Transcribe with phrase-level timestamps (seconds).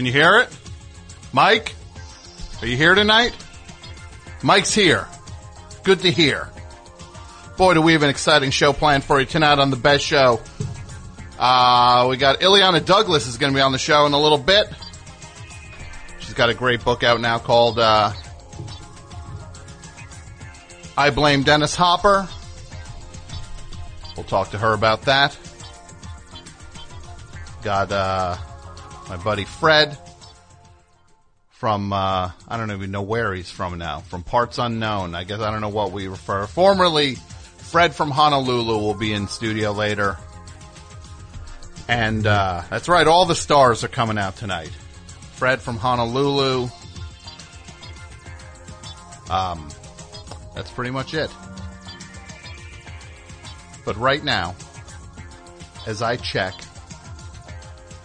[0.00, 0.48] Can you hear it?
[1.34, 1.74] Mike?
[2.62, 3.36] Are you here tonight?
[4.42, 5.06] Mike's here.
[5.84, 6.48] Good to hear.
[7.58, 10.40] Boy, do we have an exciting show planned for you tonight on the best show.
[11.38, 14.38] Uh, we got Illeana Douglas is going to be on the show in a little
[14.38, 14.68] bit.
[16.20, 18.14] She's got a great book out now called uh,
[20.96, 22.26] I Blame Dennis Hopper.
[24.16, 25.36] We'll talk to her about that.
[27.62, 28.38] Got uh,
[29.10, 29.98] my buddy Fred
[31.50, 34.00] from uh, I don't even know where he's from now.
[34.00, 35.16] From parts unknown.
[35.16, 36.46] I guess I don't know what we refer.
[36.46, 40.16] Formerly, Fred from Honolulu will be in studio later.
[41.88, 44.70] And uh, that's right, all the stars are coming out tonight.
[45.32, 46.68] Fred from Honolulu.
[49.28, 49.68] Um,
[50.54, 51.34] that's pretty much it.
[53.84, 54.54] But right now,
[55.88, 56.54] as I check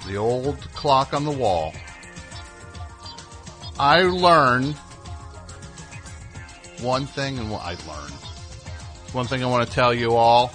[0.05, 1.73] the old clock on the wall,
[3.79, 4.75] I learned
[6.81, 8.13] one thing, and what I learned.
[9.11, 10.53] One thing I want to tell you all.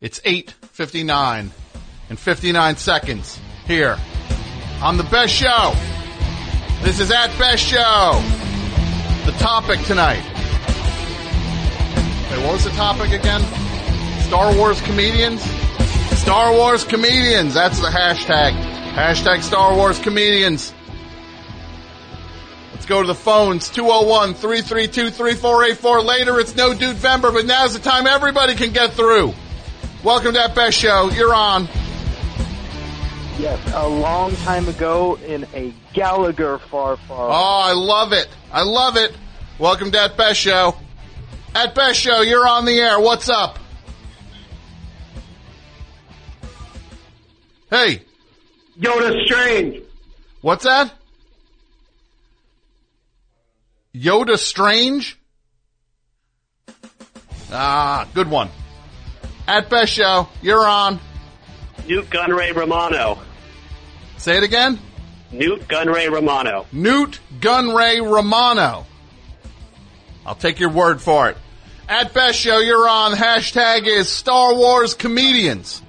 [0.00, 1.50] It's 8.59
[2.08, 3.98] and 59 seconds here
[4.80, 5.74] on the best show.
[6.82, 8.22] This is at best show.
[9.26, 10.22] The topic tonight.
[12.30, 13.42] Wait, what was the topic again?
[14.22, 15.42] Star Wars comedians?
[16.28, 17.54] Star Wars comedians.
[17.54, 18.52] That's the hashtag.
[18.92, 20.74] Hashtag Star Wars comedians.
[22.74, 23.70] Let's go to the phones.
[23.70, 26.04] 201-332-3484.
[26.04, 29.32] Later, it's no dude Vember, but now's the time everybody can get through.
[30.04, 31.08] Welcome to that best show.
[31.08, 31.66] You're on.
[33.38, 37.30] Yes, a long time ago in a Gallagher far, far.
[37.30, 38.28] Oh, I love it.
[38.52, 39.16] I love it.
[39.58, 40.76] Welcome to At Best Show.
[41.54, 43.00] At Best Show, you're on the air.
[43.00, 43.58] What's up?
[47.70, 48.02] Hey,
[48.80, 49.82] Yoda Strange.
[50.40, 50.92] what's that?
[53.94, 55.18] Yoda Strange?
[57.52, 58.48] Ah, good one.
[59.46, 61.00] At Best Show, you're on.
[61.86, 63.18] Nute Gunray Romano.
[64.18, 64.78] Say it again.
[65.32, 66.66] Nute Gunray Romano.
[66.72, 68.86] Nute Gunray Romano.
[70.26, 71.36] I'll take your word for it.
[71.88, 73.12] At Best Show, you're on.
[73.12, 75.82] Hashtag is Star Wars comedians.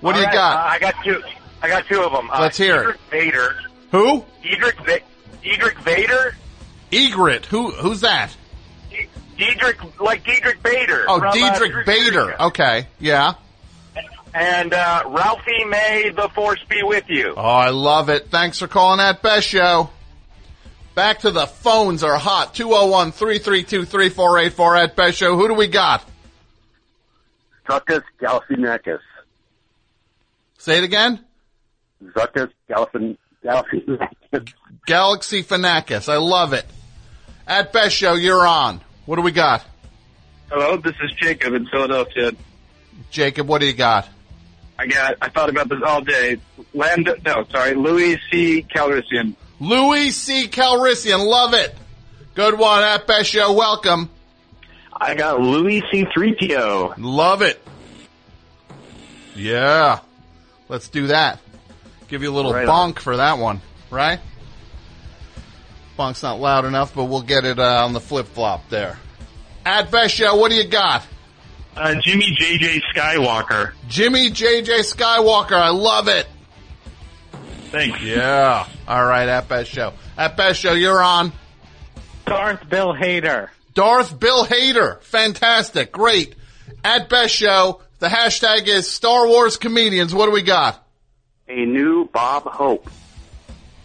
[0.00, 0.56] What do you All right, got?
[0.56, 1.22] Uh, I got two.
[1.62, 2.30] I got two of them.
[2.32, 2.80] Let's hear it.
[2.80, 3.56] Edric Vader.
[3.90, 4.24] Who?
[4.44, 5.00] Edric, Va-
[5.44, 6.34] Edric Vader.
[6.92, 7.46] Egret.
[7.46, 7.70] Who?
[7.72, 8.34] Who's that?
[8.90, 9.06] D-
[9.36, 11.04] Diedrich, like Diedrich Bader.
[11.08, 12.24] Oh, from, uh, Diedrich True Bader.
[12.24, 12.34] Fury.
[12.40, 13.34] Okay, yeah.
[14.32, 17.34] And uh, Ralphie May, the Force be with you.
[17.36, 18.28] Oh, I love it.
[18.30, 19.90] Thanks for calling At Best Show.
[20.94, 22.54] Back to the phones are hot.
[22.54, 25.36] 201-332-3484 at Best Show.
[25.36, 26.04] Who do we got?
[27.68, 29.00] Zuckuss Galifianakis.
[30.60, 31.24] Say it again.
[32.04, 34.52] Zuckuss Galifin Galifianakis.
[34.86, 36.06] Galaxy Fanakis.
[36.12, 36.66] I love it.
[37.46, 38.82] At Best Show, you're on.
[39.06, 39.64] What do we got?
[40.50, 42.32] Hello, this is Jacob in Philadelphia.
[43.10, 44.06] Jacob, what do you got?
[44.78, 45.14] I got.
[45.22, 46.36] I thought about this all day.
[46.74, 47.08] Land.
[47.24, 48.62] No, sorry, Louis C.
[48.62, 49.36] Calrissian.
[49.60, 50.46] Louis C.
[50.46, 51.24] Calrissian.
[51.26, 51.74] Love it.
[52.34, 52.82] Good one.
[52.82, 54.10] At Best Show, welcome.
[54.94, 56.04] I got Louis C.
[56.04, 56.96] 3PO.
[56.98, 57.66] Love it.
[59.34, 60.00] Yeah.
[60.70, 61.40] Let's do that.
[62.06, 63.60] Give you a little Right bonk for that one,
[63.90, 64.20] right?
[65.98, 68.96] Bonk's not loud enough, but we'll get it uh, on the flip flop there.
[69.66, 71.04] At Best Show, what do you got?
[71.76, 72.82] Uh, Jimmy J.J.
[72.94, 73.72] Skywalker.
[73.88, 74.78] Jimmy J.J.
[74.82, 75.60] Skywalker.
[75.60, 76.28] I love it.
[77.72, 78.00] Thanks.
[78.00, 78.68] Yeah.
[78.86, 79.92] All right, at Best Show.
[80.16, 81.32] At Best Show, you're on.
[82.26, 83.48] Darth Bill Hader.
[83.74, 85.02] Darth Bill Hader.
[85.02, 85.90] Fantastic.
[85.90, 86.36] Great.
[86.84, 90.14] At Best Show, the hashtag is Star Wars Comedians.
[90.14, 90.84] What do we got?
[91.48, 92.90] A new Bob Hope.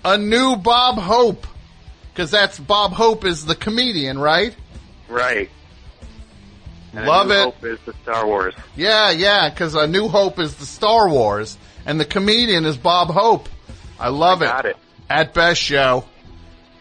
[0.03, 1.45] A new Bob Hope.
[2.15, 4.55] Cause that's Bob Hope is the comedian, right?
[5.09, 5.49] Right.
[6.93, 7.43] And Love a new it.
[7.43, 8.55] Hope is the Star Wars.
[8.77, 13.09] Yeah, yeah, cause A New Hope is the Star Wars and the comedian is Bob
[13.09, 13.49] Hope.
[13.99, 14.77] I love I got it.
[15.09, 16.05] At Best Show.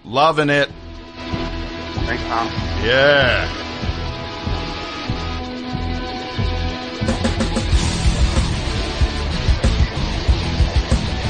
[0.04, 0.68] Loving it.
[1.16, 2.46] Thanks, Tom.
[2.84, 3.73] Yeah.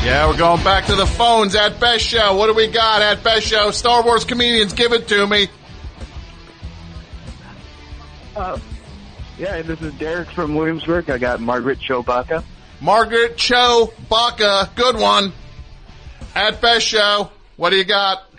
[0.04, 2.36] Yeah, we're going back to the phones at Best Show.
[2.36, 3.70] What do we got at Best Show?
[3.70, 5.48] Star Wars comedians, give it to me.
[8.36, 8.58] Uh,
[9.38, 11.08] yeah, this is Derek from Williamsburg.
[11.08, 12.44] I got Margaret Chobaka.
[12.82, 15.32] Margaret Cho Baca, good one.
[16.34, 18.30] At Best Show, what do you got?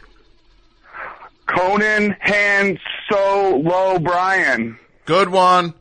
[1.48, 2.78] Conan Han
[3.10, 4.78] Solo Brian.
[5.06, 5.74] Good one.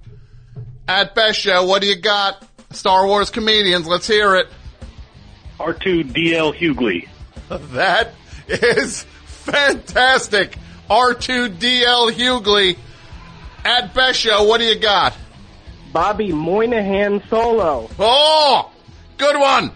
[0.89, 2.43] At Best Show, what do you got?
[2.71, 4.49] Star Wars comedians, let's hear it.
[5.65, 7.09] R2DL Hughley.
[7.75, 8.15] That
[8.49, 10.57] is fantastic.
[10.89, 12.79] R2DL Hughley
[13.65, 14.45] at Best Show.
[14.45, 15.15] What do you got?
[15.93, 17.89] Bobby Moynihan solo.
[17.99, 18.73] Oh,
[19.19, 19.71] good one.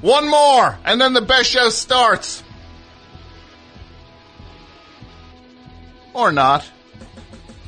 [0.00, 2.42] One more, and then the Best Show starts.
[6.12, 6.68] Or not.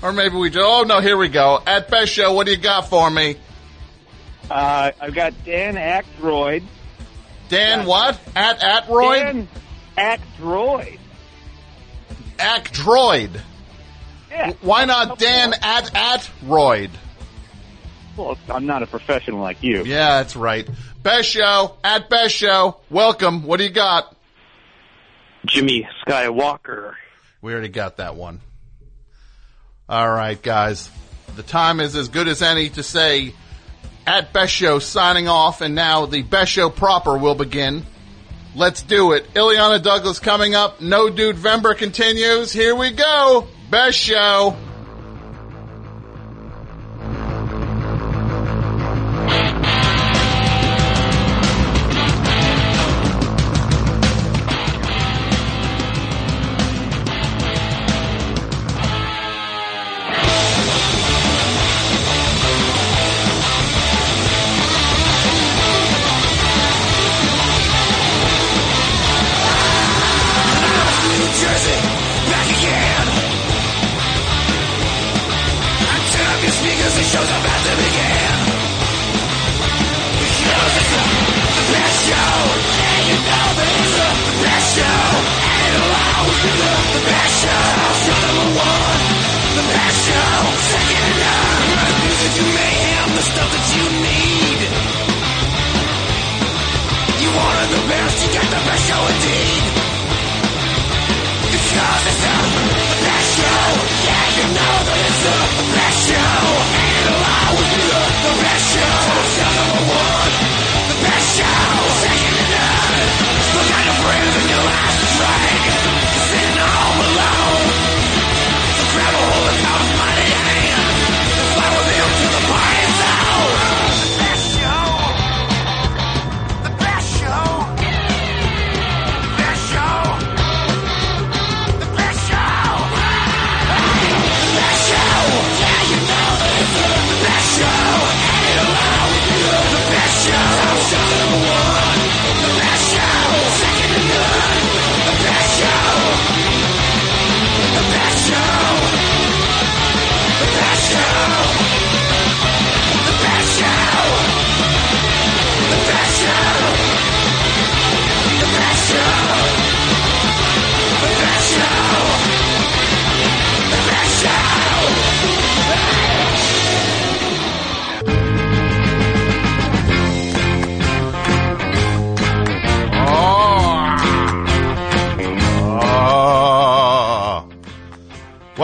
[0.03, 1.62] Or maybe we just, oh no, here we go.
[1.67, 3.37] At Best Show, what do you got for me?
[4.50, 6.65] Uh, I've got Dan Aykroyd.
[7.49, 8.19] Dan what?
[8.37, 9.19] At Atroyd?
[9.19, 9.49] Dan
[9.97, 10.99] Aykroyd.
[12.39, 13.41] Actroid.
[14.31, 14.53] Yeah.
[14.61, 16.91] Why not Dan at Atroyd?
[18.17, 19.85] Well, I'm not a professional like you.
[19.85, 20.69] Yeah, that's right.
[21.03, 22.77] Best Show, at Best Show.
[22.91, 23.45] Welcome.
[23.45, 24.15] What do you got?
[25.47, 26.94] Jimmy Skywalker.
[27.41, 28.41] We already got that one.
[29.89, 30.91] All right, guys.
[31.37, 33.33] The time is as good as any to say
[34.08, 37.84] at Best Show signing off, and now the Best Show proper will begin.
[38.56, 39.34] Let's do it.
[39.34, 40.81] Illeana Douglas coming up.
[40.81, 42.50] No Dude Vember continues.
[42.50, 43.46] Here we go.
[43.70, 44.56] Best Show.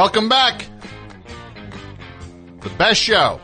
[0.05, 0.67] Welcome back.
[2.61, 3.41] The best show.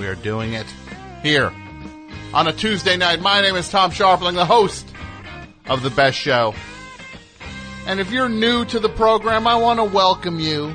[0.00, 0.64] We are doing it
[1.22, 1.52] here
[2.32, 3.20] on a Tuesday night.
[3.20, 4.88] My name is Tom Scharpling, the host
[5.66, 6.54] of the best show.
[7.86, 10.74] And if you're new to the program, I want to welcome you.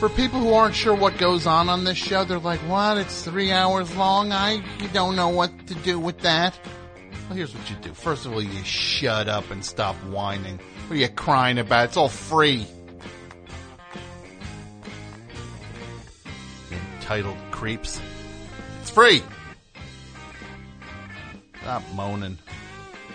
[0.00, 2.98] For people who aren't sure what goes on on this show, they're like, "What?
[2.98, 4.32] It's three hours long.
[4.32, 6.58] I don't know what to do with that."
[7.28, 7.94] Well, here's what you do.
[7.94, 10.58] First of all, you shut up and stop whining.
[10.90, 11.84] What are you crying about?
[11.84, 12.66] It's all free.
[16.72, 18.00] Entitled creeps.
[18.80, 19.22] It's free.
[21.60, 22.38] Stop moaning.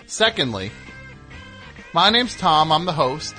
[0.05, 0.71] Secondly,
[1.91, 2.71] my name's Tom.
[2.71, 3.35] I'm the host.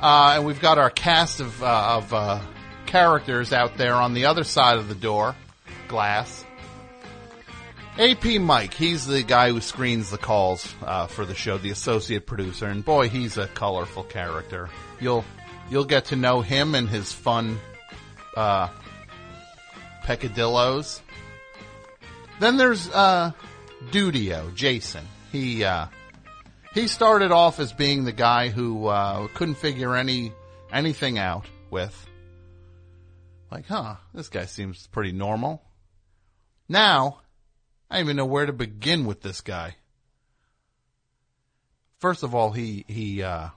[0.00, 2.40] Uh, and we've got our cast of, uh, of uh,
[2.86, 5.36] characters out there on the other side of the door,
[5.88, 6.43] glass.
[7.96, 12.26] AP Mike, he's the guy who screens the calls uh, for the show, the associate
[12.26, 14.68] producer, and boy, he's a colorful character.
[15.00, 15.24] You'll
[15.70, 17.58] you'll get to know him and his fun
[18.36, 18.68] uh,
[20.02, 21.02] peccadillos.
[22.40, 23.30] Then there's uh,
[23.92, 25.06] Dudio, Jason.
[25.30, 25.86] He uh,
[26.72, 30.32] he started off as being the guy who uh, couldn't figure any
[30.72, 31.94] anything out with.
[33.52, 35.62] Like, huh, this guy seems pretty normal.
[36.68, 37.20] Now,
[37.94, 39.76] I don't even know where to begin with this guy.
[42.00, 43.50] First of all, he he uh,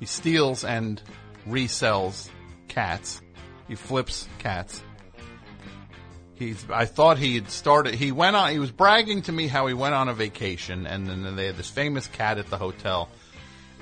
[0.00, 1.00] he steals and
[1.46, 2.28] resells
[2.66, 3.22] cats.
[3.68, 4.82] He flips cats.
[6.34, 6.68] He's.
[6.68, 7.94] I thought he had started.
[7.94, 8.50] He went on.
[8.50, 11.56] He was bragging to me how he went on a vacation, and then they had
[11.56, 13.08] this famous cat at the hotel,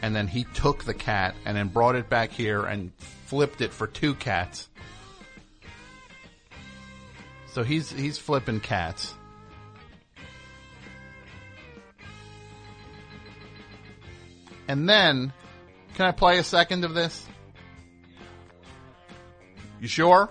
[0.03, 3.73] and then he took the cat and then brought it back here and flipped it
[3.73, 4.69] for two cats.
[7.53, 9.15] So he's he's flipping cats.
[14.69, 15.35] And then,
[15.95, 17.27] can I play a second of this?
[19.81, 20.31] You sure?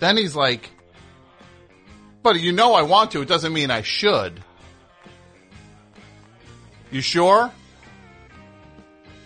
[0.00, 0.70] Then he's like,
[2.24, 3.20] but you know I want to.
[3.22, 4.42] It doesn't mean I should.
[6.90, 7.52] You sure?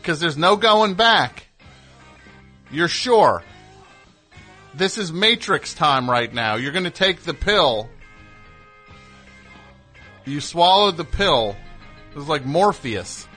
[0.02, 1.46] Cause there's no going back.
[2.70, 3.44] You're sure?
[4.74, 6.54] This is Matrix time right now.
[6.54, 7.90] You're gonna take the pill.
[10.24, 11.56] You swallowed the pill.
[12.10, 13.28] It was like Morpheus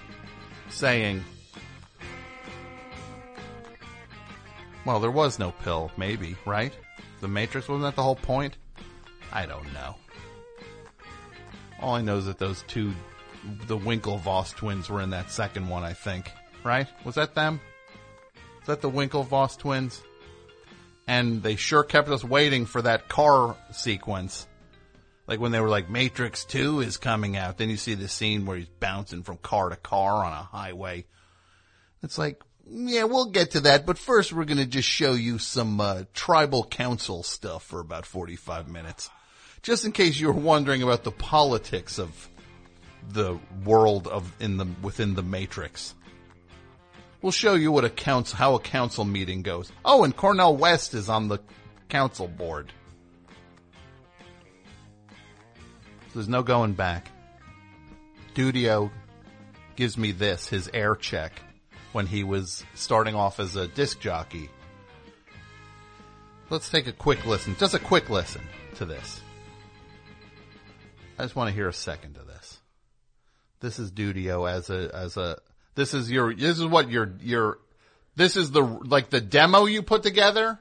[0.70, 1.24] saying,
[4.86, 6.74] well, there was no pill, maybe, right?
[7.22, 8.56] The Matrix, wasn't that the whole point?
[9.32, 9.96] I don't know.
[11.82, 12.94] All I know is that those two,
[13.68, 16.32] the Winklevoss twins were in that second one, I think.
[16.64, 16.88] Right?
[17.04, 17.60] Was that them?
[18.62, 20.02] Is that the Winklevoss twins?
[21.08, 24.48] And they sure kept us waiting for that car sequence.
[25.28, 27.58] Like when they were like, Matrix 2 is coming out.
[27.58, 31.06] Then you see the scene where he's bouncing from car to car on a highway.
[32.04, 35.80] It's like, yeah, we'll get to that, but first we're gonna just show you some,
[35.80, 39.10] uh, tribal council stuff for about 45 minutes.
[39.62, 42.30] Just in case you were wondering about the politics of
[43.10, 45.94] the world of, in the, within the Matrix.
[47.26, 49.72] We'll show you what a council, how a council meeting goes.
[49.84, 51.40] Oh, and Cornel West is on the
[51.90, 52.72] council board.
[55.00, 57.10] So there's no going back.
[58.36, 58.92] Dudio
[59.76, 61.42] gives me this, his air check,
[61.94, 64.52] when he was starting off as a disc jockey.
[66.52, 68.44] Let's take a quick listen, just a quick listen
[68.76, 69.20] to this.
[71.18, 72.60] I just want to hear a second of this.
[73.62, 75.40] This is Dudio as a, as a,
[75.76, 77.60] this is your, this is what your, your,
[78.16, 80.60] this is the, like the demo you put together?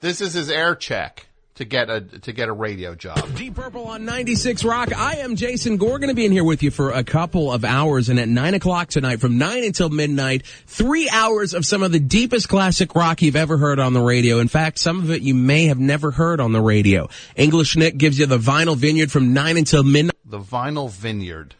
[0.00, 1.26] This is his air check
[1.60, 3.36] to get a to get a radio job.
[3.36, 4.96] Deep Purple on 96 Rock.
[4.96, 7.66] I am Jason Gore, going to be in here with you for a couple of
[7.66, 8.08] hours.
[8.08, 12.00] And at 9 o'clock tonight, from 9 until midnight, three hours of some of the
[12.00, 14.38] deepest classic rock you've ever heard on the radio.
[14.38, 17.10] In fact, some of it you may have never heard on the radio.
[17.36, 20.16] English Nick gives you the Vinyl Vineyard from 9 until midnight.
[20.24, 21.56] The Vinyl Vineyard.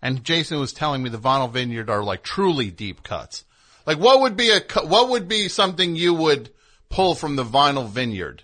[0.00, 3.44] And Jason was telling me the Vinyl Vineyard are like truly deep cuts.
[3.86, 6.50] Like what would be a what would be something you would
[6.88, 8.42] pull from the Vinyl Vineyard?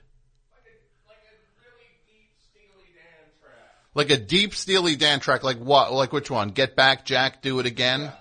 [1.07, 1.37] Like a
[2.07, 3.87] deep steely dan track.
[3.95, 5.93] like a deep Steely Dan track, like what?
[5.93, 6.49] Like which one?
[6.49, 8.13] Get Back, Jack, Do It Again?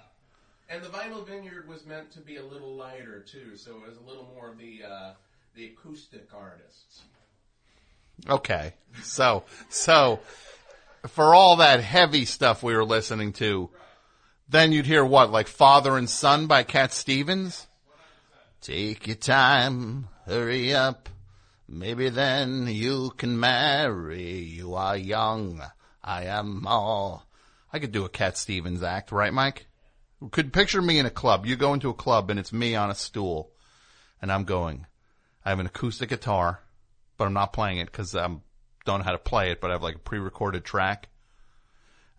[0.69, 3.97] And the Vinyl Vineyard was meant to be a little lighter too, so it was
[3.97, 5.13] a little more of the uh,
[5.55, 7.01] the acoustic artists.
[8.29, 8.73] Okay.
[9.03, 10.19] So, so,
[11.07, 13.69] for all that heavy stuff we were listening to,
[14.47, 15.31] then you'd hear what?
[15.31, 17.67] Like Father and Son by Cat Stevens?
[18.61, 21.09] Take your time, hurry up.
[21.67, 24.39] Maybe then you can marry.
[24.39, 25.61] You are young.
[26.03, 27.25] I am all.
[27.71, 29.65] I could do a Cat Stevens act, right, Mike?
[30.31, 31.45] Could picture me in a club.
[31.45, 33.51] You go into a club and it's me on a stool
[34.21, 34.87] and I'm going,
[35.43, 36.61] I have an acoustic guitar,
[37.17, 38.29] but I'm not playing it because I
[38.85, 41.09] don't know how to play it, but I have like a pre-recorded track.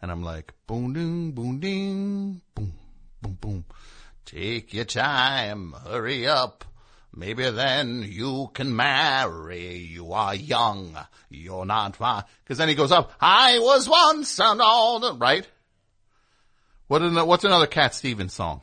[0.00, 2.75] And I'm like, boom, ding, boom, ding, boom,
[3.23, 3.64] boom, boom.
[4.25, 6.64] Take your time, hurry up.
[7.16, 9.76] Maybe then you can marry.
[9.76, 10.97] You are young.
[11.30, 12.25] You're not far.
[12.47, 15.47] Cause then he goes up, I was once an old, right?
[16.88, 18.62] What, what's another Cat Stevens song?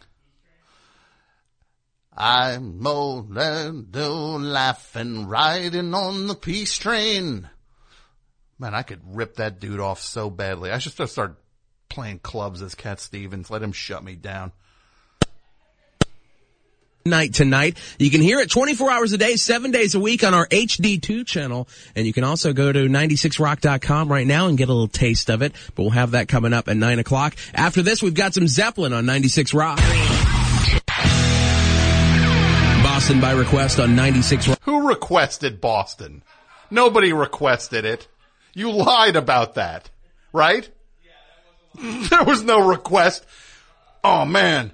[2.15, 7.49] I'm old and old laughing, riding on the peace train.
[8.61, 10.69] Man, I could rip that dude off so badly.
[10.69, 11.35] I should just start
[11.89, 13.49] playing clubs as Cat Stevens.
[13.49, 14.51] Let him shut me down.
[17.03, 17.79] Night tonight.
[17.97, 21.25] You can hear it 24 hours a day, seven days a week on our HD2
[21.25, 21.67] channel.
[21.95, 25.41] And you can also go to 96rock.com right now and get a little taste of
[25.41, 25.53] it.
[25.73, 27.35] But we'll have that coming up at 9 o'clock.
[27.55, 29.77] After this, we've got some Zeppelin on 96 Rock.
[32.83, 34.59] Boston by request on 96 Rock.
[34.65, 36.21] Who requested Boston?
[36.69, 38.07] Nobody requested it.
[38.53, 39.89] You lied about that,
[40.33, 40.69] right?
[41.81, 43.25] there was no request.
[44.03, 44.71] Oh man.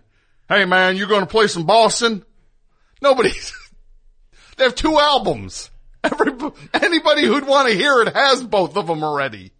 [0.49, 2.23] Hey man, you gonna play some Boston?
[3.01, 3.31] Nobody.
[4.57, 5.69] they have two albums.
[6.03, 6.31] Every,
[6.73, 9.51] anybody who'd want to hear it has both of them already.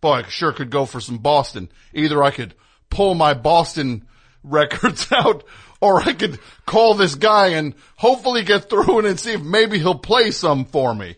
[0.00, 1.70] Boy, I sure could go for some Boston.
[1.94, 2.54] Either I could
[2.90, 4.06] pull my Boston
[4.42, 5.44] records out,
[5.80, 9.78] or I could call this guy and hopefully get through it and see if maybe
[9.78, 11.16] he'll play some for me.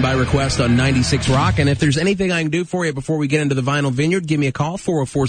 [0.00, 1.58] By request on 96 Rock.
[1.58, 3.92] And if there's anything I can do for you before we get into the Vinyl
[3.92, 5.26] Vineyard, give me a call, 404.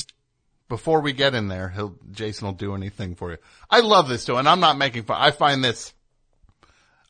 [0.70, 3.38] Before we get in there, he'll, Jason will do anything for you.
[3.70, 5.18] I love this too, and I'm not making fun.
[5.20, 5.94] I find this,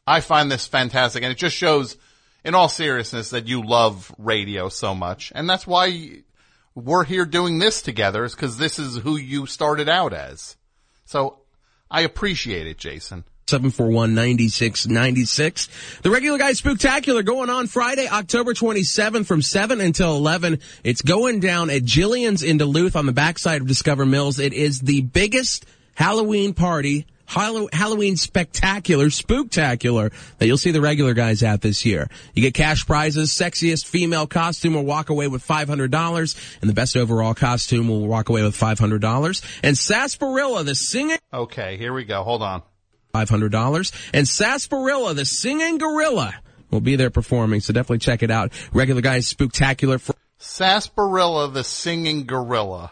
[0.07, 1.95] I find this fantastic, and it just shows,
[2.43, 6.23] in all seriousness, that you love radio so much, and that's why
[6.73, 10.57] we're here doing this together, is because this is who you started out as.
[11.05, 11.41] So,
[11.91, 13.23] I appreciate it, Jason.
[13.47, 16.01] 741-9696.
[16.01, 20.59] The regular guy spooktacular going on Friday, October 27th from 7 until 11.
[20.83, 24.39] It's going down at Jillian's in Duluth on the backside of Discover Mills.
[24.39, 31.43] It is the biggest Halloween party Halloween spectacular, spooktacular that you'll see the regular guys
[31.43, 32.09] at this year.
[32.33, 36.95] You get cash prizes, sexiest female costume will walk away with $500, and the best
[36.95, 39.59] overall costume will walk away with $500.
[39.63, 42.23] And Sarsaparilla, the singing Okay, here we go.
[42.23, 42.61] Hold on.
[43.13, 44.09] $500.
[44.13, 46.33] And Sarsaparilla, the singing gorilla,
[46.71, 48.51] will be there performing, so definitely check it out.
[48.73, 52.91] Regular guys spooktacular for Sarsaparilla, the singing gorilla.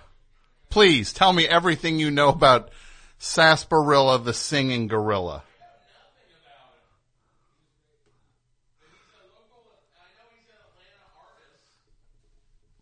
[0.70, 2.70] Please tell me everything you know about
[3.18, 5.44] Sarsaparilla, the singing gorilla.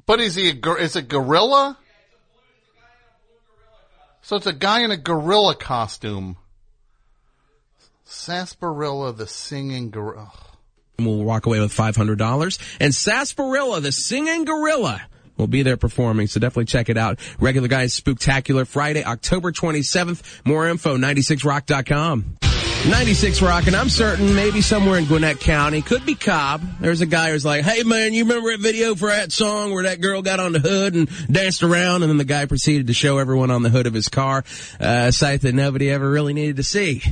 [0.05, 1.77] But is he a, is it gorilla?
[4.21, 6.35] So it's a guy in a gorilla costume.
[8.11, 10.31] Sarsaparilla, the singing gorilla.
[10.97, 12.77] We'll walk away with $500.
[12.79, 15.01] And Sarsaparilla, the singing gorilla,
[15.37, 17.19] will be there performing, so definitely check it out.
[17.39, 20.43] Regular guys spooktacular Friday, October 27th.
[20.43, 22.37] More info, 96rock.com.
[22.87, 26.61] 96 Rock, and I'm certain maybe somewhere in Gwinnett County, could be Cobb.
[26.79, 29.83] There's a guy who's like, hey man, you remember that video for that song where
[29.83, 32.93] that girl got on the hood and danced around and then the guy proceeded to
[32.93, 34.45] show everyone on the hood of his car,
[34.79, 37.03] uh, a sight that nobody ever really needed to see.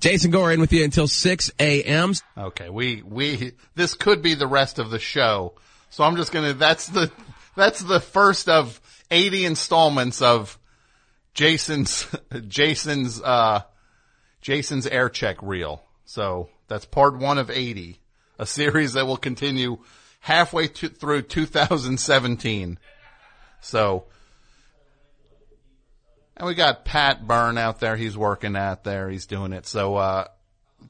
[0.00, 2.14] Jason Gore in with you until 6 a.m.
[2.36, 5.54] Okay, we, we, this could be the rest of the show.
[5.90, 7.10] So I'm just gonna, that's the,
[7.54, 10.58] that's the first of 80 installments of
[11.34, 12.06] Jason's,
[12.48, 13.62] Jason's, uh,
[14.40, 15.82] Jason's air check reel.
[16.06, 18.00] So that's part one of 80,
[18.38, 19.78] a series that will continue
[20.20, 22.78] halfway to, through 2017.
[23.60, 24.04] So,
[26.40, 27.96] and we got Pat Byrne out there.
[27.96, 29.10] He's working out there.
[29.10, 29.66] He's doing it.
[29.66, 30.24] So, uh,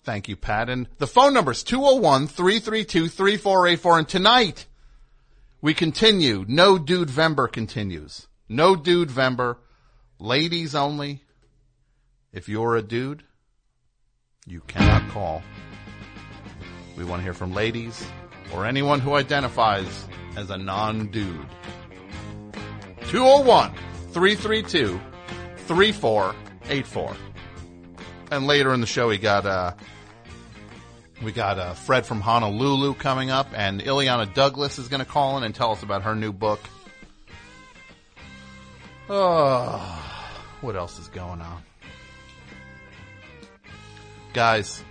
[0.04, 0.68] thank you, Pat.
[0.68, 3.98] And the phone number is 201-332-3484.
[3.98, 4.66] And tonight
[5.60, 6.44] we continue.
[6.46, 8.28] No Dude Vember continues.
[8.48, 9.56] No Dude Vember.
[10.20, 11.24] Ladies only.
[12.32, 13.24] If you're a dude,
[14.46, 15.42] you cannot call.
[16.96, 18.06] We want to hear from ladies
[18.54, 21.48] or anyone who identifies as a non-dude.
[23.08, 23.74] 201
[24.12, 25.00] 332
[25.70, 27.16] 3484.
[28.32, 29.74] And later in the show, we got, uh,
[31.22, 35.38] we got, uh, Fred from Honolulu coming up and Illeana Douglas is going to call
[35.38, 36.58] in and tell us about her new book.
[39.08, 40.26] Oh,
[40.60, 41.62] what else is going on?
[44.32, 44.82] Guys,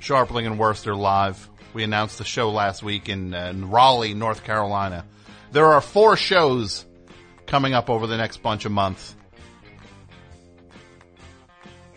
[0.00, 1.48] Scharpling and Wurster live.
[1.72, 5.04] We announced the show last week in, uh, in Raleigh, North Carolina.
[5.52, 6.84] There are four shows
[7.46, 9.14] coming up over the next bunch of months.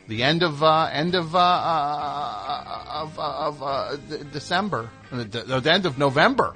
[0.07, 3.95] The end of uh, end of uh, uh, of, of uh,
[4.31, 6.53] December, Uh, the, the end of November.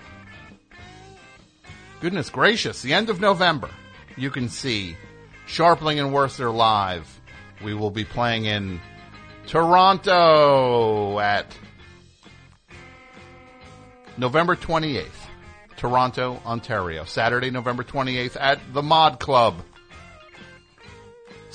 [2.01, 3.69] Goodness gracious, the end of November.
[4.17, 4.97] You can see
[5.47, 7.07] Scharpling and Wurster live.
[7.63, 8.81] We will be playing in
[9.47, 11.57] Toronto at
[14.17, 15.05] November 28th.
[15.77, 17.05] Toronto, Ontario.
[17.05, 19.63] Saturday, November 28th at the Mod Club.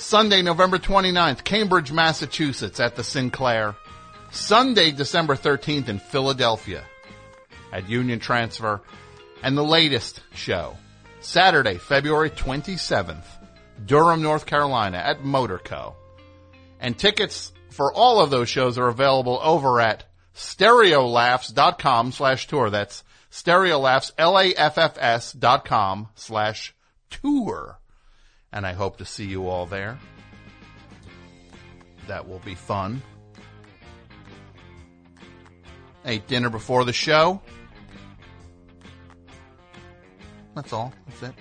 [0.03, 3.73] Sunday, November 29th, Cambridge, Massachusetts at the Sinclair.
[4.31, 6.83] Sunday, December 13th in Philadelphia
[7.71, 8.81] at Union Transfer.
[9.41, 10.75] And the latest show,
[11.21, 13.23] Saturday, February 27th,
[13.85, 15.93] Durham, North Carolina at Motorco.
[16.81, 20.03] And tickets for all of those shows are available over at
[20.35, 22.69] stereolaffs.com slash tour.
[22.69, 26.75] That's stereolaffs, L-A-F-F-S dot com slash
[27.09, 27.79] tour.
[28.53, 29.99] And I hope to see you all there.
[32.07, 33.01] That will be fun.
[36.05, 37.41] Ate dinner before the show.
[40.55, 40.93] That's all.
[41.07, 41.33] That's it.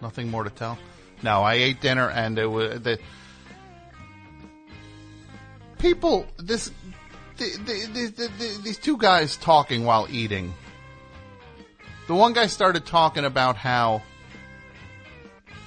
[0.00, 0.78] Nothing more to tell.
[1.22, 2.98] No, I ate dinner and it was the
[5.78, 6.26] people.
[6.38, 6.70] This
[7.36, 7.50] the,
[8.12, 10.52] the, the, these two guys talking while eating.
[12.06, 14.02] The one guy started talking about how,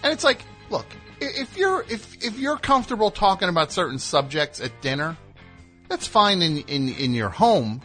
[0.04, 0.86] and it's like, look,
[1.22, 5.18] if you're if if you're comfortable talking about certain subjects at dinner,
[5.88, 7.82] that's fine in in in your home.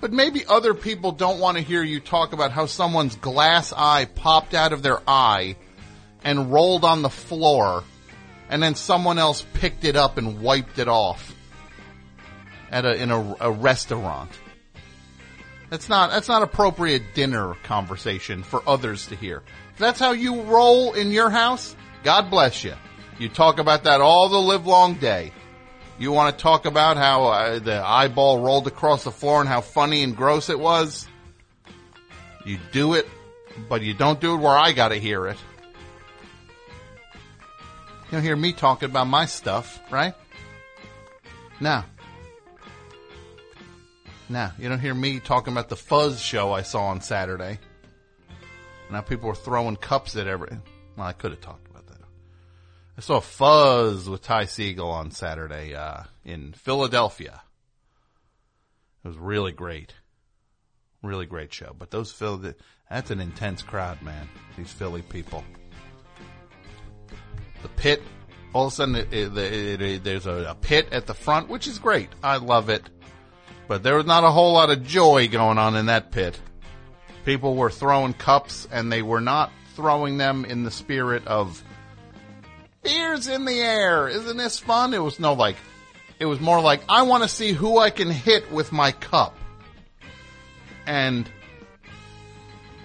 [0.00, 4.04] But maybe other people don't want to hear you talk about how someone's glass eye
[4.04, 5.56] popped out of their eye
[6.22, 7.84] and rolled on the floor,
[8.50, 11.34] and then someone else picked it up and wiped it off
[12.70, 14.30] at a in a, a restaurant.
[15.70, 19.42] That's not that's not appropriate dinner conversation for others to hear.
[19.74, 22.74] If that's how you roll in your house, God bless you.
[23.18, 25.32] You talk about that all the live long day.
[25.98, 29.60] You want to talk about how uh, the eyeball rolled across the floor and how
[29.60, 31.08] funny and gross it was?
[32.44, 33.08] You do it,
[33.68, 35.38] but you don't do it where I got to hear it.
[38.04, 40.14] You don't hear me talking about my stuff, right?
[41.60, 41.82] No.
[44.28, 47.58] No, you don't hear me talking about the Fuzz show I saw on Saturday.
[48.94, 50.56] Now people were throwing cups at every.
[50.96, 51.98] Well, I could have talked about that.
[52.96, 57.42] I saw Fuzz with Ty Segall on Saturday uh, in Philadelphia.
[59.04, 59.94] It was really great,
[61.02, 61.74] really great show.
[61.76, 62.54] But those Philly,
[62.88, 64.28] that's an intense crowd, man.
[64.56, 65.42] These Philly people.
[67.62, 68.00] The pit,
[68.52, 71.66] all of a sudden, it, it, it, there's a, a pit at the front, which
[71.66, 72.10] is great.
[72.22, 72.88] I love it.
[73.66, 76.38] But there was not a whole lot of joy going on in that pit.
[77.24, 81.62] People were throwing cups and they were not throwing them in the spirit of
[82.82, 84.08] beers in the air.
[84.08, 84.94] Isn't this fun?
[84.94, 85.56] It was no like,
[86.18, 89.36] it was more like, I want to see who I can hit with my cup.
[90.86, 91.28] And,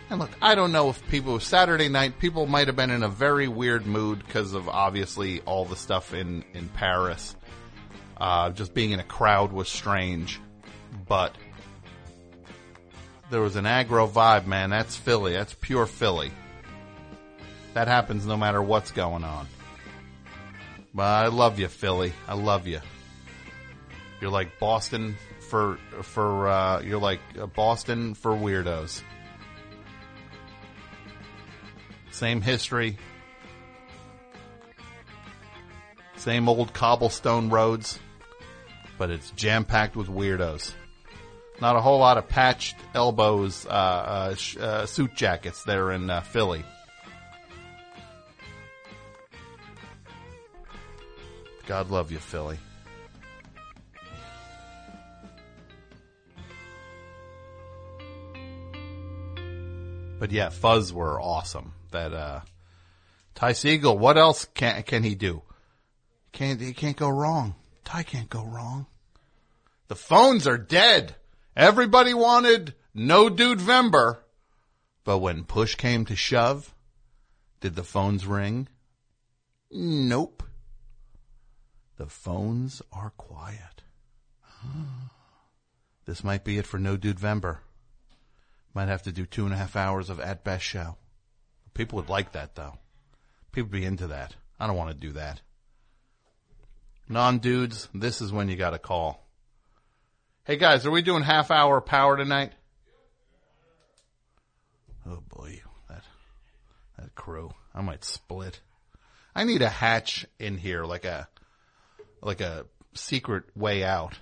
[0.10, 3.10] and look, I don't know if people, Saturday night, people might have been in a
[3.10, 7.36] very weird mood because of obviously all the stuff in, in Paris.
[8.18, 10.40] Uh, just being in a crowd was strange
[11.08, 11.36] but
[13.30, 14.70] there was an aggro vibe, man.
[14.70, 15.34] That's Philly.
[15.34, 16.32] That's pure Philly.
[17.74, 19.48] That happens no matter what's going on.
[20.94, 22.14] But I love you, Philly.
[22.28, 22.80] I love you.
[24.20, 25.16] You're like Boston
[25.50, 27.20] for for uh, you're like
[27.56, 29.02] Boston for weirdos.
[32.12, 32.98] Same history.
[36.18, 37.98] Same old cobblestone roads,
[38.98, 40.74] but it's jam packed with weirdos.
[41.62, 46.10] Not a whole lot of patched elbows, uh, uh, sh- uh, suit jackets there in
[46.10, 46.64] uh, Philly.
[51.68, 52.58] God love you, Philly.
[60.20, 61.74] But yeah, Fuzz were awesome.
[61.92, 62.42] That uh,
[63.36, 63.98] Ty Segall.
[63.98, 65.42] What else can can he do?
[66.32, 67.56] Can't he can't go wrong.
[67.86, 68.86] Ty can't go wrong.
[69.88, 71.16] The phones are dead.
[71.56, 74.20] Everybody wanted no dude Vember.
[75.04, 76.74] But when push came to shove,
[77.62, 78.68] did the phones ring?
[79.72, 80.44] Nope.
[81.98, 83.84] The phones are quiet.
[86.06, 87.58] This might be it for No Dude Vember.
[88.74, 90.98] Might have to do two and a half hours of at best show.
[91.76, 92.80] People would like that though.
[93.52, 94.36] People would be into that.
[94.60, 95.42] I don't want to do that.
[97.08, 99.29] Non dudes, this is when you got to call.
[100.46, 102.54] Hey guys, are we doing half hour power tonight?
[105.06, 106.04] Oh boy, that
[106.98, 107.52] that crew.
[107.74, 108.60] I might split.
[109.36, 111.28] I need a hatch in here, like a
[112.22, 114.20] like a secret way out.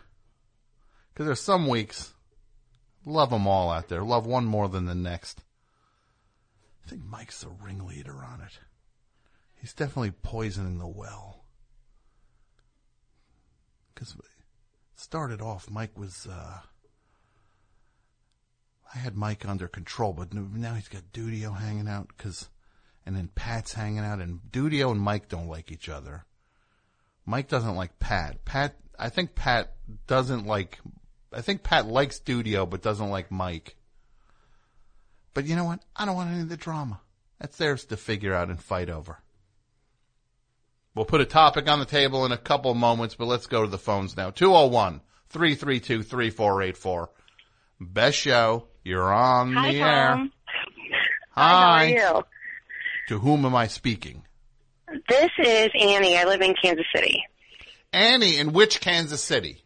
[1.13, 2.13] Because there's some weeks,
[3.05, 4.03] love them all out there.
[4.03, 5.41] Love one more than the next.
[6.85, 8.59] I think Mike's the ringleader on it.
[9.55, 11.45] He's definitely poisoning the well.
[13.93, 14.15] Because
[14.99, 16.59] started off, Mike was, uh,
[18.93, 22.49] I had Mike under control, but now he's got Dudio hanging out because,
[23.05, 26.25] and then Pat's hanging out, and Dudio and Mike don't like each other.
[27.25, 28.43] Mike doesn't like Pat.
[28.45, 29.73] Pat, I think Pat
[30.07, 30.79] doesn't like,
[31.31, 33.75] I think Pat likes Dudio, but doesn't like Mike.
[35.33, 35.83] But you know what?
[35.95, 37.01] I don't want any of the drama.
[37.39, 39.19] That's theirs to figure out and fight over.
[40.97, 43.69] We'll put a topic on the table in a couple moments, but let's go to
[43.69, 44.31] the phones now.
[44.31, 47.09] 201 332 3484.
[47.79, 48.63] Best show.
[48.83, 49.87] You're on Hi, the Tom.
[49.87, 50.29] air.
[51.35, 51.85] Hi, how are
[52.17, 52.23] you?
[53.09, 54.23] To whom am I speaking?
[55.07, 56.17] This is Annie.
[56.17, 57.23] I live in Kansas City.
[57.93, 59.63] Annie, in which Kansas City?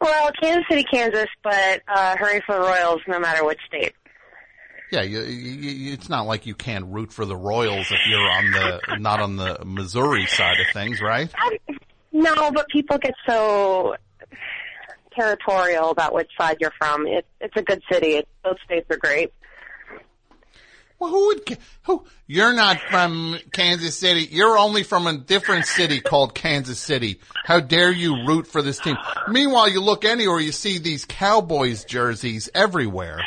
[0.00, 3.94] Well, Kansas City, Kansas, but uh, hurry for the Royals no matter which state.
[4.90, 8.50] Yeah, you, you, it's not like you can't root for the Royals if you're on
[8.52, 11.32] the not on the Missouri side of things, right?
[11.44, 11.78] Um,
[12.12, 13.96] no, but people get so
[15.16, 17.06] territorial about which side you're from.
[17.06, 18.16] It, it's a good city.
[18.16, 19.32] It, both states are great.
[20.98, 21.58] Well, who would?
[21.82, 22.04] Who?
[22.26, 24.28] You're not from Kansas City.
[24.30, 27.20] You're only from a different city called Kansas City.
[27.44, 28.96] How dare you root for this team?
[29.28, 33.20] Meanwhile, you look anywhere, you see these Cowboys jerseys everywhere,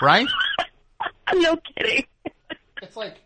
[0.00, 0.26] right?
[1.34, 2.06] no kidding.
[2.82, 3.16] It's like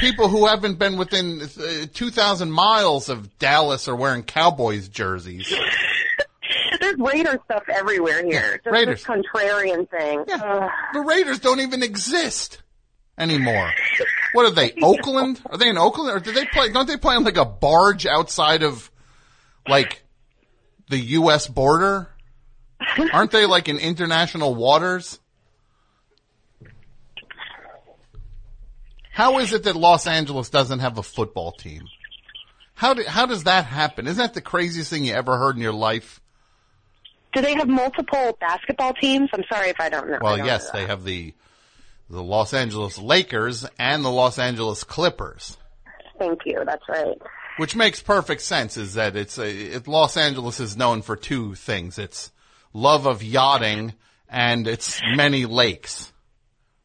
[0.00, 5.52] people who haven't been within uh, 2,000 miles of Dallas are wearing Cowboys jerseys.
[6.80, 8.60] There's Raider stuff everywhere here.
[8.64, 9.04] Just Raiders.
[9.04, 10.24] this contrarian thing.
[10.32, 10.70] Ugh.
[10.92, 12.62] The Raiders don't even exist
[13.18, 13.70] anymore.
[14.32, 14.72] What are they?
[14.82, 15.40] Oakland?
[15.46, 16.70] Are they in Oakland or do they play?
[16.70, 18.90] Don't they play on like a barge outside of
[19.66, 20.02] like
[20.88, 21.46] the U.S.
[21.46, 22.08] border?
[23.12, 25.18] Aren't they like in international waters?
[29.18, 31.88] How is it that Los Angeles doesn't have a football team?
[32.74, 34.06] How do, how does that happen?
[34.06, 36.20] Isn't that the craziest thing you ever heard in your life?
[37.32, 39.28] Do they have multiple basketball teams?
[39.32, 40.18] I'm sorry if I don't know.
[40.22, 41.34] Well, don't yes, know they have the
[42.08, 45.56] the Los Angeles Lakers and the Los Angeles Clippers,
[46.20, 46.62] Thank you.
[46.64, 47.18] That's right.
[47.56, 48.76] which makes perfect sense.
[48.76, 52.30] Is that it's a it, Los Angeles is known for two things: it's
[52.72, 53.94] love of yachting
[54.28, 56.12] and its many lakes.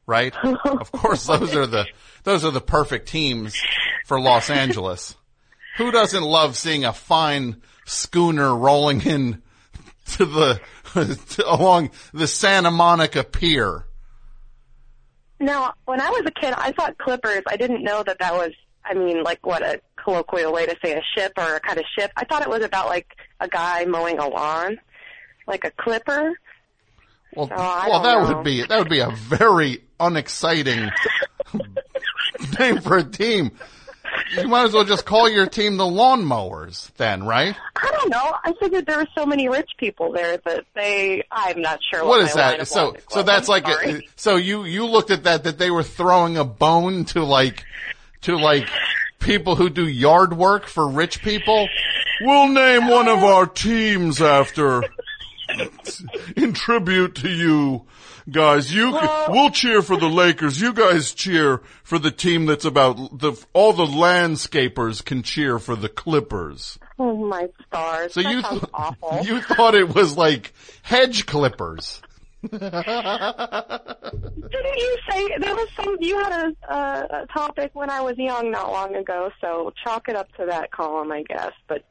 [0.08, 0.36] Right?
[0.65, 1.86] of course, those are the
[2.23, 3.55] those are the perfect teams
[4.05, 5.15] for Los Angeles.
[5.77, 9.41] Who doesn't love seeing a fine schooner rolling in
[10.17, 10.62] to the
[10.93, 13.86] to, along the Santa Monica Pier?
[15.39, 17.41] Now, when I was a kid, I thought clippers.
[17.47, 18.51] I didn't know that that was.
[18.86, 21.86] I mean, like what a colloquial way to say a ship or a kind of
[21.97, 22.12] ship.
[22.17, 23.07] I thought it was about like
[23.39, 24.77] a guy mowing a lawn,
[25.47, 26.33] like a clipper.
[27.33, 28.36] Well, So, well, that know.
[28.36, 30.89] would be that would be a very unexciting
[32.60, 33.52] name for a team.
[34.36, 37.56] You might as well just call your team the Lawnmowers, then, right?
[37.76, 38.36] I don't know.
[38.43, 41.24] I figured there were so many rich people there that they.
[41.32, 42.02] I'm not sure.
[42.04, 42.67] What What, is my line that?
[42.67, 43.26] So, so was.
[43.26, 46.46] that's I'm like, a, so you you looked at that that they were throwing a
[46.46, 47.65] bone to like
[48.22, 48.67] to like
[49.19, 51.67] people who do yard work for rich people.
[52.22, 54.84] We'll name one of uh, our teams after
[56.36, 57.86] in tribute to you
[58.29, 58.73] guys.
[58.73, 60.59] You Well- we'll cheer for the Lakers.
[60.62, 65.75] You guys cheer for the team that's about the all the landscapers can cheer for
[65.75, 66.77] the Clippers.
[66.99, 68.13] Oh my stars!
[68.13, 69.19] So that you th- awful.
[69.23, 72.01] you thought it was like hedge clippers.
[72.43, 72.62] Didn't
[74.77, 75.97] you say there was some?
[75.99, 76.31] You had
[76.69, 79.31] a, a, a topic when I was young, not long ago.
[79.41, 81.51] So chalk it up to that column, I guess.
[81.67, 81.83] But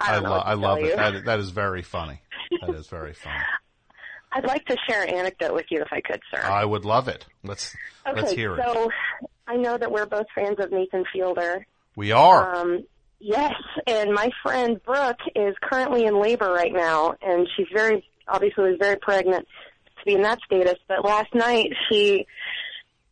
[0.00, 0.96] I I, lo- I love it.
[0.96, 2.20] That, that is very funny.
[2.60, 3.36] That is very funny.
[4.32, 6.42] I'd like to share an anecdote with you if I could, sir.
[6.42, 7.26] I would love it.
[7.42, 7.74] Let's
[8.06, 8.62] okay, let's hear it.
[8.64, 8.90] so
[9.46, 11.66] I know that we're both fans of Nathan Fielder.
[11.96, 12.56] We are.
[12.56, 12.84] Um,
[13.18, 13.54] yes,
[13.86, 18.78] and my friend Brooke is currently in labor right now, and she's very obviously was
[18.78, 19.46] very pregnant
[19.98, 20.76] to be in that status.
[20.86, 22.26] But last night she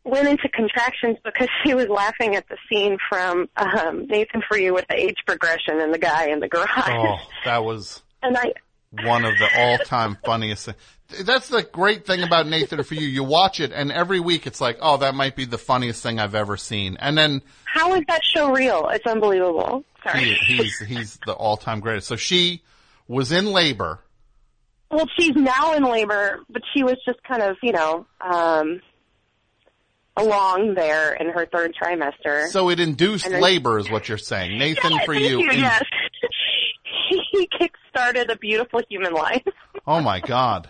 [0.05, 4.75] went into contractions because she was laughing at the scene from um, Nathan for You
[4.75, 6.69] with the age progression and the guy in the garage.
[6.89, 8.53] oh, that was And I
[9.05, 10.79] one of the all-time funniest things.
[11.23, 13.07] That's the great thing about Nathan for you.
[13.07, 16.19] You watch it, and every week it's like, oh, that might be the funniest thing
[16.19, 16.97] I've ever seen.
[16.99, 18.89] And then how is that show real?
[18.89, 19.85] It's unbelievable.
[20.03, 20.35] Sorry.
[20.47, 22.09] he, he's he's the all-time greatest.
[22.09, 22.63] So she
[23.07, 24.01] was in labor.
[24.91, 28.81] Well, she's now in labor, but she was just kind of, you know, um,
[30.17, 32.49] along there in her third trimester.
[32.49, 34.59] So it induced then- labor, is what you're saying.
[34.59, 35.41] Nathan Yes, for thank you.
[35.51, 35.83] in- yes.
[37.33, 39.43] he kick-started a beautiful human life.
[39.87, 40.69] Oh my God.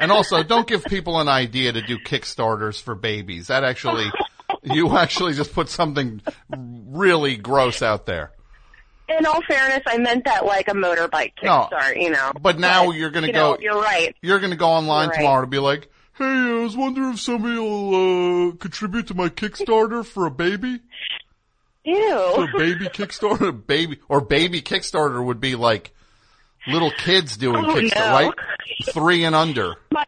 [0.00, 3.48] And also, don't give people an idea to do Kickstarters for babies.
[3.48, 4.10] That actually,
[4.62, 8.32] you actually just put something really gross out there.
[9.08, 12.32] In all fairness, I meant that like a motorbike No, kickstart, you know.
[12.40, 13.52] But now you're going to you go.
[13.52, 14.14] know, you're right.
[14.20, 15.16] You're going to go online right.
[15.16, 19.30] tomorrow to be like, "Hey, I was wondering if somebody will uh, contribute to my
[19.30, 20.80] Kickstarter for a baby,
[21.84, 22.34] Ew.
[22.34, 25.94] a baby Kickstarter, baby or baby Kickstarter would be like
[26.68, 28.12] little kids doing Oh, Kickstarter, no.
[28.12, 28.34] right?
[28.92, 30.04] Three and under, My,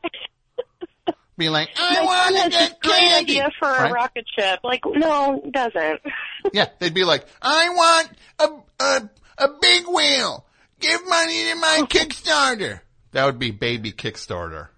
[1.36, 3.32] be like, I want to a get great candy.
[3.40, 3.90] idea for Right?
[3.90, 4.60] a rocket ship.
[4.62, 6.00] Like, no, it doesn't.
[6.54, 9.10] Yeah, they'd be like, I want a, a,
[9.44, 10.44] a big wheel.
[10.80, 12.80] Give money to my Kickstarter.
[13.12, 14.68] That would be baby Kickstarter.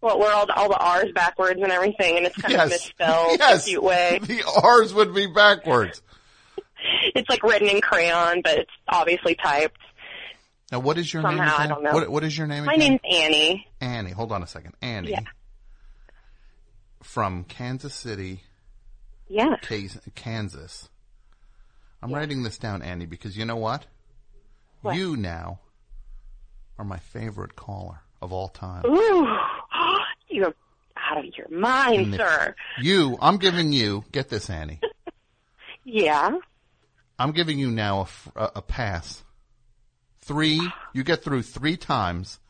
[0.00, 2.70] Well, where all the, all the R's backwards and everything, and it's kind of Yes.
[2.70, 3.62] misspelled in Yes.
[3.66, 4.20] a cute way.
[4.22, 6.02] The R's would be backwards.
[7.16, 9.78] It's like written in crayon, but it's obviously typed.
[10.72, 11.36] Now, what is your name?
[11.38, 11.92] Somehow, I don't know.
[11.92, 12.98] What, what is your name My again?
[13.04, 13.66] name's Annie.
[13.80, 14.10] Annie.
[14.10, 14.74] Hold on a second.
[14.82, 15.10] Annie.
[15.10, 15.20] Yeah.
[17.02, 18.42] From Kansas City,
[19.28, 19.58] Yes.
[20.14, 20.88] Kansas.
[22.02, 23.86] I'm writing this down, Annie, because you know what?
[24.82, 24.96] What?
[24.96, 25.60] You now
[26.78, 28.84] are my favorite caller of all time.
[28.86, 29.26] Ooh,
[30.28, 30.54] you're
[30.96, 32.54] out of your mind, if- sir.
[32.80, 34.80] You, I'm giving you, get this, Annie.
[35.88, 36.38] Yeah.
[37.16, 39.22] I'm giving you now a pass.
[40.26, 40.60] Three,
[40.92, 42.40] you get through three times.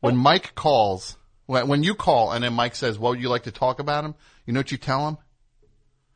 [0.00, 0.18] When oh.
[0.18, 3.52] Mike calls, when, when you call and then Mike says, what would you like to
[3.52, 4.14] talk about him?
[4.46, 5.18] You know what you tell him?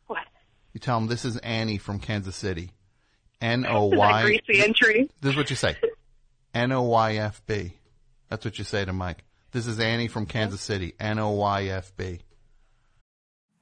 [0.07, 0.25] What?
[0.73, 2.63] You tell him, this is Annie from Kansas City.
[3.43, 4.23] Is that N-O-Y.
[4.23, 5.11] greasy entry?
[5.21, 5.77] This is what you say.
[6.55, 7.73] N-O-Y-F-B.
[8.31, 9.25] That's what you say to Mike.
[9.53, 10.95] This is Annie from Kansas City.
[10.99, 12.21] N-O-Y-F-B.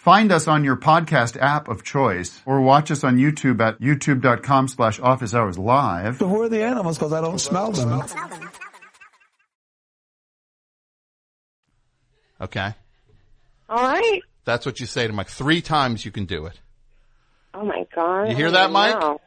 [0.00, 4.68] Find us on your podcast app of choice or watch us on YouTube at youtube.com
[4.68, 6.16] slash office hours live.
[6.16, 6.96] So who are the animals?
[6.96, 8.02] Because I don't smell them.
[12.40, 12.72] Okay?
[13.68, 14.22] All right.
[14.46, 15.28] That's what you say to Mike.
[15.28, 16.58] Three times you can do it.
[17.52, 18.30] Oh my god.
[18.30, 18.98] You hear that, Mike?
[18.98, 19.20] Wow.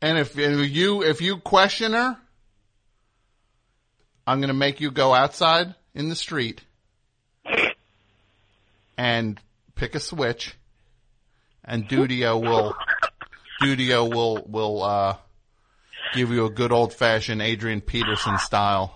[0.00, 2.16] And if if you if you question her,
[4.28, 6.62] I'm going to make you go outside in the street
[8.98, 9.40] and
[9.76, 10.54] pick a switch,
[11.64, 12.74] and Dudio will
[13.62, 15.16] Dudio will will uh,
[16.12, 18.94] give you a good old fashioned Adrian Peterson style.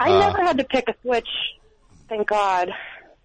[0.00, 1.28] I Uh, never had to pick a switch.
[2.08, 2.70] Thank God.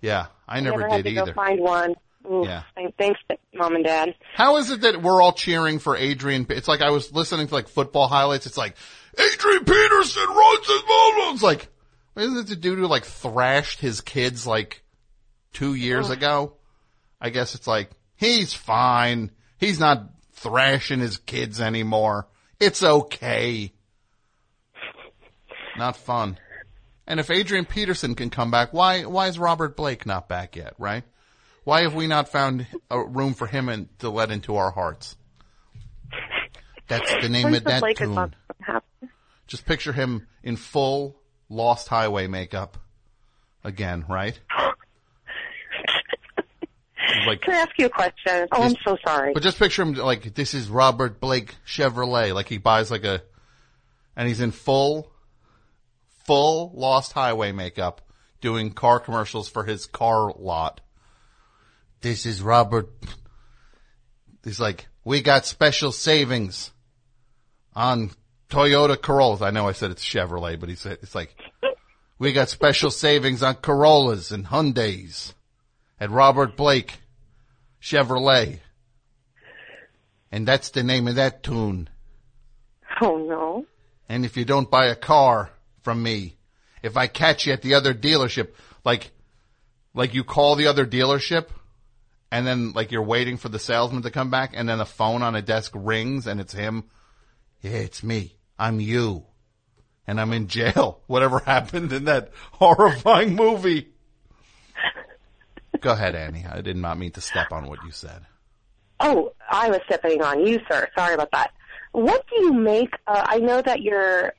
[0.02, 1.32] Yeah, I never, never had did to either.
[1.32, 1.95] go find one.
[2.30, 2.63] Ooh, Yeah.
[2.97, 3.19] Thanks,
[3.54, 4.13] mom and dad.
[4.36, 6.45] How is it that we're all cheering for Adrian?
[6.50, 8.45] It's like I was listening to like football highlights.
[8.45, 8.76] It's like
[9.17, 11.34] Adrian Peterson runs his ball.
[11.34, 11.69] It's like
[12.17, 14.84] isn't it the dude who like thrashed his kids like
[15.58, 16.54] two years ago?
[17.20, 19.32] I guess it's like he's fine.
[19.58, 22.28] He's not thrashing his kids anymore.
[22.60, 23.74] It's okay.
[25.76, 26.38] Not fun.
[27.08, 30.76] And if Adrian Peterson can come back, why why is Robert Blake not back yet?
[30.78, 31.04] Right?
[31.63, 35.17] Why have we not found a room for him in, to let into our hearts?
[36.88, 38.34] That's the name of that Blake tune.
[39.48, 42.78] Just picture him in full Lost Highway makeup
[43.63, 44.39] again, right?
[47.25, 48.47] like, Can I ask you a question?
[48.51, 49.34] Oh, I'm so sorry.
[49.34, 53.21] but just picture him like this is Robert Blake Chevrolet, like he buys like a,
[54.15, 55.12] and he's in full,
[56.25, 58.01] full Lost Highway makeup,
[58.41, 60.82] doing car commercials for his car lot.
[62.01, 62.89] This is Robert.
[64.43, 66.71] He's like, we got special savings
[67.75, 68.12] on
[68.49, 69.41] Toyota Corollas.
[69.41, 71.36] I know I said it's Chevrolet, but he said it's like,
[72.19, 75.34] we got special savings on Corollas and Hyundais
[75.99, 76.99] at Robert Blake
[77.88, 78.60] Chevrolet.
[80.30, 81.89] And that's the name of that tune.
[83.02, 83.65] Oh no.
[84.10, 85.52] And if you don't buy a car
[85.84, 86.38] from me,
[86.84, 88.50] if I catch you at the other dealership,
[88.84, 89.12] like,
[89.93, 91.47] like you call the other dealership
[92.30, 95.23] and then like you're waiting for the salesman to come back and then the phone
[95.23, 96.84] on a desk rings and it's him.
[97.62, 98.38] Yeah, it's me.
[98.60, 99.26] I'm you.
[100.06, 101.02] And I'm in jail.
[101.08, 103.93] Whatever happened in that horrifying movie.
[105.82, 106.46] Go ahead, Annie.
[106.50, 108.26] I did not mean to step on what you said.
[109.00, 110.88] Oh, I was stepping on you, sir.
[110.98, 111.52] Sorry about that.
[111.92, 112.94] What do you make?
[113.06, 114.34] Uh, I know that you're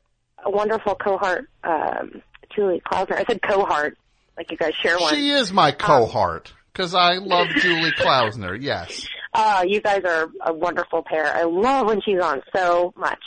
[0.44, 2.22] a wonderful cohort, um,
[2.54, 3.16] Julie Klausner.
[3.16, 3.96] I said cohort,
[4.36, 5.14] like you guys share one.
[5.14, 8.54] She is my cohort because I love Julie Klausner.
[8.60, 9.06] Yes.
[9.32, 11.26] Uh, you guys are a wonderful pair.
[11.26, 13.22] I love when she's on so much.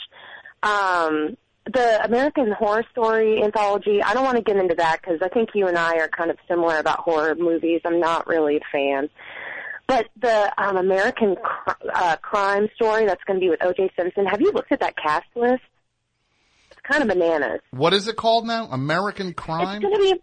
[0.62, 5.28] Um, the American Horror Story anthology, I don't want to get into that because I
[5.28, 7.80] think you and I are kind of similar about horror movies.
[7.84, 9.08] I'm not really a fan.
[9.86, 13.90] But the um, American cr- uh, Crime Story that's going to be with O.J.
[13.96, 15.62] Simpson, have you looked at that cast list?
[16.70, 17.60] It's kind of bananas.
[17.70, 18.68] What is it called now?
[18.70, 19.76] American Crime?
[19.76, 20.22] It's going to be,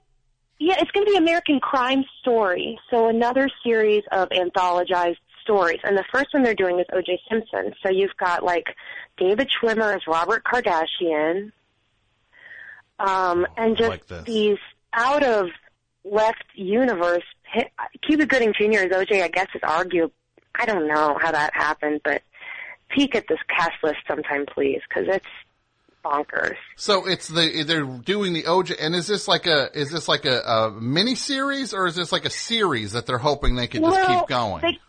[0.60, 2.80] yeah, it's going to be American Crime Story.
[2.90, 5.80] So another series of anthologized stories.
[5.84, 7.20] And the first one they're doing is O.J.
[7.30, 7.74] Simpson.
[7.84, 8.66] So you've got like
[9.18, 11.52] David Schwimmer as Robert Kardashian,
[13.00, 14.58] um, and just like these
[14.94, 15.48] out of
[16.04, 17.24] left universe.
[18.06, 18.86] Cuba Gooding Jr.
[18.86, 19.24] as O.J.
[19.24, 20.10] I guess is argue.
[20.56, 22.22] I don't know how that happened, but
[22.90, 25.26] peek at this cast list sometime, please, because it's
[26.04, 26.56] bonkers.
[26.76, 30.26] So it's the they're doing the OJ, and is this like a is this like
[30.26, 33.84] a, a mini series or is this like a series that they're hoping they can
[33.84, 34.62] just keep going?
[34.62, 34.80] They,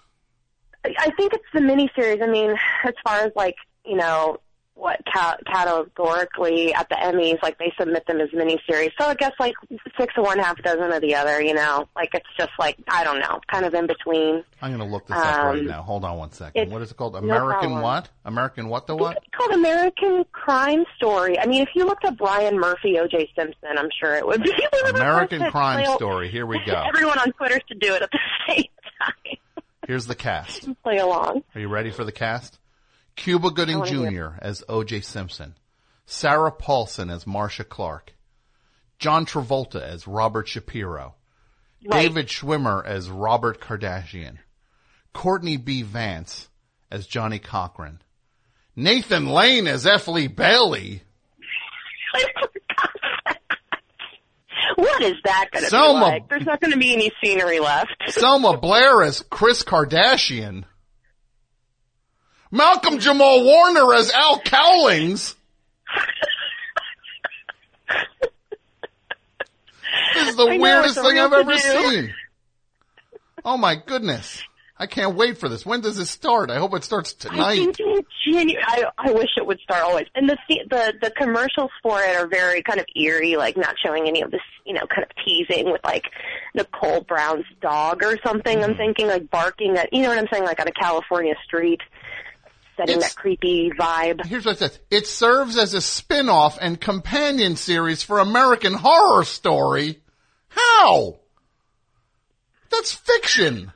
[0.85, 2.22] I think it's the miniseries.
[2.22, 2.51] I mean,
[2.85, 4.39] as far as like you know,
[4.74, 8.91] what ca- categorically at the Emmys, like they submit them as miniseries.
[8.99, 9.55] So I guess like
[9.99, 11.41] six of one, half dozen of the other.
[11.43, 14.43] You know, like it's just like I don't know, kind of in between.
[14.62, 15.83] I'm going to look this up right Um, now.
[15.83, 16.70] Hold on one second.
[16.70, 17.16] What is it called?
[17.16, 17.83] American problem.
[17.83, 18.09] what?
[18.24, 19.16] American what the what?
[19.16, 21.39] It's called American Crime Story.
[21.39, 23.31] I mean, if you looked up Ryan Murphy, O.J.
[23.37, 26.31] Simpson, I'm sure it would be one of the American Crime Story.
[26.31, 26.83] Here we go.
[26.95, 28.18] Everyone on Twitter should do it at the
[28.49, 28.64] same
[29.01, 29.37] time.
[29.87, 30.68] Here's the cast.
[30.83, 31.43] Play along.
[31.55, 32.59] Are you ready for the cast?
[33.16, 34.28] Cuba Gooding Jr.
[34.41, 35.01] as O.J.
[35.01, 35.55] Simpson,
[36.07, 38.14] Sarah Paulson as Marcia Clark,
[38.99, 41.14] John Travolta as Robert Shapiro,
[41.85, 42.03] Right.
[42.03, 44.37] David Schwimmer as Robert Kardashian,
[45.14, 45.81] Courtney B.
[45.83, 46.49] Vance
[46.91, 48.03] as Johnnie Cochran,
[48.76, 50.07] Nathan Lane as F.
[50.09, 51.03] Lee Bailey,
[54.77, 56.29] What is that going to be like?
[56.29, 57.91] There's not going to be any scenery left.
[58.09, 60.64] Selma Blair as Kris Kardashian,
[62.51, 65.35] Malcolm Jamal Warner as Al Cowlings.
[70.14, 71.91] This is the I weirdest a thing I've ever to-do.
[71.91, 72.14] seen.
[73.45, 74.43] Oh my goodness.
[74.81, 75.66] I can't wait for this.
[75.66, 76.51] When does it start?
[76.51, 77.39] I hope it starts tonight.
[77.39, 80.07] I think in Janu- I I wish it would start always.
[80.14, 84.09] And the the the commercials for it are very kind of eerie, like not showing
[84.09, 86.05] any of this, you know, kind of teasing with like
[86.55, 88.61] Nicole Brown's dog or something.
[88.61, 88.70] Mm-hmm.
[88.70, 91.83] I'm thinking like barking at, you know what I'm saying, like on a California street,
[92.78, 94.24] setting It's- that creepy vibe.
[94.24, 94.81] Here's what it says.
[94.91, 100.01] It serves as a spin-off and companion series for American Horror Story.
[100.49, 101.16] How?
[102.70, 103.72] That's fiction.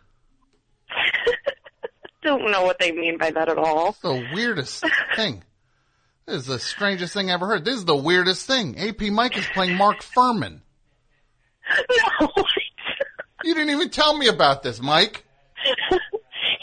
[2.23, 3.97] Don't know what they mean by that at all.
[4.03, 4.85] the weirdest
[5.17, 5.43] thing.
[6.27, 7.65] This is the strangest thing I ever heard.
[7.65, 8.79] This is the weirdest thing.
[8.79, 10.61] AP Mike is playing Mark Fuhrman.
[12.21, 12.29] No.
[13.43, 15.25] You didn't even tell me about this, Mike.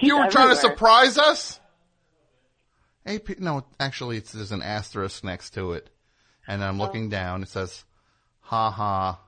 [0.03, 1.59] You were trying to surprise us?
[3.05, 5.89] AP, no, actually it's, there's an asterisk next to it.
[6.47, 6.83] And I'm oh.
[6.83, 7.43] looking down.
[7.43, 7.83] It says,
[8.39, 9.19] ha ha,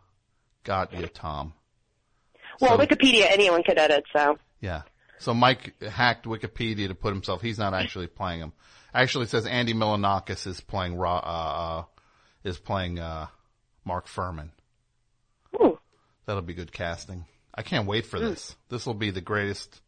[0.63, 1.53] got you, Tom.
[2.59, 4.37] Well, So- Wikipedia anyone could edit, so.
[4.61, 4.81] Yeah.
[5.23, 7.41] So Mike hacked Wikipedia to put himself.
[7.41, 8.51] He's not actually playing him.
[8.93, 11.83] Actually, it says Andy Milonakis is playing uh, uh,
[12.43, 13.27] is playing uh,
[13.85, 14.49] Mark Fuhrman.
[15.55, 15.79] Ooh.
[16.25, 17.23] That'll be good casting.
[17.55, 18.53] I can't wait for this.
[18.67, 19.79] This will be the greatest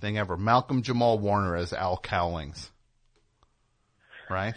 [0.00, 0.36] thing ever.
[0.36, 2.70] Malcolm Jamal Warner as Al Cowlings.
[4.28, 4.54] Right?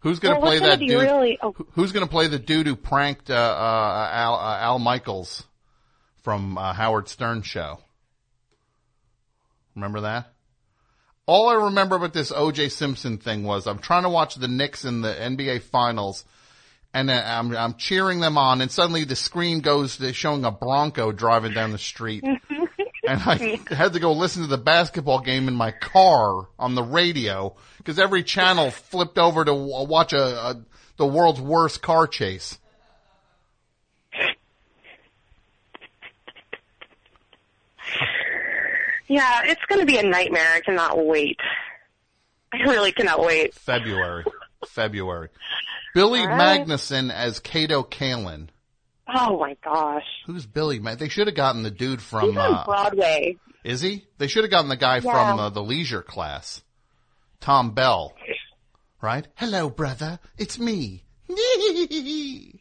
[0.00, 0.90] Who's going to Well, play that dude?
[1.00, 1.54] really- oh.
[1.72, 5.44] Who's going to play the dude who pranked uh, uh, Al, uh, Al Michaels
[6.22, 7.80] from uh, Howard Stern show?
[9.74, 10.32] Remember that?
[11.26, 12.70] All I remember about this O.J.
[12.70, 16.24] Simpson thing was I'm trying to watch the Knicks in the NBA Finals,
[16.92, 21.12] and I'm I'm cheering them on, and suddenly the screen goes to showing a Bronco
[21.12, 22.24] driving down the street,
[23.06, 26.82] and I had to go listen to the basketball game in my car on the
[26.82, 30.64] radio because every channel flipped over to watch a, a
[30.96, 32.58] the world's worst car chase.
[39.10, 40.52] Yeah, it's going to be a nightmare.
[40.54, 41.36] I cannot wait.
[42.52, 43.52] I really cannot wait.
[43.54, 44.24] February,
[44.68, 45.30] February.
[45.94, 46.60] Billy right.
[46.64, 48.50] Magnussen as Kato Kaelin.
[49.12, 50.04] Oh my gosh.
[50.26, 50.78] Who's Billy?
[50.78, 52.38] Man, they should have gotten the dude from.
[52.38, 53.36] Uh, Broadway.
[53.64, 54.06] is he?
[54.18, 55.10] They should have gotten the guy Yeah.
[55.10, 56.62] from uh, the Leisure Class,
[57.40, 58.14] Tom Bell.
[59.02, 59.26] Right?
[59.34, 60.20] Hello, brother.
[60.38, 61.02] It's me.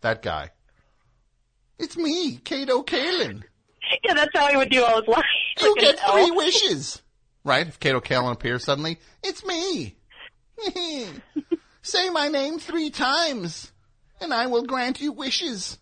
[0.00, 0.50] that guy.
[1.78, 3.44] It's me, Kato Kaelin.
[4.02, 5.24] Yeah, that's how he would do all his life.
[5.60, 6.36] You Like get three elf.
[6.36, 7.02] wishes.
[7.44, 7.66] Right?
[7.68, 9.96] If Kato Kaelin appears suddenly, it's me.
[11.82, 13.70] Say my name three times,
[14.20, 15.78] and I will grant you wishes.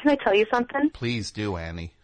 [0.00, 0.90] Can I tell you something?
[0.90, 1.94] Please do, Annie.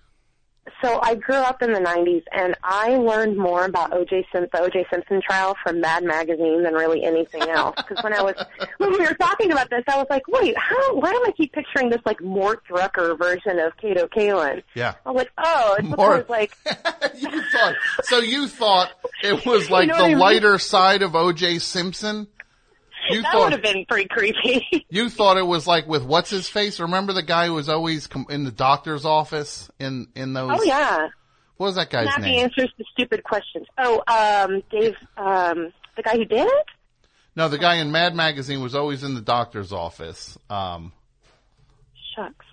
[0.83, 4.27] So I grew up in the 90s, and I learned more about O.J.
[4.33, 4.87] Simpson, the O.J.
[4.93, 7.75] Simpson trial from Mad Magazine than really anything else.
[7.77, 8.35] Because when I was
[8.79, 10.97] when we were talking about this, I was like, wait, how?
[10.97, 14.63] Why do I keep picturing this like Mort Drucker version of Kato Kaelin?
[14.75, 14.95] Yeah.
[15.05, 16.57] I was like, oh, it's Mort- because like
[17.17, 18.91] you thought so you thought
[19.23, 20.19] it was like know the I mean?
[20.19, 22.27] lighter side of OJ Simpson?
[23.11, 24.87] You that would have been pretty creepy.
[24.91, 26.81] you thought it was like with what's his face?
[26.81, 30.63] Remember the guy who was always com- in the doctor's office in in those oh
[30.65, 31.09] yeah,
[31.57, 32.13] What was that guy's name?
[32.17, 32.45] snappy name?
[32.45, 33.67] answers to stupid questions.
[33.79, 36.67] Oh, um, Dave, um, the guy who did it.
[37.37, 40.39] No, the guy in Mad Magazine was always in the doctor's office.
[40.49, 40.93] Um
[42.15, 42.47] Shucks.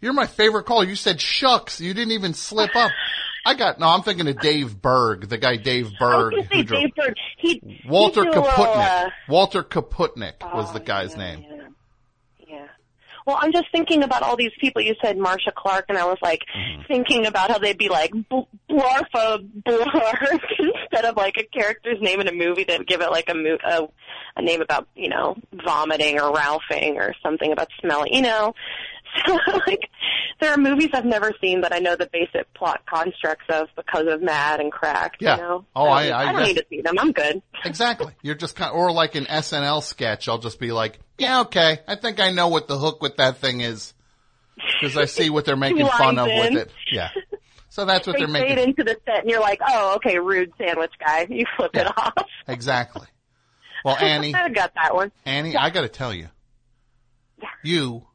[0.00, 0.84] You're my favorite caller.
[0.84, 1.80] You said shucks.
[1.80, 2.90] You didn't even slip up.
[3.44, 3.88] I got no.
[3.88, 6.34] I'm thinking of Dave Berg, the guy Dave I was Berg.
[6.34, 7.18] who say drove- Dave Bird.
[7.38, 8.58] He Walter he'd a Kaputnik.
[8.58, 11.44] little, uh, Walter Kaputnik was Oh, the guy's yeah, name.
[11.50, 11.56] Yeah.
[12.48, 12.66] yeah.
[13.26, 14.82] Well, I'm just thinking about all these people.
[14.82, 16.82] You said Marcia Clark, and I was like Mm-hmm.
[16.88, 18.40] thinking about how they'd be like bl-
[18.70, 22.64] Blarfa Blarf instead of like a character's name in a movie.
[22.64, 23.88] They'd give it like a, mo- a
[24.36, 28.12] a name about you know vomiting or ralphing or something about smelling.
[28.14, 28.54] You know,
[29.26, 29.88] so like
[30.40, 34.06] there are movies I've never seen that I know the basic plot constructs of because
[34.08, 35.16] of Mad and Crack.
[35.20, 35.36] Yeah.
[35.36, 35.64] You know?
[35.76, 36.98] Oh, I- I I don't guess- need to see them.
[36.98, 37.42] I'm good.
[37.64, 38.12] Exactly.
[38.22, 40.28] You're just kind or like an SNL sketch.
[40.28, 41.78] I'll just be like, yeah, okay.
[41.86, 43.94] I think I know what the hook with that thing is
[44.80, 46.54] because I see what they're making fun of in.
[46.54, 46.72] with it.
[46.90, 47.10] Yeah.
[47.68, 48.58] So that's what they they're making.
[48.58, 51.26] into the set, and you're like, oh, okay, rude sandwich guy.
[51.30, 52.12] You flip it off.
[52.48, 53.06] Exactly.
[53.84, 55.10] Well, Annie, I got that one.
[55.24, 56.28] Annie, I got to tell you,
[57.62, 58.06] you,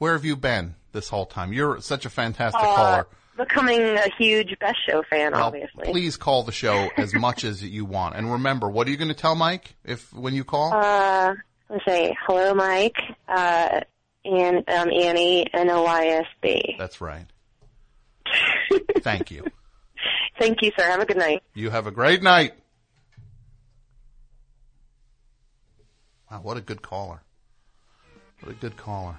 [0.00, 1.52] where have you been this whole time?
[1.52, 3.06] You're such a fantastic Uh, caller.
[3.36, 5.84] becoming a huge Best Show fan, Well, obviously.
[5.84, 8.16] please call the show as much as you want.
[8.16, 10.72] And remember, what are you going to tell Mike if when you call?
[10.72, 11.34] Uh,
[11.68, 12.96] let's say hello, Mike,
[13.28, 13.80] uh,
[14.24, 16.76] and um, Annie and Elias B.
[16.78, 17.26] That's right.
[19.00, 19.44] Thank you.
[20.38, 20.84] Thank you, sir.
[20.84, 21.42] Have a good night.
[21.52, 22.54] You have a great night.
[26.30, 27.20] Wow, what a good caller.
[28.40, 29.16] What a good caller.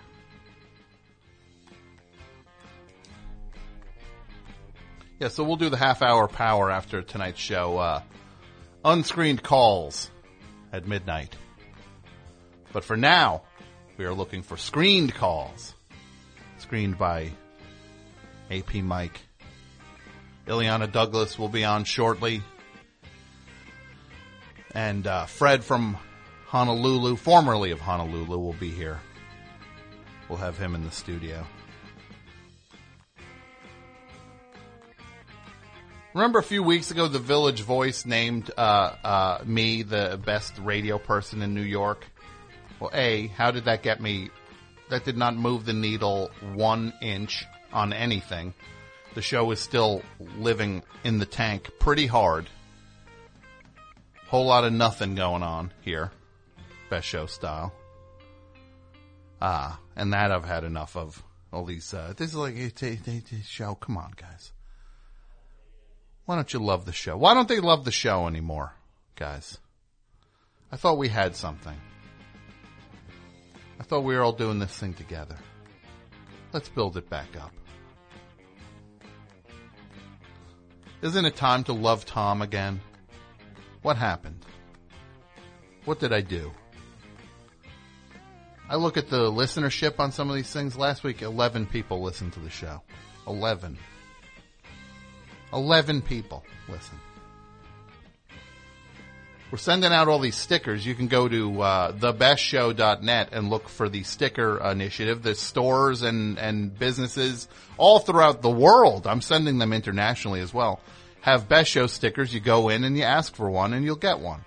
[5.22, 7.78] Yeah, so we'll do the half hour power after tonight's show.
[7.78, 8.02] Uh,
[8.84, 10.10] unscreened calls
[10.74, 11.36] at midnight.
[12.74, 13.44] But for now,
[13.98, 15.76] we are looking for screened calls.
[16.58, 17.34] Screened by
[18.50, 19.22] AP Mike.
[20.48, 22.42] Illeana Douglas will be on shortly.
[24.74, 25.98] And uh, Fred from
[26.48, 29.00] Honolulu, formerly of Honolulu, will be here.
[30.30, 31.46] We'll have him in the studio.
[36.14, 38.62] Remember a few weeks ago, the Village Voice named uh,
[39.02, 42.06] uh, me the best radio person in New York?
[42.82, 44.30] Well, A, how did that get me?
[44.90, 48.54] That did not move the needle one inch on anything.
[49.14, 50.02] The show is still
[50.38, 52.50] living in the tank pretty hard.
[54.28, 56.12] Whole lot of nothing going on here.
[56.90, 57.74] Best show style.
[59.42, 61.24] Ah, and that I've had enough of.
[61.54, 63.76] All these, uh, this is like a show.
[63.76, 64.52] Come on, guys.
[66.32, 67.18] Why don't you love the show?
[67.18, 68.72] Why don't they love the show anymore,
[69.18, 69.58] guys?
[70.72, 71.76] I thought we had something.
[73.78, 75.36] I thought we were all doing this thing together.
[76.54, 77.52] Let's build it back up.
[81.02, 82.80] Isn't it time to love Tom again?
[83.82, 84.46] What happened?
[85.84, 86.54] What did I do?
[88.70, 90.78] I look at the listenership on some of these things.
[90.78, 92.82] Last week, 11 people listened to the show.
[93.28, 93.78] 11.
[95.54, 96.98] 11 people listen.
[99.52, 100.86] We're sending out all these stickers.
[100.86, 105.24] You can go to uh, thebestshow.net and look for the sticker initiative.
[105.24, 110.80] The stores and, and businesses all throughout the world, I'm sending them internationally as well,
[111.20, 112.34] have Best Show stickers.
[112.34, 114.40] You go in and you ask for one and you'll get one.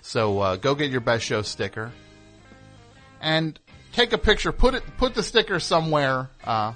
[0.00, 1.90] So uh, go get your Best Show sticker
[3.20, 3.58] and
[3.92, 4.52] take a picture.
[4.52, 6.74] Put it, put the sticker somewhere uh,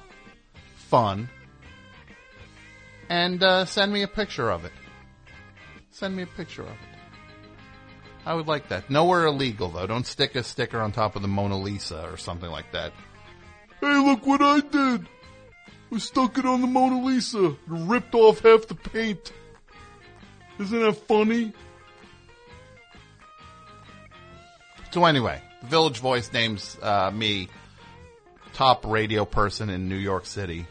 [0.75, 1.29] fun,
[3.11, 4.73] and uh, send me a picture of it.
[5.91, 6.77] Send me a picture of it.
[8.25, 8.89] I would like that.
[8.89, 9.87] Nowhere illegal though.
[9.87, 12.93] Don't stick a sticker on top of the Mona Lisa or something like that.
[13.81, 15.07] Hey, look what I did!
[15.93, 19.33] I stuck it on the Mona Lisa and ripped off half the paint.
[20.61, 21.53] Isn't that funny?
[24.93, 27.49] So anyway, the Village Voice names uh, me
[28.53, 30.67] top radio person in New York City.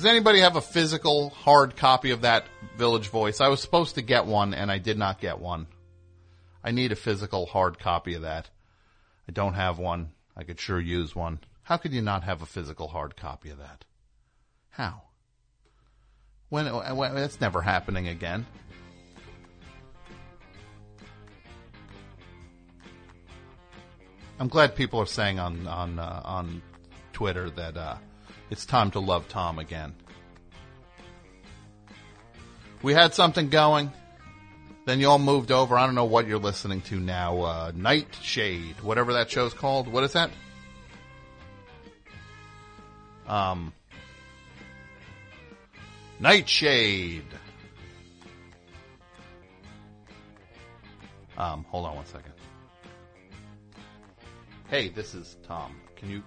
[0.00, 2.46] Does anybody have a physical hard copy of that
[2.78, 3.42] Village Voice?
[3.42, 5.66] I was supposed to get one and I did not get one.
[6.64, 8.48] I need a physical hard copy of that.
[9.28, 10.12] I don't have one.
[10.34, 11.38] I could sure use one.
[11.64, 13.84] How could you not have a physical hard copy of that?
[14.70, 15.02] How?
[16.48, 16.64] When,
[16.96, 18.46] when that's never happening again.
[24.38, 26.62] I'm glad people are saying on on uh, on
[27.12, 27.96] Twitter that uh,
[28.50, 29.94] it's time to love Tom again.
[32.82, 33.92] We had something going,
[34.86, 35.76] then you all moved over.
[35.76, 37.42] I don't know what you're listening to now.
[37.42, 39.86] Uh, Nightshade, whatever that show's called.
[39.86, 40.30] What is that?
[43.28, 43.72] Um,
[46.18, 47.24] Nightshade.
[51.38, 52.32] Um, hold on one second.
[54.68, 55.76] Hey, this is Tom.
[55.96, 56.22] Can you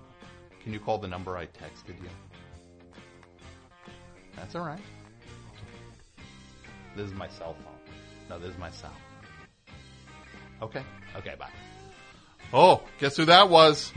[0.64, 2.09] can you call the number I texted you?
[4.36, 4.82] That's all right.
[6.95, 7.95] This is my cell phone.
[8.30, 8.93] No, this is my cell.
[10.61, 10.84] Okay.
[11.18, 11.36] Okay.
[11.38, 11.49] Bye.
[12.53, 13.91] Oh, guess who that was?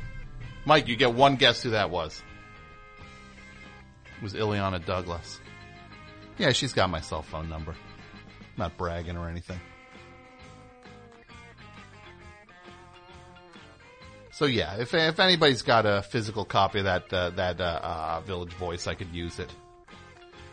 [0.64, 2.22] Mike, you get one guess who that was.
[4.16, 5.40] It was Illeana Douglas.
[6.38, 7.74] Yeah, she's got my cell phone number.
[8.56, 9.60] Not bragging or anything.
[14.36, 18.20] So yeah, if if anybody's got a physical copy of that uh, that uh, uh,
[18.20, 19.50] Village Voice, I could use it.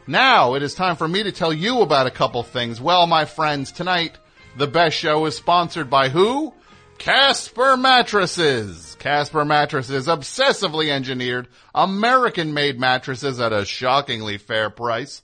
[0.07, 2.79] Now it is time for me to tell you about a couple things.
[2.79, 4.17] Well, my friends, tonight
[4.55, 6.53] the best show is sponsored by who?
[6.97, 8.95] Casper Mattresses.
[8.99, 15.23] Casper Mattresses, obsessively engineered, American-made mattresses at a shockingly fair price.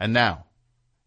[0.00, 0.46] And now,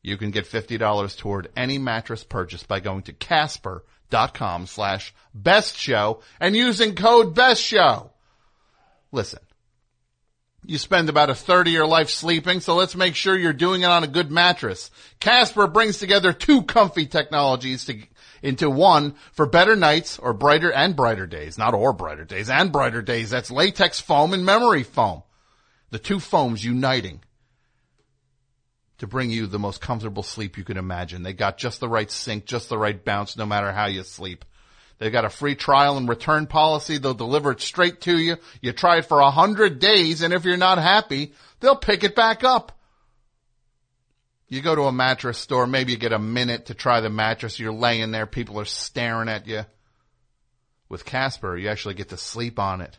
[0.04, 6.22] you can get $50 toward any mattress purchase by going to casper.com slash best show
[6.40, 8.12] and using code best show.
[9.12, 9.40] Listen,
[10.66, 13.82] you spend about a third of your life sleeping, so let's make sure you're doing
[13.82, 14.92] it on a good mattress.
[15.20, 17.98] Casper brings together two comfy technologies to,
[18.44, 22.72] into one for better nights or brighter and brighter days, not or brighter days and
[22.72, 23.30] brighter days.
[23.30, 25.24] That's latex foam and memory foam.
[25.92, 27.22] The two foams uniting
[29.00, 31.24] to bring you the most comfortable sleep you can imagine.
[31.24, 34.46] They got just the right sink, just the right bounce, no matter how you sleep.
[35.00, 36.98] They've got a free trial and return policy.
[36.98, 38.36] They'll deliver it straight to you.
[38.62, 42.16] You try it for a hundred days, and if you're not happy, they'll pick it
[42.16, 42.74] back up.
[44.50, 47.60] You go to a mattress store, maybe you get a minute to try the mattress.
[47.60, 49.66] You're laying there, people are staring at you.
[50.90, 52.98] With Casper, you actually get to sleep on it.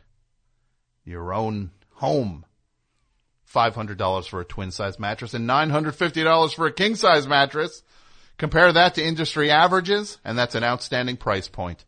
[1.05, 2.46] Your own home.
[3.53, 7.82] $500 for a twin size mattress and $950 for a king size mattress.
[8.38, 11.84] Compare that to industry averages and that's an outstanding price point.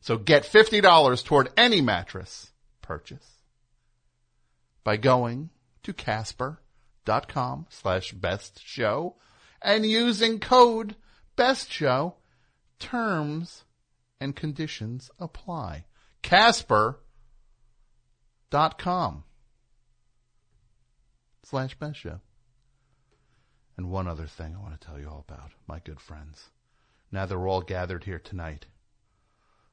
[0.00, 2.52] So get $50 toward any mattress
[2.82, 3.26] purchase
[4.84, 5.50] by going
[5.82, 9.16] to casper.com slash best show
[9.62, 10.96] and using code
[11.34, 12.14] best show.
[12.78, 13.64] Terms
[14.20, 15.86] and conditions apply.
[16.22, 17.00] Casper.com
[21.48, 22.20] slash best show.
[23.76, 26.50] And one other thing I want to tell you all about, my good friends.
[27.12, 28.66] Now that we're all gathered here tonight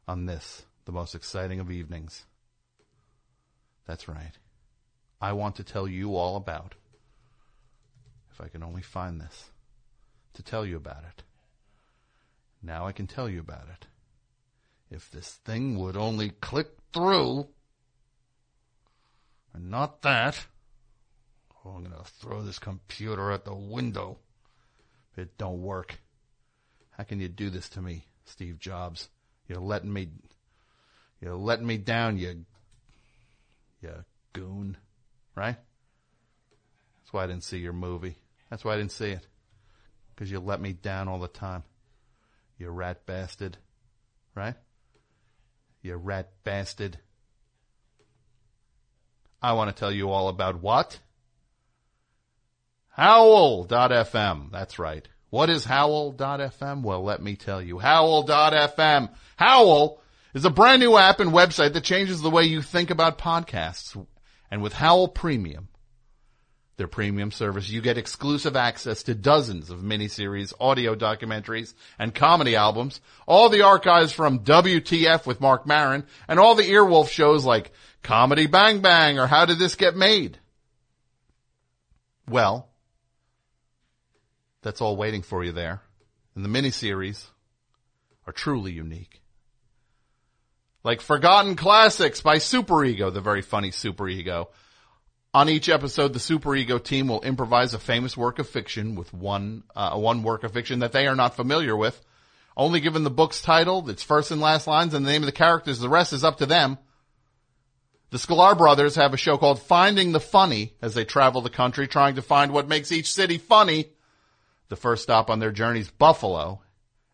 [0.08, 2.26] on this, the most exciting of evenings.
[3.88, 4.38] That's right.
[5.20, 6.76] I want to tell you all about,
[8.32, 9.50] if I can only find this,
[10.34, 11.24] to tell you about it.
[12.62, 13.88] Now I can tell you about it.
[14.92, 17.48] If this thing would only click through,
[19.54, 20.46] and not that.
[21.66, 24.18] Oh, I'm gonna throw this computer at the window.
[25.16, 26.00] It don't work.
[26.92, 29.08] How can you do this to me, Steve Jobs?
[29.48, 30.10] You're letting me,
[31.22, 32.46] you're letting me down, you,
[33.82, 33.92] you
[34.34, 34.78] goon,
[35.36, 35.56] right?
[37.00, 38.18] That's why I didn't see your movie.
[38.50, 39.26] That's why I didn't see it.
[40.16, 41.64] Cause you let me down all the time.
[42.58, 43.58] You rat bastard,
[44.36, 44.56] right?
[45.82, 47.00] You rat bastard.
[49.42, 51.00] I want to tell you all about what?
[52.94, 54.52] Howl.fm.
[54.52, 55.08] That's right.
[55.32, 56.84] What is Howl.fm?
[56.84, 57.80] Well, let me tell you.
[57.80, 59.10] Howl.fm.
[59.36, 60.02] Howl
[60.36, 63.98] is a brand new app and website that changes the way you think about podcasts.
[64.52, 65.70] And with Howl Premium,
[66.78, 72.56] their premium service, you get exclusive access to dozens of miniseries, audio documentaries, and comedy
[72.56, 77.72] albums, all the archives from WTF with Mark Maron, and all the Earwolf shows like
[78.04, 80.38] Comedy Bang Bang or How Did This Get Made?
[82.28, 82.70] Well,
[84.64, 85.82] that's all waiting for you there.
[86.36, 87.26] And the miniseries
[88.26, 89.22] are truly unique.
[90.84, 94.48] Like Forgotten Classics by Superego, the very funny Superego.
[95.34, 99.64] On each episode, the Superego team will improvise a famous work of fiction with one,
[99.76, 102.02] uh, one work of fiction that they are not familiar with.
[102.56, 105.32] Only given the book's title, its first and last lines, and the name of the
[105.32, 106.78] characters, the rest is up to them.
[108.12, 111.88] The Sklar brothers have a show called Finding the Funny as they travel the country
[111.88, 113.88] trying to find what makes each city funny.
[114.70, 116.62] The first stop on their journey is Buffalo,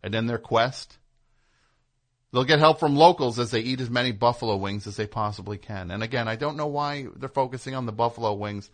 [0.02, 0.98] and in their quest,
[2.32, 5.58] they'll get help from locals as they eat as many buffalo wings as they possibly
[5.58, 5.92] can.
[5.92, 8.70] And again, I don't know why they're focusing on the buffalo wings.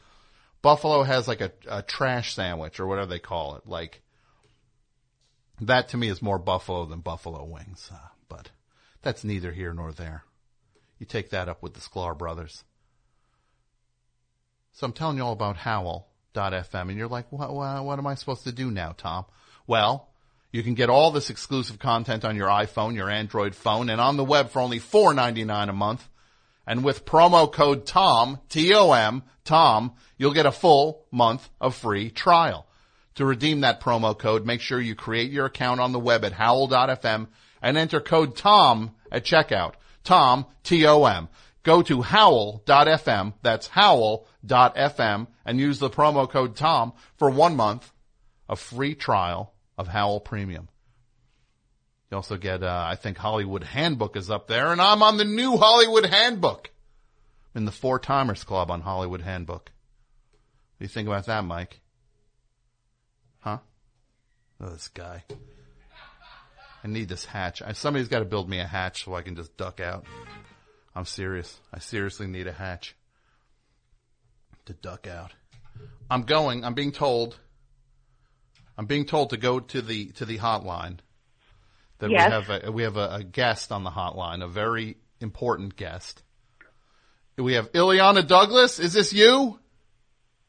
[0.62, 3.68] Buffalo has like a, a trash sandwich or whatever they call it.
[3.68, 4.02] Like,
[5.62, 7.90] that to me is more buffalo than buffalo wings.
[7.94, 7.98] Uh,
[8.28, 8.52] but
[9.02, 10.24] that's neither here nor there.
[11.00, 12.64] You take that up with the Sklar brothers.
[14.74, 15.58] So I'm telling you all about
[16.36, 19.26] Howl.fm and you're like, what, what, what am I supposed to do now, Tom?
[19.68, 20.10] Well,
[20.52, 24.16] you can get all this exclusive content on your iPhone, your Android phone, and on
[24.16, 26.08] the web for only $4.99 a month.
[26.68, 32.66] And with promo code TOM, T-O-M, TOM, you'll get a full month of free trial.
[33.16, 36.34] To redeem that promo code, make sure you create your account on the web at
[36.34, 37.28] howl.fm
[37.62, 39.74] and enter code TOM at checkout.
[40.04, 41.30] Tom, T-O-M.
[41.66, 47.92] Go to howl.fm, that's howl.fm, and use the promo code TOM for one month
[48.48, 50.70] of free trial of Howl Premium.
[52.12, 55.26] You also get, uh, I think Hollywood Handbook is up there, and I'm on the
[55.26, 56.70] new Hollywood Handbook.
[57.56, 59.72] I'm in the Four Timers Club on Hollywood Handbook.
[59.72, 61.82] What do you think about that, Mike?
[63.40, 63.58] Huh?
[64.62, 65.24] Oh, this guy.
[66.84, 67.64] I need this hatch.
[67.74, 70.06] Somebody's got to build me a hatch so I can just duck out.
[70.96, 71.60] I'm serious.
[71.74, 72.96] I seriously need a hatch
[74.66, 75.32] to duck out.
[76.10, 76.64] I'm going.
[76.64, 77.38] I'm being told.
[78.78, 81.00] I'm being told to go to the to the hotline.
[82.00, 82.28] That Yes.
[82.28, 86.22] we have a we have a, a guest on the hotline, a very important guest.
[87.38, 88.80] We have Illeana Douglas.
[88.80, 89.60] Is this you?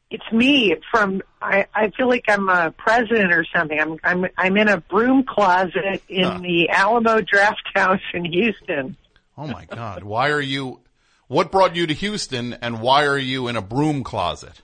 [0.09, 1.21] It's me from.
[1.41, 3.77] I, I feel like I'm a president or something.
[3.79, 6.39] I'm I'm I'm in a broom closet in Huh.
[6.41, 8.95] the Alamo Draft House in Houston.
[9.37, 10.03] Oh my God!
[10.03, 10.79] Why are you?
[11.27, 14.61] What brought you to Houston, and why are you in a broom closet?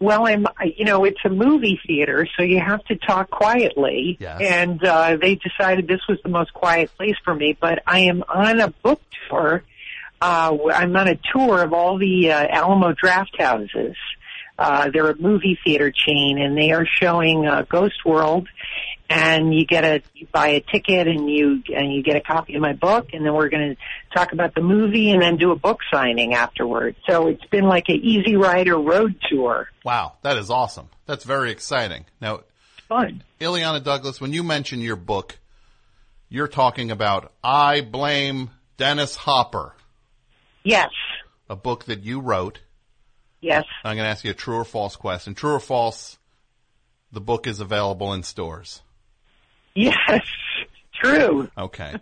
[0.00, 0.46] Well, I'm.
[0.76, 4.16] You know, it's a movie theater, so you have to talk quietly.
[4.20, 4.40] Yes.
[4.42, 7.56] And uh, they decided this was the most quiet place for me.
[7.60, 9.64] But I am on a book tour.
[10.20, 13.94] Uh, I'm on a tour of all the uh, Alamo Drafthouses.
[14.58, 18.48] Uh, they're a movie theater chain, and they are showing uh, Ghost World.
[19.10, 22.54] And you get a you buy a ticket, and you and you get a copy
[22.56, 23.76] of my book, and then we're going to
[24.14, 26.94] talk about the movie, and then do a book signing afterward.
[27.08, 29.68] So it's been like an Easy Rider road tour.
[29.82, 30.90] Wow, that is awesome.
[31.06, 32.04] That's very exciting.
[32.20, 32.40] Now,
[32.86, 33.22] fun.
[33.40, 35.38] Illeana Douglas, when you mention your book,
[36.28, 39.74] you're talking about I Blame Dennis Hopper,
[40.64, 40.90] Yes,
[41.48, 42.60] a book that you wrote.
[43.40, 43.64] yes.
[43.84, 45.34] I'm going to ask you a true or false question.
[45.34, 46.18] True or false,
[47.10, 48.82] the book is available in stores.
[49.78, 50.22] Yes,
[50.94, 51.48] true.
[51.56, 51.94] Okay.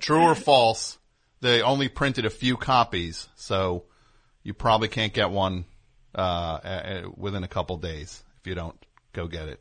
[0.00, 0.98] True or false,
[1.40, 3.84] they only printed a few copies, so
[4.42, 5.64] you probably can't get one
[6.14, 8.76] uh, within a couple days if you don't
[9.12, 9.60] go get it.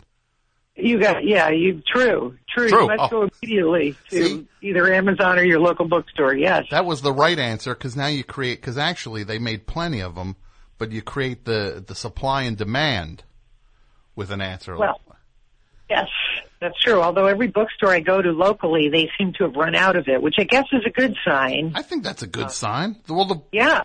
[0.75, 2.67] You got yeah, you true, true.
[2.69, 2.81] True.
[2.81, 3.09] You must Oh.
[3.09, 6.33] go immediately to either Amazon or your local bookstore.
[6.33, 6.65] Yes.
[6.71, 10.15] That was the right answer because now you create because actually they made plenty of
[10.15, 10.35] them,
[10.79, 13.23] but you create the the supply and demand
[14.15, 14.75] with an answer.
[14.75, 14.99] Well,
[15.93, 16.09] yes,
[16.59, 17.01] that's true.
[17.01, 20.21] Although every bookstore I go to locally, they seem to have run out of it,
[20.21, 21.73] which I guess is a good sign.
[21.75, 22.97] I think that's a good sign.
[23.07, 23.83] Well, the yeah.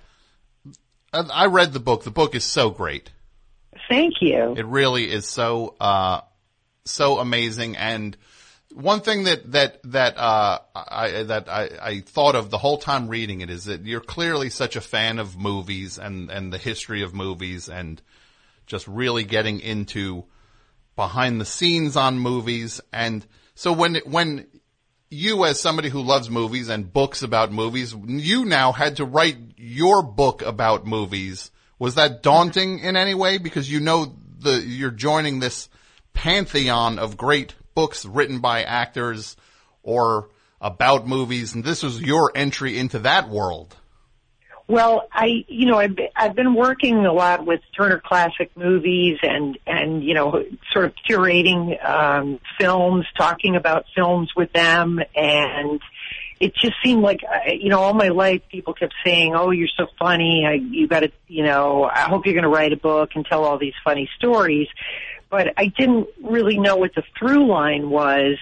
[1.13, 2.05] I I read the book.
[2.05, 3.11] The book is so great.
[3.89, 4.55] Thank you.
[4.57, 6.21] It really is so uh,
[6.85, 7.77] so amazing.
[7.77, 8.17] And
[8.73, 13.09] one thing that that that uh, I that I, I thought of the whole time
[13.09, 17.03] reading it is that you're clearly such a fan of movies and and the history
[17.03, 18.01] of movies and
[18.67, 20.25] just really getting into
[20.99, 22.81] behind the scenes on movies.
[22.93, 23.25] And
[23.55, 24.49] so when when
[25.09, 29.39] you as somebody who loves movies and books about movies, you now had to write
[29.57, 31.53] your book about movies.
[31.79, 33.39] Was that daunting in any way?
[33.39, 35.69] Because you know the, you're joining this
[36.15, 39.37] pantheon of great books written by actors
[39.85, 40.31] or
[40.61, 43.77] about movies, and this was your entry into that world.
[44.69, 49.59] Well, I, you know, I've I've been working a lot with Turner Classic Movies and,
[49.67, 50.45] and, you know,
[50.75, 55.01] sort of curating, um, films, talking about films with them.
[55.17, 55.81] And
[56.39, 59.87] it just seemed like, you know, all my life people kept saying, oh, you're so
[59.99, 60.45] funny.
[60.47, 63.57] I, you gotta, you know, I hope you're gonna write a book and tell all
[63.57, 64.69] these funny stories.
[65.31, 68.37] But I didn't really know what the through line was.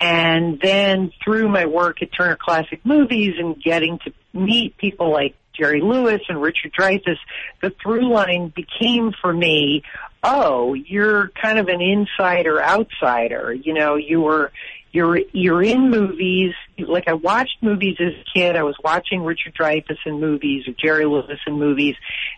[0.00, 5.34] And then through my work at Turner Classic Movies and getting to meet people like
[5.58, 7.16] Jerry Lewis and Richard Dreyfuss,
[7.62, 9.82] the through line became for me,
[10.22, 13.52] oh, you're kind of an insider outsider.
[13.52, 14.52] You know, you were,
[14.92, 16.52] you're, you're in movies.
[16.78, 18.56] Like I watched movies as a kid.
[18.56, 21.94] I was watching Richard Dreyfuss in movies or Jerry Lewis in movies.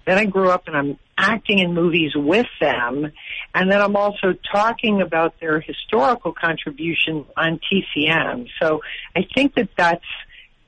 [0.07, 3.11] Then I grew up and I'm acting in movies with them.
[3.55, 8.49] And then I'm also talking about their historical contribution on TCM.
[8.61, 8.83] So
[9.17, 10.05] I think that that's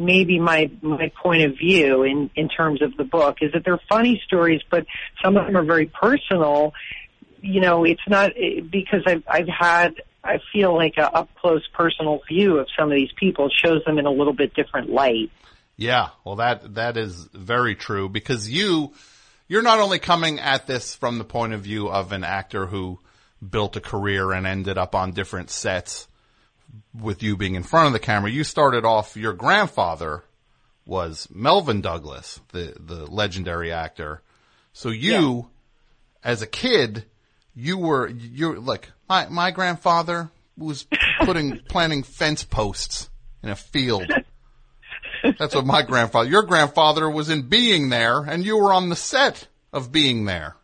[0.01, 3.81] maybe my my point of view in in terms of the book is that they're
[3.89, 4.87] funny stories, but
[5.23, 6.73] some of them are very personal.
[7.41, 9.95] You know, it's not eh, because I've I've had
[10.25, 13.99] I feel like a up close personal view of some of these people shows them
[13.99, 15.31] in a little bit different light.
[15.77, 18.93] Yeah, well that that is very true because you
[19.49, 22.99] you're not only coming at this from the point of view of an actor who
[23.47, 26.07] built a career and ended up on different sets
[26.99, 28.31] with you being in front of the camera.
[28.31, 30.25] You started off your grandfather
[30.87, 34.23] was Melvyn Douglas, the the legendary actor.
[34.73, 35.49] So you
[36.25, 37.05] as a kid,
[37.55, 40.87] you were you're like my my grandfather was
[41.21, 43.11] putting planting fence posts
[43.43, 44.11] in a field.
[45.39, 48.97] That's what my grandfather, your grandfather was in being there and you were on the
[48.97, 50.57] set of being there.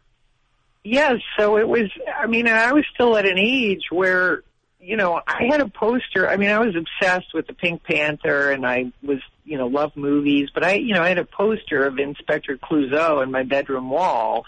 [0.85, 4.45] Yes, so it was, I mean, I was still at an age where,
[4.87, 6.28] you know, I had a poster.
[6.28, 9.97] I mean, I was obsessed with the Pink Panther and I was, you know, loved
[9.97, 13.91] movies, but I, you know, I had a poster of Inspector Clouseau in my bedroom
[13.91, 14.45] wall.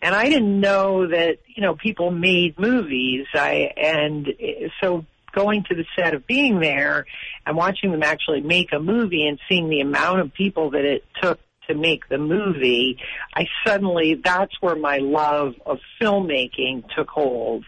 [0.00, 3.26] And I didn't know that, you know, people made movies.
[3.34, 7.06] I, and eh, so going to the set of being there
[7.44, 11.04] and watching them actually make a movie and seeing the amount of people that it
[11.20, 12.98] took to make the movie,
[13.34, 17.64] I suddenly, that's where my love of filmmaking took hold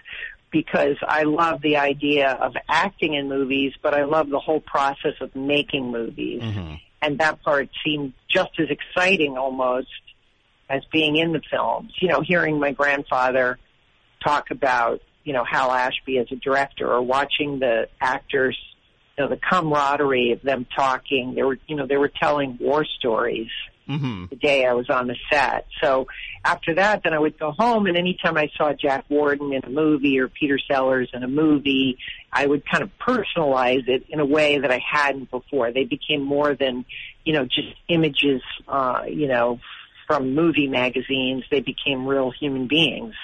[0.55, 5.15] because I love the idea of acting in movies, but I love the whole process
[5.21, 6.43] of making movies.
[6.43, 6.75] Mm-hmm.
[7.03, 9.89] And that part seemed just as exciting almost
[10.71, 11.93] as being in the films.
[12.01, 13.59] You know, hearing my grandfather
[14.23, 18.57] talk about, you know, Hal Ashby as a director or watching the actors,
[19.19, 21.35] you know, the camaraderie of them talking.
[21.35, 23.51] They were, you know, they were telling war stories
[23.89, 24.27] Mm-hmm.
[24.31, 25.67] the day I was on the set.
[25.83, 26.07] So
[26.43, 29.69] after that, then I would go home and anytime I saw Jack Warden in a
[29.69, 31.99] movie or Peter Sellers in a movie,
[32.33, 35.71] I would kind of personalize it in a way that I hadn't before.
[35.71, 36.87] They became more than,
[37.25, 39.61] you know, just images, uh, you know,
[40.07, 41.45] from movie magazines.
[41.51, 43.15] They became real human beings.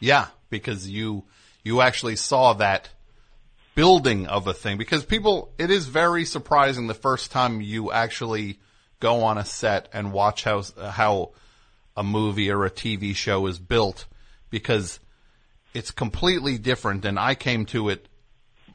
[0.00, 1.24] Yeah, because you,
[1.62, 2.90] you actually saw that
[3.74, 8.58] building of a thing because people, it is very surprising the first time you actually
[9.04, 11.32] go on a set and watch how, how
[11.94, 14.06] a movie or a TV show is built
[14.48, 14.98] because
[15.74, 18.08] it's completely different and I came to it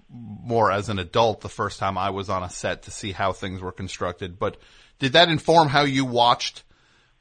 [0.07, 3.31] more as an adult the first time I was on a set to see how
[3.31, 4.37] things were constructed.
[4.37, 4.57] But
[4.99, 6.61] did that inform how you watched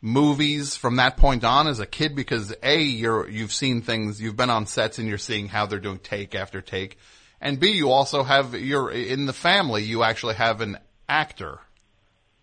[0.02, 2.14] movies from that point on as a kid?
[2.14, 5.78] Because A, you're, you've seen things, you've been on sets and you're seeing how they're
[5.78, 6.98] doing take after take.
[7.40, 10.76] And B, you also have, you're in the family, you actually have an
[11.08, 11.60] actor.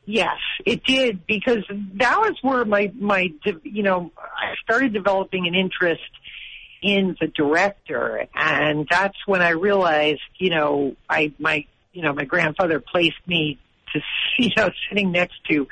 [0.05, 1.63] Yes, it did because
[1.95, 3.33] that was where my my
[3.63, 6.01] you know I started developing an interest
[6.83, 12.25] in the director, and that's when I realized you know I my you know my
[12.25, 13.57] grandfather placed me
[13.93, 14.01] to
[14.37, 15.67] you know sitting next to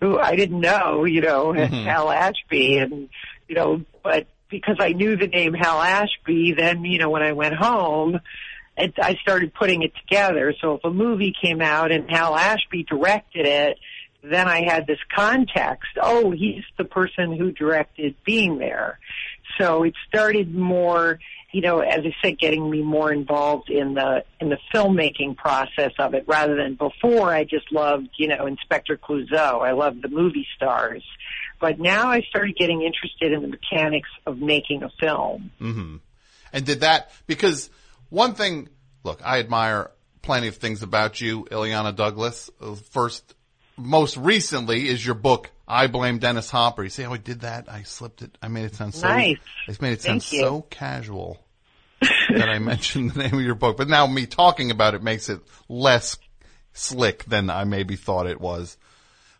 [0.00, 1.84] who I didn't know you know Mhm.
[1.84, 3.08] Hal Ashby, and
[3.48, 7.32] you know but because I knew the name Hal Ashby, then you know when I
[7.32, 8.20] went home.
[8.82, 10.54] It, I started putting it together.
[10.60, 13.78] So if a movie came out and Hal Ashby directed it,
[14.22, 15.90] then I had this context.
[16.00, 18.98] Oh, he's the person who directed Being There.
[19.58, 21.18] So it started more,
[21.52, 25.92] you know, as I said, getting me more involved in the in the filmmaking process
[25.98, 27.34] of it, rather than before.
[27.34, 29.60] I just loved, you know, Inspector Clouseau.
[29.66, 31.02] I loved the movie stars,
[31.58, 35.50] but now I started getting interested in the mechanics of making a film.
[35.58, 35.96] hmm
[36.52, 37.70] And did that, because
[38.10, 38.68] one thing,
[39.04, 39.90] look, I admire
[40.22, 42.50] plenty of things about you, Illeana Douglas.
[42.60, 43.34] Uh, First,
[43.76, 46.82] most recently is your book, I Blame Dennis Hopper.
[46.84, 47.68] You see how I did that?
[47.68, 48.36] I slipped it.
[48.42, 49.36] I made it sound so, Nice.
[49.68, 50.40] I made it sound Thank you.
[50.40, 51.42] so casual
[52.00, 53.76] that I mentioned the name of your book.
[53.76, 56.16] But now me talking about it makes it less
[56.72, 58.76] slick than I maybe thought it was.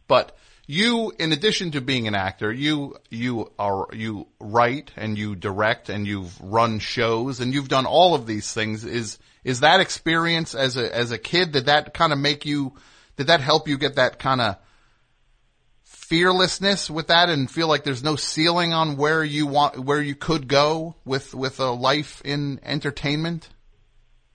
[0.08, 0.36] But
[0.70, 5.88] you, in addition to being an actor, you, you are, you write and you direct
[5.88, 8.84] and you've run shows and you've done all of these things.
[8.84, 12.72] Is, is that experience as a, as a kid, did that kind of make you,
[13.16, 14.58] did that help you get that kind of
[15.82, 20.14] fearlessness with that and feel like there's no ceiling on where you want, where you
[20.14, 23.48] could go with, with a life in entertainment?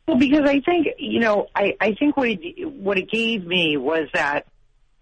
[0.06, 3.76] Well, because I think you know, I I think what it, what it gave me
[3.76, 4.46] was that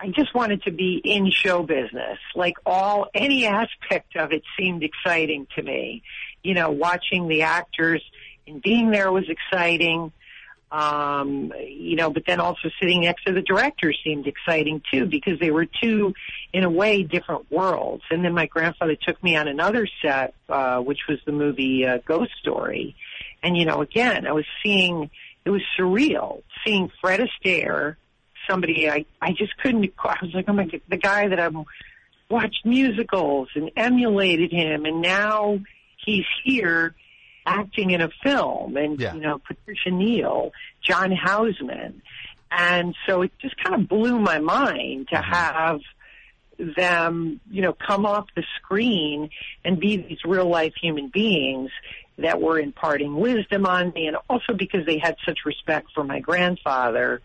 [0.03, 2.19] I just wanted to be in show business.
[2.35, 6.03] Like all any aspect of it seemed exciting to me.
[6.43, 8.03] You know, watching the actors
[8.45, 10.11] and being there was exciting.
[10.73, 15.39] Um, you know, but then also sitting next to the director seemed exciting too because
[15.39, 16.13] they were two,
[16.51, 18.03] in a way, different worlds.
[18.09, 21.99] And then my grandfather took me on another set, uh, which was the movie uh,
[22.05, 22.97] Ghost Story.
[23.41, 25.09] And you know, again, I was seeing
[25.45, 27.95] it was surreal seeing Fred Astaire,
[28.49, 29.93] somebody I I just couldn't.
[30.03, 31.55] I was like, oh my god, the guy that I've
[32.29, 35.59] watched musicals and emulated him, and now
[36.05, 36.95] he's here
[37.45, 42.01] acting in a film, and you know, Patricia Neal, John Houseman,
[42.51, 45.31] and so it just kind of blew my mind to mm-hmm.
[45.31, 45.79] have
[46.75, 49.29] them, you know, come off the screen
[49.65, 51.71] and be these real life human beings
[52.17, 56.19] that were imparting wisdom on me and also because they had such respect for my
[56.19, 57.21] grandfather,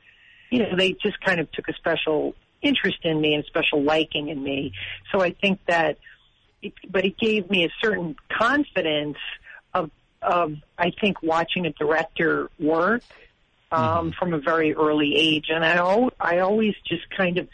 [0.50, 4.28] you know, they just kind of took a special interest in me and special liking
[4.28, 4.72] in me.
[5.12, 5.98] So I think that
[6.62, 9.18] it, but it gave me a certain confidence
[9.74, 9.90] of,
[10.22, 13.02] of, I think watching a director work
[13.70, 17.48] um, from a very early age, and I al- I always just kind of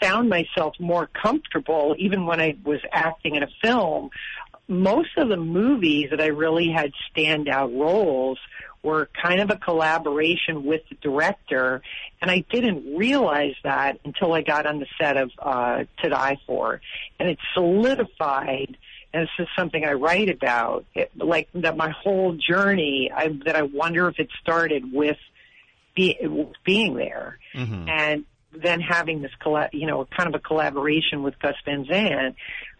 [0.00, 4.10] found myself more comfortable, even when I was acting in a film.
[4.68, 8.38] Most of the movies that I really had standout roles
[8.82, 11.82] were kind of a collaboration with the director,
[12.20, 16.38] and I didn't realize that until I got on the set of uh, To Die
[16.46, 16.80] For,
[17.18, 18.76] and it solidified.
[19.12, 23.10] And this is something I write about, it, like that my whole journey.
[23.14, 25.18] I, that I wonder if it started with
[25.94, 26.18] be,
[26.64, 27.88] being there, Mm-hmm.
[27.88, 29.30] and then having this
[29.72, 32.34] you know kind of a collaboration with Gus Van Sant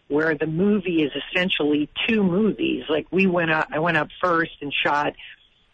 [0.07, 2.83] where the movie is essentially two movies.
[2.89, 5.13] Like we went up I went up first and shot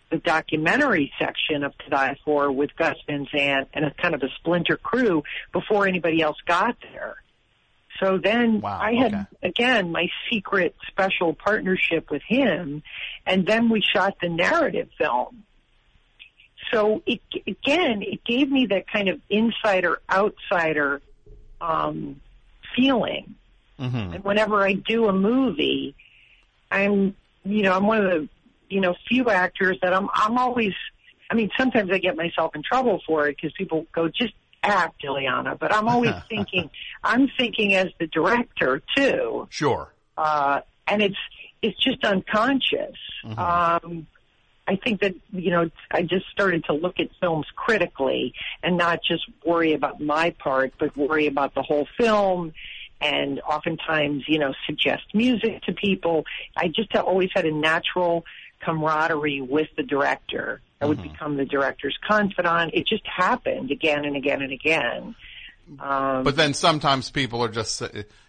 [0.09, 4.21] the documentary section of To Die For with Gus Van Sant and a kind of
[4.23, 5.23] a splinter crew
[5.53, 7.15] before anybody else got there.
[7.99, 12.83] So then I had again my secret special partnership with him
[13.25, 15.43] and then we shot the narrative film.
[16.71, 21.01] So it, again, it gave me that kind of insider outsider
[21.59, 22.21] um,
[22.75, 23.35] feeling.
[23.81, 24.13] Mm-hmm.
[24.13, 25.95] And whenever I do a movie,
[26.69, 28.29] I'm you know I'm one of the
[28.69, 30.73] you know few actors that I'm I'm always.
[31.29, 35.01] I mean, sometimes I get myself in trouble for it because people go just act,
[35.03, 35.57] Illeana.
[35.57, 36.69] But I'm always thinking
[37.03, 39.91] I'm thinking as the director too Sure.
[40.17, 41.17] uh, and it's
[41.61, 42.97] it's just unconscious.
[43.37, 44.07] Um,
[44.67, 48.99] I think that you know I just started to look at films critically and not
[49.03, 52.53] just worry about my part, but worry about the whole film.
[53.01, 56.25] And oftentimes, you know, suggest music to people.
[56.55, 58.25] I just always had a natural
[58.63, 60.61] camaraderie with the director.
[60.79, 62.73] I would become the director's confidant.
[62.73, 65.15] It just happened again and again and again.
[65.79, 67.83] Um, But then sometimes people are just,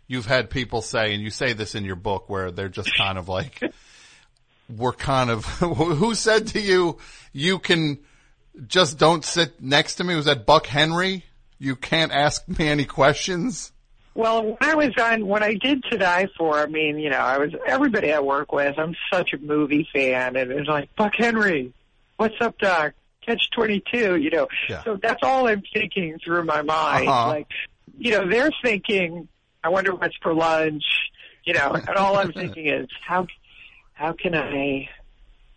[0.07, 3.17] you've had people say, and you say this in your book, where they're just kind
[3.17, 3.61] of like,
[4.77, 6.99] we're kind of, who said to you,
[7.33, 8.01] you can
[8.67, 10.15] just don't sit next to me?
[10.15, 11.25] Was that Buck Henry?
[11.59, 13.73] You can't ask me any questions?
[14.15, 17.19] Well, when I was on, when I did To Die For, I mean, you know,
[17.19, 21.13] I was, everybody I work with, I'm such a movie fan, and it's like, Buck
[21.17, 21.73] Henry,
[22.17, 22.93] what's up, Doc?
[23.25, 24.49] Catch 22, you know.
[24.69, 24.83] Yeah.
[24.85, 27.09] So that's all I'm thinking through my mind.
[27.09, 27.29] Uh-huh.
[27.29, 27.47] Like,
[27.97, 29.29] you know, they're thinking,
[29.65, 30.85] I wonder what's for lunch,
[31.45, 33.27] you know, and all I'm thinking is, how,
[33.95, 34.91] how can I,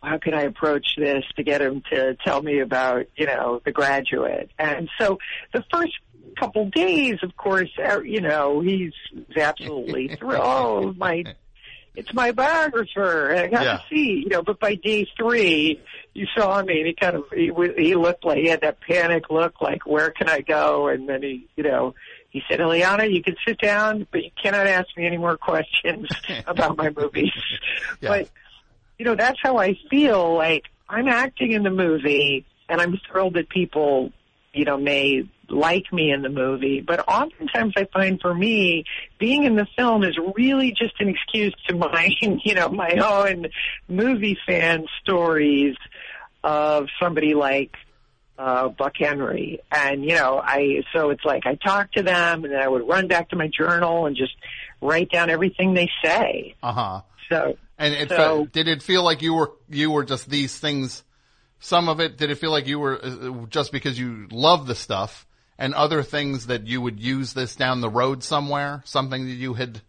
[0.01, 3.72] how can I approach this to get him to tell me about, you know, the
[3.72, 4.51] graduate?
[4.58, 5.18] And so
[5.51, 5.93] the first
[6.40, 8.94] couple days, of course, er, you know, he's
[9.36, 10.44] absolutely thrilled.
[10.44, 11.24] Oh, my,
[11.96, 13.34] it's my biographer.
[13.36, 13.78] I got Yeah.
[13.78, 15.82] to see, you know, but by day three,
[16.14, 19.30] you saw me and he kind of, he, he looked like, he had that panic
[19.30, 20.88] look like, where can I go?
[20.88, 21.94] And then he, you know,
[22.30, 26.08] he said, Illeana, you can sit down, but you cannot ask me any more questions
[26.48, 27.32] about my movies.
[28.02, 28.30] But,
[29.00, 33.36] you know, that's how I feel like I'm acting in the movie and I'm thrilled
[33.36, 34.12] that people,
[34.54, 36.82] you know, may like me in the movie.
[36.82, 38.84] But oftentimes I find for me,
[39.20, 43.48] being in the film is really just an excuse to my, you know, my own
[43.88, 45.76] movie fan stories
[46.43, 47.72] of somebody like
[48.38, 49.60] uh, Buck Henry.
[49.72, 52.88] And, you know, I, so it's like I talk to them and then I would
[52.88, 54.34] run back to my journal and just
[54.82, 56.56] write down everything they say.
[56.62, 57.02] Uh huh.
[57.30, 60.58] So, And it so- felt, did it feel like you were, you were just these
[60.58, 61.04] things,
[61.60, 64.76] some of it, did it feel like you were uh, just because you love the
[64.76, 65.26] stuff
[65.58, 68.82] and other things that you would use this down the road somewhere?
[68.86, 69.82] Something that you had,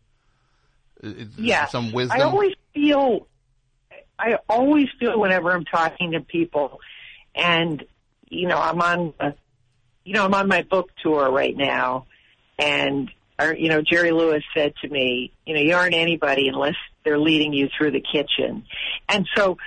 [1.02, 1.66] uh, yeah.
[1.66, 2.20] some wisdom?
[2.20, 3.26] I always feel,
[4.18, 6.80] I always feel whenever I'm talking to people,
[7.34, 7.84] and
[8.28, 9.34] you know, I'm on, a,
[10.04, 12.06] you know, I'm on my book tour right now,
[12.58, 16.76] and or, you know, Jerry Lewis said to me, you know, you aren't anybody unless
[17.04, 18.64] they're leading you through the kitchen,
[19.08, 19.58] and so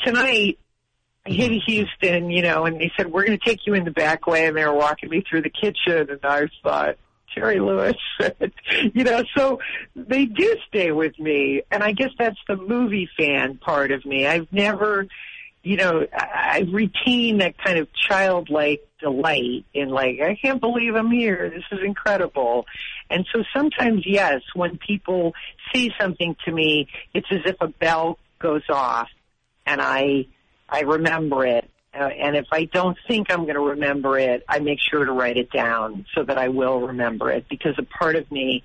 [0.00, 0.58] tonight.
[1.24, 1.70] I hit mm-hmm.
[1.70, 4.46] Houston, you know, and they said, we're going to take you in the back way,
[4.46, 6.96] and they were walking me through the kitchen, and I thought,
[7.34, 7.96] Jerry Lewis,
[8.94, 9.60] you know, so
[9.94, 14.26] they do stay with me, and I guess that's the movie fan part of me.
[14.26, 15.06] I've never,
[15.62, 20.94] you know, I, I retain that kind of childlike delight in like, I can't believe
[20.94, 21.50] I'm here.
[21.50, 22.66] This is incredible.
[23.08, 25.32] And so sometimes, yes, when people
[25.72, 29.08] say something to me, it's as if a bell goes off,
[29.64, 30.26] and I,
[30.72, 31.68] I remember it.
[31.94, 35.12] Uh, and if I don't think I'm going to remember it, I make sure to
[35.12, 38.64] write it down so that I will remember it because a part of me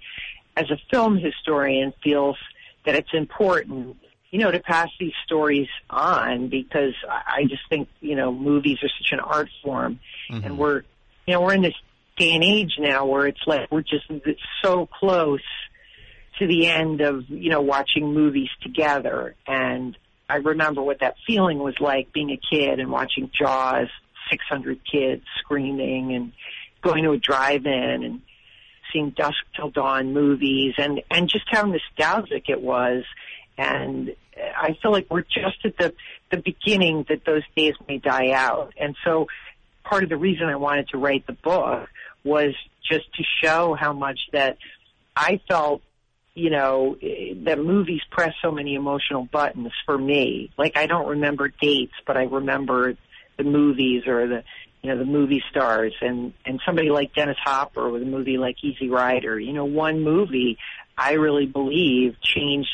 [0.55, 2.37] as a film historian feels
[2.85, 3.97] that it's important,
[4.31, 8.77] you know, to pass these stories on because I I just think, you know, movies
[8.81, 9.99] are such an art form
[10.45, 10.83] and we're,
[11.25, 11.75] you know, we're in this
[12.15, 14.05] day and age now where it's like we're just
[14.63, 15.41] so close
[16.39, 19.35] to the end of, you know, watching movies together.
[19.45, 19.97] And
[20.29, 23.87] I remember what that feeling was like being a kid and watching Jaws
[24.29, 26.33] 600 kids screaming and
[26.81, 28.21] going to a drive-in and
[28.91, 33.03] seeing Dusk Till Dawn movies and, and just how nostalgic it was.
[33.57, 35.93] And I feel like we're just at the,
[36.31, 38.73] the beginning that those days may die out.
[38.77, 39.27] And so
[39.83, 41.89] part of the reason I wanted to write the book
[42.23, 42.53] was
[42.83, 44.57] just to show how much that
[45.15, 45.81] I felt,
[46.37, 50.51] you know, eh, that movies press so many emotional buttons for me.
[50.57, 52.95] Like I don't remember dates, but I remember
[53.37, 54.43] the movies or the,
[54.83, 58.63] you know, the movie stars and, and somebody like Dennis Hopper with a movie like
[58.63, 59.39] Easy Rider.
[59.39, 60.59] You know, one movie
[60.95, 62.69] I really believe changed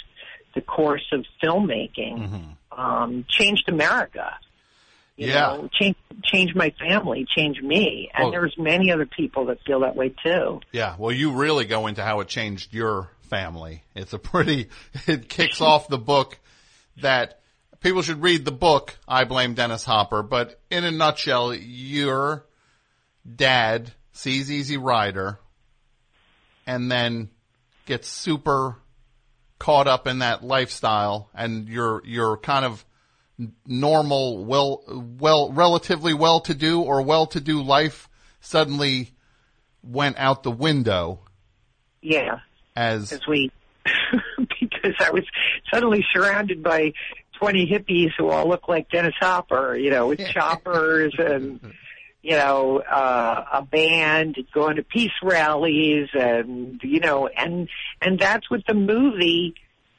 [0.56, 4.38] the course of filmmaking, um, changed America.
[5.16, 5.40] You Yeah.
[5.42, 9.80] know, change change my family, change me, and Well- there's many other people that feel
[9.82, 10.60] that way too.
[10.72, 13.84] Yeah, well, you really go into how it changed your family.
[13.96, 14.70] It's a pretty,
[15.08, 16.38] it kicks off the book
[17.02, 17.40] that
[17.80, 22.46] people should read the book, I Blame Dennis Hopper, but in a nutshell, your
[23.36, 25.40] dad sees Easy Rider
[26.68, 27.32] and then
[27.88, 28.76] gets super
[29.58, 32.86] caught up in that lifestyle and your, your kind of
[33.66, 34.84] normal, well,
[35.20, 38.08] well, relatively well-to-do or well-to-do life
[38.42, 39.10] suddenly
[39.82, 41.20] went out the window
[42.02, 42.40] Yeah,
[42.76, 43.52] as as we
[44.60, 45.24] because I was
[45.72, 46.94] suddenly surrounded by
[47.38, 51.60] twenty hippies who all look like Dennis Hopper, you know, with choppers and
[52.22, 57.70] you know uh, a band going to peace rallies and you know and
[58.02, 59.54] and that's what the movie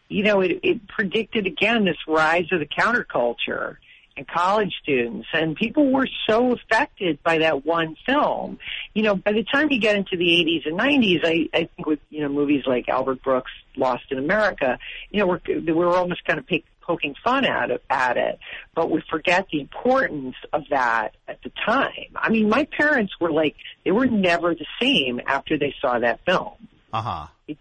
[0.09, 3.77] you know it, it predicted again this rise of the counterculture
[4.17, 8.59] and college students and people were so affected by that one film
[8.95, 11.87] you know by the time you get into the 80s and 90s i i think
[11.87, 14.79] with you know movies like albert brooks lost in america
[15.11, 15.41] you know we're
[15.75, 18.39] we're almost kind of pick, poking fun at it, at it
[18.75, 23.33] but we forget the importance of that at the time i mean my parents were
[23.33, 26.53] like they were never the same after they saw that film
[26.93, 27.27] Uh-huh.
[27.49, 27.57] y-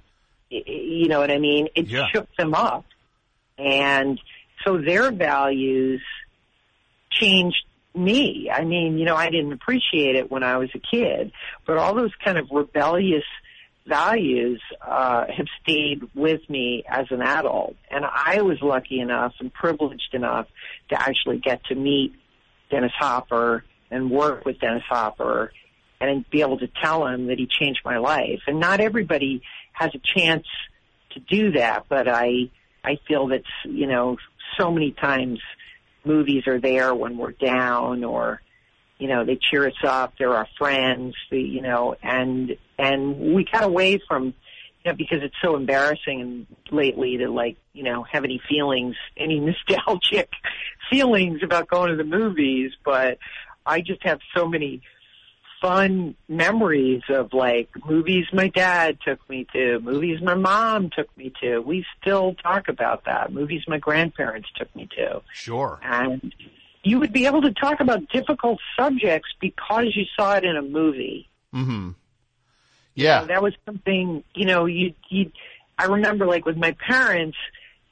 [0.51, 1.67] you know what I mean?
[1.73, 2.05] It Yeah.
[2.13, 2.85] shook them up.
[3.57, 4.19] And
[4.63, 5.99] so their values
[7.19, 7.63] changed
[7.95, 8.49] me.
[8.51, 11.31] I mean, you know, I didn't appreciate it when I was a kid,
[11.65, 13.23] but all those kind of rebellious
[13.85, 17.75] values uh, have stayed with me as an adult.
[17.91, 20.47] And I was lucky enough and privileged enough
[20.89, 22.13] to actually get to meet
[22.71, 25.51] Dennis Hopper and work with Dennis Hopper
[25.99, 28.41] and be able to tell him that he changed my life.
[28.47, 29.41] And not everybody
[29.73, 30.45] has a chance
[31.11, 32.49] to do that, but I
[32.83, 34.17] I feel that you know
[34.57, 35.39] so many times
[36.05, 38.41] movies are there when we're down or
[38.97, 43.45] you know they cheer us up they're our friends the, you know and and we
[43.51, 48.03] got away from you know because it's so embarrassing and lately to like you know
[48.03, 50.29] have any feelings any nostalgic
[50.89, 53.17] feelings about going to the movies but
[53.65, 54.81] i just have so many
[55.63, 61.31] fun memories of like movies my dad took me to, movies my mom took me
[61.41, 61.59] to.
[61.59, 63.31] We still talk about that.
[63.31, 65.21] Movies my grandparents took me to.
[65.31, 65.79] Sure.
[65.81, 66.35] And
[66.83, 70.61] you would be able to talk about difficult subjects because you saw it in a
[70.61, 71.29] movie.
[71.53, 71.91] Mm-hmm.
[72.95, 73.23] Yeah.
[73.23, 75.31] That was something, you know, you you
[75.79, 77.37] I remember like with my parents,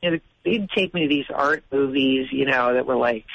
[0.04, 3.26] you know, they'd take me to these art movies, you know, that were like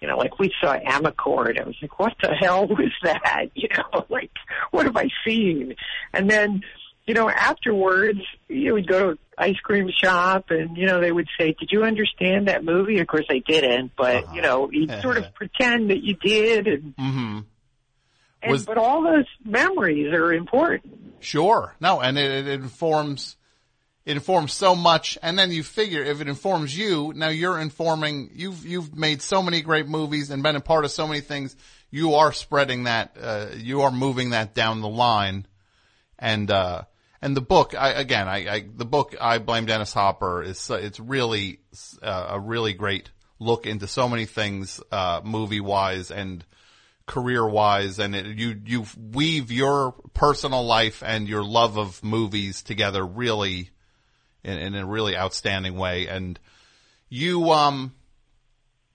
[0.00, 1.60] you know, like we saw Amarcord.
[1.60, 3.46] I was like, what the hell was that?
[3.54, 4.30] You know, like,
[4.70, 5.74] what have I seen?
[6.12, 6.62] And then,
[7.06, 11.10] you know, afterwards, you we'd go to an ice cream shop and, you know, they
[11.10, 12.98] would say, did you understand that movie?
[13.00, 16.94] Of course I didn't, but, you know, you'd sort of pretend that you did and,
[16.96, 17.38] Mm-hmm.
[18.42, 21.14] and Was- but all those memories are important.
[21.20, 21.74] Sure.
[21.80, 23.36] No, and it, it informs
[24.08, 28.30] it informs so much and then you figure if it informs you, now you're informing
[28.32, 31.54] you've you've made so many great movies and been a part of so many things,
[31.90, 35.46] you are spreading that uh you are moving that down the line.
[36.18, 36.84] And uh
[37.20, 40.98] and the book I again I, I the book I blame Dennis Hopper is it's
[40.98, 41.60] really
[42.02, 46.46] uh, a really great look into so many things uh movie wise and
[47.04, 52.62] career wise and it, you you weave your personal life and your love of movies
[52.62, 53.68] together really
[54.48, 56.38] in, in a really outstanding way and
[57.08, 57.92] you um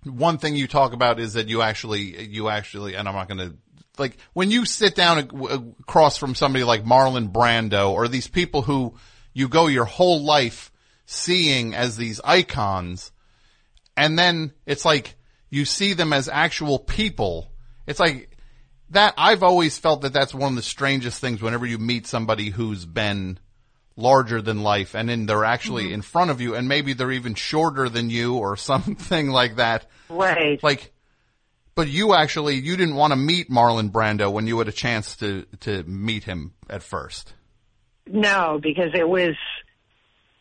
[0.03, 3.49] one thing you talk about is that you actually you actually and I'm not going
[3.49, 3.55] to
[3.97, 8.95] like when you sit down across from somebody like Marlon Brando or these people who
[9.33, 10.71] you go your whole life
[11.05, 13.11] seeing as these icons
[13.95, 15.15] and then it's like
[15.49, 17.51] you see them as actual people.
[17.85, 18.35] It's like
[18.89, 19.13] that.
[19.17, 22.85] I've always felt that that's one of the strangest things whenever you meet somebody who's
[22.85, 23.37] been
[23.95, 25.95] larger than life and then they're actually mm-hmm.
[25.95, 29.85] in front of you and maybe they're even shorter than you or something like that.
[30.09, 30.61] Right.
[30.63, 30.91] Like
[31.75, 35.15] But you actually, you didn't want to meet Marlon Brando when you had a chance
[35.17, 37.33] to, to meet him at first.
[38.07, 39.35] No, because it was,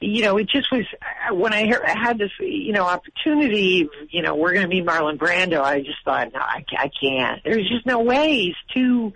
[0.01, 0.85] you know, it just was
[1.31, 3.89] when I had this, you know, opportunity.
[4.11, 5.63] You know, we're going to meet Marlon Brando.
[5.63, 7.41] I just thought, no, I, I can't.
[7.45, 8.35] There's just no way.
[8.35, 9.13] He's too.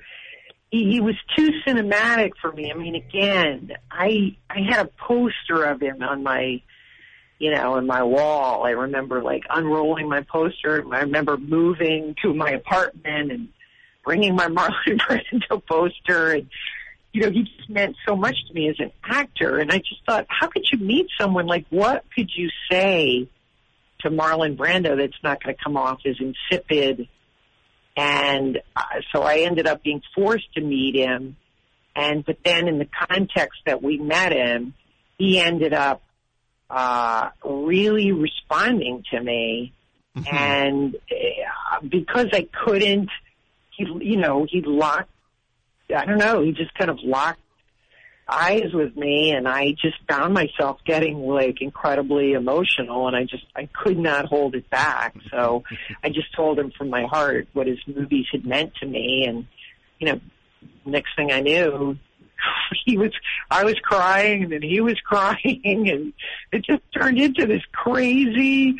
[0.70, 2.72] He, he was too cinematic for me.
[2.72, 6.60] I mean, again, I I had a poster of him on my,
[7.38, 8.64] you know, on my wall.
[8.64, 10.84] I remember like unrolling my poster.
[10.92, 13.48] I remember moving to my apartment and
[14.04, 16.48] bringing my Marlon Brando poster and
[17.16, 19.56] you know, he just meant so much to me as an actor.
[19.58, 23.26] And I just thought, how could you meet someone like, what could you say
[24.00, 27.08] to Marlon Brando that's not going to come off as insipid?
[27.96, 28.82] And uh,
[29.12, 31.36] so I ended up being forced to meet him.
[31.94, 34.74] And, but then in the context that we met him,
[35.18, 36.02] he ended up,
[36.68, 39.72] uh, really responding to me.
[40.30, 43.08] And uh, because I couldn't,
[43.76, 45.10] he, you know, he locked
[45.94, 47.40] I don't know, he just kind of locked
[48.28, 53.44] eyes with me and I just found myself getting like incredibly emotional and I just
[53.54, 55.14] I could not hold it back.
[55.30, 55.62] So
[56.02, 59.46] I just told him from my heart what his movies had meant to me and
[59.98, 60.20] you know,
[60.84, 61.96] next thing I knew
[62.84, 63.12] he was
[63.50, 66.12] I was crying and then he was crying and
[66.52, 68.76] it just turned into this crazy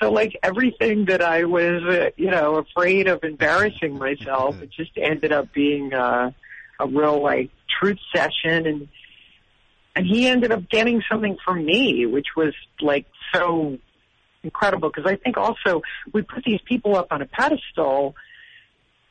[0.00, 4.90] so like everything that I was, uh, you know, afraid of embarrassing myself, it just
[4.96, 6.32] ended up being uh,
[6.80, 8.88] a real like truth session, and
[9.96, 13.78] and he ended up getting something from me, which was like so
[14.42, 14.90] incredible.
[14.90, 15.82] Because I think also
[16.12, 18.14] we put these people up on a pedestal,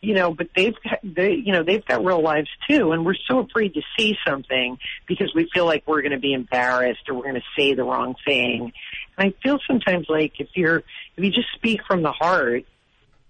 [0.01, 3.39] you know, but they've they you know they've got real lives too, and we're so
[3.39, 4.77] afraid to see something
[5.07, 7.83] because we feel like we're going to be embarrassed or we're going to say the
[7.83, 8.73] wrong thing.
[9.17, 10.83] And I feel sometimes like if you're
[11.15, 12.65] if you just speak from the heart,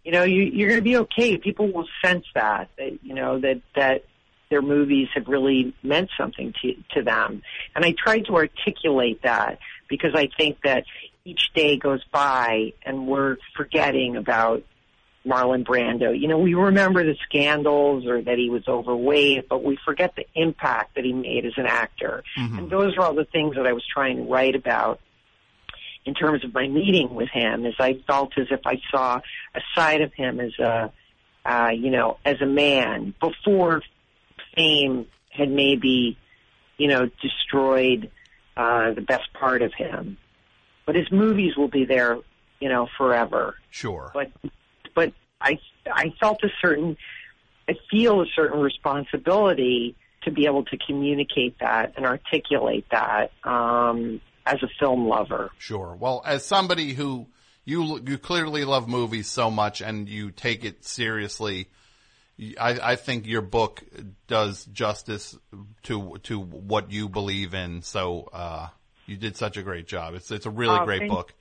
[0.04, 1.38] you know, you, you're going to be okay.
[1.38, 4.04] People will sense that, that you know that that
[4.54, 7.42] their movies have really meant something to to them.
[7.76, 9.58] And I tried to articulate that
[9.88, 10.84] because I think that
[11.26, 14.62] each day goes by and we're forgetting about
[15.26, 16.20] Marlon Brando.
[16.20, 20.28] You know, we remember the scandals or that he was overweight, but we forget the
[20.36, 22.24] impact that he made as an actor.
[22.38, 22.60] Mhm.
[22.60, 25.00] And those are all the things that I was trying to write about
[26.06, 29.20] in terms of my meeting with him is I felt as if I saw
[29.56, 30.92] a side of him as a,
[31.46, 33.82] uh, you know, as a man before
[34.56, 36.18] fame had maybe,
[36.78, 38.12] you know, destroyed,
[38.56, 40.18] uh, the best part of him.
[40.86, 42.18] But his movies will be there,
[42.60, 43.56] you know, forever.
[43.70, 44.12] Sure.
[44.14, 44.32] But,
[44.94, 45.60] but I,
[45.92, 46.98] I felt a certain,
[47.68, 54.22] I feel a certain responsibility to be able to communicate that and articulate that, um,
[54.46, 55.52] as a film lover.
[55.58, 55.96] Sure.
[56.00, 57.28] Well, as somebody who
[57.66, 61.70] you you clearly love movies so much and you take it seriously,
[62.40, 63.84] I, I think your book
[64.28, 65.38] does justice
[65.84, 67.82] to to what you believe in.
[67.84, 68.68] So uh,
[69.06, 70.16] you did such a great job.
[70.16, 71.34] It's it's a really Oh, great thank- book.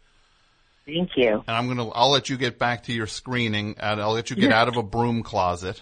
[0.85, 1.45] Thank you.
[1.47, 4.37] And I'm gonna I'll let you get back to your screening and I'll let you
[4.37, 5.81] get out of a broom closet.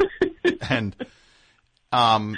[0.70, 0.94] and
[1.92, 2.36] um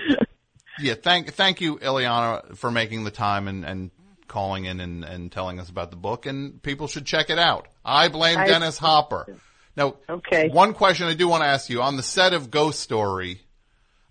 [0.80, 3.90] yeah, thank thank you, Illeana, for making the time and, and
[4.26, 7.68] calling in and, and telling us about the book and people should check it out.
[7.84, 9.36] I blame I- Dennis Hopper.
[9.78, 10.48] Now okay.
[10.48, 13.40] one question I do want to ask you on the set of Ghost Story,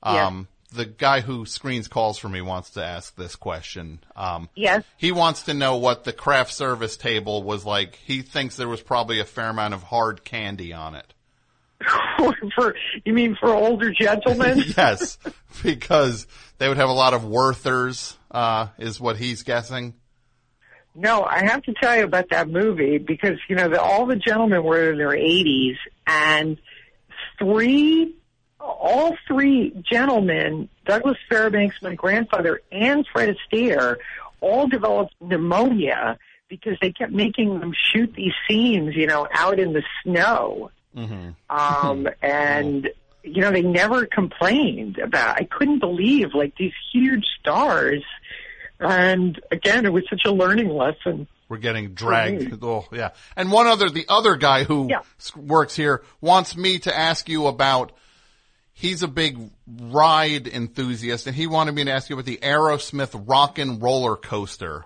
[0.02, 4.00] um the guy who screens calls for me wants to ask this question.
[4.16, 4.84] Um Yes.
[4.96, 7.96] he wants to know what the craft service table was like.
[7.96, 11.14] He thinks there was probably a fair amount of hard candy on it.
[12.56, 12.76] for
[13.06, 14.64] you mean for older gentlemen?
[14.78, 15.18] yes,
[15.62, 16.28] because
[16.58, 19.94] they would have a lot of Werthers, uh, is what he's guessing.
[21.00, 24.16] No, I have to tell you about that movie because you know the, all the
[24.16, 26.58] gentlemen were in their 80s, and
[27.38, 28.16] three,
[28.60, 33.98] all three gentlemen, Douglas Fairbanks, my grandfather, and Fred Astaire,
[34.42, 36.18] all developed pneumonia
[36.50, 40.72] because they kept making them shoot these scenes, you know, out in the snow.
[40.96, 41.30] Mm-hmm.
[41.56, 42.90] um, and
[43.24, 45.36] you know they never complained about.
[45.40, 48.04] I couldn't believe like these huge stars,
[48.80, 51.28] and again, it was such a learning lesson.
[51.50, 52.62] We're getting dragged.
[52.62, 53.12] Oh, yeah.
[53.36, 57.48] And one other, the other guy who s- works here wants me to ask you
[57.48, 57.94] about,
[58.74, 63.24] he's a big ride enthusiast and he wanted me to ask you about the Aerosmith
[63.28, 64.84] Rockin' Roller Coaster.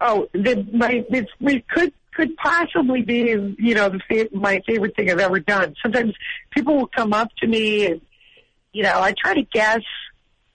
[0.00, 5.10] Oh, the, my it's, we could could possibly be you know the my favorite thing
[5.10, 5.74] I've ever done.
[5.82, 6.14] Sometimes
[6.50, 8.00] people will come up to me and
[8.72, 9.82] you know I try to guess.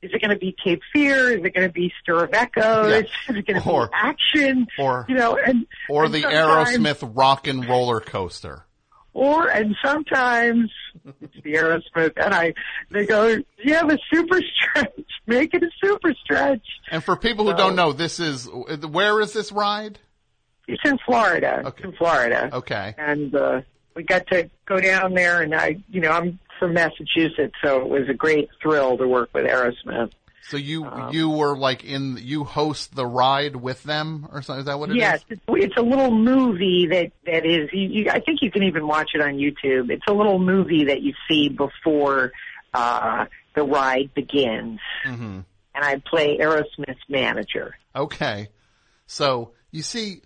[0.01, 1.38] Is it going to be Cape Fear?
[1.39, 3.03] Is it going to be Stir of Echoes?
[3.03, 4.67] Is it going to Or- be action?
[4.77, 8.63] or- you know, and Or and the Aerosmith Rockin' Roller Coaster.
[9.13, 10.71] or and sometimes
[11.21, 12.53] it's the Aerosmith, and I
[12.91, 14.93] they go, "Do you have a super stretch?
[15.27, 19.19] Make it a super stretch." And for people who So- don't know, this is where
[19.19, 19.99] is this ride?
[20.69, 21.63] It's in Florida.
[21.65, 22.51] It's in Florida.
[22.53, 22.93] Okay.
[22.97, 23.61] And uh,
[23.95, 27.88] we got to go down there, and I, you know, I'm from Massachusetts, so it
[27.88, 30.11] was a great thrill to work with Aerosmith.
[30.49, 34.61] So you Um, you were like in you host the ride with them or something?
[34.61, 34.98] Is that what it is?
[34.98, 37.69] yes, it's, it's a little movie that that is.
[37.72, 39.91] You, you, I think you can even watch it on YouTube.
[39.91, 42.31] It's a little movie that you see before
[42.73, 43.26] uh,
[43.56, 45.40] the ride begins, hmm
[45.76, 47.76] and I play Aerosmith's manager.
[47.95, 48.49] Okay.
[49.06, 50.22] So you see,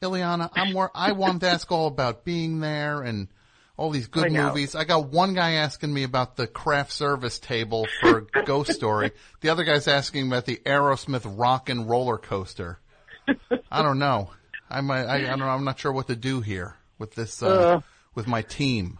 [0.00, 3.28] Illeana, I'm more, I wanted to ask all about being there and
[3.76, 4.74] all these good I movies.
[4.74, 9.10] I got one guy asking me about the craft service table for Ghost Story.
[9.40, 12.78] The other guy's asking about the Aerosmith rock and roller coaster.
[13.70, 14.30] I don't know.
[14.70, 15.48] I might, I, I don't know.
[15.48, 17.80] I'm not sure what to do here with this, uh, Uh.
[18.14, 18.98] with my team.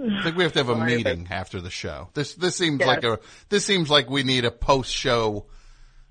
[0.00, 2.08] I think we have to have a meeting after the show.
[2.14, 2.86] This, this seems Yeah.
[2.86, 3.20] like a,
[3.50, 5.46] this seems like we need a post show,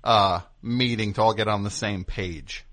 [0.02, 2.64] uh, meeting to all get on the same page.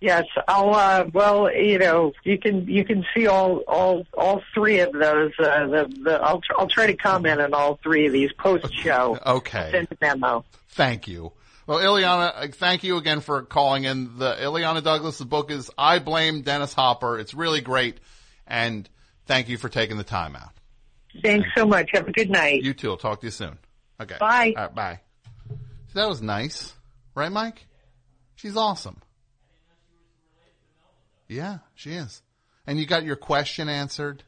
[0.00, 0.74] Yes, I'll.
[0.74, 5.32] Uh, well, you know, you can you can see all all all three of those.
[5.38, 8.72] Uh, the the I'll tr- I'll try to comment on all three of these post
[8.72, 9.18] show.
[9.26, 9.70] Okay.
[9.72, 10.44] Send memo.
[10.68, 11.32] Thank you.
[11.66, 14.18] Well, Illeana, uh, thank you again for calling in.
[14.18, 17.18] The Illeana Douglas, the book is I Blame Dennis Hopper.
[17.18, 17.98] It's really great.
[18.46, 18.88] And
[19.26, 20.50] thank you for taking the time out.
[21.22, 21.90] Thanks so much.
[21.92, 22.62] Have a good night.
[22.62, 22.90] You too.
[22.90, 23.58] I'll talk to you soon.
[24.00, 24.16] Okay.
[24.18, 24.54] Bye.
[24.56, 25.00] Right, bye.
[25.48, 26.72] So that was nice.
[27.14, 27.66] Right, Mike?
[28.36, 29.02] She's awesome.
[31.28, 32.22] Yeah, she is.
[32.66, 34.24] And you got your question answered.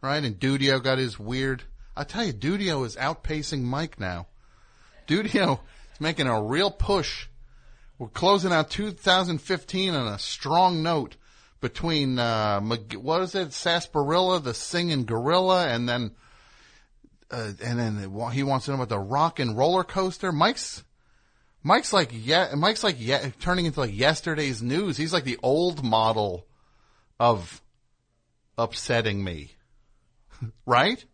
[0.00, 0.22] Right?
[0.24, 1.64] And Dudio got his weird.
[1.96, 4.26] I tell you, Dudio is outpacing Mike now.
[5.06, 5.60] Dudio
[5.92, 7.26] is making a real push.
[7.98, 11.16] We're closing out 2015 on a strong note
[11.60, 13.52] between, uh, what is it?
[13.52, 16.10] Sarsaparilla, the singing gorilla, and then,
[17.30, 20.32] uh, and then he wants to know about the rock and roller coaster.
[20.32, 20.82] Mike's,
[21.62, 24.96] Mike's like, yeah, Mike's like, yeah, turning into like yesterday's news.
[24.96, 26.46] He's like the old model
[27.20, 27.62] of
[28.58, 29.52] upsetting me.
[30.66, 31.04] right?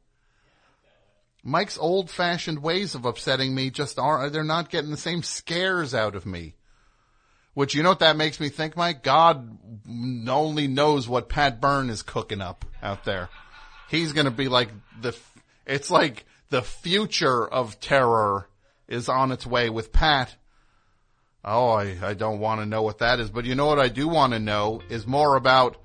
[1.45, 5.95] Mike's old fashioned ways of upsetting me just aren't, they're not getting the same scares
[5.95, 6.55] out of me.
[7.55, 9.03] Which, you know what that makes me think, Mike?
[9.03, 9.59] God
[10.29, 13.29] only knows what Pat Byrne is cooking up out there.
[13.91, 14.69] He's gonna be like
[15.01, 15.16] the,
[15.66, 18.48] it's like the future of terror
[18.89, 20.35] is on its way with Pat.
[21.44, 23.89] Oh, I, I don't want to know what that is, but you know what I
[23.89, 25.77] do want to know is more about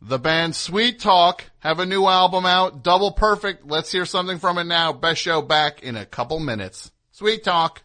[0.00, 3.66] the band Sweet Talk have a new album out, Double Perfect.
[3.66, 4.92] Let's hear something from it now.
[4.92, 6.90] Best show back in a couple minutes.
[7.10, 7.82] Sweet Talk.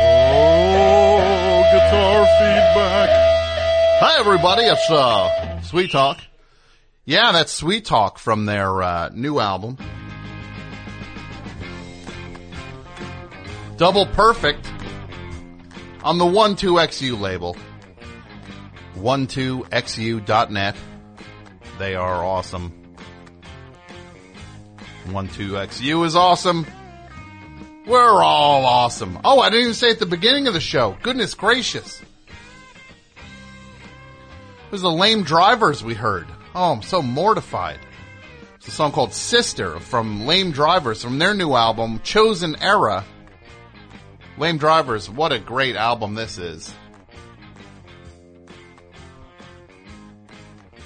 [0.00, 3.08] Oh, guitar feedback.
[4.00, 6.18] Hi everybody, it's uh Sweet Talk.
[7.08, 9.78] Yeah, that's Sweet Talk from their uh, new album.
[13.78, 14.70] Double Perfect
[16.04, 17.56] on the 12XU label.
[18.96, 20.76] 12XU.net.
[21.78, 22.74] They are awesome.
[25.06, 26.66] 12XU is awesome.
[27.86, 29.18] We're all awesome.
[29.24, 30.94] Oh, I didn't even say at the beginning of the show.
[31.02, 32.02] Goodness gracious.
[32.26, 32.34] It
[34.70, 36.26] was the lame drivers we heard.
[36.60, 37.78] Oh, I'm so mortified.
[38.56, 43.04] It's a song called Sister from Lame Drivers from their new album, Chosen Era.
[44.38, 46.74] Lame Drivers, what a great album this is.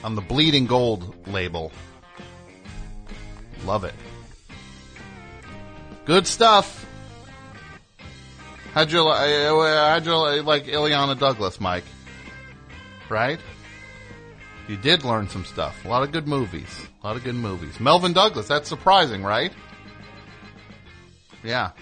[0.05, 1.73] On the Bleeding Gold label.
[3.65, 3.95] Love it.
[6.05, 6.85] Good stuff.
[8.75, 11.85] How'd you, li- uh, how'd you like Illeana Douglas, Mike?
[13.09, 13.41] Right?
[14.69, 15.85] You did learn some stuff.
[15.85, 16.89] A lot of good movies.
[17.03, 17.79] A lot of good movies.
[17.79, 19.53] Melvyn Douglas, that's surprising, right?
[21.43, 21.73] Yeah.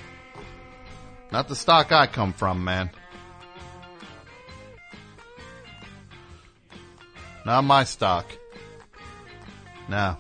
[1.31, 2.91] Not the stock I come from, man.
[7.45, 8.27] Not my stock.
[9.89, 10.17] No.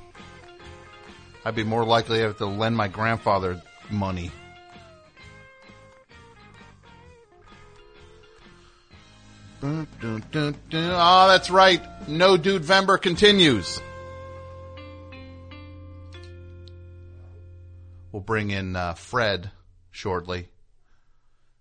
[1.45, 4.31] I'd be more likely to have to lend my grandfather money.
[9.63, 9.87] Oh,
[11.29, 11.83] that's right.
[12.11, 13.81] No Dude Vember continues.
[18.11, 19.53] We'll bring in uh, Fred
[19.93, 20.49] shortly.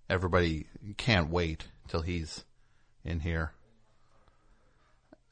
[0.09, 0.65] Everybody
[0.97, 2.43] can't wait till he's
[3.05, 3.51] in here.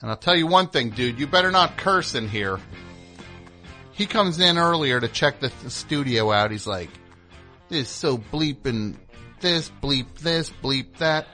[0.02, 1.20] And I'll tell you one thing, dude.
[1.20, 2.60] You better not curse in here.
[3.94, 6.52] He comes in earlier to check the, the studio out.
[6.52, 6.92] He's like,
[7.70, 8.96] this so bleeping
[9.42, 11.26] this, bleep this, bleep that.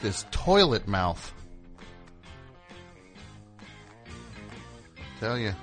[0.00, 1.32] this toilet mouth.
[5.20, 5.54] Tell you,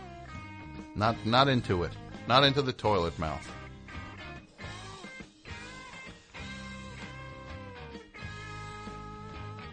[0.95, 1.91] not not into it.
[2.27, 3.49] Not into the toilet mouth.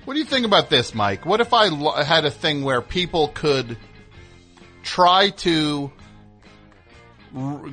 [0.04, 1.24] What do you think about this, Mike?
[1.24, 3.76] What if I had a thing where people could
[4.82, 5.92] try to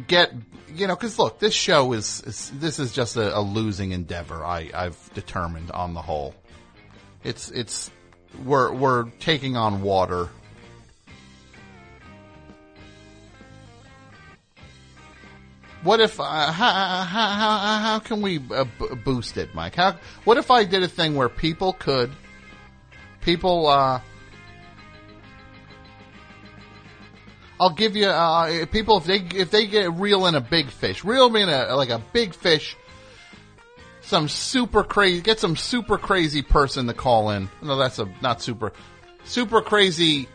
[0.06, 0.34] get,
[0.72, 4.46] you know, because look, this show is, is this is just a, a losing endeavor.
[4.46, 6.36] I I've determined on the whole.
[7.24, 7.90] It's it's
[8.46, 10.30] we're we're taking on water.
[15.88, 19.76] What if uh, how, how how can we uh, b- boost it, Mike?
[19.76, 19.96] How
[20.26, 22.12] what if I did a thing where people could
[23.22, 24.02] people uh
[27.58, 31.06] I'll give you uh, people if they if they get reel in a big fish,
[31.06, 32.76] reel in a like a big fish.
[34.02, 37.48] Some super crazy, get some super crazy person to call in.
[37.62, 38.74] No, that's a not super,
[39.24, 40.28] super crazy,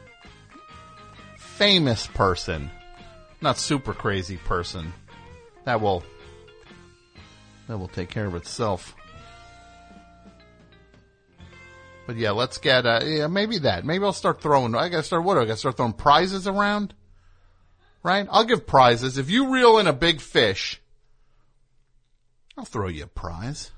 [1.36, 2.70] famous person,
[3.42, 4.94] not super crazy person.
[5.64, 6.02] That will
[7.68, 8.94] that will take care of itself.
[12.06, 13.84] But yeah, let's get uh, yeah maybe that.
[13.84, 14.74] Maybe I'll start throwing.
[14.74, 15.24] I gotta start.
[15.24, 16.94] What do I gotta start throwing prizes around?
[18.02, 18.26] Right?
[18.30, 20.80] I'll give prizes if you reel in a big fish.
[22.58, 23.70] I'll throw you a prize.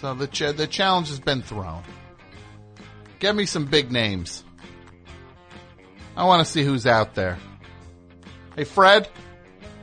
[0.00, 1.82] So the ch- the challenge has been thrown.
[3.18, 4.44] Get me some big names.
[6.16, 7.38] I want to see who's out there.
[8.56, 9.08] Hey, Fred,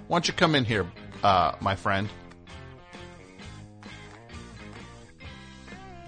[0.07, 0.85] why don't you come in here,
[1.23, 2.09] uh, my friend?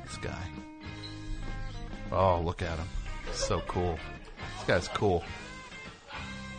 [0.05, 0.43] This guy.
[2.11, 2.87] Oh, look at him.
[3.33, 3.97] So cool.
[4.57, 5.23] This guy's cool.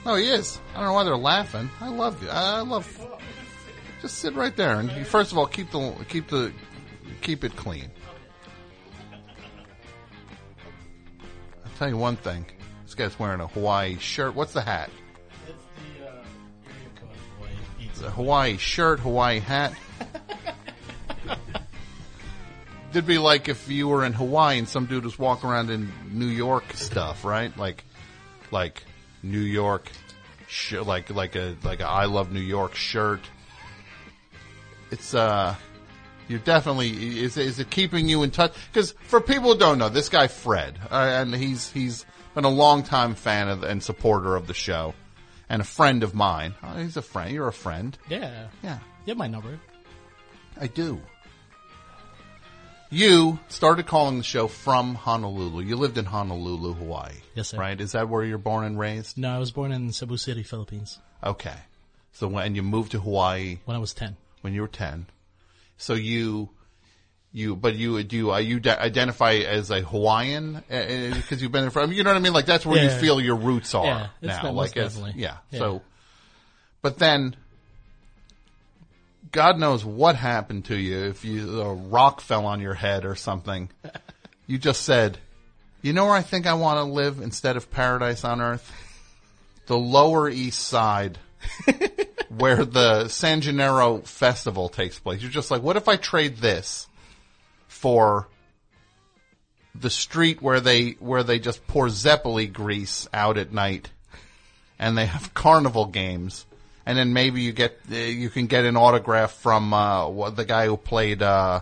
[0.07, 0.59] Oh, he is.
[0.75, 1.69] I don't know why they're laughing.
[1.81, 2.31] I love you.
[2.31, 3.07] I love.
[4.01, 6.53] Just sit right there and first of all keep the keep the
[7.21, 7.91] keep it clean.
[11.63, 12.47] I'll tell you one thing.
[12.85, 14.35] This guy's wearing a Hawaii shirt.
[14.35, 14.89] What's the hat?
[18.01, 19.75] Hawaii shirt, Hawaii hat.
[22.91, 25.93] It'd be like if you were in Hawaii and some dude was walking around in
[26.11, 27.57] New York stuff, right?
[27.57, 27.85] Like,
[28.51, 28.83] like
[29.23, 29.89] New York,
[30.49, 33.21] sh- like like a like a I love New York shirt.
[34.91, 35.55] It's uh,
[36.27, 38.55] you're definitely is is it keeping you in touch?
[38.73, 42.05] Because for people who don't know, this guy Fred, uh, and he's he's
[42.35, 44.95] been a long time fan of and supporter of the show,
[45.51, 46.55] and a friend of mine.
[46.63, 47.35] Oh, he's a friend.
[47.35, 47.99] You're a friend.
[48.09, 48.47] Yeah.
[48.63, 48.79] Yeah.
[49.05, 49.59] You have my number.
[50.59, 51.01] I do.
[52.89, 55.63] You started calling the show from Honolulu.
[55.63, 57.15] You lived in Honolulu, Hawaii.
[57.35, 57.59] Yes, sir.
[57.59, 57.81] Right?
[57.81, 59.19] Is that where you're born and raised?
[59.19, 60.99] No, I was born in Cebu City, Philippines.
[61.23, 61.57] Okay.
[62.13, 64.17] So when you moved to Hawaii when I was 10.
[64.41, 65.07] When you were 10.
[65.77, 66.51] So you
[67.33, 71.71] you but you do you, uh, you identify as a Hawaiian because you've been there
[71.71, 73.85] for I you know what I mean like that's where you feel your roots are
[73.85, 75.21] Yeah, it's now like as, definitely.
[75.23, 75.37] yeah.
[75.51, 75.59] Yeah.
[75.59, 75.83] So
[76.83, 77.37] but then
[79.33, 83.15] God knows what happened to you if you a rock fell on your head or
[83.15, 83.69] something.
[84.49, 85.19] you just said,
[85.83, 88.73] "You know where I think I want to live instead of paradise on earth?
[89.67, 91.19] The Lower East Side."
[92.29, 95.21] where the San Gennaro festival takes place.
[95.23, 96.87] You're just like, what if I trade this
[97.81, 98.29] for
[99.75, 103.91] the street where they where they just pour zeppoli grease out at night,
[104.79, 106.45] and they have carnival games,
[106.85, 110.67] and then maybe you get uh, you can get an autograph from uh, the guy
[110.67, 111.61] who played uh,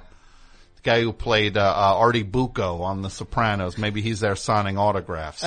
[0.76, 3.78] the guy who played uh, uh, Artie Bucco on The Sopranos.
[3.78, 5.44] Maybe he's there signing autographs.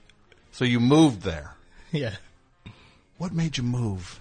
[0.52, 1.54] so you moved there.
[1.90, 2.14] Yeah.
[3.18, 4.20] What made you move?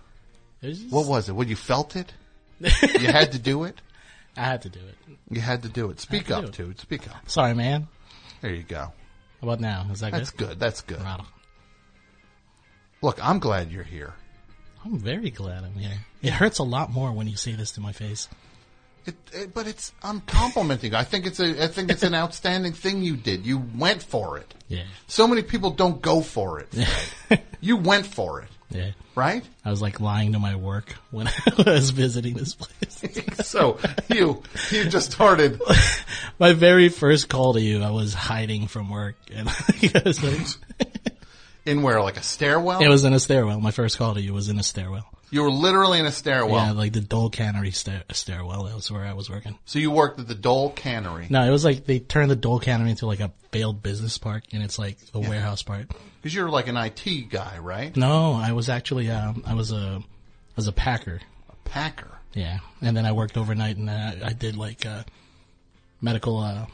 [0.62, 1.34] Just- What was it?
[1.34, 2.14] What you felt it?
[2.60, 3.76] you had to do it.
[4.36, 5.18] I had to do it.
[5.30, 6.00] You had to do it.
[6.00, 6.80] Speak up, do dude.
[6.80, 7.30] Speak up.
[7.30, 7.88] Sorry, man.
[8.42, 8.78] There you go.
[8.78, 8.94] How
[9.48, 9.88] about now?
[9.92, 10.50] Is that That's good?
[10.50, 10.60] good.
[10.60, 11.02] That's good.
[13.02, 14.14] Look, I'm glad you're here.
[14.86, 16.00] I'm very glad I'm here.
[16.22, 18.28] It hurts a lot more when you say this to my face.
[19.06, 20.94] It, it, but it's I'm complimenting.
[20.94, 20.98] you.
[20.98, 23.46] I think it's a I think it's an outstanding thing you did.
[23.46, 24.54] You went for it.
[24.70, 24.84] Yeah.
[25.08, 26.74] So many people don't go for it.
[27.64, 28.50] You went for it.
[28.74, 28.92] Yeah.
[29.16, 29.44] Right?
[29.64, 31.28] I was like lying to my work when
[31.58, 33.04] I was visiting this place.
[33.48, 33.78] so
[34.10, 34.42] you
[34.72, 35.62] you just started.
[36.40, 40.48] my very first call to you, I was hiding from work, and I was like,
[41.66, 42.82] In where like a stairwell?
[42.82, 43.60] it was in a stairwell.
[43.62, 45.06] My first call to you was in a stairwell.
[45.34, 46.64] You were literally in a stairwell.
[46.64, 48.66] Yeah, like the Dole Cannery stair- stairwell.
[48.66, 49.58] That was where I was working.
[49.66, 51.26] So you worked at the Dole Cannery.
[51.28, 54.44] No, it was like they turned the Dole Cannery into like a failed business park,
[54.54, 55.88] and it's like a warehouse part.
[56.22, 57.98] Because you're like an IT guy, right?
[57.98, 61.20] No, I was actually um, I was a I was a packer.
[61.50, 62.12] A packer.
[62.36, 65.02] Yeah, and then I worked overnight, and I, I did like uh,
[66.00, 66.68] medical, uh,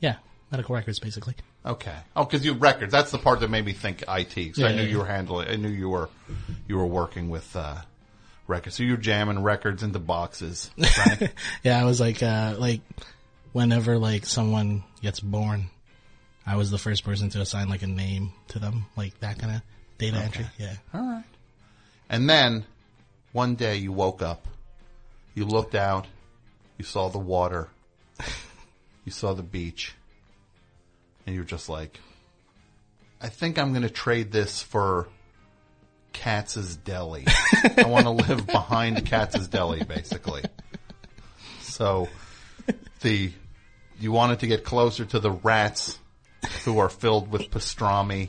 [0.00, 0.16] yeah,
[0.50, 1.34] medical records basically.
[1.64, 1.94] Okay.
[2.16, 2.90] Oh, because you records.
[2.90, 4.34] That's the part that made me think IT.
[4.34, 5.46] Because I knew yeah, you were handling.
[5.46, 6.08] I knew you were
[6.66, 7.76] you were working with uh,
[8.52, 8.76] records.
[8.76, 11.32] So you were jamming records into boxes, right?
[11.64, 12.82] yeah, I was like, uh, like,
[13.52, 15.70] whenever like someone gets born,
[16.46, 19.56] I was the first person to assign like a name to them, like that kind
[19.56, 19.62] of
[19.98, 20.46] data entry.
[20.58, 20.74] Yeah.
[20.92, 21.24] All right.
[22.08, 22.66] And then
[23.32, 24.46] one day you woke up,
[25.34, 26.06] you looked out,
[26.76, 27.68] you saw the water,
[29.04, 29.94] you saw the beach,
[31.26, 31.98] and you're just like,
[33.20, 35.08] I think I'm going to trade this for
[36.12, 37.24] Katz's Deli.
[37.76, 40.42] I want to live behind Katz's Deli, basically.
[41.62, 42.08] So
[43.00, 43.32] the
[44.00, 45.98] you wanted to get closer to the rats
[46.64, 48.28] who are filled with pastrami,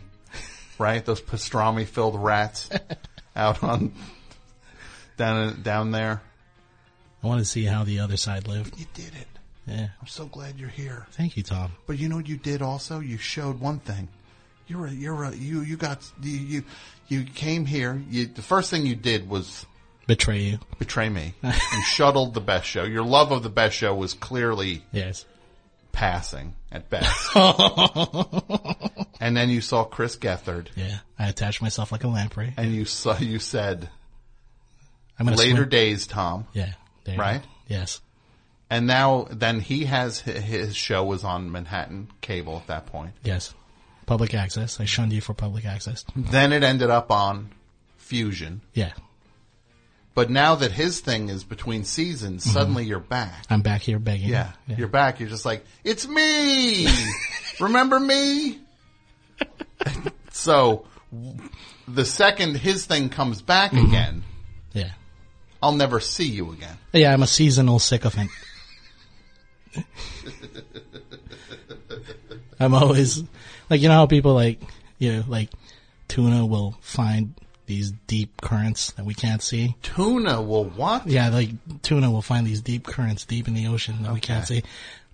[0.77, 1.03] right?
[1.03, 2.69] Those pastrami filled rats
[3.35, 3.93] out on
[5.17, 6.21] down down there.
[7.23, 8.77] I want to see how the other side lived.
[8.77, 9.27] You did it.
[9.65, 9.87] Yeah.
[10.01, 11.07] I'm so glad you're here.
[11.11, 11.71] Thank you, Tom.
[11.87, 12.99] But you know what you did also?
[12.99, 14.09] You showed one thing.
[14.73, 16.63] You're a, you're a, you, you got, you, you,
[17.07, 18.01] you came here.
[18.09, 19.67] You, the first thing you did was
[20.07, 20.59] Betray you.
[20.79, 21.35] betray me.
[21.43, 22.83] you shuttled the best show.
[22.83, 25.25] Your love of the best show was clearly Yes.
[25.91, 27.29] passing at best.
[29.21, 30.97] and then you saw Chris Gethard Yeah.
[31.19, 32.53] I attached myself like a lamprey.
[32.57, 33.89] and you saw, you said,
[35.19, 36.47] I'm later swim- days, Tom.
[36.53, 36.73] Yeah.
[37.07, 37.43] Right?
[37.43, 37.47] go.
[37.67, 38.01] Yes.
[38.71, 43.11] And now, then he has, his show was on Manhattan cable at that point.
[43.23, 43.53] Yes.
[44.05, 44.79] Public access.
[44.79, 46.05] I shunned you for public access.
[46.15, 47.51] Then it ended up on
[47.97, 48.61] Fusion.
[48.73, 48.91] Yeah.
[50.15, 52.53] But now that his thing is between seasons, mm-hmm.
[52.53, 53.45] suddenly you're back.
[53.49, 54.29] I'm back here begging.
[54.29, 55.19] Yeah, you're back.
[55.19, 56.87] You're just like, it's me.
[57.59, 58.59] Remember me?
[60.31, 61.37] so w-
[61.87, 63.87] the second his thing comes back mm-hmm.
[63.87, 64.23] again,
[64.73, 64.91] Yeah.
[65.61, 66.77] I'll never see you again.
[66.91, 68.29] Yeah, I'm a seasonal sycophant.
[72.59, 73.23] I'm always
[73.73, 74.61] like you know how people like
[74.99, 75.49] you know like
[76.07, 77.33] tuna will find
[77.65, 79.75] these deep currents that we can't see.
[79.81, 81.07] Tuna will what?
[81.07, 81.49] Yeah, like
[81.81, 84.61] tuna will find these deep currents deep in the ocean that we can't see.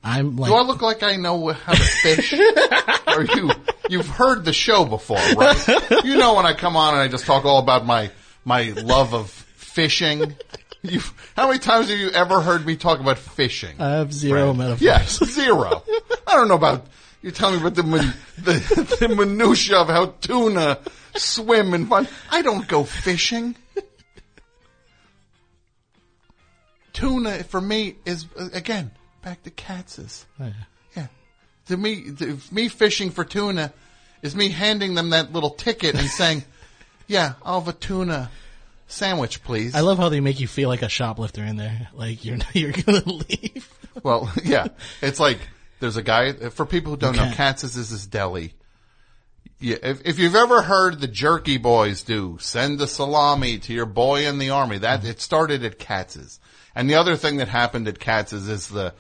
[0.03, 2.33] I'm like Do I look like I know how to fish?
[3.07, 3.51] or you,
[3.89, 5.67] you've heard the show before, right?
[6.03, 8.11] You know when I come on and I just talk all about my,
[8.43, 10.35] my love of fishing.
[10.81, 10.99] You,
[11.35, 13.79] how many times have you ever heard me talk about fishing?
[13.79, 14.81] I have zero metaphors.
[14.81, 15.83] Yes, zero.
[16.27, 16.87] I don't know about,
[17.21, 20.79] you're telling me about the, min- the, the minutia of how tuna
[21.15, 22.07] swim and fun.
[22.31, 23.55] I don't go fishing.
[26.93, 28.91] Tuna, for me, is, again,
[29.21, 30.25] back to Katz's.
[30.39, 30.53] Oh, yeah.
[30.95, 31.07] Yeah.
[31.67, 33.73] To me, to, me fishing for tuna
[34.21, 36.43] is me handing them that little ticket and saying,
[37.07, 38.29] yeah, I'll have a tuna
[38.87, 39.75] sandwich, please.
[39.75, 41.87] I love how they make you feel like a shoplifter in there.
[41.93, 43.69] Like you're you're gonna leave.
[44.03, 44.67] Well, yeah,
[45.01, 45.39] it's like
[45.79, 46.33] there's a guy.
[46.33, 48.53] For people who don't know, can't- Katz's is this deli.
[49.59, 53.85] Yeah, if, if you've ever heard the Jerky Boys do send the salami to your
[53.85, 56.39] boy in the army, that it started at Katz's.
[56.75, 58.93] And the other thing that happened at Katz's is the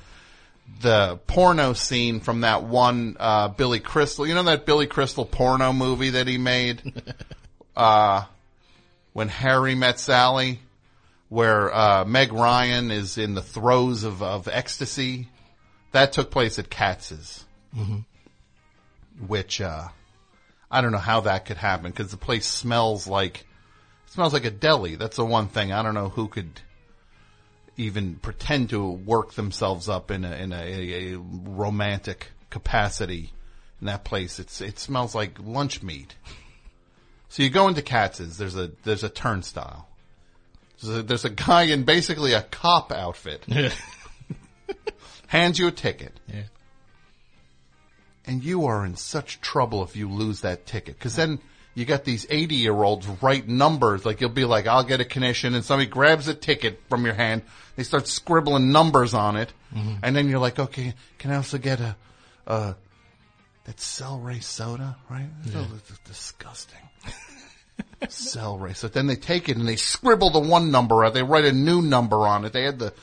[0.81, 4.27] the porno scene from that one uh, Billy Crystal.
[4.27, 6.81] You know that Billy Crystal porno movie that he made,
[7.75, 8.23] uh,
[9.13, 10.59] when Harry met Sally,
[11.29, 15.27] where uh, Meg Ryan is in the throes of, of ecstasy.
[15.91, 17.45] That took place at Katz's,
[17.75, 18.05] Mhm.
[19.27, 19.87] which uh,
[20.71, 23.39] I don't know how that could happen because the place smells like
[24.05, 24.95] it smells like a deli.
[24.95, 26.61] That's the one thing I don't know who could
[27.77, 33.31] even pretend to work themselves up in a in a, a, a romantic capacity
[33.81, 34.39] in that place.
[34.39, 36.15] It's it smells like lunch meat.
[37.29, 38.37] So you go into Katz's.
[38.37, 39.87] There's a there's a turnstile.
[40.81, 43.45] There's a, there's a guy in basically a cop outfit.
[45.29, 46.11] hands you a ticket.
[46.27, 46.43] Yeah.
[48.25, 50.99] And you are in such trouble if you lose that ticket.
[50.99, 51.39] Cause then
[51.75, 54.05] you got these 80 year olds write numbers.
[54.05, 57.13] Like you'll be like, I'll get a commission and somebody grabs a ticket from your
[57.13, 57.43] hand.
[57.75, 59.53] They start scribbling numbers on it.
[59.73, 59.99] Mhm.
[60.03, 61.95] And then you're like, okay, can I also get a,
[62.47, 62.73] uh,
[63.65, 65.29] that celery soda, right?
[65.45, 65.65] Yeah.
[65.71, 66.79] That's disgusting.
[68.09, 68.73] celery.
[68.73, 71.13] So then they take it and they scribble the one number out.
[71.13, 72.53] They write a new number on it.
[72.53, 72.93] They had the,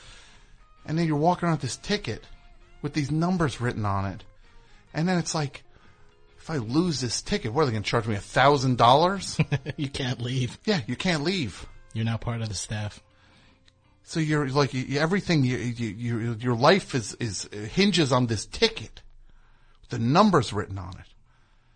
[0.87, 2.23] and then you're walking around with this ticket
[2.81, 4.23] with these numbers written on it.
[4.93, 5.63] And then it's like,
[6.37, 9.37] if I lose this ticket, what are they going to charge me a thousand dollars?
[9.77, 10.57] you can't leave.
[10.65, 11.67] Yeah, you can't leave.
[11.93, 13.01] You're now part of the staff.
[14.03, 15.43] So you're like you, everything.
[15.43, 19.01] You, you, you, your life is is hinges on this ticket,
[19.89, 21.13] the numbers written on it.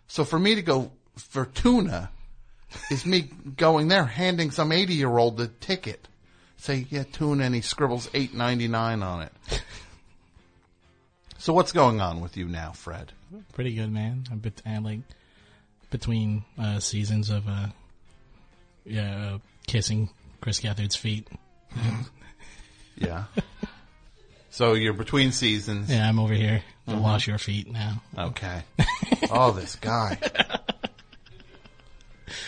[0.06, 2.10] So for me to go for tuna,
[2.90, 6.08] is me going there handing some eighty year old the ticket,
[6.62, 9.32] Say, yeah, tune and He scribbles eight ninety nine on it.
[11.38, 13.10] so what's going on with you now, Fred?
[13.52, 14.22] Pretty good, man.
[14.30, 15.00] I'm, bet- I'm like
[15.90, 17.66] between uh, seasons of uh,
[18.84, 20.10] yeah, uh, kissing
[20.40, 21.26] Chris Gethard's feet.
[22.94, 23.24] Yeah.
[24.50, 25.90] so you're between seasons.
[25.90, 27.00] Yeah, I'm over here to Mhm.
[27.02, 28.02] wash your feet now.
[28.16, 28.62] Okay.
[29.32, 30.16] oh, this guy.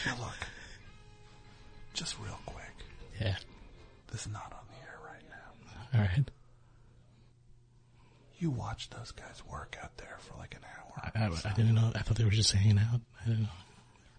[0.06, 0.36] Now look,
[1.94, 2.64] just real quick.
[3.20, 3.36] Yeah.
[4.14, 5.98] This is not on the air right now.
[5.98, 6.30] All right.
[8.38, 11.10] You watch those guys work out there for like an hour.
[11.16, 11.90] I, I, I didn't know.
[11.96, 13.00] I thought they were just hanging out.
[13.20, 13.48] I didn't know.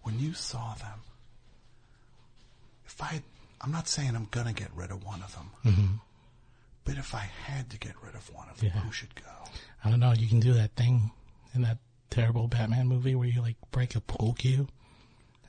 [0.02, 1.00] When you saw them,
[2.84, 3.22] if I,
[3.62, 6.00] I'm not saying I'm gonna get rid of one of them, Mhm.
[6.84, 8.80] but if I had to get rid of one of them, Yeah.
[8.82, 9.30] who should go?
[9.82, 10.12] I don't know.
[10.12, 11.10] You can do that thing
[11.54, 11.78] in that
[12.10, 14.68] terrible Batman movie where you like break a pool cue,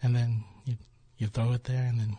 [0.01, 0.77] and then you
[1.17, 2.17] you throw it there, and then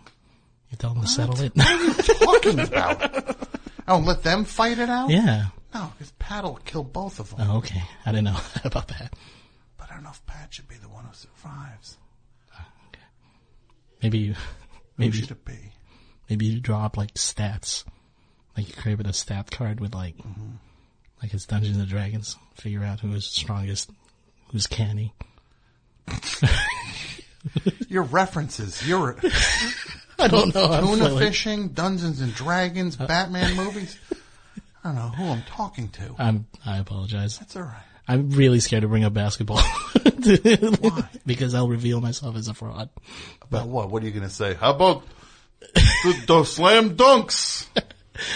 [0.71, 1.53] you tell them to settle it.
[1.57, 3.49] What are you talking about?
[3.89, 5.11] Oh, let them fight it out?
[5.11, 5.47] Yeah.
[5.75, 7.47] No, because Pat will kill both of them.
[7.51, 7.83] Oh, okay.
[8.07, 9.15] I didn't know about that.
[9.79, 11.97] But I don't know if Pat should be the one who survives.
[14.03, 14.35] Maybe you,
[14.97, 15.59] maybe should it be?
[16.31, 17.85] Maybe you draw up like stats,
[18.57, 20.51] like you create a stat card with like, Mm-hmm.
[21.23, 22.37] like it's Dungeons and Dragons.
[22.55, 23.91] Figure out who is strongest,
[24.53, 25.15] who's canny.
[27.89, 29.17] Your references, your
[30.19, 33.99] I don't know, I'm Tuna feeling- fishing, Dungeons and Dragons, Batman movies.
[34.83, 36.15] I don't know who I'm talking to.
[36.19, 36.47] I'm.
[36.65, 37.39] I apologize.
[37.39, 37.83] That's all right.
[38.07, 39.61] I'm really scared to bring up basketball.
[39.61, 41.09] Why?
[41.27, 42.89] because I'll reveal myself as a fraud.
[43.43, 43.91] About what?
[43.91, 44.55] What are you going to say?
[44.55, 45.03] How about
[45.75, 47.67] the, the slam dunks?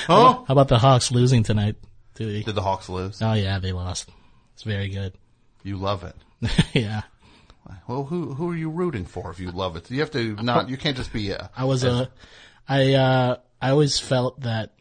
[0.07, 0.45] Huh?
[0.47, 1.75] How about the Hawks losing tonight?
[2.15, 3.21] Did, Did the Hawks lose?
[3.21, 4.09] Oh yeah, they lost.
[4.55, 5.13] It's very good.
[5.65, 6.15] You love it.
[6.73, 7.03] yeah.
[7.86, 9.90] Well, who who are you rooting for if you love it?
[9.90, 10.69] You have to not.
[10.69, 11.51] You can't just be a.
[11.57, 12.11] I was a,
[12.69, 14.73] I uh, I always felt that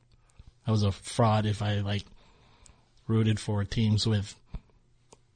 [0.66, 2.04] I was a fraud if I like
[3.08, 4.36] rooted for teams with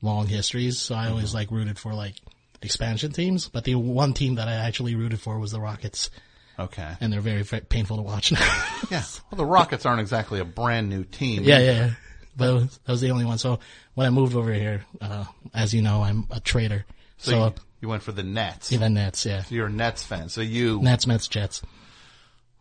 [0.02, 0.80] long histories.
[0.80, 2.16] So I always like rooted for like
[2.62, 3.48] expansion teams.
[3.50, 6.10] But the one team that I actually rooted for was the Rockets.
[6.58, 6.90] Okay.
[7.02, 8.40] And they're very, very painful to watch now.
[8.92, 9.04] Yeah.
[9.30, 11.44] Well, the Rockets aren't exactly a brand new team.
[11.44, 11.92] yeah, yeah, yeah.
[12.38, 13.38] But that was the only one.
[13.38, 13.60] So
[13.96, 16.86] when I moved over here, uh, as you know, I'm a trader.
[17.18, 18.72] So, So, you, you went for the Nets.
[18.72, 19.44] yeah, the Nets, yeah.
[19.44, 20.30] So you're a Nets fan.
[20.30, 21.62] So you Nets, Mets, Jets.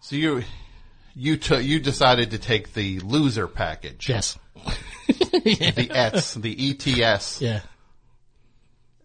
[0.00, 0.42] So you
[1.14, 4.08] you took you decided to take the loser package.
[4.08, 4.38] Yes.
[5.06, 7.40] the ETS, the ETS.
[7.40, 7.60] Yeah.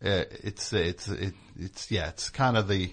[0.03, 2.09] Uh, it's it's it, it's yeah.
[2.09, 2.91] It's kind of the.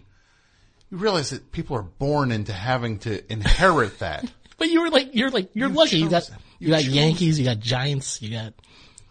[0.91, 4.31] You realize that people are born into having to inherit that.
[4.59, 5.99] But you were like, you're like, you're lucky.
[5.99, 8.55] You got, you, You got Yankees, you got Giants, you got.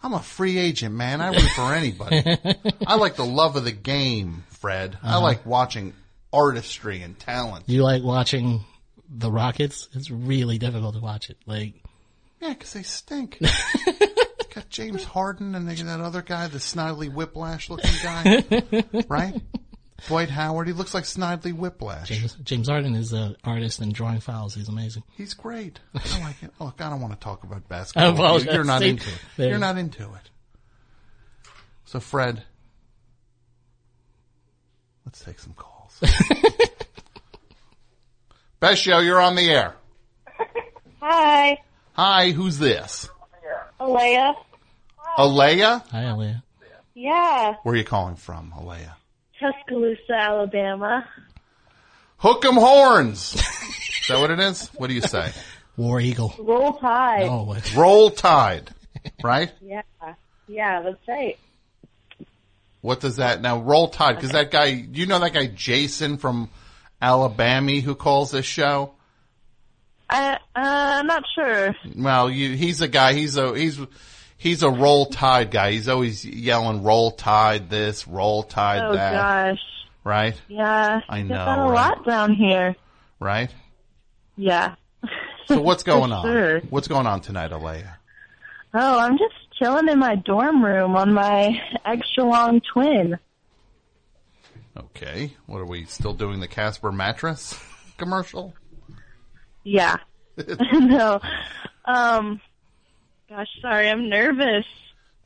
[0.06, 1.20] I'm a free agent, man.
[1.20, 2.22] I root for anybody.
[2.86, 4.96] I like the love of the game, Fred.
[5.02, 5.20] I Uh-huh.
[5.20, 5.94] like watching
[6.32, 7.64] artistry and talent.
[7.68, 8.64] You like watching
[9.10, 9.88] the Rockets?
[9.94, 11.38] It's really difficult to watch it.
[11.44, 11.74] Like,
[12.40, 13.38] Yeah, because they stink.
[14.54, 18.44] got James Harden and they got that other guy, the Snidely Whiplash looking guy,
[19.08, 19.34] right?
[20.08, 20.66] Dwight Howard.
[20.66, 22.08] He looks like Snidely Whiplash.
[22.08, 24.54] James, James Harden is an artist in drawing fouls.
[24.54, 25.02] He's amazing.
[25.16, 25.80] He's great.
[25.94, 26.50] I like it.
[26.60, 28.10] Look, I don't want to talk about basketball.
[28.14, 28.54] apologize.
[28.54, 29.18] You're not See, into it.
[29.36, 29.48] there.
[29.48, 30.30] You're not into it.
[31.86, 32.42] So, Fred,
[35.06, 35.98] let's take some calls.
[38.60, 39.74] Best show, you're on the air.
[41.00, 41.58] Hi,
[41.92, 43.08] Hi, who's this?
[43.80, 44.34] Alea.
[45.18, 45.84] Alea?
[45.90, 46.42] Hi, Alea.
[46.94, 48.96] Yeah, Where are you calling from, Alea?
[49.40, 51.06] Tuscaloosa, Alabama.
[52.18, 53.34] Hook 'em horns.
[53.34, 54.68] is that what it is?
[54.74, 55.32] What do you say?
[55.76, 56.34] War Eagle.
[56.38, 57.24] Roll Tide.
[57.24, 57.74] Oh, what?
[57.74, 58.70] Roll Tide,
[59.22, 59.52] right?
[59.60, 59.82] Yeah,
[60.48, 61.36] yeah, that's right.
[62.80, 63.58] What does that now?
[63.60, 66.48] Roll Tide, because that guy, you know that guy Jason from
[67.02, 68.92] Alabama who calls this show.
[70.08, 71.74] I, uh, I'm not sure.
[71.96, 73.12] Well, you, he's a guy.
[73.12, 73.78] He's a he's
[74.36, 75.72] he's a Roll Tide guy.
[75.72, 78.86] He's always yelling Roll Tide this, Roll Tide that.
[78.88, 79.12] oh that.
[79.12, 79.60] gosh.
[80.04, 81.00] Right, Yeah.
[81.08, 81.74] I know, that a right?
[81.96, 82.76] lot down here.
[83.18, 83.52] right.
[84.36, 84.74] Yeah.
[85.48, 86.24] So what's going on?
[86.24, 86.60] sure.
[86.70, 87.98] What's going on tonight, Alea?
[88.74, 93.18] Oh, I'm just chilling in my dorm room on my extra long twin.
[94.76, 96.38] Okay, what are we still doing?
[96.40, 97.58] The Casper mattress
[97.96, 98.54] commercial?
[99.64, 99.96] Yeah.
[100.72, 101.20] no.
[101.86, 102.40] Um.
[103.28, 104.64] Gosh, sorry, I'm nervous.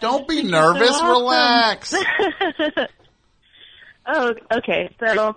[0.01, 0.90] Don't be so nervous.
[0.90, 1.09] awesome.
[1.09, 1.94] Relax.
[4.06, 4.94] oh, okay.
[4.98, 5.36] So,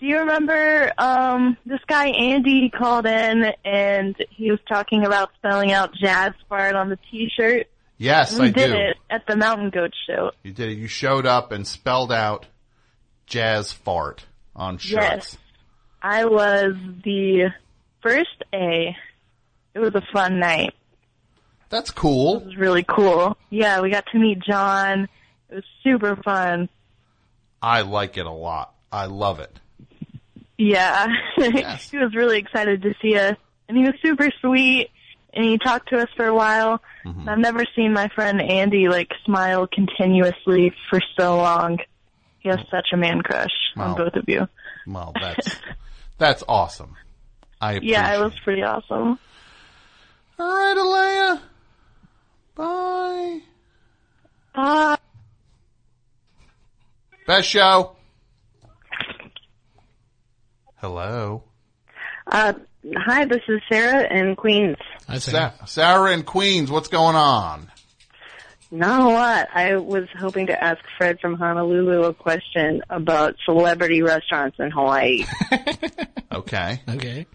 [0.00, 5.72] do you remember um this guy Andy called in and he was talking about spelling
[5.72, 7.66] out jazz fart on the T-shirt?
[7.98, 8.76] Yes, we I did do.
[8.76, 10.30] it at the Mountain Goat Show.
[10.42, 10.78] You did it.
[10.78, 12.46] You showed up and spelled out
[13.26, 14.24] jazz fart
[14.56, 15.02] on shirts.
[15.02, 15.38] Yes.
[16.00, 16.74] I was
[17.04, 17.50] the
[18.02, 18.96] First A,
[19.74, 20.74] it was a fun night.
[21.70, 22.38] That's cool.
[22.38, 23.36] It was really cool.
[23.50, 25.08] Yeah, we got to meet John.
[25.50, 26.68] It was super fun.
[27.60, 28.74] I like it a lot.
[28.90, 29.54] I love it.
[30.56, 31.06] Yeah.
[31.36, 33.36] he was really excited to see us.
[33.68, 34.90] And he was super sweet.
[35.34, 36.80] And he talked to us for a while.
[37.04, 37.28] Mm-hmm.
[37.28, 41.78] I've never seen my friend Andy like smile continuously for so long.
[42.40, 43.90] He has such a man crush Wow.
[43.90, 44.48] on both of you.
[44.86, 45.56] Well, that's
[46.16, 46.96] that's awesome.
[47.60, 49.18] I appreciate Yeah, it was pretty awesome.
[50.38, 51.42] All right, Alea.
[52.58, 53.40] Bye.
[54.54, 54.96] Uh,
[57.26, 57.94] Best show.
[60.76, 61.44] Hello.
[62.26, 62.52] Uh,
[62.96, 64.76] hi, this is Sarah in Queens.
[65.18, 67.70] Sa- Sarah in Queens, what's going on?
[68.72, 69.48] Not a lot.
[69.54, 75.24] I was hoping to ask Fred from Honolulu a question about celebrity restaurants in Hawaii.
[76.30, 76.78] Okay.
[76.86, 77.26] Okay.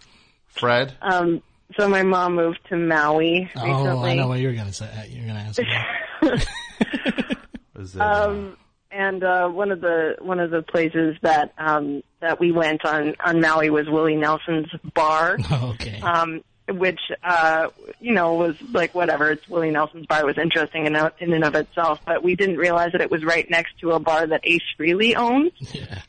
[0.46, 0.96] Fred?
[1.02, 1.42] um,
[1.76, 4.02] so my mom moved to Maui Oh.
[4.02, 5.08] I know what you're gonna say.
[5.10, 5.62] You're gonna answer.
[5.64, 6.46] that.
[7.76, 8.56] Is um,
[8.90, 13.14] and uh, one of the one of the places that um, that we went on
[13.24, 15.38] on Maui was Willie Nelson's bar.
[15.52, 16.00] okay.
[16.00, 17.68] Um, which uh,
[18.00, 19.30] you know was like whatever.
[19.32, 20.20] It's Willie Nelson's bar.
[20.20, 23.24] It was interesting in, in and of itself, but we didn't realize that it was
[23.24, 25.52] right next to a bar that Ace Frehley owns.
[25.74, 26.02] Yeah.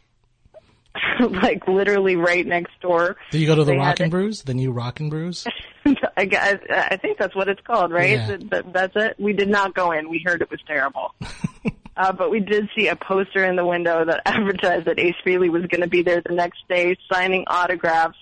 [1.19, 3.17] like literally right next door.
[3.31, 4.43] Did you go to the Rock and Brews?
[4.43, 5.45] The new Rock and Brews?
[6.17, 8.11] I, guess, I think that's what it's called, right?
[8.11, 8.27] Yeah.
[8.27, 9.15] That, that, that's it.
[9.19, 10.09] We did not go in.
[10.09, 11.13] We heard it was terrible.
[11.97, 15.51] uh, but we did see a poster in the window that advertised that Ace Frehley
[15.51, 18.17] was going to be there the next day signing autographs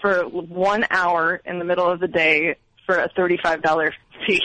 [0.00, 2.56] for one hour in the middle of the day
[2.86, 3.92] for a $35
[4.26, 4.42] fee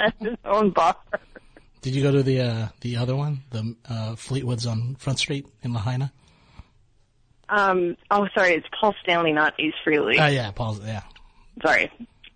[0.00, 0.96] at his own bar.
[1.82, 5.46] Did you go to the uh, the other one, the uh, Fleetwoods on Front Street
[5.62, 6.12] in Lahaina?
[7.48, 10.18] Um, oh, sorry, it's Paul Stanley, not Ace Frehley.
[10.18, 11.02] Oh yeah, Paul's yeah.
[11.60, 11.90] Sorry.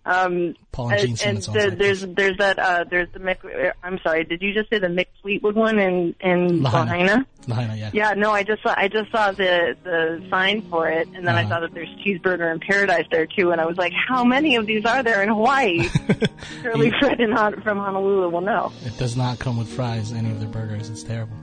[0.07, 3.73] Um, Paul and Gene and the, there's there's that uh there's the Mick.
[3.83, 4.23] I'm sorry.
[4.23, 7.25] Did you just say the Mick Fleetwood one in in Lahaina.
[7.45, 7.75] Lahaina?
[7.75, 7.89] Yeah.
[7.93, 11.35] Yeah, no, I just saw I just saw the the sign for it, and then
[11.35, 11.49] I Uh-huh.
[11.55, 14.65] saw that there's cheeseburger in paradise there too, and I was like, how many of
[14.65, 15.89] these are there in Hawaii?
[16.61, 18.71] Surely Fred in from Honolulu will know.
[18.85, 20.13] It does not come with fries.
[20.13, 21.35] Any of their burgers, it's terrible.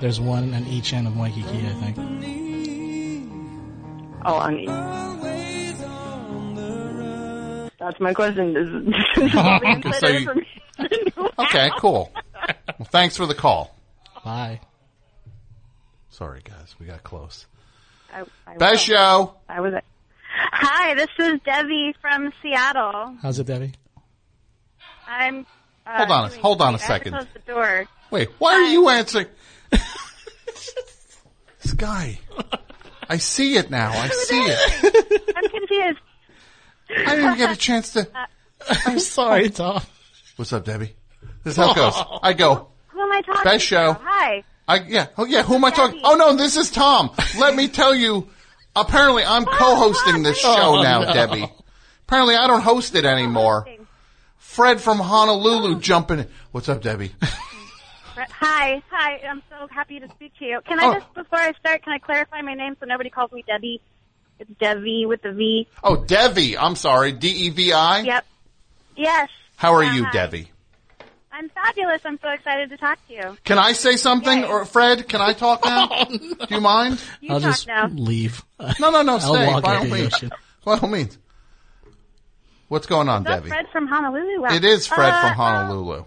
[0.00, 1.98] There's one on each end of Waikiki, I think.
[4.24, 4.68] Oh, on each.
[7.82, 8.56] That's my question.
[8.56, 8.68] Is,
[9.30, 10.44] is all the inside So you-
[11.38, 12.12] Okay, cool.
[12.78, 13.74] Well, thanks for the call.
[14.24, 14.60] Bye.
[16.10, 17.46] Sorry, guys, we got close.
[18.14, 18.96] I, I Best will.
[18.96, 19.34] show.
[19.48, 19.74] I was.
[20.34, 23.16] Hi, this is Debbie from Seattle.
[23.20, 23.72] How's it, Debbie?
[25.08, 25.44] I'm.
[25.84, 26.90] Uh, Hold on a- hold on a great.
[26.90, 27.12] I have second.
[27.14, 27.84] Close the door.
[28.12, 29.26] Wait, why are you answering?
[29.70, 29.82] this
[31.76, 32.20] guy.
[33.08, 33.90] I see it now.
[33.92, 35.34] I see it.
[35.36, 35.98] I'm confused.
[36.96, 38.08] I didn't even get a chance to.
[38.86, 39.82] I'm sorry, Tom.
[40.36, 40.94] What's up, Debbie?
[41.44, 41.92] This is how it goes.
[41.96, 42.18] Oh.
[42.22, 42.68] I go.
[42.88, 43.66] Who am I talking Best to?
[43.66, 43.92] show.
[44.00, 44.44] Hi.
[44.68, 45.08] I yeah.
[45.18, 45.42] Oh yeah.
[45.42, 46.00] Who am I talking?
[46.04, 47.10] Oh no, this is Tom.
[47.38, 48.28] Let me tell you.
[48.74, 51.12] Apparently, I'm oh, co-hosting this show Oh, now, no.
[51.12, 51.44] Debbie.
[52.06, 53.66] Apparently, I don't host it anymore.
[54.38, 56.20] Fred from Honolulu jumping.
[56.20, 56.28] in.
[56.52, 57.12] What's up, Debbie?
[58.16, 58.82] Hi.
[58.90, 59.20] Hi.
[59.28, 60.60] I'm so happy to speak to you.
[60.66, 60.94] Can I Oh.
[60.94, 63.80] just, before I start, can I clarify my name so nobody calls me Debbie?
[64.42, 65.68] It's Debbie with the V.
[65.84, 66.58] Oh, Devi.
[66.58, 67.12] I'm sorry.
[67.12, 68.00] D E V I.
[68.00, 68.26] Yep.
[68.96, 69.28] Yes.
[69.56, 70.10] How are Yeah, you, hi.
[70.12, 70.48] Debbie?
[71.30, 72.02] I'm fabulous.
[72.04, 73.36] I'm so excited to talk to you.
[73.44, 75.08] Can I say something, or Fred?
[75.08, 75.86] Can I talk now?
[75.86, 76.18] Do
[76.50, 77.00] you mind?
[77.20, 77.86] You I'll talk just now.
[77.86, 78.44] leave.
[78.80, 79.12] No, no, no.
[79.14, 79.46] I'll Stay.
[79.46, 80.14] walk By all into the means.
[80.14, 80.30] ocean.
[80.64, 81.18] By all means.
[82.68, 83.48] What's going on, Is that Debbie?
[83.50, 84.42] Fred from Honolulu?
[84.42, 84.54] Wow.
[84.54, 86.04] It is Fred Uh, from uh, Honolulu.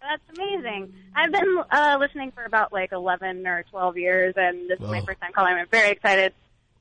[0.00, 0.92] That's amazing.
[1.14, 5.00] I've been uh, listening for about like 11 or 12 years, and this is my
[5.00, 5.54] first time calling.
[5.54, 6.34] I'm very excited.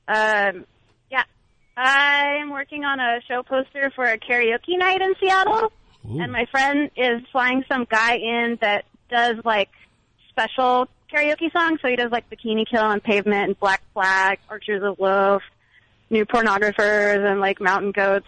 [0.08, 0.66] Um,
[1.10, 1.24] yeah,
[1.78, 5.72] I'm working on a show poster for a karaoke night in Seattle,
[6.04, 9.70] and my friend is flying some guy in that does like
[10.30, 11.80] special karaoke songs.
[11.82, 15.42] So he does like Bikini Kill and Pavement and Black Flag, Archers of Loaf,
[16.10, 18.28] New Pornographers, and like Mountain Goats,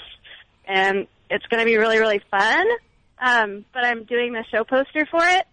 [0.65, 2.67] and it's going to be really really fun.
[3.19, 5.45] Um, but I'm doing the show poster for it,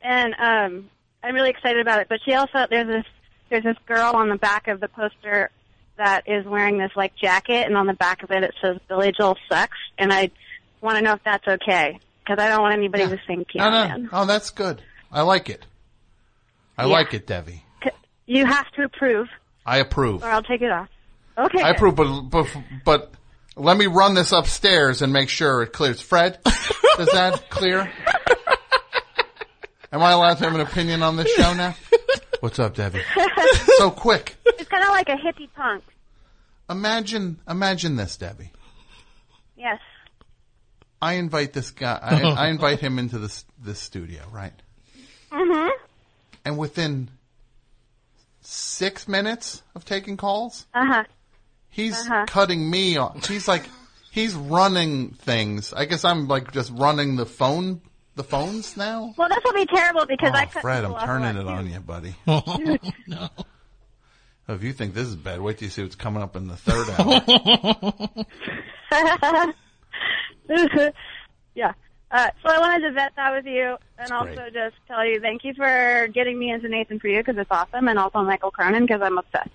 [0.00, 0.90] and um,
[1.22, 2.08] I'm really excited about it.
[2.08, 3.04] But she also there's this
[3.50, 5.50] there's this girl on the back of the poster
[5.96, 9.12] that is wearing this like jacket, and on the back of it it says Billy
[9.16, 10.30] Joel sucks, and I
[10.80, 13.70] want to know if that's okay because I don't want anybody to sing No, no.
[13.70, 14.08] Man.
[14.12, 14.82] Oh, that's good.
[15.12, 15.64] I like it.
[16.76, 16.92] I Yeah.
[16.92, 17.62] like it, Debbie.
[18.26, 19.28] You have to approve,
[19.66, 20.22] I approve.
[20.22, 20.88] or I'll take it off.
[21.36, 21.60] Okay.
[21.62, 22.46] I approve, but, but
[22.84, 23.12] but
[23.56, 26.00] let me run this upstairs and make sure it clears.
[26.00, 26.38] Fred,
[26.96, 27.80] does that clear?
[29.92, 31.76] Am I allowed to have an opinion on this show now?
[32.44, 33.00] What's up, Debbie?
[33.78, 34.36] So quick.
[34.44, 35.82] It's kind of like a hippie punk.
[36.68, 38.50] Imagine, imagine this, Debbie.
[39.56, 39.80] Yes.
[41.00, 41.98] I invite this guy.
[42.02, 44.52] I, I invite him into this this studio, right?
[45.32, 45.70] Mm-hmm.
[46.44, 47.08] And within
[48.42, 51.04] six minutes of taking calls, Uh huh.
[51.70, 52.26] he's Uh-huh.
[52.28, 53.26] cutting me off.
[53.26, 53.64] He's like,
[54.10, 55.72] he's running things.
[55.72, 57.80] I guess I'm like just running the phone,
[58.16, 59.12] the phones now.
[59.16, 61.42] Well, this will be terrible because I Oh, cut Fred, people I'm off turning it
[61.42, 61.48] too.
[61.48, 62.14] on you, buddy.
[63.06, 63.28] no.
[64.46, 66.56] If you think this is bad, wait till you see what's coming up in the
[66.56, 67.22] third hour.
[71.54, 71.72] yeah.
[72.10, 74.52] Uh, so I wanted to vet that with you, and also great.
[74.54, 77.88] just tell you thank you for getting me into Nathan for you because it's awesome,
[77.88, 79.48] and also Michael Cronin because I'm obsessed.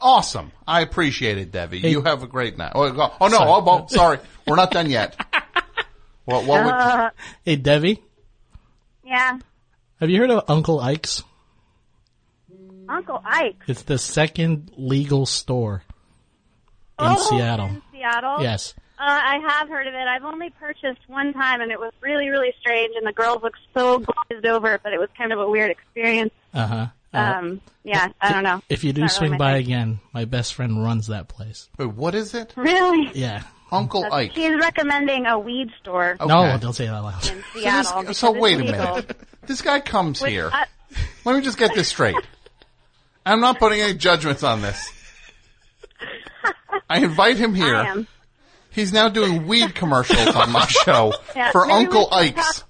[0.00, 0.52] awesome.
[0.66, 1.78] I appreciate it, Debbie.
[1.80, 1.90] Hey.
[1.90, 2.72] You have a great night.
[2.74, 4.18] Oh, go- oh no, oh, oh, sorry.
[4.46, 5.16] We're not done yet.
[6.28, 7.10] What, what would, Uh,
[7.42, 8.02] Hey, Debbie,
[9.02, 9.38] yeah,
[9.98, 11.24] have you heard of Uncle Ike's?
[12.86, 13.56] Uncle Ike.
[13.66, 15.82] It's the second legal store
[16.98, 17.66] in Oh, Seattle.
[17.68, 18.42] In Seattle.
[18.42, 18.74] Yes.
[18.98, 20.06] Uh, I have heard of it.
[20.06, 22.94] I've only purchased one time, and it was really, really strange.
[22.96, 26.32] And the girls looked so glazed over, but it was kind of a weird experience.
[26.52, 26.86] Uh-huh.
[27.14, 28.60] Uh Um, yeah, I don't know.
[28.68, 29.62] If you do Not really swing my by thing.
[29.64, 31.70] again, my best friend runs that place.
[31.78, 32.52] wait, what is it?
[32.56, 33.10] Really?
[33.14, 33.44] Yeah.
[33.70, 34.32] Uncle That's- Ike.
[34.32, 37.26] He's recommending a weed store No, don't say that out loud.
[37.30, 37.84] in Seattle.
[37.84, 38.72] So, this, so wait a legal.
[38.96, 39.16] minute.
[39.46, 40.50] This guy comes Which, here.
[40.52, 40.64] uh,
[41.24, 42.16] Let me just get this straight.
[43.26, 44.90] I'm not putting any judgments on this.
[46.88, 47.76] I invite him here.
[47.76, 48.06] I am.
[48.70, 52.60] He's now doing weed commercials on my show Yeah, for Uncle Ike's.
[52.60, 52.68] talk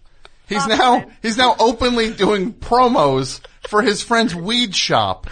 [0.48, 5.26] He's now he's now openly doing promos for his friend's weed shop,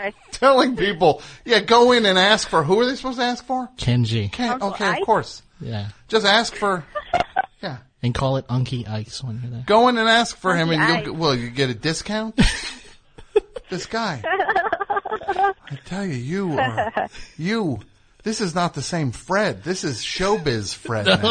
[0.00, 0.14] Sorry.
[0.32, 3.68] telling people, "Yeah, go in and ask for who are they supposed to ask for?"
[3.76, 4.26] Kenji.
[4.26, 5.00] Okay, Uncle okay, Ike?
[5.00, 5.42] of course.
[5.60, 5.88] Yeah.
[6.08, 6.84] Just ask for
[7.62, 7.78] yeah.
[8.02, 9.64] And call it Unky Ike's when you're there.
[9.66, 11.06] Go in and ask for him, and Ike.
[11.06, 12.34] you'll well, you get a discount.
[13.68, 17.80] this guy, I tell you, you are you.
[18.22, 19.62] This is not the same Fred.
[19.64, 21.06] This is showbiz Fred.
[21.06, 21.22] Now.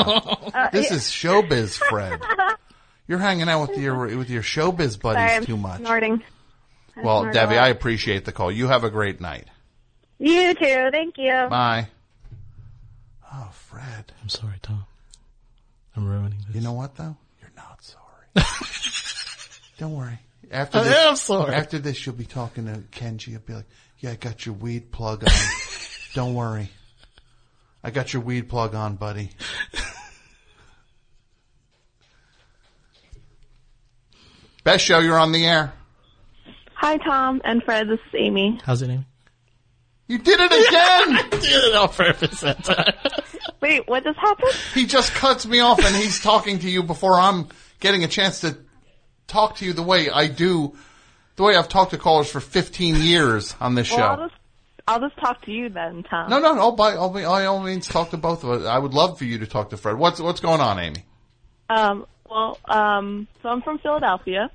[0.54, 2.20] Uh, this is showbiz Fred.
[3.08, 5.80] You're hanging out with your with your showbiz buddies Sorry, I'm too much.
[5.82, 6.24] snorting.
[7.00, 7.64] I Well, Debbie, lot.
[7.64, 8.52] I appreciate the call.
[8.52, 9.48] You have a great night.
[10.18, 10.90] You too.
[10.92, 11.48] Thank you.
[11.50, 11.88] Bye.
[13.34, 14.12] Oh, Fred.
[14.22, 14.86] I'm sorry, Tom.
[15.96, 16.56] I'm ruining this.
[16.56, 17.16] You know what though?
[17.42, 18.46] You're not sorry.
[19.78, 20.20] Don't worry.
[20.52, 21.54] After I this, am sorry.
[21.54, 23.28] After this, you'll be talking to Kenji.
[23.30, 23.68] You'll be like,
[24.00, 25.30] "Yeah, I got your weed plug on.
[26.16, 26.70] Don't worry.
[27.84, 29.30] I got your weed plug on, buddy."
[34.64, 35.00] Best show.
[35.00, 35.74] You're on the air.
[36.80, 37.90] Hi, Tom and Fred.
[37.90, 38.58] This is Amy.
[38.64, 39.06] How's it name?
[40.08, 41.18] You did it again.
[41.18, 42.94] I did it on purpose that time.
[43.62, 44.54] Wait, what just happened?
[44.74, 47.50] He just cuts me off, and he's talking to you before I'm
[47.82, 48.58] getting a chance to
[49.28, 50.74] talk to you the way I do,
[51.36, 53.98] the way I've talked to callers for 15 years on this show.
[53.98, 54.40] I'll just
[54.88, 56.30] I'll just talk to you then, Tom.
[56.30, 56.72] No, no, no.
[56.72, 58.66] By all, by all means, talk to both of us.
[58.66, 59.98] I would love for you to talk to Fred.
[59.98, 61.04] What's what's going on, Amy?
[61.70, 64.50] Um, well, um, so I'm from Philadelphia.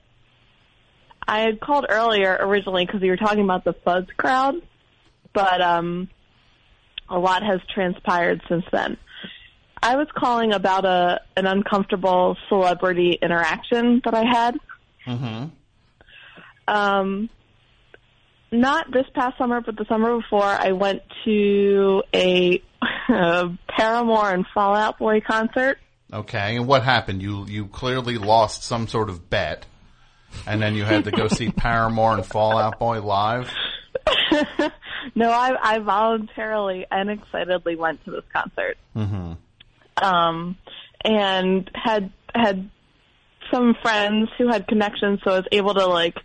[1.27, 4.57] I had called earlier originally because you were talking about the Fuzz crowd,
[5.33, 6.09] but um,
[7.09, 8.97] a lot has transpired since then.
[9.83, 14.57] I was calling about a an uncomfortable celebrity interaction that I had.
[15.07, 15.45] Mm-hmm.
[16.67, 17.29] Um,
[18.51, 22.63] not this past summer, but the summer before, I went to a,
[23.09, 25.79] a Paramore and Fall Out Boy concert.
[26.13, 27.23] Okay, and what happened?
[27.23, 29.67] You you clearly lost some sort of bet,
[30.47, 33.53] and then you had to go see Paramore and Fall Out Boy live.
[35.15, 38.77] no, I, I voluntarily and excitedly went to this concert.
[38.97, 40.05] Mm-hmm.
[40.05, 40.57] Um,
[41.05, 42.69] and had, had
[43.53, 46.17] some friends who had connections, so I was able to like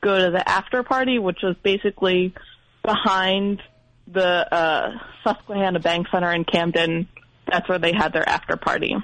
[0.00, 2.34] go to the after party, which was basically
[2.82, 3.62] behind
[4.06, 7.08] the, uh, Susquehanna Bank Center in Camden.
[7.50, 8.96] That's where they had their after party.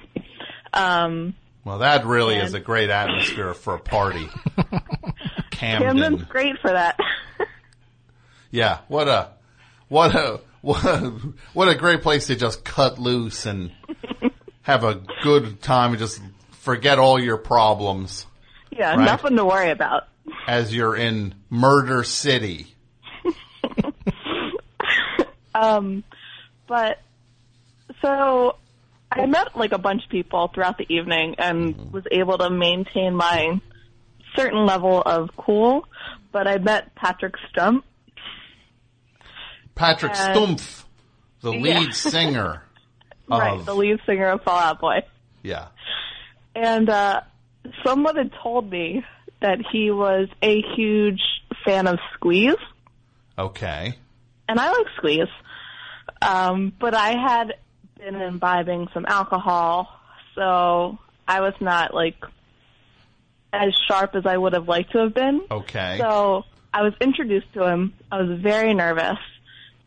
[0.73, 1.35] Um,
[1.69, 4.27] Well, that really is a great atmosphere for a party.
[5.51, 5.99] Camden.
[5.99, 6.99] Camden's great for that.
[8.51, 9.33] Yeah, what a
[9.89, 11.13] what a what a,
[11.53, 13.71] what a great place to just cut loose and
[14.63, 16.23] have a good time and just
[16.53, 18.27] forget all your problems
[18.71, 19.05] yeah, Right.
[19.05, 20.05] nothing to worry about.
[20.47, 22.75] as you're in Murder City.
[25.55, 26.05] Um,
[26.69, 27.01] but
[28.01, 28.57] so
[29.11, 33.15] I met like a bunch of people throughout the evening and was able to maintain
[33.15, 33.61] my
[34.37, 35.87] certain level of cool.
[36.31, 37.85] But I met Patrick Stump.
[39.75, 40.61] Patrick And- Stump,
[41.41, 41.91] the lead Yeah.
[41.93, 42.63] singer
[43.29, 45.03] right, the lead singer of Fall Out Boy.
[45.43, 45.69] yeah.
[46.55, 47.21] And uh,
[47.87, 49.05] someone had told me
[49.41, 51.21] that he was a huge
[51.65, 52.57] fan of Squeeze.
[53.39, 53.95] Okay.
[54.49, 55.29] and I like Squeeze.
[56.21, 57.55] Um, but I had
[57.99, 59.89] been imbibing some alcohol,
[60.35, 62.17] so I was not like
[63.53, 65.43] as sharp as I would have liked to have been.
[65.51, 65.97] Okay.
[66.01, 67.95] So I was introduced to him.
[68.11, 69.19] I was very nervous,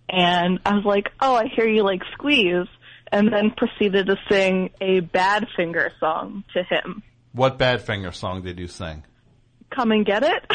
[0.10, 2.68] and I was like, "Oh, I hear you like Squeeze,"
[3.12, 7.04] and then proceeded to sing a Badfinger song to him.
[7.34, 9.04] What Badfinger song did you sing?
[9.70, 10.46] Come and get it.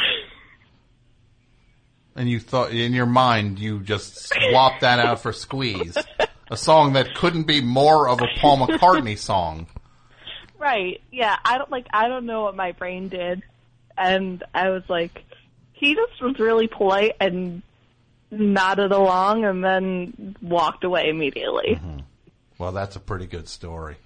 [2.15, 5.97] And you thought in your mind you just swapped that out for Squeeze,
[6.51, 9.67] a song that couldn't be more of a Paul McCartney song.
[10.59, 11.01] Right.
[11.13, 11.37] Yeah.
[11.45, 11.87] I don't like.
[11.93, 13.43] I don't know what my brain did,
[13.97, 15.25] and I was like,
[15.73, 17.63] he just was really polite and
[18.31, 21.79] nodded along, and then walked away immediately.
[22.59, 23.97] Well, that's a pretty good story.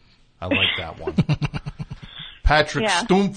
[0.40, 1.14] I like that one.
[2.42, 3.04] Patrick Yeah.
[3.04, 3.36] Stump.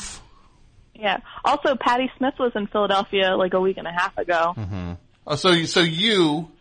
[0.96, 1.18] Yeah.
[1.46, 4.54] Also, Patti Smith was in Philadelphia like a week and a half ago.
[4.58, 4.94] Mm-hmm.
[5.28, 6.52] Oh, so so you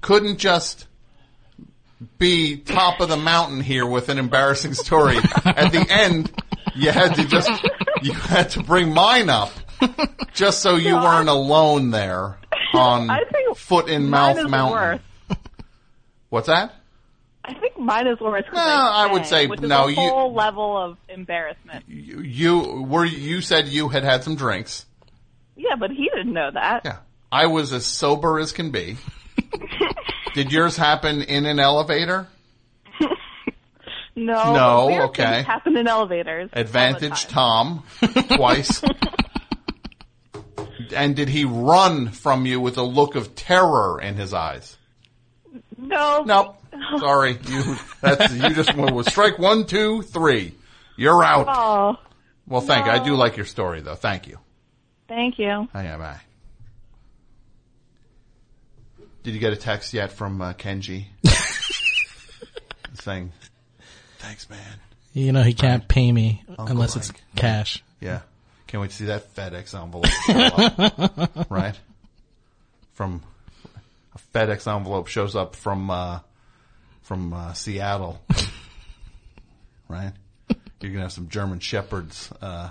[0.00, 0.86] couldn't just
[2.18, 5.16] be top of the mountain here with an embarrassing story.
[5.44, 6.32] At the end,
[6.74, 7.50] you had to just
[8.02, 9.50] you had to bring mine up
[10.32, 12.38] just so you weren't alone there
[12.74, 13.20] on I
[13.56, 15.00] foot in mouth mountain.
[16.28, 16.74] What's that?
[17.44, 18.44] I think mine is worse.
[18.52, 21.84] No, I would say no, you- whole level of embarrassment.
[21.88, 24.84] You were you said you had had some drinks.
[25.56, 26.82] Yeah, but he didn't know that.
[26.84, 26.98] Yeah.
[27.32, 28.96] I was as sober as can be.
[30.34, 32.26] Did yours happen in an elevator?
[34.20, 34.52] No.
[34.52, 35.32] No, weird okay.
[35.34, 36.50] Things happen in elevators.
[36.52, 37.84] Advantage Tom
[38.36, 38.82] twice.
[40.92, 44.76] and did he run from you with a look of terror in his eyes?
[45.76, 46.24] No.
[46.26, 46.56] Nope.
[46.98, 50.54] Sorry, you that's you just went with strike one, two, three.
[50.96, 51.46] You're out.
[51.48, 51.96] Oh,
[52.48, 52.90] Well, thank you.
[52.90, 53.94] I do like your story though.
[53.94, 54.38] Thank you.
[55.06, 55.68] thank you.
[55.72, 56.16] I am I.
[59.28, 61.04] Did you get a text yet from uh, Kenji
[62.94, 63.30] saying,
[64.20, 64.58] "Thanks, man."
[65.12, 67.22] You know he can't pay me Uncle unless it's Mike.
[67.36, 67.84] cash.
[68.00, 68.20] Yeah.
[68.68, 70.06] Can't wait to see that FedEx envelope.
[70.06, 71.50] show up.
[71.50, 71.78] right?
[72.94, 73.22] From
[74.14, 76.20] a FedEx envelope shows up from uh,
[77.02, 78.22] from uh, Seattle.
[79.88, 80.12] right?
[80.80, 82.32] You're gonna have some German shepherds.
[82.40, 82.70] Uh,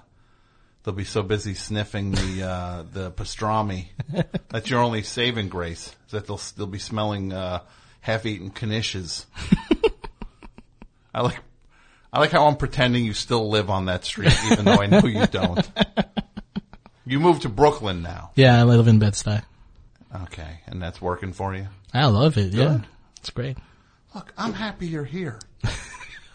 [0.87, 3.87] they'll be so busy sniffing the uh, the pastrami.
[4.49, 5.93] That's your only saving grace.
[6.05, 7.59] Is that they'll they'll be smelling uh,
[7.99, 9.25] half-eaten knishes.
[11.13, 11.39] I like
[12.13, 15.01] I like how I'm pretending you still live on that street, even though I know
[15.05, 15.67] you don't.
[17.05, 18.31] You moved to Brooklyn now.
[18.35, 19.41] Yeah, I live in Bed-Stuy.
[20.23, 21.67] Okay, and that's working for you.
[21.93, 22.53] I love it.
[22.53, 22.87] Yeah, Good.
[23.19, 23.57] it's great.
[24.15, 25.39] Look, I'm happy you're here.
[25.63, 25.69] I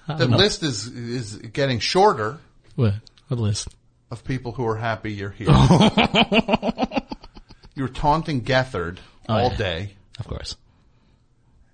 [0.08, 0.36] The don't know.
[0.36, 2.38] list is is getting shorter
[2.74, 2.94] What?
[3.28, 3.68] What list?
[4.12, 5.48] Of people who are happy you're here.
[7.74, 9.56] you were taunting Gethard Oh, all yeah.
[9.56, 9.94] day.
[10.18, 10.54] Of course.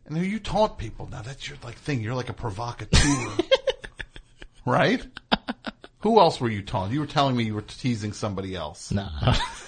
[0.07, 1.09] And then you taunt people.
[1.11, 2.01] Now that's your like thing.
[2.01, 3.43] You're like a provocateur.
[4.65, 5.05] right?
[5.99, 6.95] Who else were you taunting?
[6.95, 8.93] You were telling me you were teasing somebody else.
[8.93, 9.09] No.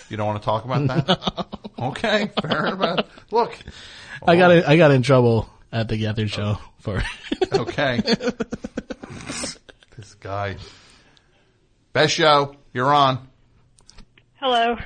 [0.09, 1.47] You don't want to talk about that?
[1.81, 3.07] Okay, fair enough.
[3.33, 3.59] Look.
[4.25, 6.71] I got in, I got in trouble at the Gethard show oh.
[6.79, 7.03] for.
[7.53, 8.01] Okay.
[9.97, 10.57] this guy.
[11.93, 12.55] Best show.
[12.73, 13.29] You're on.
[14.39, 14.77] Hello.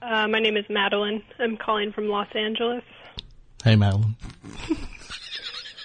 [0.00, 1.22] Uh, my name is Madeline.
[1.38, 2.82] I'm calling from Los Angeles.
[3.64, 4.16] hey, Madeline.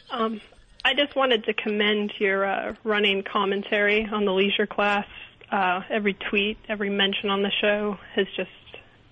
[0.10, 0.40] Um,
[0.86, 5.06] I just wanted to commend your uh, running commentary on the leisure class.
[5.52, 8.50] Uh, every tweet, every mention on the show has just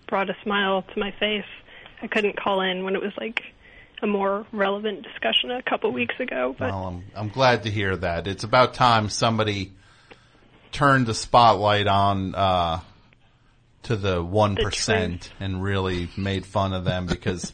[0.08, 1.44] brought a smile to my face.
[2.02, 3.42] I couldn't call in when it was like
[4.02, 7.94] a more relevant discussion a couple weeks ago, but Well, I'm, I'm glad to hear
[7.98, 8.26] that.
[8.26, 9.74] It's about time somebody
[10.76, 12.80] turned the spotlight on uh,
[13.84, 17.54] to the one percent and really made fun of them because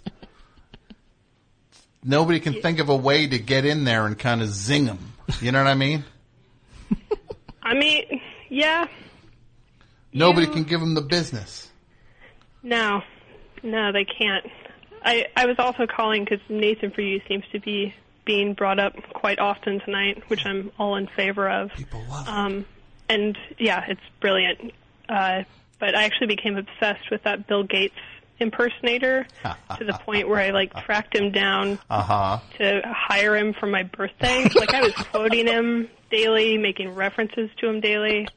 [2.03, 5.13] nobody can think of a way to get in there and kind of zing them.
[5.39, 6.03] You know what I mean?
[7.63, 8.87] I mean, yeah,
[10.13, 11.69] Nobody can give them the business.
[12.63, 13.01] No,
[13.63, 14.45] no, they can't.
[15.03, 17.95] I I was also calling because Nathan for you seems to be
[18.25, 21.71] being brought up quite often tonight, which I'm all in favor of.
[21.71, 22.31] People love it.
[22.31, 22.65] Um,
[23.13, 24.71] and yeah, it's brilliant.
[25.09, 25.43] Uh,
[25.79, 27.95] but I actually became obsessed with that Bill Gates
[28.39, 29.25] impersonator
[29.77, 32.39] to the point where I like tracked him down Uh huh.
[32.57, 34.47] to hire him for my birthday.
[34.55, 38.27] like I was quoting him daily, making references to him daily.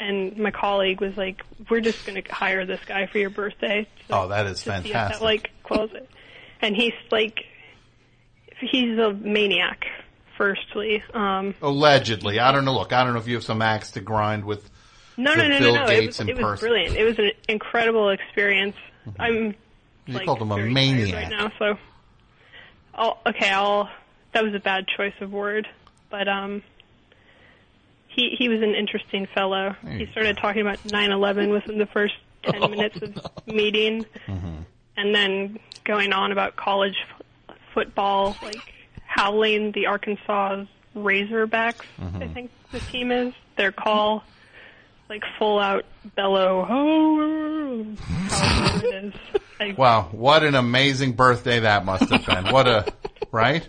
[0.00, 3.86] And my colleague was like, "We're just going to hire this guy for your birthday."
[4.10, 5.20] Oh, that is to if that fantastic.
[5.22, 6.08] like quotes it.
[6.60, 7.38] And he's like,
[8.60, 9.84] he's a maniac.
[10.44, 12.74] Firstly, um, Allegedly, I don't know.
[12.74, 14.68] Look, I don't know if you have some axe to grind with.
[15.16, 15.86] no, no, no, Bill no, no.
[15.88, 16.96] Gates It was, it was brilliant.
[16.96, 18.76] It was an incredible experience.
[19.06, 19.22] Mm-hmm.
[19.22, 19.34] I'm
[20.06, 21.14] You like, called him a maniac.
[21.14, 21.50] right now.
[21.58, 21.78] So,
[22.94, 23.88] I'll, okay, I'll.
[24.32, 25.66] That was a bad choice of word,
[26.10, 26.62] but um,
[28.08, 29.74] he he was an interesting fellow.
[29.88, 33.16] He started talking about 9/11 within the first ten Oh, minutes of
[33.46, 34.56] meeting, Mm-hmm.
[34.96, 36.96] and then going on about college
[37.72, 38.73] football, like
[39.14, 40.64] howling the Arkansas
[40.96, 41.82] Razorbacks.
[42.00, 42.22] Mm-hmm.
[42.22, 44.24] I think the team is their call,
[45.08, 45.84] like full out
[46.16, 46.66] bellow.
[46.68, 47.86] Oh,
[48.28, 49.14] however it is.
[49.60, 52.52] Like, Wow, what an amazing birthday that must have been.
[52.52, 52.92] What a
[53.32, 53.68] right?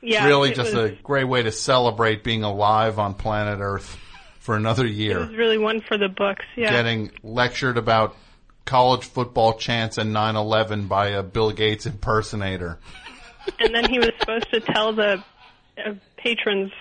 [0.00, 3.96] Yeah, really just was- a great way to celebrate being alive on planet Earth
[4.40, 5.18] for another It year.
[5.20, 6.44] was really one for the books.
[6.56, 6.70] Yeah.
[6.70, 8.16] Getting lectured about
[8.64, 12.78] college football chants and 9/11 by a Bill Gates impersonator.
[13.60, 15.22] And then he was supposed to tell the
[15.84, 16.72] uh, patrons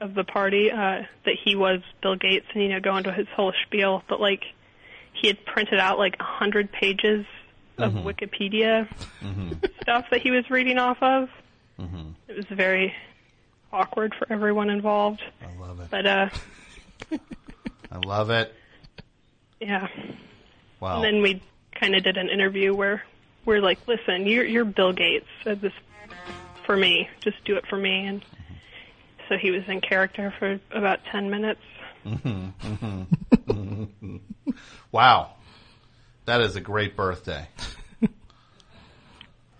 [0.00, 3.26] of the party uh, that he was Bill Gates and you know go into his
[3.34, 4.42] whole spiel, but like
[5.12, 7.24] he had printed out like a hundred pages
[7.78, 8.04] of Mhm.
[8.04, 8.88] Wikipedia
[9.22, 9.52] Mm-hmm.
[9.82, 11.28] stuff that he was reading off of.
[12.28, 12.94] It was very
[13.72, 15.22] awkward for everyone involved.
[15.42, 15.88] I love it.
[15.90, 16.28] But uh,
[17.92, 18.54] I love it.
[19.60, 19.88] yeah.
[20.80, 20.96] Wow.
[20.96, 21.42] And then we
[21.78, 23.02] kind of did an interview where
[23.44, 25.26] we're like, "Listen, you're you're Bill Gates.
[25.42, 25.72] Said this
[26.64, 27.08] for me.
[27.20, 28.24] Just do it for me." And
[29.28, 31.60] so he was in character for about ten minutes.
[34.92, 35.30] Wow.
[36.26, 37.46] That is a great birthday.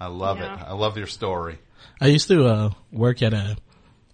[0.00, 0.54] I love Yeah.
[0.54, 0.62] it.
[0.68, 1.58] I love your story.
[2.00, 3.56] I used to uh, work at a.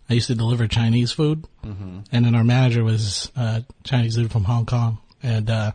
[0.09, 2.05] I used to deliver Chinese food, Mhm.
[2.11, 5.73] and then our manager was uh, Chinese dude from Hong Kong, and uh,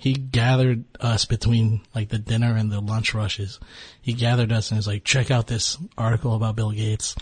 [0.00, 3.58] he gathered us between like the dinner and the lunch rushes.
[4.00, 7.14] He gathered us and was like, "Check out this article about Bill Gates."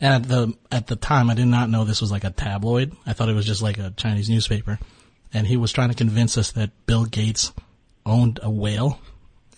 [0.00, 2.96] And at the at the time, I did not know this was like a tabloid.
[3.06, 4.78] I thought it was just like a Chinese newspaper,
[5.34, 7.52] and he was trying to convince us that Bill Gates
[8.06, 8.98] owned a whale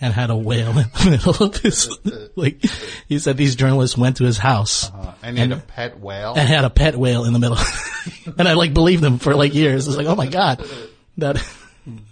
[0.01, 1.97] and had a whale in the middle of his
[2.37, 2.65] like.
[3.07, 6.35] He said these journalists went to his house Uh, and he had a pet whale.
[6.35, 7.59] and had a pet whale in the middle,
[8.39, 9.87] and I like believed him for like years.
[9.87, 10.65] It's like, oh my god,
[11.19, 11.37] that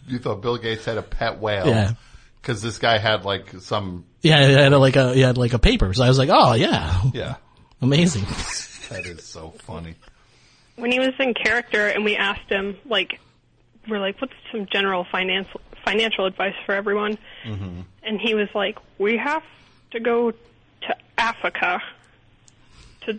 [0.07, 1.67] You thought Bill Gates had a pet whale.
[1.69, 1.93] Yeah.
[2.41, 4.05] Because this guy had like some.
[4.23, 5.93] yeah, he had a, like a he had like a paper.
[5.93, 7.35] So I was like, oh yeah, Yeah.
[7.83, 8.25] amazing.
[8.91, 9.97] That is so funny.
[10.77, 13.21] When he was in character, and we asked him like,
[13.89, 17.81] we're like, "What's some general financial financial advice for everyone?" Mm-hmm.
[18.05, 19.43] And he was like, "We have
[19.91, 21.83] to go to Africa
[23.03, 23.19] to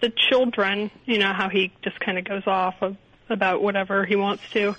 [0.00, 2.96] the children." You know how he just kind of goes off of,
[3.30, 4.74] about whatever he wants to,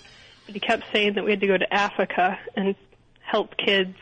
[0.46, 2.76] but he kept saying that we had to go to Africa and
[3.22, 3.96] help kids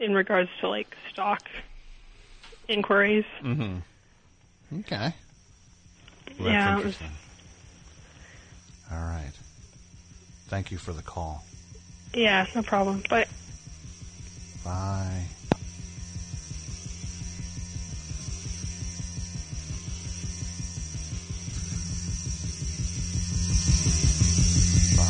[0.00, 1.42] in regards to like stock
[2.68, 3.24] inquiries.
[3.42, 3.78] Mm-hmm.
[4.80, 5.14] Okay.
[6.38, 7.10] Well, that's Yeah, was- interesting.
[8.92, 9.32] All right.
[10.48, 11.44] Thank you for the call.
[12.12, 13.02] Yeah, no problem.
[13.08, 13.28] But
[14.62, 15.24] Bye.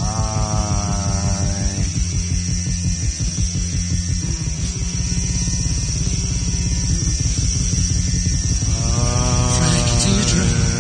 [0.01, 1.85] Bye.
[9.57, 10.75] Frankie Teardrop.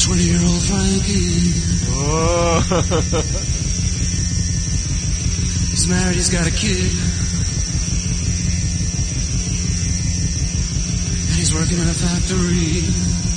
[0.00, 1.40] 20 year old Frankie.
[5.70, 6.92] He's married, he's got a kid.
[11.28, 13.29] And he's working in a factory.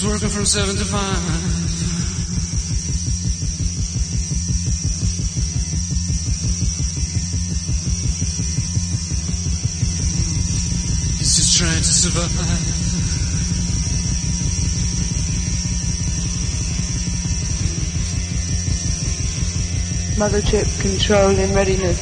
[0.00, 1.00] He's working from 7 to 5.
[11.18, 12.30] He's just trying to survive.
[20.16, 21.98] Mother Mothership control in readiness.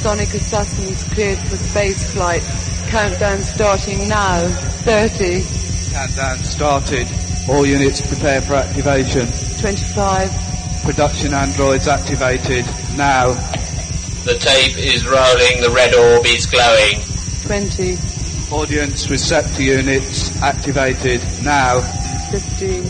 [0.00, 2.44] Sonic assassins cleared for space flight.
[2.86, 4.46] Countdown starting now.
[4.84, 5.42] 30,
[5.90, 7.21] Countdown started.
[7.48, 9.26] All units prepare for activation.
[9.58, 10.30] 25,
[10.84, 12.64] Production androids activated.
[12.96, 13.34] Now.
[14.24, 17.00] The tape is rolling, the red orb is glowing.
[17.42, 17.98] 20,
[18.54, 21.20] Audience receptor units activated.
[21.42, 21.80] Now.
[22.30, 22.84] 15,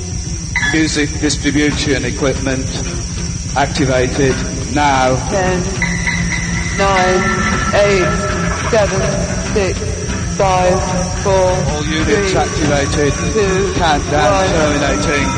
[0.72, 2.66] Music distribution equipment
[3.56, 4.36] activated.
[4.74, 5.16] Now.
[5.30, 5.62] 10,
[6.76, 7.42] 9,
[7.74, 9.00] 8, 7,
[9.54, 10.01] 6,
[10.36, 13.12] 5, 4, All units 3, activated.
[13.12, 14.48] 2, Countdown 1.
[14.48, 15.28] terminating.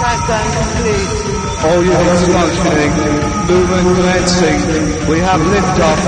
[0.00, 1.08] Countdown complete.
[1.64, 2.92] All units functioning.
[3.46, 4.58] Movement commencing.
[5.10, 6.00] We have liftoff.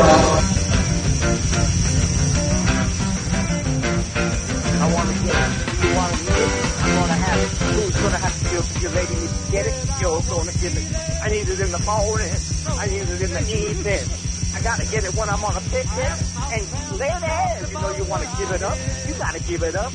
[3.63, 5.53] I want to get it.
[5.83, 6.63] You want to get it.
[6.83, 9.75] You want to have to be your your lady needs to get it.
[9.75, 10.87] To your gonna give it.
[11.23, 12.35] I need it in the morning.
[12.67, 14.32] I need it in the evening.
[14.55, 16.13] I gotta get it when I'm on a picnic.
[16.53, 16.63] And
[16.99, 17.73] there it is.
[17.73, 18.79] You know you wanna give it up.
[19.09, 19.93] You gotta give it up.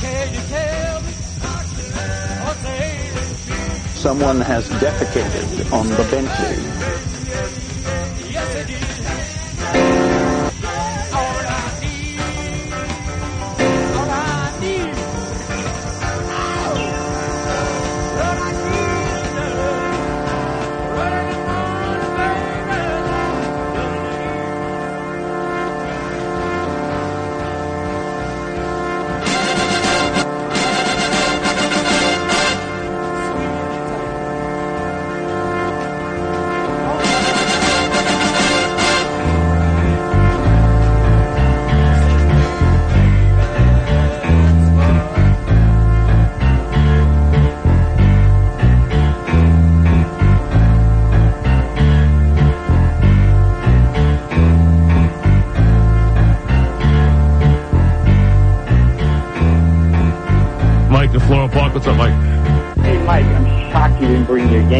[0.00, 1.14] Can you tell me?
[3.94, 6.83] Someone has defecated on the Bentley.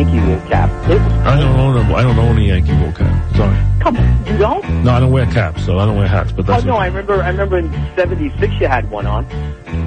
[0.05, 0.71] Yankee wool cap.
[0.91, 3.37] It I don't own a, I don't own a Yankee wool cap.
[3.37, 3.57] Sorry.
[3.81, 4.85] come on, you don't?
[4.85, 6.33] No, I don't wear caps, so I don't wear hats.
[6.33, 7.23] But Oh no, I remember.
[7.23, 9.27] I remember in '76 you had one on.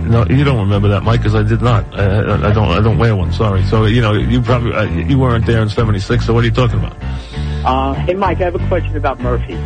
[0.09, 0.25] no.
[0.25, 1.85] You don't remember that, Mike, because I did not.
[1.97, 2.69] I, I, I don't.
[2.69, 3.31] I don't wear one.
[3.33, 3.63] Sorry.
[3.65, 6.25] So you know, you probably uh, you weren't there in '76.
[6.25, 6.95] So what are you talking about?
[7.65, 9.57] Uh, hey, Mike, I have a question about Murphy.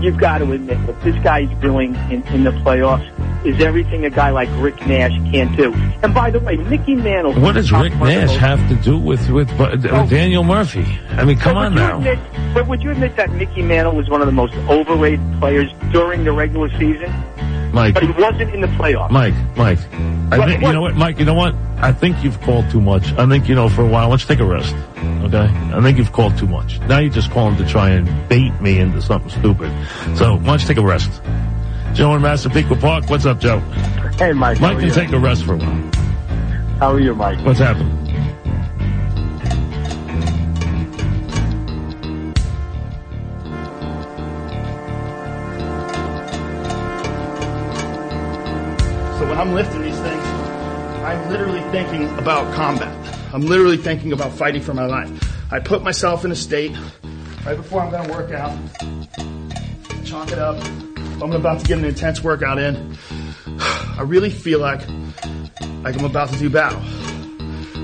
[0.00, 3.06] You've got to admit what this guy's doing in, in the playoffs
[3.46, 5.72] is everything a guy like Rick Nash can't do.
[6.02, 7.40] And by the way, Mickey Mantle.
[7.40, 10.06] What does Rick Nash have to do with with, with uh, oh.
[10.08, 10.84] Daniel Murphy?
[11.10, 11.98] I mean, come on now.
[11.98, 12.18] Admit,
[12.54, 16.24] but would you admit that Mickey Mantle was one of the most overrated players during
[16.24, 17.12] the regular season?
[17.72, 17.94] Mike.
[17.94, 19.10] But he wasn't in the playoffs.
[19.10, 19.78] Mike, Mike,
[20.32, 21.18] I think you know what, Mike.
[21.18, 21.54] You know what?
[21.78, 23.12] I think you've called too much.
[23.14, 24.08] I think you know for a while.
[24.08, 24.74] Let's take a rest,
[25.24, 25.48] okay?
[25.48, 26.80] I think you've called too much.
[26.80, 29.70] Now you're just calling to try and bait me into something stupid.
[30.16, 31.22] So why don't you take a rest?
[31.92, 33.08] Joe in Massapequa Park.
[33.08, 33.62] What's up, Joe?
[34.18, 34.58] Hey, Mike.
[34.62, 35.90] Mike can take a rest for a while.
[36.78, 37.38] How are you, Mike?
[37.44, 37.92] What's happening?
[49.18, 50.24] So when I'm lifting these things,
[51.04, 52.88] I'm literally thinking about combat.
[53.34, 55.52] I'm literally thinking about fighting for my life.
[55.52, 56.74] I put myself in a state
[57.44, 58.56] right before I'm going to work out,
[60.06, 60.56] chalk it up.
[61.22, 62.95] I'm about to get an intense workout in.
[63.98, 64.80] I really feel like
[65.82, 66.82] like I'm about to do battle.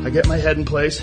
[0.04, 1.02] I get my head in place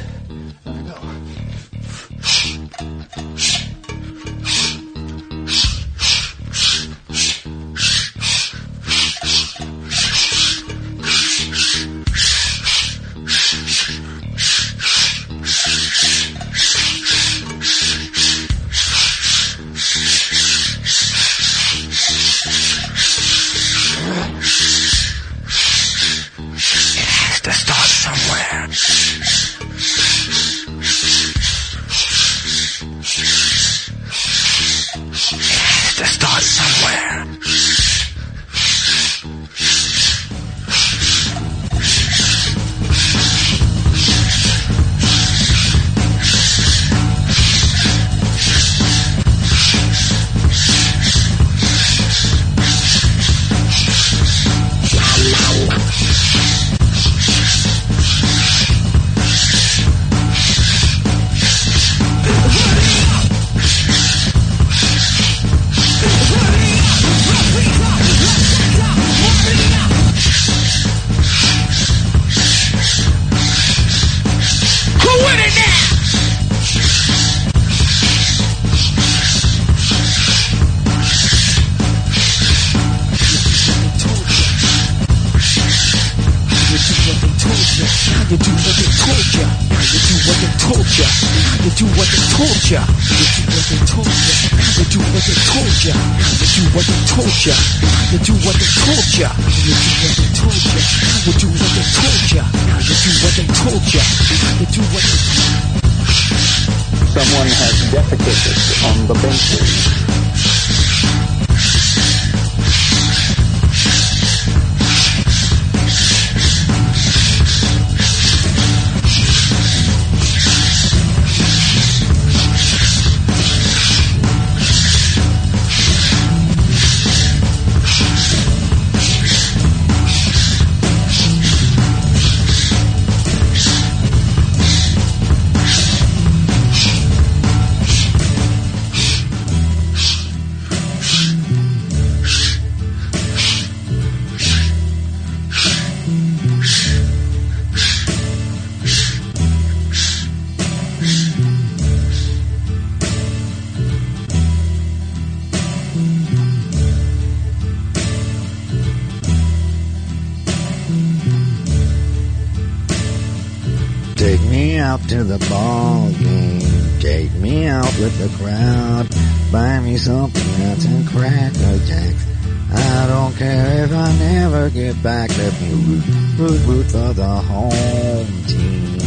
[164.98, 167.00] to the ball game.
[167.00, 169.08] Take me out with the crowd.
[169.52, 172.26] Buy me something that's in cracker jacks.
[172.74, 175.30] I don't care if I never get back.
[175.38, 176.04] Let me root,
[176.40, 178.98] root, root for the home team.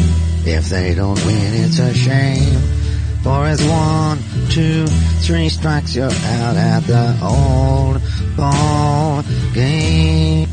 [0.46, 2.60] If they don't win, it's a shame.
[3.24, 4.18] For it's one,
[4.50, 10.48] two, three strikes, you're out at the old ball game.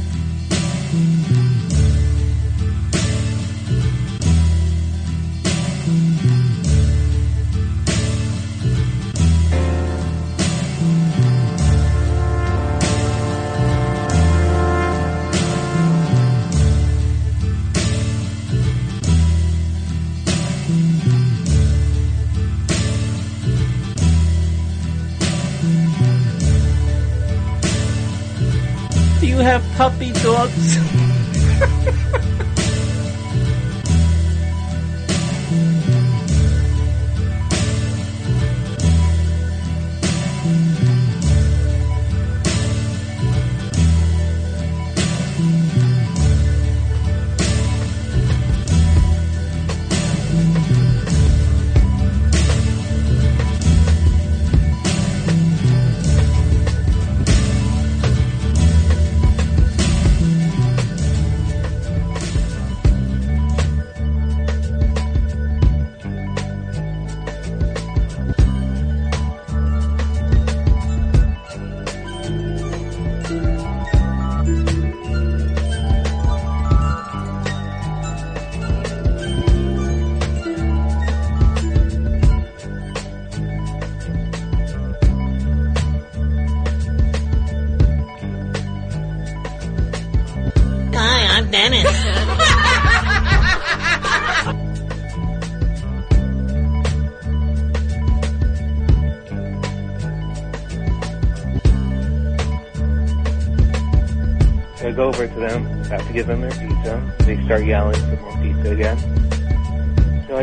[29.76, 30.78] Puppy dogs?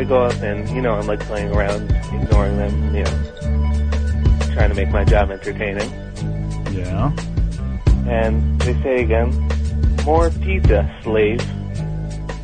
[0.07, 4.75] go up and, you know, I'm like playing around, ignoring them, you know, trying to
[4.75, 5.89] make my job entertaining.
[6.73, 7.11] Yeah.
[8.07, 9.31] And they say again,
[10.05, 11.41] more pizza, slave.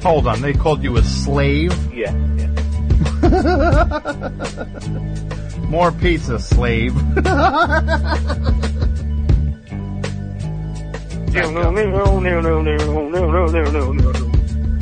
[0.01, 1.73] Hold on, they called you a slave?
[1.93, 2.11] Yeah,
[5.69, 6.93] More pizza, slave.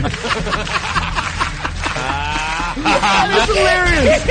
[0.00, 0.08] the
[2.82, 4.22] that is hilarious.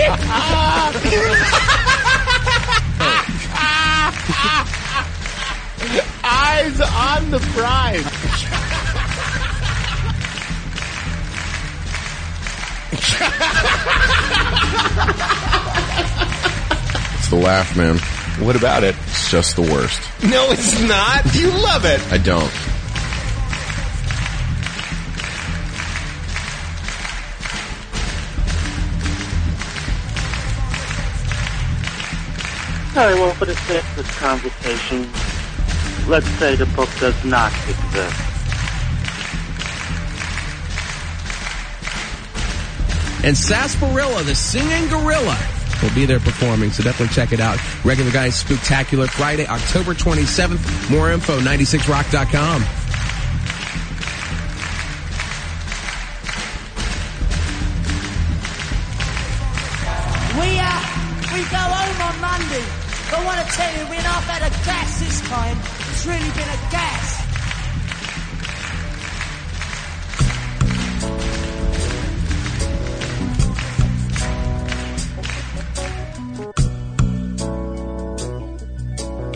[6.23, 8.05] Eyes on the prize.
[17.19, 17.97] It's the laugh, man.
[18.45, 18.95] What about it?
[19.07, 20.01] It's just the worst.
[20.23, 21.35] No, it's not.
[21.35, 22.01] You love it.
[22.11, 22.51] I don't.
[33.01, 35.09] Right, well, for the sake of this conversation,
[36.07, 38.21] let's say the book does not exist.
[43.25, 45.35] And Sarsaparilla, the singing gorilla,
[45.81, 47.57] will be there performing, so definitely check it out.
[47.83, 50.91] Regular Guys Spooktacular Friday, October 27th.
[50.91, 52.80] More info, 96rock.com.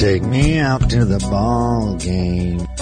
[0.05, 2.74] Take me out to the ball game.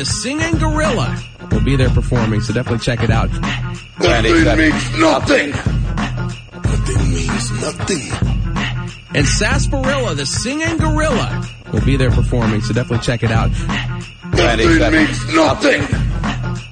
[0.00, 1.14] The singing gorilla,
[1.52, 3.28] will be there performing, so definitely check it out.
[4.00, 5.50] Nothing means nothing.
[5.50, 8.10] Nothing means nothing.
[9.14, 13.50] And Sarsaparilla, the singing gorilla, will be there performing, so definitely check it out.
[14.32, 15.82] Nothing means nothing.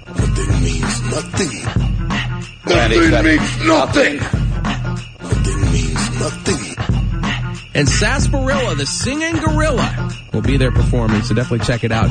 [0.09, 1.65] Nothing means nothing.
[2.65, 4.17] Nothing means nothing.
[5.21, 6.79] Nothing means nothing.
[7.75, 12.09] And Sarsaparilla, the singing gorilla, will be there performing, so definitely check it out.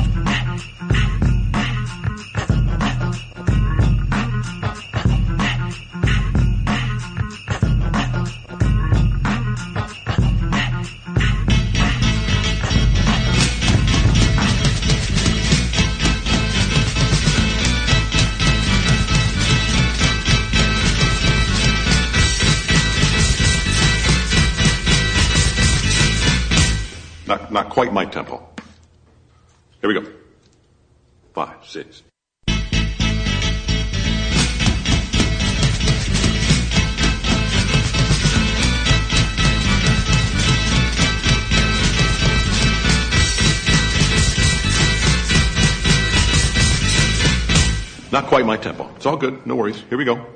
[49.18, 49.46] Good.
[49.46, 49.82] No worries.
[49.88, 50.27] Here we go.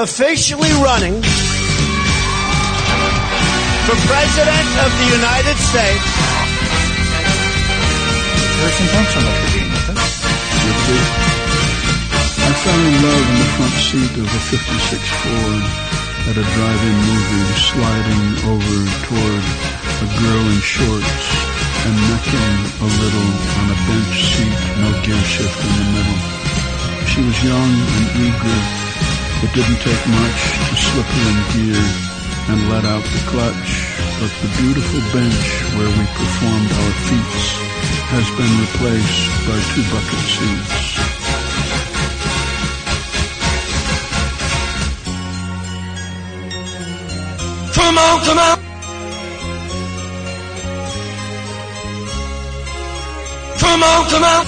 [0.00, 1.12] Officially running
[3.84, 6.08] for President of the United States.
[8.56, 10.16] There's some tension at the beginning of this.
[12.40, 15.64] I fell in love in the front seat of a 56 Ford
[16.32, 18.24] at a drive-in movie sliding
[18.56, 19.44] over toward
[20.00, 21.28] a girl in shorts
[21.84, 26.20] and necking a little on a bench seat, no gear shift in the middle.
[27.04, 28.79] She was young and eager.
[29.42, 31.38] It didn't take much to slip her in
[31.72, 31.80] gear
[32.50, 33.70] and let out the clutch,
[34.20, 35.44] but the beautiful bench
[35.76, 37.56] where we performed our feats
[38.12, 41.20] has been replaced by two bucket seats.
[47.74, 48.58] Come on, come on.
[53.58, 54.44] Come on, come on.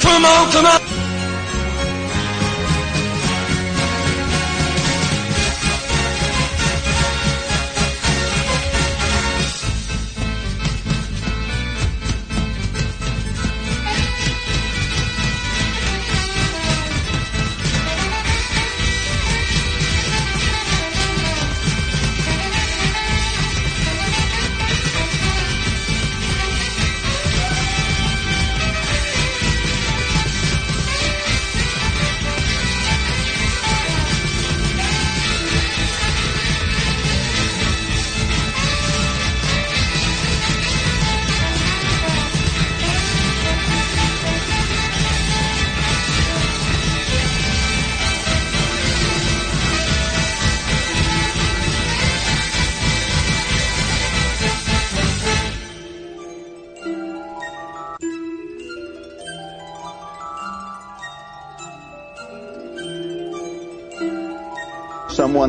[0.00, 0.89] Come on, come on.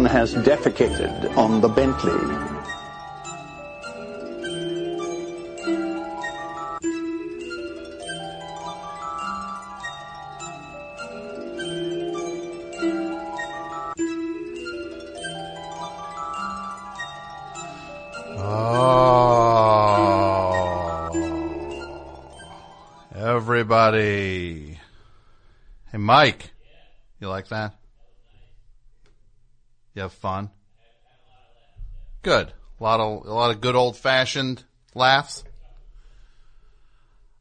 [0.02, 2.12] Someone has defecated on the Bentley.
[18.40, 18.72] Oh.
[23.14, 24.80] Everybody.
[25.92, 26.50] Hey, Mike.
[27.20, 27.81] You like that?
[29.94, 30.50] You have fun?
[32.22, 32.54] Good.
[32.80, 34.64] A lot of, a lot of good old fashioned
[34.96, 35.44] laughs.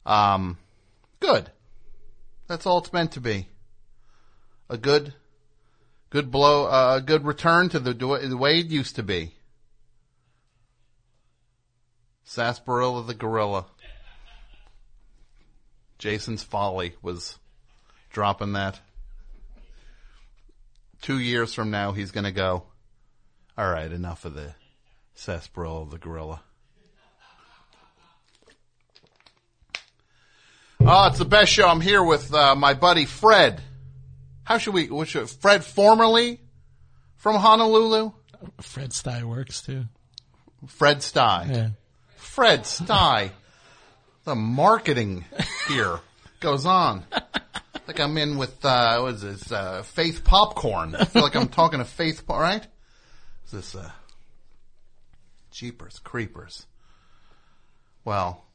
[0.05, 0.57] Um,
[1.19, 1.49] good.
[2.47, 3.47] That's all it's meant to be.
[4.69, 5.13] A good,
[6.09, 9.33] good blow, uh, a good return to the, the way it used to be.
[12.23, 13.65] Sarsaparilla the gorilla.
[15.97, 17.37] Jason's Folly was
[18.11, 18.79] dropping that.
[21.01, 22.63] Two years from now, he's going to go,
[23.57, 24.53] all right, enough of the
[25.15, 26.41] sarsaparilla the gorilla.
[30.79, 31.67] Oh, it's the best show.
[31.67, 33.61] I'm here with uh, my buddy Fred.
[34.43, 34.87] How should we?
[34.87, 36.39] Which Fred formerly
[37.17, 38.11] from Honolulu?
[38.61, 39.85] Fred Stye works too.
[40.67, 41.47] Fred Stye.
[41.51, 41.69] Yeah.
[42.17, 43.31] Fred Stye.
[44.23, 45.25] the marketing
[45.67, 45.99] here
[46.39, 47.05] goes on.
[47.91, 49.51] Like I'm in with uh, what is this?
[49.51, 50.95] Uh, Faith Popcorn.
[50.95, 52.25] I feel like I'm talking to Faith.
[52.25, 52.65] Po- Right?
[53.47, 53.91] Is this uh,
[55.51, 56.67] Jeepers Creepers?
[58.05, 58.45] Well,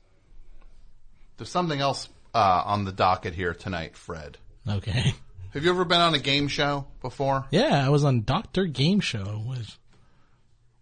[1.37, 4.39] there's something else uh, on the docket here tonight, Fred.
[4.67, 5.13] Okay.
[5.53, 9.01] Have you ever been on a game show before Yeah, I was on Doctor Game
[9.01, 9.43] Show.
[9.47, 9.77] Was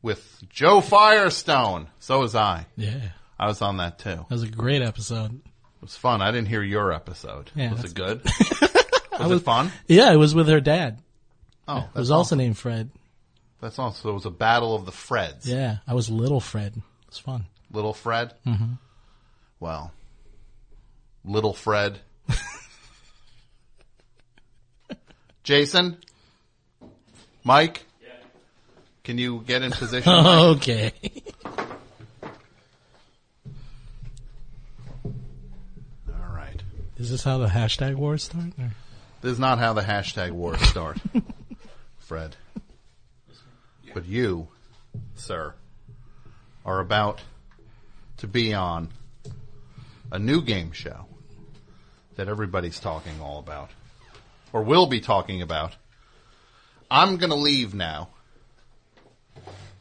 [0.01, 1.89] with Jo Firestone?
[1.99, 2.67] So was I.
[2.77, 4.11] yeah, I was on that too.
[4.15, 5.41] that was a great episode.
[5.85, 6.23] It was fun.
[6.23, 7.51] I didn't hear your episode.
[7.55, 8.23] Yeah, was it good?
[8.25, 8.33] was,
[9.21, 9.71] was- it fun?
[9.87, 10.99] Yeah, it was with her dad.
[11.69, 12.39] Oh, it that's was also awesome.
[12.39, 12.91] named Fred.
[13.61, 14.03] That's awesome.
[14.03, 15.45] So it was a battle of the Freds.
[15.45, 16.73] Yeah, I was Little Fred.
[16.79, 17.45] It was fun.
[17.71, 18.33] Little Fred.
[18.47, 18.79] Mhm.
[19.61, 19.93] Well,
[21.23, 21.99] Little Fred.
[25.43, 25.99] Jason,
[27.45, 27.85] Mike,
[29.03, 30.11] can you get in position?
[30.25, 30.27] Mike?
[30.57, 30.93] okay.
[36.09, 36.63] All right.
[36.99, 38.53] Is this how the hashtag wars start?
[38.59, 38.71] or-
[39.21, 40.99] This is not how the hashtag wars start,
[41.99, 42.37] Fred.
[43.93, 44.49] But you,
[45.15, 45.55] sir,
[46.65, 47.21] are about
[48.19, 48.89] to be on
[50.13, 51.07] a new game show
[52.17, 53.71] that everybody's talking all about,
[54.53, 55.75] or will be talking about.
[56.91, 58.09] I'm going to leave now,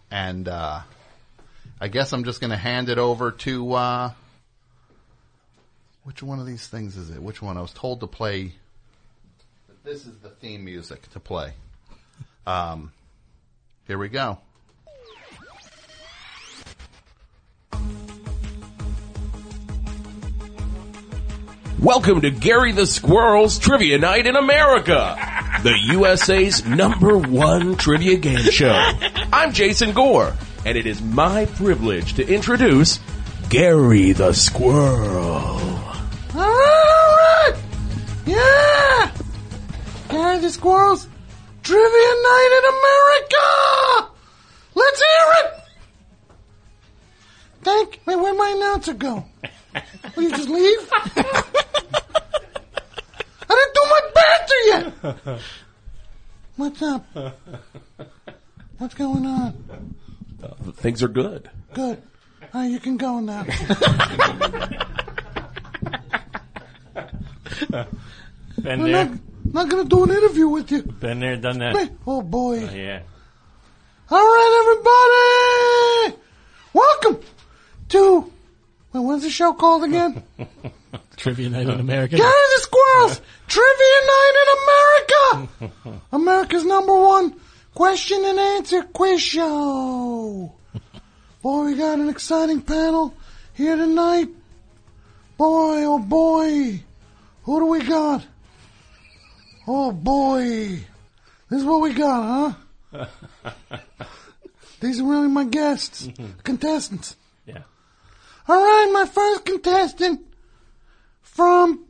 [0.10, 0.82] and uh,
[1.80, 4.12] I guess I'm just going to hand it over to uh,
[6.04, 7.22] which one of these things is it?
[7.22, 7.58] Which one?
[7.58, 8.54] I was told to play.
[9.84, 11.54] This is the theme music to play.
[12.46, 12.92] Um,
[13.88, 14.40] Here we go.
[21.80, 25.18] Welcome to Gary the Squirrel's Trivia Night in America,
[25.64, 28.72] the USA's number one trivia game show.
[29.34, 30.34] I'm Jason Gore,
[30.66, 33.00] and it is my privilege to introduce
[33.50, 35.73] Gary the Squirrel.
[36.36, 37.54] All right.
[38.26, 39.12] Yeah.
[40.10, 41.08] The Squirrels
[41.62, 44.12] Trivia Night in America.
[44.76, 45.54] Let's hear it.
[47.62, 48.02] Thank.
[48.06, 49.24] Wait, where'd my announcer go?
[50.16, 50.90] Will you just leave?
[50.92, 51.02] I
[53.48, 55.40] didn't do my banter yet.
[56.58, 57.06] What's up?
[58.80, 59.96] What's going on?
[60.74, 61.50] Things are good.
[61.74, 62.02] Good.
[62.54, 63.46] Right, you can go now.
[68.62, 69.20] Been I'm there, not,
[69.54, 70.84] not going to do an interview with you.
[70.84, 71.92] been there, done that.
[72.06, 72.68] Oh boy.
[72.70, 73.02] Oh, yeah.
[74.12, 76.22] All right, everybody.
[76.74, 77.20] Welcome
[77.90, 78.32] to.
[78.94, 80.24] Wait, what's the show called again?
[81.18, 82.16] Trivia Night in America.
[82.16, 86.02] Gary the Squirrels Trivia Night in America.
[86.12, 87.36] America's number one
[87.74, 90.54] question and answer quiz show.
[91.42, 93.16] Boy, we got an exciting panel
[93.54, 94.30] here tonight.
[95.38, 96.82] Boy, oh boy.
[97.44, 98.26] Who do we got?
[99.68, 100.80] Oh boy.
[101.50, 102.58] This is what we got,
[102.92, 103.08] huh?
[104.80, 106.10] These are really my guests,
[106.44, 107.16] contestants.
[107.46, 107.64] Yeah.
[108.48, 110.22] All right, my first contestant
[111.22, 111.86] from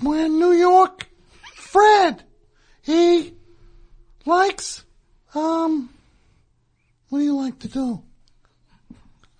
[0.00, 1.08] where New York,
[1.54, 2.22] Fred.
[2.82, 3.34] He
[4.24, 4.84] likes
[5.34, 5.90] um.
[7.08, 8.02] What do you like to do?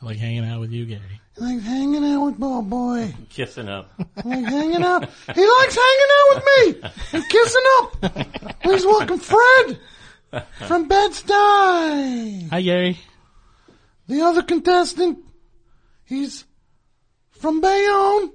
[0.00, 1.20] I like hanging out with you, Gary.
[1.38, 3.14] He likes hanging out with oh boy.
[3.30, 3.92] Kissing up.
[3.98, 5.08] I like hanging out.
[5.34, 8.60] He likes hanging out with me and kissing up.
[8.62, 9.78] Please welcome Fred
[10.66, 12.50] from Bed-Stuy.
[12.50, 12.98] Hi, Gary.
[14.08, 15.18] The other contestant,
[16.06, 16.44] he's
[17.30, 18.32] from Bayonne,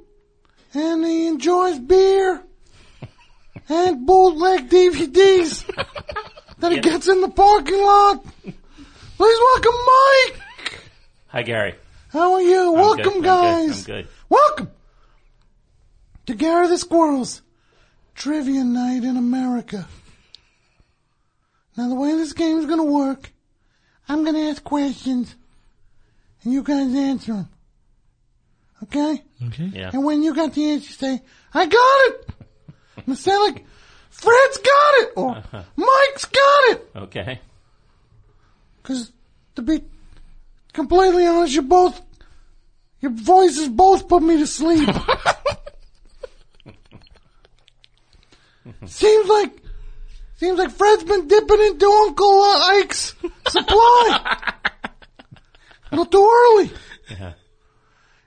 [0.73, 2.41] and he enjoys beer
[3.67, 5.65] and bootleg DVDs
[6.59, 8.23] that he gets in the parking lot.
[8.43, 8.55] Please
[9.17, 10.41] welcome Mike.
[11.27, 11.75] Hi, Gary.
[12.13, 12.75] How are you?
[12.75, 13.79] I'm welcome, good, I'm good, guys.
[13.79, 14.07] I'm good.
[14.29, 14.71] Welcome
[16.27, 17.41] to Gary the Squirrels
[18.13, 19.87] Trivia Night in America.
[21.75, 23.33] Now, the way this game is going to work,
[24.07, 25.35] I'm going to ask questions,
[26.43, 27.49] and you guys answer them.
[28.83, 29.23] Okay?
[29.47, 29.71] Okay.
[29.73, 29.89] Yeah.
[29.91, 31.19] And when you got the answer, say,
[31.51, 32.29] I got it!
[33.07, 33.65] and say like,
[34.11, 35.13] Fred's got it!
[35.15, 35.63] Or, uh-huh.
[35.75, 36.91] Mike's got it!
[36.95, 37.41] Okay.
[38.83, 39.11] Because,
[39.55, 39.81] to be
[40.73, 42.01] completely honest, you both,
[42.99, 44.89] your voices both put me to sleep.
[48.85, 49.51] seems like,
[50.35, 53.15] seems like Fred's been dipping into Uncle uh, Ike's
[53.47, 54.43] supply.
[55.91, 56.71] A little too early.
[57.09, 57.33] Yeah.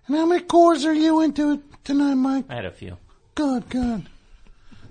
[0.07, 2.45] And how many Coors are you into tonight, Mike?
[2.49, 2.97] I had a few.
[3.35, 4.09] Good, good.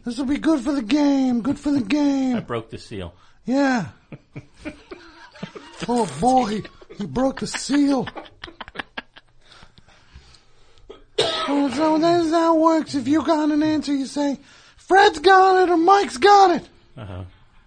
[0.04, 1.42] This will be good for the game.
[1.42, 2.36] Good for the game.
[2.36, 3.14] I broke the seal.
[3.46, 3.88] Yeah.
[5.88, 6.62] oh boy,
[6.98, 8.08] he broke the seal.
[11.48, 12.96] Oh, so that's how it works.
[12.96, 14.40] If you got an answer, you say,
[14.78, 16.68] Fred's got it or Mike's got it.
[16.98, 17.24] Uh huh.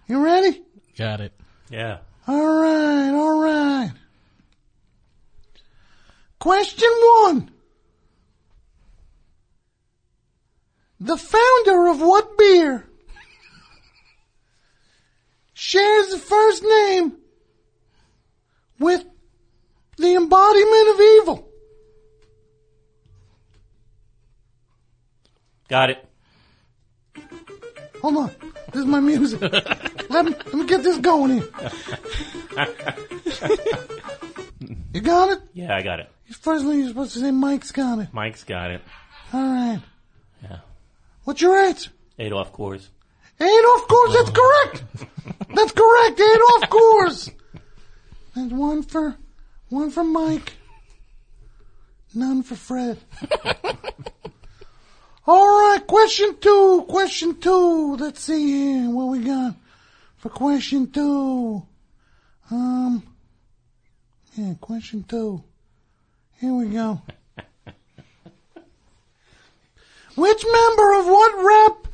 [0.07, 0.61] You ready?
[0.97, 1.33] Got it.
[1.69, 1.99] Yeah.
[2.27, 3.91] All right, all right.
[6.39, 6.89] Question
[7.23, 7.51] one.
[10.99, 12.85] The founder of what beer
[15.53, 17.15] shares the first name
[18.79, 19.05] with
[19.99, 21.49] the embodiment of evil?
[25.67, 26.05] Got it.
[28.01, 28.31] Hold on.
[28.71, 29.41] This is my music.
[29.41, 31.47] let, me, let me get this going here.
[34.93, 35.41] You got it?
[35.53, 36.09] Yeah, I got it.
[36.31, 38.13] First one you're supposed to say Mike's got it.
[38.13, 38.81] Mike's got it.
[39.33, 39.79] All right.
[40.43, 40.59] Yeah.
[41.23, 41.91] What's your answer?
[42.17, 42.87] Adolf Coors.
[43.39, 44.83] Adolf Coors, that's correct.
[45.55, 47.31] That's correct, Eight Adolf Coors.
[48.35, 49.15] And one for,
[49.69, 50.53] one for Mike.
[52.13, 52.97] None for Fred.
[55.27, 57.95] All right, question two, question two.
[57.97, 59.55] Let's see here what we got
[60.17, 61.61] for question two.
[62.49, 63.03] Um,
[64.35, 65.43] yeah, question two.
[66.39, 67.01] Here we go.
[70.15, 71.87] Which member of what rap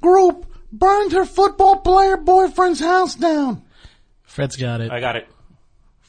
[0.00, 3.62] group burned her football player boyfriend's house down?
[4.22, 4.92] Fred's got it.
[4.92, 5.28] I got it.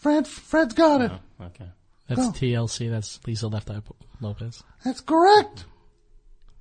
[0.08, 1.12] Fred, Fred's got it.
[1.42, 1.66] Okay.
[2.08, 2.32] That's Go.
[2.32, 2.90] TLC.
[2.90, 3.82] That's Lisa Left Eye
[4.22, 4.64] Lopes.
[4.86, 5.66] That's correct.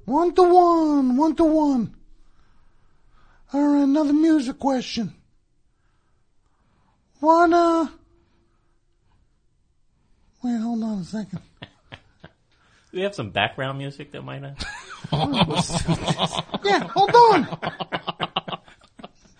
[0.04, 1.94] One to one, one to one.
[3.52, 5.14] All right, another music question.
[7.20, 7.86] What, uh,
[10.42, 11.38] wait, hold on a second.
[11.62, 11.68] Do
[12.94, 14.64] we have some background music that might not?
[16.64, 18.25] Yeah, hold on.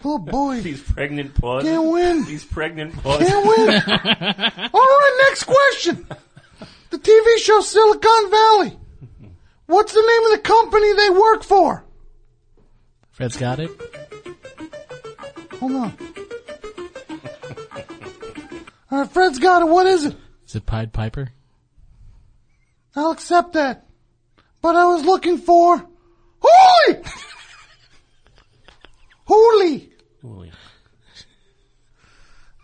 [0.09, 0.60] Oh boy.
[0.60, 1.68] These pregnant pauses.
[1.68, 2.25] Can't win.
[2.26, 3.26] These pregnant pauses.
[3.26, 3.70] Can't win.
[4.73, 6.07] All right, next question.
[6.91, 8.78] The TV show Silicon Valley.
[9.67, 11.85] What's the name of the company they work for?
[13.10, 13.68] Fred's got it.
[15.59, 15.99] Hold on.
[18.93, 19.68] All right, Fred's got it.
[19.68, 20.17] What is it?
[20.47, 21.33] Is it Pied Piper?
[22.94, 23.89] I'll accept that.
[24.62, 25.85] But I was looking for
[26.41, 27.12] Hooli!
[29.28, 29.91] Hooli!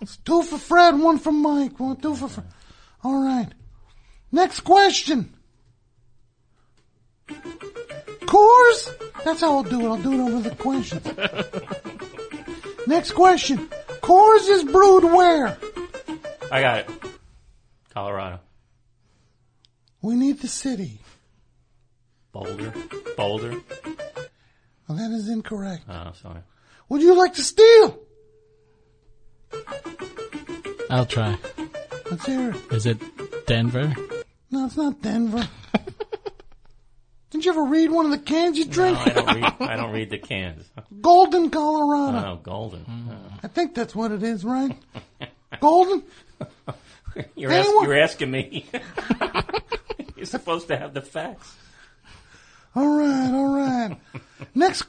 [0.03, 2.47] It's two for Fred, one for Mike, one, two for Fred.
[3.05, 3.49] All right.
[4.33, 5.33] Next question.
[7.29, 8.91] Coors?
[9.25, 9.85] That's how I'll do it.
[9.85, 11.07] I'll do it over the questions.
[12.89, 13.69] Next question.
[14.01, 15.57] Coors is brewed where?
[16.51, 16.91] I got it.
[17.95, 18.41] Colorado.
[20.01, 20.99] We need the city.
[22.33, 22.75] Boulder.
[23.17, 23.61] Boulder.
[24.89, 25.85] Well, that is incorrect.
[25.89, 26.41] Oh, sorry.
[26.93, 27.99] Would you like to steal?
[30.91, 31.39] I'll try.
[32.11, 32.57] Let's hear it.
[32.71, 32.99] Is it
[33.47, 33.95] Denver?
[34.51, 35.49] No, it's not Denver.
[37.31, 38.99] Didn't you ever read one of the cans you drink?
[38.99, 39.71] No, I don't read.
[39.71, 40.71] I don't read the cans.
[41.01, 42.33] Golden, Colorado.
[42.33, 42.81] Oh, golden.
[42.81, 43.05] Mm.
[43.11, 43.39] Oh.
[43.43, 44.77] I think that's what it is, right?
[45.61, 46.03] Golden?
[47.35, 48.67] You're, ask, you're asking me.
[50.15, 51.57] you're supposed to have the facts.
[52.77, 53.97] All right, all right.
[54.55, 54.85] Next,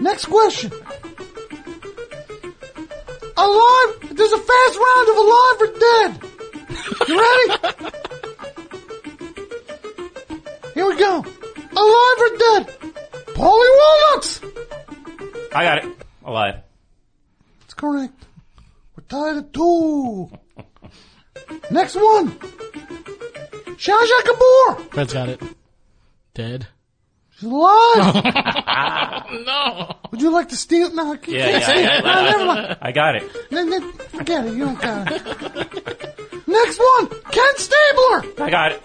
[0.00, 0.70] next question.
[3.36, 3.90] Alive?
[4.12, 6.10] There's a fast round of alive or dead.
[7.08, 7.48] You ready?
[10.74, 11.18] Here we go.
[11.18, 12.62] Alive or dead?
[13.34, 14.40] Paulie Walnuts.
[15.54, 15.90] I got it.
[16.24, 16.56] Alive.
[17.60, 18.26] That's correct.
[18.96, 20.30] We're tied at two.
[21.70, 22.38] Next one.
[23.78, 24.90] Shah Jaha Kapoor.
[24.92, 25.42] Fred's got it.
[26.34, 26.66] Dead.
[27.40, 28.24] She's alive.
[29.46, 29.96] no.
[30.10, 30.92] Would you like to steal?
[30.94, 31.98] No, I can't Yeah, yeah, say yeah.
[31.98, 32.04] it.
[32.04, 32.78] No, never mind.
[32.82, 33.50] I got it.
[33.50, 34.52] Then- then Forget it.
[34.54, 35.22] You don't got it.
[36.46, 37.08] Next one.
[37.30, 38.44] Ken Stabler.
[38.44, 38.84] I got it.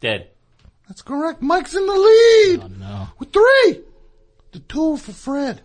[0.00, 0.30] Dead.
[0.88, 1.40] That's correct.
[1.42, 2.60] Mike's in the lead.
[2.64, 3.08] Oh no.
[3.18, 3.80] With three.
[4.52, 5.60] The two for Fred.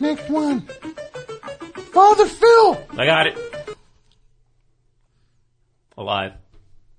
[0.00, 0.62] Next one.
[1.92, 2.86] Father Phil.
[2.98, 3.38] I got it.
[5.96, 6.32] Alive.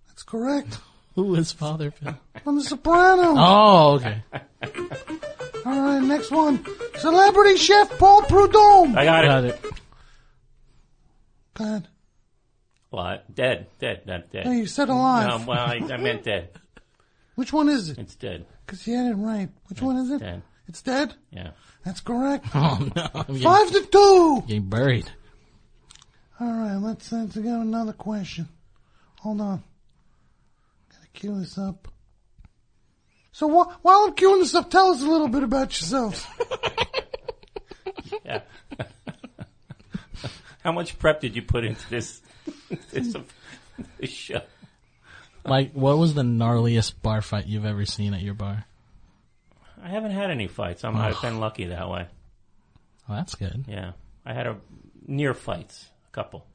[0.08, 0.78] That's correct.
[1.16, 2.18] Who is Father Phil?
[2.46, 3.36] On The Sopranos.
[3.38, 4.24] Oh, okay.
[5.66, 6.66] All right, next one.
[6.98, 8.98] Celebrity chef Paul Prudhomme.
[8.98, 9.28] I got it.
[9.28, 9.72] Got it.
[11.54, 11.88] Go ahead.
[12.92, 13.20] Alive.
[13.20, 13.68] Uh, dead.
[13.80, 14.06] Dead.
[14.06, 14.46] Not dead.
[14.46, 15.28] No, you said alive.
[15.42, 16.50] No, well, I, I meant dead.
[17.36, 17.98] Which one is it?
[17.98, 18.46] It's dead.
[18.66, 19.50] Because you had it right.
[19.68, 20.20] Which one is it?
[20.20, 20.42] Dead.
[20.68, 21.14] It's dead?
[21.32, 21.52] Yeah.
[21.86, 22.46] That's correct.
[22.56, 23.10] Oh no.
[23.14, 24.44] I'm getting, Five to two.
[24.48, 25.10] getting buried.
[26.40, 28.48] All right, let's, uh, let's go another question.
[29.20, 29.64] Hold on.
[31.22, 31.88] Gotta this up.
[33.32, 36.26] So wh- while I'm queuing this up, tell us a little bit about yourselves.
[38.24, 38.42] Yeah.
[40.64, 42.22] How much prep did you put into this
[42.92, 43.16] this,
[44.00, 44.42] this show?
[45.46, 48.66] Mike, what was the gnarliest bar fight you've ever seen at your bar?
[49.84, 50.84] I haven't had any fights.
[50.86, 52.08] I'm, I've been lucky that way.
[53.10, 53.66] Oh, that's good.
[53.68, 53.94] Yeah.
[54.26, 54.58] I had a
[55.08, 56.46] near fights, a couple.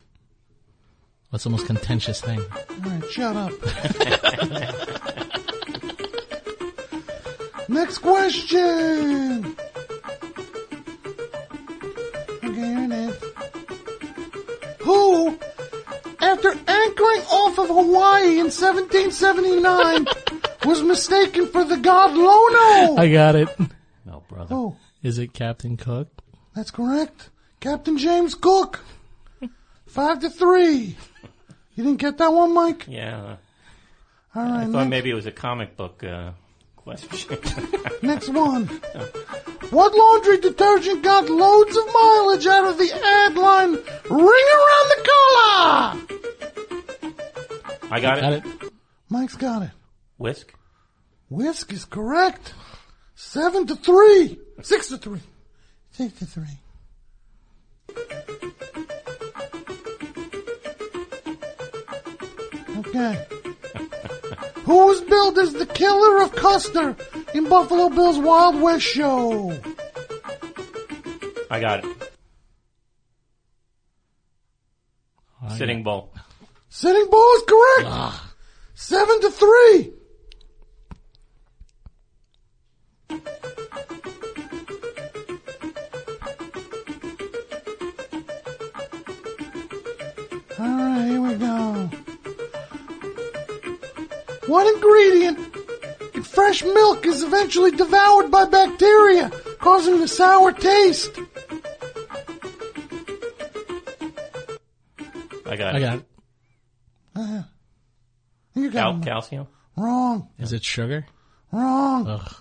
[1.31, 2.41] What's the most contentious thing?
[2.41, 3.53] All right, shut up.
[7.69, 9.55] Next question.
[12.43, 13.23] Okay, here it is.
[14.81, 15.39] Who,
[16.21, 20.07] after anchoring off of Hawaii in 1779,
[20.65, 22.97] was mistaken for the god Lono?
[23.01, 23.49] I got it.
[24.07, 24.55] No, brother.
[24.55, 26.09] Oh, Is it Captain Cook?
[26.55, 27.29] that's correct.
[27.61, 28.81] Captain James Cook.
[29.87, 30.97] Five to three.
[31.79, 32.87] You didn't get that one, Mike?
[32.89, 33.37] Yeah.
[34.35, 36.33] All I thought next, maybe it was a comic book uh,
[36.75, 37.39] question.
[38.03, 38.67] next one.
[39.71, 43.75] What laundry detergent got loads of mileage out of the ad line
[44.11, 46.01] Ring Around the Collar?
[47.93, 48.23] I got it.
[48.23, 48.73] Got it.
[49.09, 49.71] Mike's got it.
[50.19, 50.53] Wisk.
[51.31, 52.55] Wisk is correct.
[53.15, 54.41] Seven to three.
[54.63, 55.21] Six to three.
[55.93, 56.59] Six to three.
[62.89, 63.27] Okay.
[64.65, 66.97] Who was billed as the killer of Custer
[67.35, 69.59] in Buffalo Bill's Wild West show?
[71.51, 71.97] I got it.
[75.57, 76.13] Sitting Bull.
[76.69, 78.15] Sitting Bull is correct.
[78.75, 79.93] Seven to three.
[94.49, 95.39] What ingredient
[96.15, 101.19] in fresh milk is eventually devoured by bacteria, causing the sour taste?
[105.47, 105.81] I got I it.
[105.81, 106.05] got it.
[107.17, 107.43] Uh,
[108.55, 109.05] you Cal- got it.
[109.07, 109.47] calcium.
[109.77, 110.29] Wrong.
[110.39, 111.07] Is it sugar?
[111.53, 112.07] Wrong.
[112.09, 112.35] Ugh.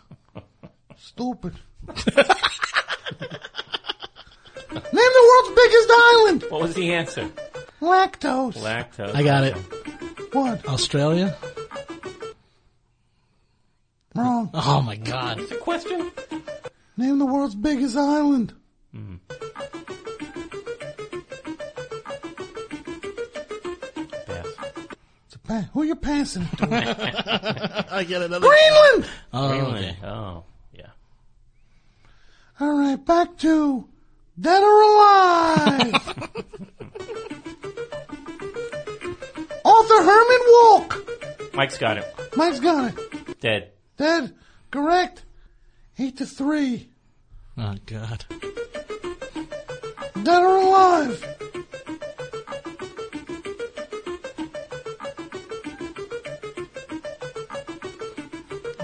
[0.98, 1.54] Stupid.
[1.88, 1.96] Name
[4.92, 6.44] the world's biggest island.
[6.50, 7.30] What was the answer?
[7.82, 8.56] Lactose.
[8.58, 9.14] Lactose.
[9.16, 9.54] I got it.
[10.34, 10.66] What?
[10.68, 11.36] Australia?
[14.18, 14.50] Wrong.
[14.54, 15.38] Oh my god.
[15.38, 16.12] What's the question?
[16.98, 18.54] Name the world's biggest island.
[18.92, 19.16] Hmm.
[24.28, 24.48] Yes.
[25.26, 26.68] It's a pa- who are you passing it to?
[27.92, 28.48] I get another.
[28.48, 29.10] Greenland.
[29.34, 29.86] Oh, Greenland.
[29.86, 29.98] okay.
[30.08, 30.90] Oh, yeah.
[32.60, 33.88] All right, back to
[34.40, 35.94] dead or alive.
[39.64, 41.54] Author Herman Wouk.
[41.54, 42.06] Mike's got it.
[42.36, 43.40] Mike's got it.
[43.40, 43.72] Dead.
[43.98, 44.34] Dead.
[44.72, 45.24] Correct.
[45.98, 46.90] Eight to three.
[47.58, 48.26] Oh god.
[50.24, 51.22] Dead or alive.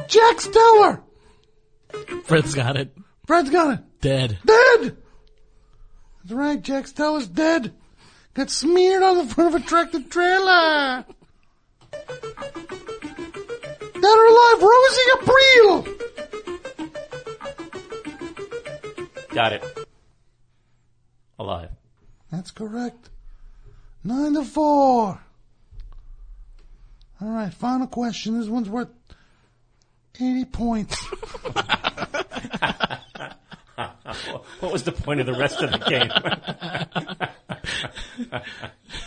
[0.08, 1.02] Jack Steller.
[2.26, 2.96] Fred's got it.
[3.26, 4.02] Fred's got it.
[4.02, 4.38] Dead.
[4.46, 4.98] Dead.
[6.24, 6.62] That's right.
[6.62, 7.74] Jack Steller's dead.
[8.34, 11.06] Got smeared on the front of a tractor trailer.
[14.14, 15.88] Dead or alive, Rosie April.
[19.34, 19.64] Got it.
[21.40, 21.70] Alive.
[22.32, 23.10] That's correct.
[24.04, 25.20] Nine to four.
[27.22, 28.40] All right, final question.
[28.40, 28.90] This one's worth
[30.20, 31.04] 80 points.
[34.60, 35.80] what was the point of the rest of the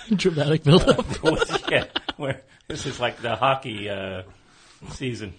[0.09, 0.17] game?
[0.17, 1.07] Dramatic build-up.
[1.71, 1.85] Yeah,
[2.17, 4.23] where, this is like the hockey uh,
[4.91, 5.35] season.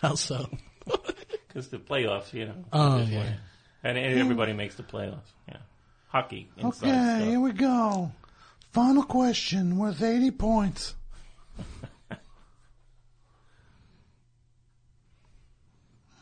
[0.00, 0.48] How so?
[1.48, 2.54] Because the playoffs, you know.
[2.72, 3.18] Oh, yeah.
[3.18, 3.36] way.
[3.84, 5.28] And, and everybody makes the playoffs.
[5.46, 5.58] Yeah.
[6.08, 6.48] Hockey.
[6.56, 7.28] Inside Okay, stuff.
[7.28, 8.10] here we go.
[8.72, 10.94] Final question worth 80 points.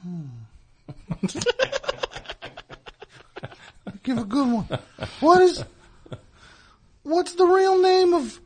[0.02, 0.23] Hmm.
[4.02, 4.66] Give a good one.
[5.20, 5.62] What is,
[7.02, 8.40] what's the real name of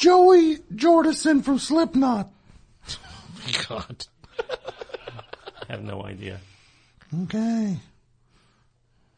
[0.00, 2.30] Joey Jordison from Slipknot?
[2.88, 2.98] Oh
[3.34, 4.06] my god.
[5.68, 6.40] I have no idea.
[7.24, 7.76] Okay.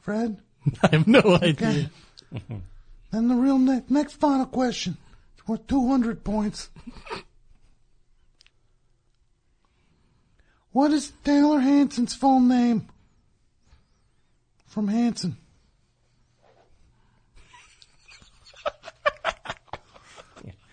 [0.00, 0.38] Fred?
[0.82, 1.88] I have no idea.
[2.34, 2.56] Okay.
[3.12, 4.96] Then the real ne- next final question.
[5.34, 6.70] It's worth 200 points.
[10.72, 12.88] What is Taylor Hanson's full name?
[14.66, 15.36] From Hanson.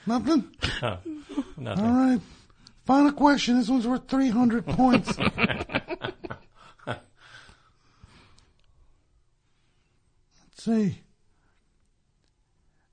[0.06, 0.50] Nothing?
[0.82, 0.98] Oh,
[1.58, 1.86] nothing.
[1.86, 2.22] All right.
[2.86, 3.58] Final question.
[3.58, 5.18] This one's worth 300 points.
[6.88, 7.02] Let's
[10.56, 11.00] see.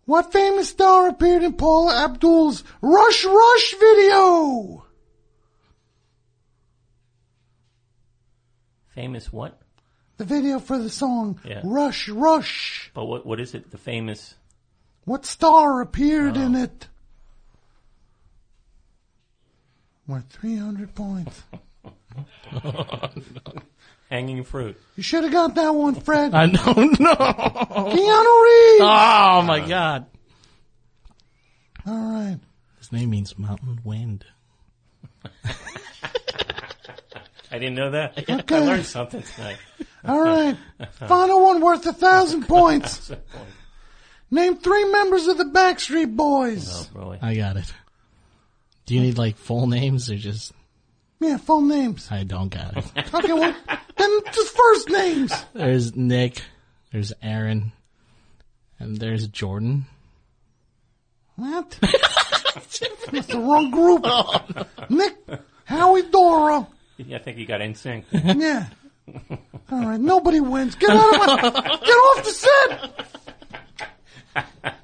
[0.05, 4.85] What famous star appeared in Paula Abdul's Rush Rush video?
[8.95, 9.61] Famous what?
[10.17, 11.61] The video for the song Yeah.
[11.65, 12.91] Rush Rush.
[12.95, 13.71] But what what is it?
[13.71, 14.35] The famous.
[15.05, 16.63] What star appeared in oh.
[16.65, 16.89] it?
[20.07, 21.43] Worth 300 points.
[24.11, 24.81] Hanging fruit.
[24.97, 26.33] You should have got that one, Fred.
[26.33, 27.15] I don't know.
[27.17, 28.81] Keanu Reeves.
[28.81, 30.07] Oh my god.
[31.85, 32.39] All right.
[32.79, 34.25] His name means mountain wind.
[37.51, 38.19] I didn't know that.
[38.31, 38.57] Okay.
[38.57, 39.59] I learned something tonight.
[40.05, 40.57] All right.
[41.09, 43.11] Final one worth a thousand points.
[44.31, 46.69] Name three members of the Backstreet Boys.
[46.95, 47.19] Oh, boy.
[47.23, 47.73] I got it.
[48.87, 50.53] Do you need like full names or just?
[51.21, 52.09] Yeah, full names.
[52.11, 52.85] I don't got it.
[53.15, 53.55] Okay, well,
[53.97, 55.33] then just first names.
[55.55, 56.43] There's Nick.
[56.93, 57.73] There's Aaron.
[58.79, 59.87] And there's Jordan.
[61.37, 61.79] What?
[63.13, 64.05] That's the wrong group.
[64.91, 65.17] Nick,
[65.65, 66.67] Howie, Dora.
[66.99, 68.05] Yeah, I think you got NSYNC.
[68.13, 68.67] Yeah.
[69.71, 70.75] All right, nobody wins.
[70.75, 72.31] Get out of my, get off the
[74.35, 74.77] set.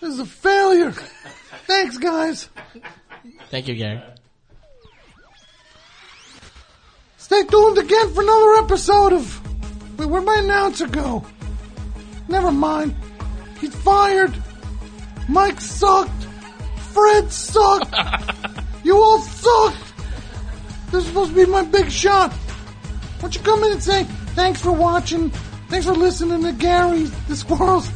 [0.00, 0.92] This is a failure.
[1.66, 2.48] Thanks, guys.
[3.50, 4.02] Thank you, Gary.
[7.18, 9.98] Stay tuned again for another episode of.
[9.98, 11.24] Wait, where'd my announcer go?
[12.28, 12.96] Never mind.
[13.60, 14.34] He's fired.
[15.28, 16.24] Mike sucked.
[16.92, 17.94] Fred sucked.
[18.84, 19.92] you all sucked.
[20.90, 22.32] This is supposed to be my big shot.
[22.32, 24.04] Why don't you come in and say,
[24.34, 25.30] thanks for watching.
[25.68, 27.90] Thanks for listening to Gary, the squirrels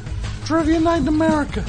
[0.45, 1.65] Trivia Night in America.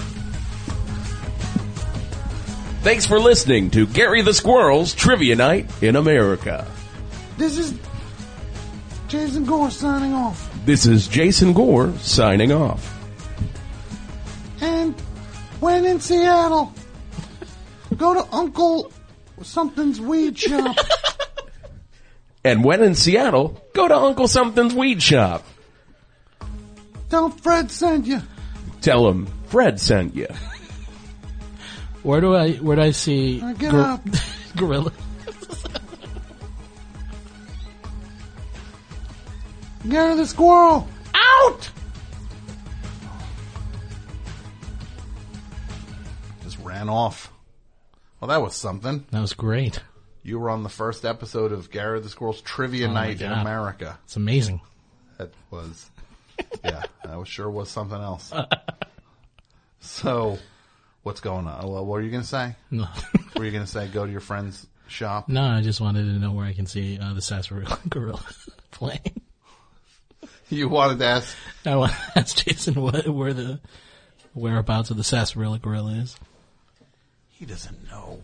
[2.85, 6.67] Thanks for listening to Gary the Squirrel's Trivia Night in America.
[7.35, 7.73] This is
[9.07, 10.51] Jason Gore signing off.
[10.65, 12.95] This is Jason Gore signing off.
[14.61, 14.93] And
[15.59, 16.75] when in Seattle,
[17.97, 18.91] go to Uncle
[19.41, 20.77] Something's Weed Shop.
[22.43, 25.43] And when in Seattle, go to Uncle Something's Weed Shop.
[27.09, 28.21] Tell Fred sent you.
[28.81, 30.27] Tell him Fred sent you.
[32.05, 34.01] Where do I where do I see Uh, get gor- up.
[34.55, 34.91] gorilla?
[39.89, 40.87] Gary the Squirrel.
[41.13, 41.69] Out!
[46.43, 47.31] Just ran off.
[48.19, 49.05] Well, that was something.
[49.11, 49.81] That was great.
[50.23, 53.99] You were on the first episode of Gary the Squirrel's Trivia Oh Night in America.
[54.05, 54.61] It's amazing.
[55.17, 55.89] That was,
[56.63, 58.31] yeah, that was sure was something else.
[59.81, 60.39] So,
[61.05, 61.71] what's going on?
[61.71, 62.55] Well, what are you going to say?
[62.71, 62.87] No.
[63.37, 65.29] Were you going to say go to your friend's shop?
[65.29, 68.23] No, I just wanted to know where I can see uh, the sarsaparilla gorilla
[68.71, 69.21] playing.
[70.49, 71.37] You wanted to ask?
[71.63, 73.59] I want to ask Jason what, where the
[74.33, 76.17] whereabouts of the sarsaparilla gorilla is.
[77.29, 78.19] He doesn't know.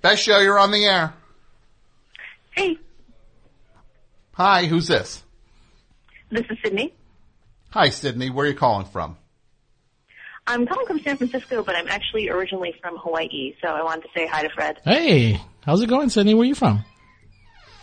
[0.00, 1.12] Best show, you're on the air.
[2.52, 2.78] Hey,
[4.32, 5.22] Hi, who's this?
[6.30, 6.94] this is Sydney.
[7.70, 8.30] Hi, Sydney.
[8.30, 9.16] Where are you calling from?
[10.48, 14.08] I'm calling from San Francisco, but I'm actually originally from Hawaii, so I wanted to
[14.16, 14.78] say hi to Fred.
[14.82, 16.32] Hey, how's it going, Sydney?
[16.34, 16.84] Where are you from?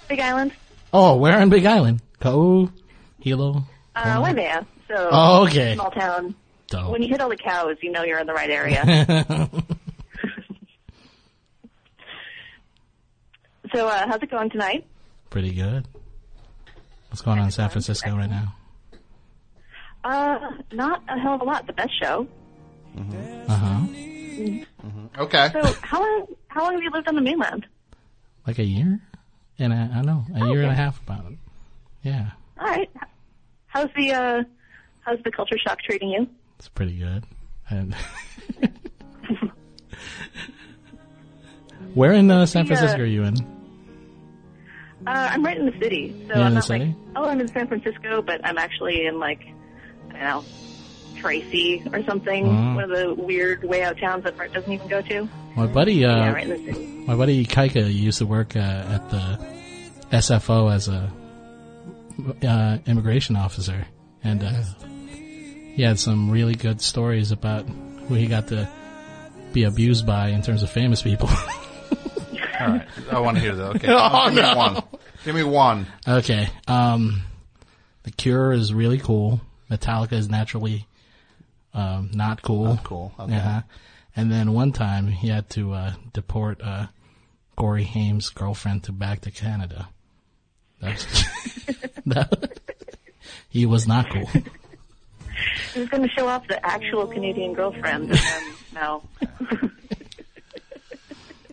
[0.10, 0.52] Big Island,
[0.92, 2.02] Oh, where on Big Island?
[2.19, 2.72] Ko,
[3.19, 3.64] Hilo.
[3.95, 4.66] uh, Waimea.
[4.88, 5.76] So, Oh, okay.
[5.76, 6.34] small town.
[6.68, 6.92] Dope.
[6.92, 8.84] When you hit all the cows, you know you're in the right area.
[13.74, 14.85] so, uh, how's it going tonight?
[15.30, 15.88] Pretty good.
[17.10, 18.56] What's going on in San Francisco right now?
[20.03, 20.40] Uh,
[20.72, 21.66] not a hell of a lot.
[21.68, 22.27] The best show.
[22.98, 23.80] Uh huh.
[25.24, 25.49] Okay.
[25.53, 26.25] So, how long?
[26.48, 27.65] How long have you lived on the mainland?
[28.48, 28.99] Like a year?
[29.59, 31.38] And I, I don't know, a year and a half about it.
[32.03, 32.90] Yeah, All right.
[33.67, 34.43] How's the uh,
[35.01, 36.27] how's the culture shock treating you?
[36.59, 37.24] it's pretty good.
[37.69, 37.95] And
[41.93, 43.35] where in uh, San Francisco are you in?
[45.07, 46.95] Uh, I'm right in the city, so You're I'm in the not like, city?
[47.15, 49.41] oh, I'm in San Francisco, but I'm actually in like,
[50.09, 50.45] I don't know,
[51.25, 52.75] Tracy or something, Mhm.
[52.75, 55.27] one of the weird way out towns that Brett doesn't even go to.
[55.55, 57.03] My buddy, uh, yeah, right in the city.
[57.07, 59.39] my buddy Kaika used to work uh, at the
[60.11, 61.11] SFO as a
[62.47, 63.87] uh, immigration officer,
[64.23, 64.51] and uh,
[65.73, 67.65] he had some really good stories about
[68.07, 68.69] who he got to
[69.51, 71.27] be abused by in terms of famous people.
[72.59, 72.87] All right.
[73.11, 73.75] I want to hear that.
[73.77, 73.87] Okay.
[73.89, 74.83] Oh, Give me one.
[75.25, 75.87] Give me one.
[76.07, 76.49] Okay.
[76.67, 77.23] Um,
[78.03, 79.41] the Cure is really cool.
[79.71, 80.85] Metallica is naturally
[81.75, 82.65] um, not cool.
[82.65, 83.13] Not cool.
[83.19, 83.35] Okay.
[83.35, 83.61] Uh-huh.
[84.15, 86.87] And then one time he had to uh, deport uh,
[87.55, 89.89] Corey Haim's girlfriend to back to Canada.
[90.81, 91.05] That's
[92.05, 92.59] that,
[93.49, 94.29] he was not cool.
[95.73, 99.03] He was going to show off the actual Canadian girlfriend, and then no.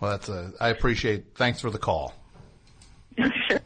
[0.03, 0.53] Well, that's a.
[0.59, 1.37] I appreciate.
[1.37, 2.13] Thanks for the call.
[3.17, 3.61] sure.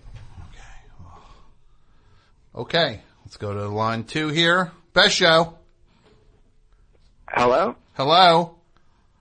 [2.55, 3.01] Okay.
[3.25, 4.71] Let's go to line two here.
[4.93, 5.57] Best show.
[7.29, 7.77] Hello?
[7.95, 8.57] Hello.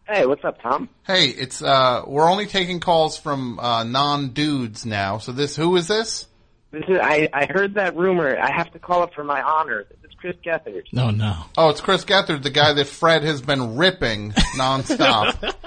[0.08, 0.90] Hey, what's up, Tom?
[1.06, 5.18] Hey, it's uh we're only taking calls from uh non dudes now.
[5.18, 6.28] So this who is this?
[6.72, 8.38] This is I, I heard that rumor.
[8.38, 9.86] I have to call up for my honor.
[9.90, 10.84] This is Chris Gethard.
[10.92, 11.36] No, no.
[11.58, 15.54] Oh, it's Chris Gethard, the guy that Fred has been ripping nonstop.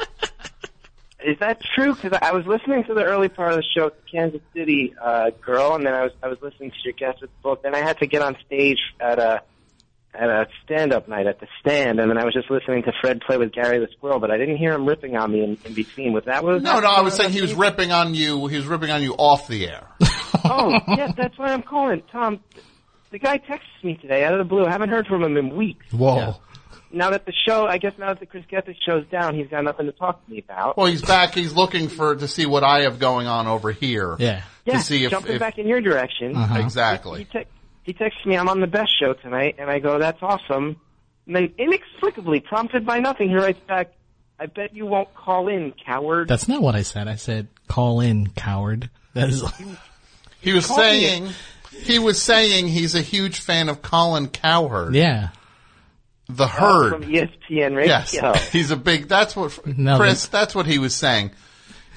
[1.24, 1.94] Is that true?
[1.94, 5.74] Because I was listening to the early part of the show, Kansas City uh, Girl,
[5.74, 7.62] and then I was I was listening to your Gethard's book.
[7.64, 9.42] Then I had to get on stage at a
[10.14, 13.20] at a stand-up night at the stand, and then I was just listening to Fred
[13.20, 15.74] play with Gary the Squirrel, but I didn't hear him ripping on me in, in
[15.74, 16.12] between.
[16.12, 18.46] Was that was no, no, I was saying he was ripping on you.
[18.46, 19.86] He was ripping on you off the air.
[20.44, 22.02] oh, yeah, that's why I'm calling.
[22.10, 22.40] Tom,
[23.10, 24.64] the guy texts me today out of the blue.
[24.64, 25.86] I haven't heard from him in weeks.
[25.92, 26.36] Whoa.
[26.90, 29.62] Now that the show, I guess now that the Chris Gethard show's down, he's got
[29.62, 30.78] nothing to talk to me about.
[30.78, 31.34] Well, he's back.
[31.34, 34.16] He's looking for to see what I have going on over here.
[34.18, 34.42] Yeah.
[34.64, 36.34] yeah, To see if, jumping if back in your direction.
[36.34, 36.60] Uh-huh.
[36.60, 37.18] Exactly.
[37.18, 37.50] He, he, te-
[37.88, 40.76] he texts me, I'm on the best show tonight, and I go, that's awesome.
[41.26, 43.92] And then inexplicably, prompted by nothing, he writes back,
[44.38, 46.28] I bet you won't call in, coward.
[46.28, 47.08] That's not what I said.
[47.08, 48.90] I said, call in, coward.
[49.14, 49.42] That is.
[50.42, 51.28] he was Call me saying
[51.82, 54.94] he was saying he's a huge fan of Colin Cowherd.
[54.94, 55.30] Yeah.
[56.28, 56.90] The Uh, herd.
[56.92, 58.02] from ESPN Radio.
[58.12, 59.08] Yes, he's a big.
[59.08, 60.26] That's what No, Chris.
[60.28, 61.30] That's what he was saying.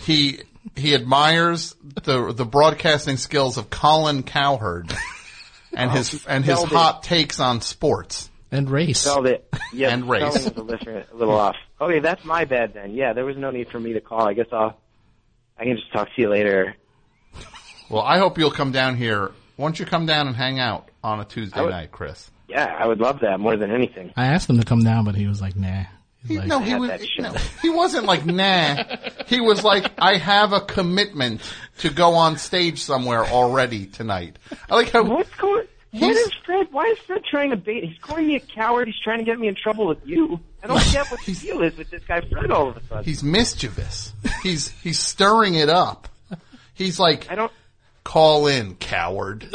[0.06, 0.40] He
[0.78, 4.92] he admires the the broadcasting skills of Colin Cowherd
[5.74, 6.76] and his and his spelled it.
[6.76, 8.30] hot takes on sports.
[8.54, 9.00] And race.
[9.00, 9.48] Spelled it.
[9.72, 10.22] Yeah, And race.
[10.34, 11.56] spelling was a little, a little off.
[11.80, 12.92] Okay, that's my bad then.
[12.94, 14.28] Yeah, there was no need for me to call.
[14.28, 14.78] I guess I'll.
[15.58, 16.76] I can just talk to you later.
[17.90, 19.32] Well, I hope you'll come down here.
[19.56, 22.30] Why don't you come down and hang out on a Tuesday would- night, Chris?
[22.50, 24.12] Yeah, I would love that more than anything.
[24.18, 25.84] I asked him to come down, but he was like, nah.
[26.28, 27.02] He, like, no, he was.
[27.18, 28.84] No, he wasn't like nah.
[29.28, 31.42] He was like, I have a commitment
[31.80, 34.38] to go on stage somewhere already tonight.
[34.70, 35.04] I like how.
[35.04, 35.66] What's going?
[35.94, 36.68] What is Fred?
[36.72, 37.84] Why is Fred trying to bait?
[37.84, 38.88] He's calling me a coward.
[38.88, 40.40] He's trying to get me in trouble with you.
[40.64, 43.04] I don't get what the deal is with this guy Fred all of a sudden.
[43.04, 44.14] He's mischievous.
[44.44, 46.08] He's he's stirring it up.
[46.76, 47.52] He's like, I don't
[48.04, 49.50] call in, coward.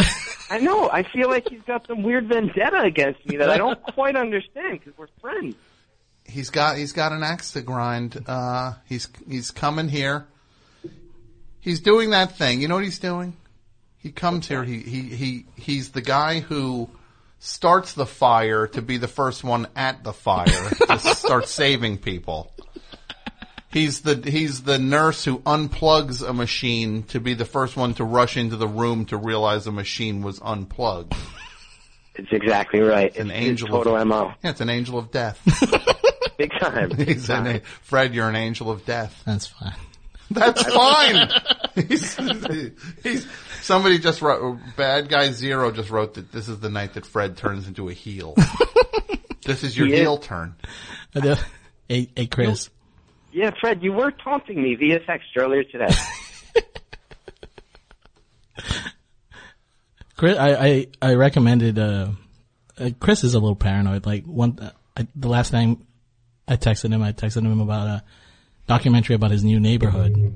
[0.51, 0.91] I know.
[0.91, 4.81] I feel like he's got some weird vendetta against me that I don't quite understand
[4.81, 5.55] because we're friends.
[6.29, 8.23] He's got he's got an axe to grind.
[8.27, 10.27] Uh, he's he's coming here.
[11.61, 12.61] He's doing that thing.
[12.61, 13.37] You know what he's doing?
[13.99, 14.63] He comes here.
[14.65, 16.89] He he he he's the guy who
[17.39, 20.47] starts the fire to be the first one at the fire
[20.89, 22.53] to start saving people.
[23.71, 28.05] He's the he's the nurse who unplugs a machine to be the first one to
[28.05, 31.15] rush into the room to realize the machine was unplugged.
[32.15, 33.07] It's exactly right.
[33.09, 34.33] It's an It's angel total of, MO.
[34.43, 35.43] Yeah, it's an angel of death.
[36.37, 36.91] Big time.
[36.97, 39.23] He's an, Fred, you're an angel of death.
[39.25, 39.75] That's fine.
[40.31, 41.29] That's fine.
[41.89, 42.17] he's,
[43.03, 43.27] he's,
[43.63, 47.37] somebody just wrote, Bad Guy Zero just wrote that this is the night that Fred
[47.37, 48.35] turns into a heel.
[49.45, 50.01] this is your He is.
[50.01, 50.57] heel turn.
[51.15, 52.71] hey, hey, Chris.
[53.33, 55.95] Yeah, Fred, you were taunting me via text earlier today.
[60.17, 62.09] Chris, I, I, I recommended, uh,
[62.79, 64.07] uh, Chris is a little paranoid.
[64.07, 65.86] Like one, uh, I, the last time
[66.49, 68.05] I texted him, I texted him about a
[68.67, 70.35] documentary about his new neighborhood.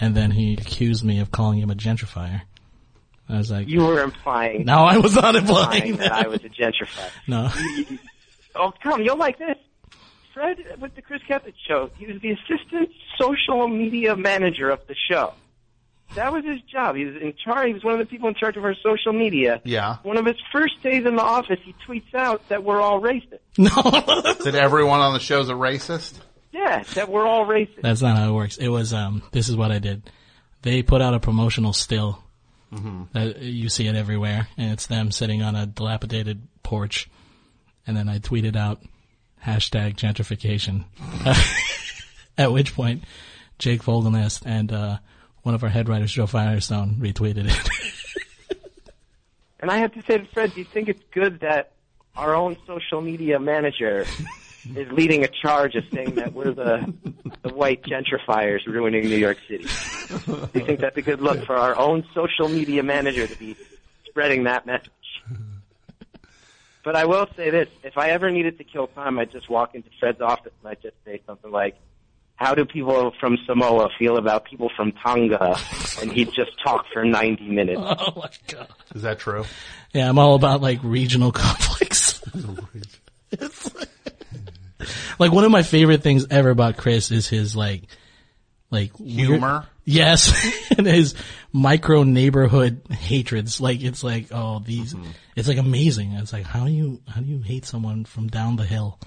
[0.00, 2.42] And then he accused me of calling him a gentrifier.
[3.28, 4.64] I was like, You were implying.
[4.64, 7.10] No, I was not implying that I was a gentrifier.
[7.26, 7.50] no.
[8.54, 9.56] Oh, come, you'll like this.
[10.34, 12.90] Fred, with the Chris Gethard show, he was the assistant
[13.20, 15.34] social media manager of the show.
[16.14, 16.96] That was his job.
[16.96, 17.68] He was in charge.
[17.68, 19.60] He was one of the people in charge of our social media.
[19.64, 19.96] Yeah.
[20.02, 23.38] One of his first days in the office, he tweets out that we're all racist.
[23.58, 23.68] No.
[23.70, 26.14] That everyone on the show's a racist?
[26.52, 27.80] Yeah, that we're all racist.
[27.82, 28.56] That's not how it works.
[28.58, 30.10] It was, um, this is what I did.
[30.62, 32.22] They put out a promotional still.
[32.72, 33.08] Mhm.
[33.12, 37.08] That you see it everywhere, and it's them sitting on a dilapidated porch.
[37.86, 38.82] And then I tweeted out
[39.44, 40.84] hashtag gentrification.
[42.38, 43.04] At which point,
[43.58, 44.98] Jake Fogelnest and uh,
[45.42, 47.68] one of our head writers, Jo Firestone, retweeted it.
[49.62, 51.70] And I have to say to Fred, do you think it's good that
[52.16, 54.04] our own social media manager
[54.76, 56.92] is leading a charge of saying that we're the
[57.42, 59.64] the white gentrifiers ruining New York City?
[60.26, 63.56] Do you think that's a good look for our own social media manager to be
[64.04, 64.90] spreading that message?
[66.84, 69.76] But I will say this: if I ever needed to kill time, I'd just walk
[69.76, 71.76] into Fred's office and I'd just say something like,
[72.36, 75.56] "How do people from Samoa feel about people from Tonga?"
[76.00, 77.80] And he'd just talk for ninety minutes.
[77.84, 78.68] Oh my god!
[78.94, 79.44] Is that true?
[79.94, 82.20] yeah, I'm all about like regional conflicts.
[82.34, 83.40] Like-
[85.18, 87.84] like one of my favorite things ever about Chris is his like,
[88.70, 89.66] like weird- Humor?
[89.84, 90.32] yes,
[90.76, 91.14] and his
[91.52, 93.60] micro neighborhood hatreds.
[93.60, 94.94] Like it's like, oh, these.
[94.94, 95.10] Mm-hmm.
[95.36, 96.12] It's like amazing.
[96.12, 98.98] It's like how do you how do you hate someone from down the hill?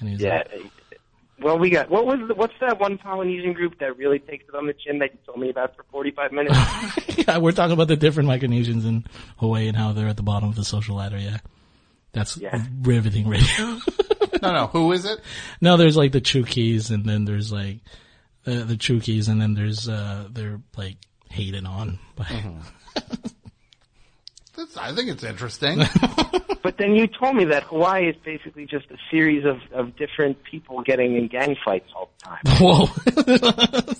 [0.00, 0.42] And he's Yeah.
[0.52, 0.62] like,
[1.40, 4.54] Well, we got what was the, what's that one Polynesian group that really takes it
[4.54, 6.56] on the chin that you told me about for forty five minutes?
[7.28, 9.04] yeah, we're talking about the different Micronesians in
[9.36, 11.18] Hawaii and how they're at the bottom of the social ladder.
[11.18, 11.38] Yeah,
[12.12, 12.38] that's
[12.82, 13.78] riveting radio.
[14.42, 14.66] no, no.
[14.68, 15.20] Who is it?
[15.60, 17.80] No, there's like the Chukis, and then there's like
[18.46, 20.96] uh, the Chukis, and then there's uh they're like
[21.28, 22.24] hated on by.
[22.24, 23.26] Mm-hmm.
[24.56, 25.78] That's, I think it's interesting.
[26.62, 30.42] but then you told me that Hawaii is basically just a series of, of different
[30.44, 32.40] people getting in gang fights all the time.
[32.60, 33.96] Whoa.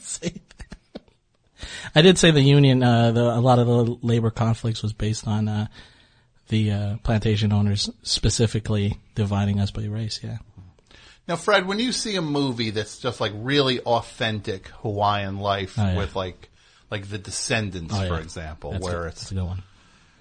[1.94, 5.26] I did say the union, uh, the, a lot of the labor conflicts was based
[5.26, 5.66] on, uh,
[6.48, 10.38] the, uh, plantation owners specifically dividing us by race, yeah.
[11.28, 15.82] Now, Fred, when you see a movie that's just like really authentic Hawaiian life Oh,
[15.82, 15.96] yeah.
[15.96, 16.50] with like,
[16.90, 18.08] like The Descendants, Oh, yeah.
[18.08, 19.08] for example, That's where good.
[19.08, 19.32] it's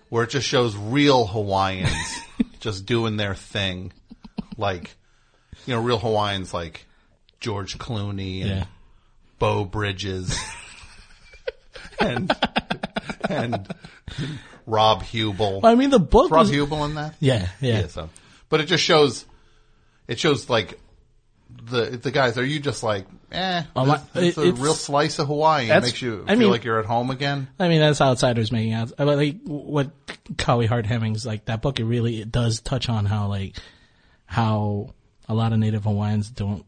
[0.09, 2.19] where it just shows real Hawaiians
[2.59, 3.91] just doing their thing,
[4.57, 4.95] like
[5.65, 6.85] you know, real Hawaiians like
[7.39, 8.65] George Clooney and Yeah.
[9.39, 10.37] Beau Bridges
[11.99, 12.31] and
[13.29, 13.67] and
[14.65, 15.61] Rob Huebel.
[15.61, 17.15] Well, I mean, the book Rob was- Huebel in that?
[17.19, 17.87] Yeah, yeah.
[17.87, 18.09] so,
[18.49, 19.25] but it just shows,
[20.07, 20.79] it shows like
[21.49, 22.37] the the guys.
[22.37, 23.63] Are you just like, eh?
[23.75, 25.69] Well, this, this it- a real slice of Hawaii.
[25.69, 27.47] It makes you I feel mean- like you're at home again.
[27.59, 28.91] I mean, that's outsiders making out.
[28.99, 29.91] I Like what
[30.35, 33.55] Kaui Hart Hemmings, like that book, it really it does touch on how like
[34.25, 34.93] how
[35.27, 36.65] a lot of Native Hawaiians don't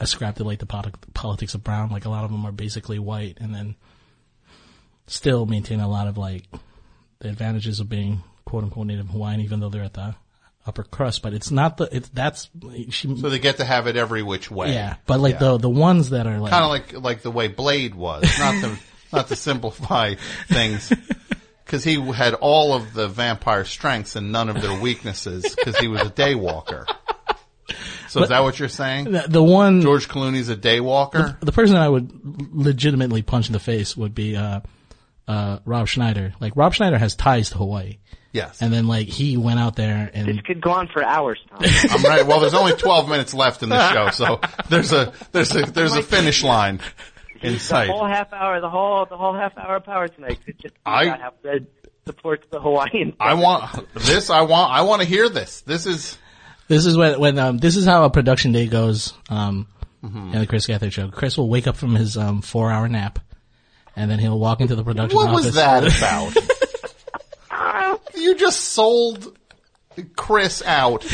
[0.00, 1.90] ascribe to like the poli- politics of brown.
[1.90, 3.76] Like a lot of them are basically white, and then
[5.06, 6.44] still maintain a lot of like
[7.20, 10.14] the advantages of being quote unquote Native Hawaiian, even though they're at the
[10.66, 11.22] upper crust.
[11.22, 12.50] But it's not the it's that's
[12.90, 14.72] she, So they get to have it every which way.
[14.72, 14.96] yeah.
[15.06, 17.94] But like the the ones that are like kind of like like the way Blade
[17.94, 18.78] was, not to
[19.12, 20.14] not to simplify
[20.48, 20.92] things,
[21.64, 25.88] because he had all of the vampire strengths and none of their weaknesses, because he
[25.88, 26.86] was a daywalker.
[28.08, 29.10] So is that what you're saying?
[29.10, 31.38] The, the one George Clooney's a daywalker.
[31.40, 32.10] The, the person I would
[32.54, 34.60] legitimately punch in the face would be uh,
[35.28, 36.34] uh, Rob Schneider.
[36.40, 37.98] Like Rob Schneider has ties to Hawaii.
[38.32, 38.62] Yes.
[38.62, 41.58] And then like he went out there and This could go on for hours, Tom.
[41.90, 42.26] I'm right.
[42.26, 45.94] Well, there's only 12 minutes left in the show, so there's a there's a there's
[45.94, 46.80] a finish line
[47.42, 47.90] in the sight.
[47.90, 50.38] whole half hour, the whole the whole half hour of power tonight.
[50.46, 51.66] It's just I- about how Fred
[52.06, 53.14] supports the Hawaiian.
[53.20, 54.30] I want this.
[54.30, 54.72] I want.
[54.72, 55.60] I want to hear this.
[55.60, 56.16] This is.
[56.68, 59.66] this is when when um, this is how a production day goes um,
[60.02, 60.32] Mhm.
[60.32, 61.08] in the Chris Gethard show.
[61.10, 63.18] Chris will wake up from his um, four hour nap,
[63.96, 65.46] and then he'll walk into the production What office.
[65.46, 65.84] was that
[67.52, 68.00] about?
[68.14, 69.36] you just sold
[70.16, 71.04] Chris out.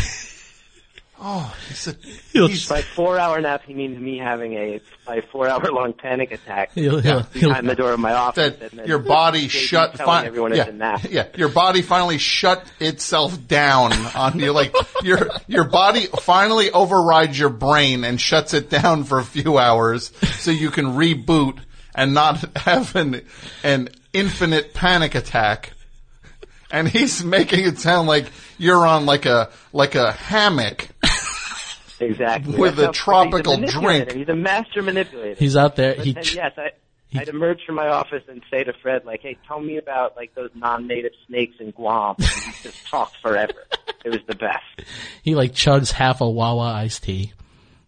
[1.20, 1.96] Oh, he's a,
[2.32, 6.30] he's, by four hour nap, he means me having a by four hour long panic
[6.30, 8.54] attack He'll- he'll- behind he'll- the door of my office.
[8.56, 9.98] that and then your body shut.
[9.98, 11.00] Fi- everyone yeah, a nap.
[11.10, 14.52] yeah, your body finally shut itself down on you.
[14.52, 19.58] Like your your body finally overrides your brain and shuts it down for a few
[19.58, 21.58] hours, so you can reboot
[21.98, 23.22] and not have an
[23.62, 25.72] an infinite panic attack.
[26.70, 30.88] And he's making it sound like you're on like a like a hammock
[32.00, 32.56] Exactly.
[32.56, 34.12] with That's a tropical he's a drink.
[34.12, 35.34] He's a master manipulator.
[35.38, 35.96] He's out there.
[35.96, 36.70] But- He and yes, I,
[37.18, 40.34] I'd emerge from my office and say to Fred, like, "Hey, tell me about like
[40.34, 43.64] those non-native snakes in Guam." And he just talked forever.
[44.04, 44.88] It was the best.
[45.22, 47.32] he like chugs half a Wawa iced tea,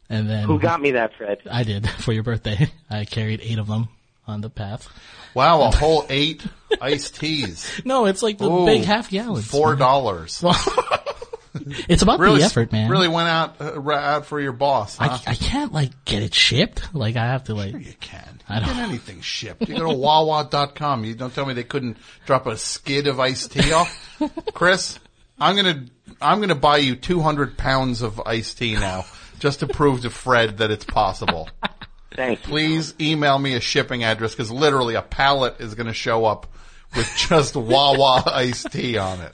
[0.09, 1.39] and then Who got me that, Fred?
[1.51, 2.69] I did for your birthday.
[2.89, 3.89] I carried eight of them
[4.27, 4.89] on the path.
[5.35, 6.45] Wow, a whole eight
[6.81, 7.69] iced teas.
[7.85, 9.47] No, it's like the Ooh, big half gallons.
[9.47, 10.45] Four dollars.
[11.89, 12.89] It's about really, the effort, man.
[12.89, 14.97] Really went out uh, out for your boss.
[14.97, 15.19] Huh?
[15.27, 16.95] I, I can't like get it shipped.
[16.95, 17.73] Like I have to like.
[17.73, 18.41] Sure you can.
[18.49, 18.69] I don't.
[18.69, 19.69] get anything shipped.
[19.69, 21.05] You go to Wawa.com.
[21.05, 24.21] You don't tell me they couldn't drop a skid of iced tea off.
[24.55, 25.01] Chris,
[25.41, 25.87] I'm gonna
[26.21, 29.07] I'm gonna buy you 200 pounds of iced tea now,
[29.39, 31.49] just to prove to Fred that it's possible.
[32.21, 32.49] Thank you.
[32.51, 36.47] Please email me a shipping address because literally a pallet is going to show up
[36.95, 39.33] with just Wawa iced tea on it.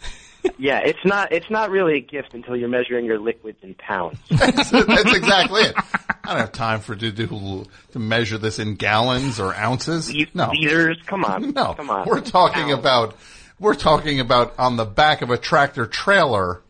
[0.56, 4.16] Yeah, it's not it's not really a gift until you're measuring your liquids in pounds.
[4.30, 5.74] That's, that's exactly it.
[5.76, 10.14] I don't have time for to do to measure this in gallons or ounces.
[10.34, 11.74] No, Liters, come on, no.
[11.74, 12.06] come on.
[12.08, 12.78] We're talking Pounds.
[12.78, 13.16] about
[13.58, 16.62] we're talking about on the back of a tractor trailer.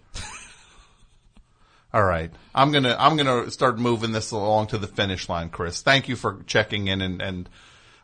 [1.93, 5.83] All right, I'm gonna I'm gonna start moving this along to the finish line, Chris.
[5.83, 7.49] Thank you for checking in, and, and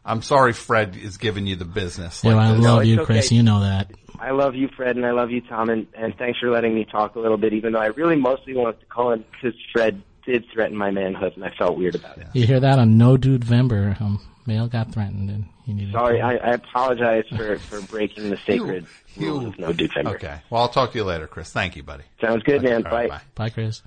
[0.05, 2.23] I'm sorry Fred is giving you the business.
[2.23, 2.61] Yeah, like I this.
[2.65, 3.05] love it's you, okay.
[3.07, 3.33] Chris.
[3.33, 3.91] You know that.
[4.21, 6.85] I love you, Fred, and I love you, Tom, and, and thanks for letting me
[6.85, 10.03] talk a little bit, even though I really mostly wanted to call in because Fred
[10.25, 12.27] did threaten my manhood, and I felt weird about it.
[12.35, 14.01] You hear that on No Dude Vember?
[14.01, 15.93] Um, male got threatened, and he needed.
[15.93, 20.11] Sorry, I, I apologize for, for breaking the sacred You- rules of no December.
[20.17, 20.41] Okay.
[20.51, 21.51] Well, I'll talk to you later, Chris.
[21.53, 22.05] Thank you, buddy.
[22.21, 22.87] Sounds good, man.
[22.87, 23.21] All right, Bye.
[23.35, 23.83] Bye, Chris.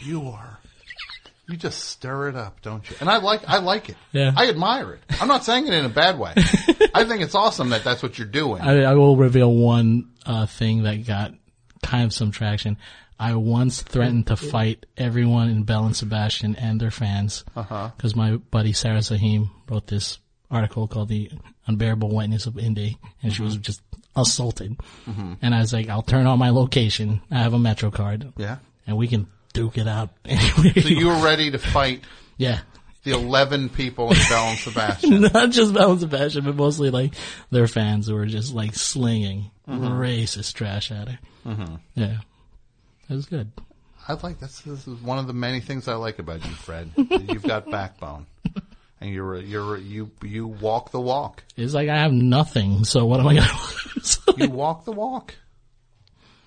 [0.00, 0.58] You are.
[1.48, 2.96] You just stir it up, don't you?
[3.00, 3.96] And I like, I like it.
[4.12, 4.32] Yeah.
[4.36, 5.00] I admire it.
[5.20, 6.32] I'm not saying it in a bad way.
[6.94, 8.62] I think it's awesome that that's what you're doing.
[8.62, 11.34] I, I will reveal one uh, thing that got
[11.84, 12.78] kind of some traction.
[13.18, 17.90] I once threatened to fight everyone in Belle and Sebastian and their fans Uh-huh.
[17.96, 20.18] because my buddy Sarah Sahim wrote this
[20.50, 21.30] article called "The
[21.66, 23.80] Unbearable Whiteness of Indie," and she was just
[24.16, 24.76] assaulted.
[25.08, 25.38] Mhm.
[25.42, 27.20] And I was like, "I'll turn on my location.
[27.30, 28.56] I have a Metro card, Yeah.
[28.86, 32.02] and we can duke it out." anywhere So you were ready to fight
[32.36, 32.60] yeah.
[33.04, 35.20] the 11 people in Belle and Sebastian.
[35.32, 37.14] Not just Belle and Sebastian, but mostly like
[37.50, 39.98] their fans who were just like slinging Mhm.
[39.98, 41.18] racist trash at her.
[41.44, 41.80] Mhm.
[41.96, 42.18] Yeah,
[43.08, 43.50] it was good.
[44.08, 46.92] I like that's this is one of the many things I like about you, Fred.
[46.96, 48.26] You've got backbone,
[49.00, 51.42] and you're you're you you walk the walk.
[51.56, 53.48] It's like I have nothing, so what am I gonna?
[54.36, 55.34] You walk the walk.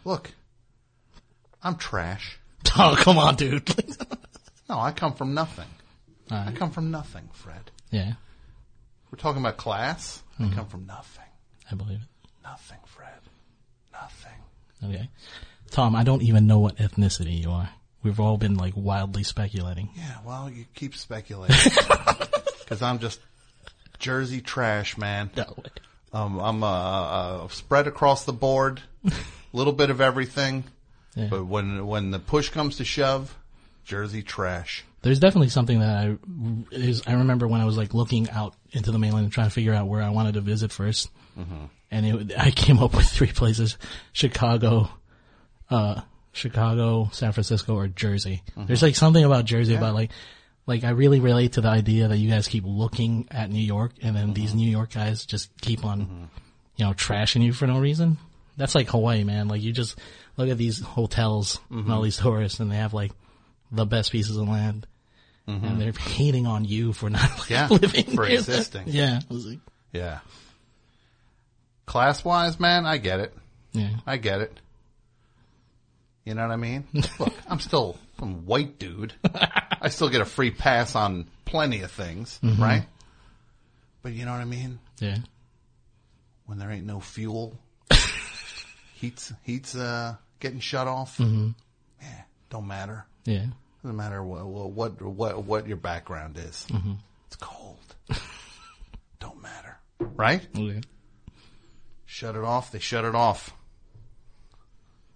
[0.06, 0.32] Look,
[1.62, 2.40] I'm trash.
[2.78, 3.68] oh, come on, dude.
[4.70, 5.66] No, I come from nothing.
[6.32, 7.72] I come from nothing, Fred.
[7.90, 8.14] yeah,
[9.12, 10.22] We're talking about class.
[10.40, 11.24] I come from nothing.
[11.72, 12.30] I believe it.
[12.44, 13.20] Nothing, Fred.
[13.92, 14.32] Nothing.
[14.84, 15.10] Okay.
[15.72, 17.70] Tom, I don't even know what ethnicity you are.
[18.04, 19.90] We've all been like wildly speculating.
[19.96, 21.58] Yeah, well, you keep speculating
[22.60, 23.20] because I'm just
[23.98, 25.32] Jersey trash, man.
[25.36, 25.72] No way.
[26.14, 29.12] Um, I'm uh, uh, spread across the board, a
[29.54, 30.64] little bit of everything.
[31.20, 31.28] Yeah.
[31.30, 33.38] But when when the push comes to shove,
[33.86, 34.84] Jersey trash.
[35.02, 36.18] There's definitely something that I
[36.72, 39.54] is I remember when I was like looking out into the mainland and trying to
[39.54, 41.70] figure out where I wanted to visit 1st Mhm.
[41.92, 43.78] and it, I came up with three places:
[44.12, 44.90] Chicago,
[45.70, 46.02] uh,
[46.34, 48.44] Chicago, San Francisco, or Jersey.
[48.58, 50.12] There's like something about Jersey about like,
[50.68, 53.94] like I really relate to the idea that you guys keep looking at New York,
[54.02, 56.30] and then these New York guys just keep on,
[56.76, 58.18] you know, trashing you for no reason.
[58.60, 59.48] That's like Hawaii, man.
[59.48, 59.98] Like you just
[60.38, 63.14] look at these hotels and all these tourists, and they have like
[63.72, 64.86] the best pieces of land,
[65.48, 65.64] Mhm.
[65.64, 68.84] and they're hating on you for not like, Yeah, living for existing.
[68.88, 69.60] Yeah, like,
[69.94, 70.20] Yeah.
[71.86, 73.34] Class wise, man, I get it.
[73.72, 73.92] Yeah.
[74.06, 74.60] I get it.
[76.26, 76.84] You know what I mean?
[77.20, 79.14] Look, I'm still some white dude.
[79.82, 82.60] I still get a free pass on plenty of things, Mhm.
[82.60, 82.86] right?
[84.02, 84.80] But you know what I mean?
[85.00, 85.20] Yeah.
[86.46, 87.58] When there ain't no fuel,
[89.00, 91.18] heat's heat's uh getting shut off.
[91.18, 91.56] Mhm.
[92.02, 93.06] Yeah, don't matter.
[93.26, 93.45] Yeah.
[93.84, 96.66] Doesn't matter what what what what your background is.
[96.69, 96.98] Mhm.
[97.28, 97.78] It's cold.
[99.19, 100.48] don't matter, right?
[100.53, 100.82] Yeah.
[102.06, 102.72] Shut it off.
[102.72, 103.53] They shut it off.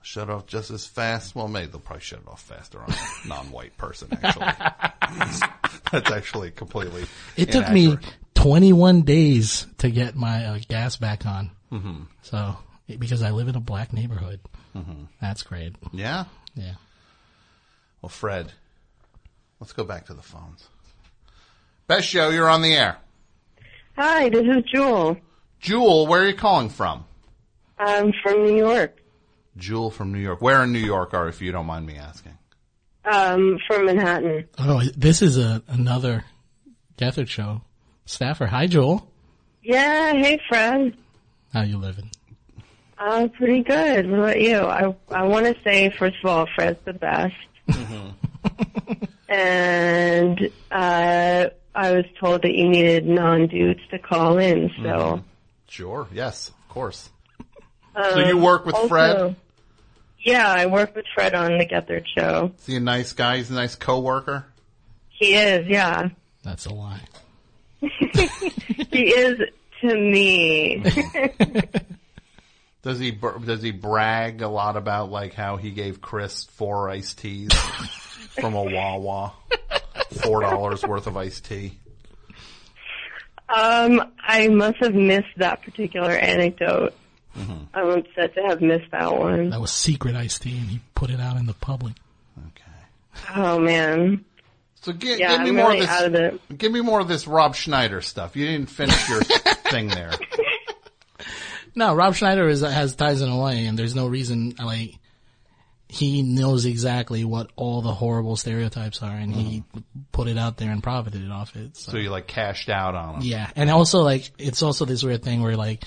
[0.02, 1.34] Shut off just as fast.
[1.34, 2.96] Well, maybe they'll probably shut it off faster on a
[3.28, 4.10] non-white person.
[4.22, 4.46] Actually,
[5.92, 7.06] that's actually completely.
[7.38, 7.98] It took me
[8.36, 11.52] 21 days to get my uh, gas back on.
[11.72, 12.08] Mhm.
[12.22, 14.40] So, because I live in a black neighborhood.
[14.76, 15.08] Mhm.
[15.22, 15.76] That's great.
[15.92, 16.26] Yeah.
[16.56, 16.76] Yeah.
[18.02, 18.52] Well, Fred,
[19.60, 20.68] let's go back to the phones.
[21.88, 22.30] Best show.
[22.30, 22.98] You're on the air.
[23.98, 25.18] Hi, this is Jewel.
[25.60, 27.06] Jewel, where are you calling from?
[27.78, 28.98] I'm from New York.
[29.58, 30.42] Jewel from New York.
[30.42, 32.38] Where in New York are, if you don't mind me asking?
[33.06, 34.48] Um, from Manhattan.
[34.58, 36.24] Oh, this is a, another
[36.98, 37.62] Gethard show.
[38.06, 38.48] Staffer.
[38.48, 39.10] Hi, Joel.
[39.62, 40.98] Yeah, hey Fred.
[41.54, 42.10] How you living?
[43.06, 44.10] Uh, pretty good.
[44.10, 44.58] What about you?
[44.60, 47.36] I I want to say first of all, Fred's the best.
[49.30, 54.84] and uh, I was told that you needed non-dudes to call in, so.
[54.84, 55.24] Mhm.
[55.68, 56.08] Sure.
[56.14, 57.10] Yes, of course.
[57.96, 59.36] Um, So you work with also- Fred?
[60.20, 62.54] Yeah, I work with Fred on the Get Gethard show.
[62.58, 63.38] Is he a nice guy?
[63.38, 64.46] He's a nice coworker.
[65.10, 66.08] He is, yeah.
[66.44, 67.02] That's a lie.
[67.82, 69.40] he is
[69.82, 70.82] to me.
[72.84, 77.18] Does he does he brag a lot about like how he gave Chris four iced
[77.20, 77.52] teas
[78.38, 79.34] from a Wawa,
[80.22, 81.78] four dollars worth of iced tea?
[83.50, 86.94] um, I must have missed that particular anecdote.
[87.38, 87.64] Mm-hmm.
[87.74, 89.50] I'm upset to have missed that one.
[89.50, 91.94] That was secret iced tea, and he put it out in the public.
[92.38, 93.34] Okay.
[93.36, 94.26] Oh man.
[94.82, 96.34] So gi- Yeah, give me I'm more really of out of this.
[96.50, 96.58] it.
[96.58, 98.36] Give me more of this Rob Schneider stuff.
[98.36, 100.12] You didn't finish your thing there.
[101.76, 105.00] No, Rob Schneider is, has ties in Hawaii, and there's no reason like
[105.94, 110.00] he knows exactly what all the horrible stereotypes are, and he mm-hmm.
[110.12, 111.78] put it out there and profited off it.
[111.78, 111.92] So.
[111.92, 113.22] So you like cashed out on him.
[113.22, 115.84] Yeah, and also like it's also this weird thing where like,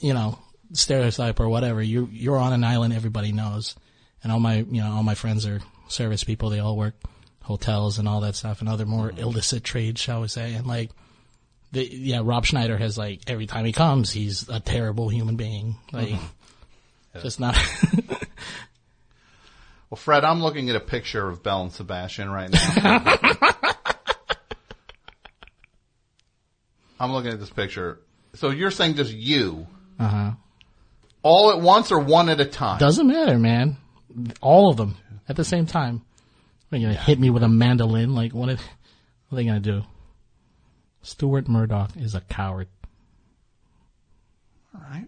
[0.00, 0.38] you know,
[0.72, 1.80] stereotype or whatever.
[1.80, 3.76] You you're on an island, everybody knows,
[4.24, 6.50] and all my you know all my friends are service people.
[6.50, 6.94] They all work
[7.42, 9.20] hotels and all that stuff, and other more mm-hmm.
[9.20, 10.54] illicit trades, shall we say?
[10.54, 10.90] And like,
[11.74, 15.76] the yeah, Rob Schneider has like every time he comes, he's a terrible human being.
[15.92, 16.14] Like,
[17.22, 17.56] just not.
[19.94, 23.14] Well, Fred, I'm looking at a picture of Belle and Sebastian right now.
[26.98, 28.00] I'm looking at this picture.
[28.34, 29.68] So you're saying just you,
[30.00, 30.30] uh huh.
[31.22, 32.80] all at once or one at a time?
[32.80, 33.76] Doesn't matter, man.
[34.40, 34.96] All of them
[35.28, 36.02] at the same time.
[36.72, 38.16] Are you gonna hit me with a mandolin?
[38.16, 38.48] Like what?
[38.48, 38.62] Are, what
[39.30, 39.82] are they gonna do?
[41.04, 42.68] Stuart Murdoch is a coward.
[44.74, 45.06] All right.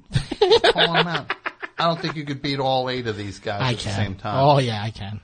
[0.72, 1.34] Call him out.
[1.78, 3.90] I don't think you could beat all eight of these guys I at can.
[3.90, 4.36] the same time.
[4.38, 5.20] Oh yeah, I can.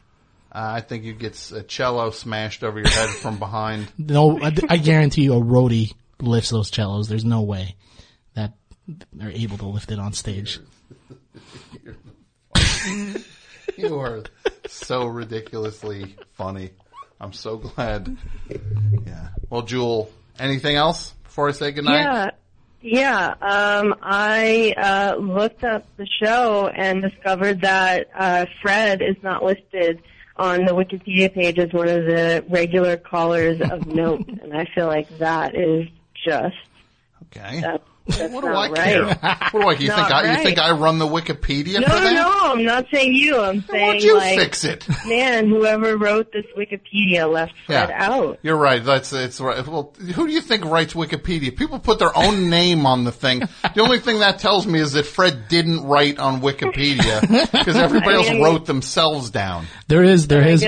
[0.54, 3.88] Uh, I think you get a cello smashed over your head from behind.
[3.98, 7.08] No, I, I guarantee you, a roadie lifts those cellos.
[7.08, 7.76] There's no way
[8.34, 8.52] that
[9.12, 10.58] they're able to lift it on stage.
[13.76, 14.24] you are
[14.66, 16.70] so ridiculously funny.
[17.20, 18.16] I'm so glad.
[19.06, 19.28] Yeah.
[19.48, 22.00] Well, Jewel, anything else before I say goodnight?
[22.00, 22.30] Yeah.
[22.84, 29.44] Yeah, um, I uh, looked up the show and discovered that uh, Fred is not
[29.44, 30.02] listed
[30.36, 34.88] on the Wikipedia page as one of the regular callers of note, and I feel
[34.88, 35.86] like that is
[36.26, 36.56] just
[37.36, 37.60] Okay.
[37.60, 39.04] that's That's What do not I care?
[39.52, 39.72] What do I?
[39.74, 40.36] You Not think I?
[40.38, 42.12] You think I run the Wikipedia No, for no, that?
[42.14, 43.38] no, I'm not saying you.
[43.38, 44.86] I'm saying why'd you like, fix it?
[45.06, 48.10] man, whoever wrote this Wikipedia left Fred Yeah.
[48.12, 48.38] out.
[48.42, 48.84] You're right.
[48.84, 49.64] That's it's right.
[49.66, 51.56] Well, who do you think writes Wikipedia?
[51.56, 53.42] People put their own name on the thing.
[53.74, 57.20] The only thing that tells me is that Fred didn't write on Wikipedia
[57.52, 59.66] because everybody I else wrote themselves down.
[59.88, 60.66] There is, there I is,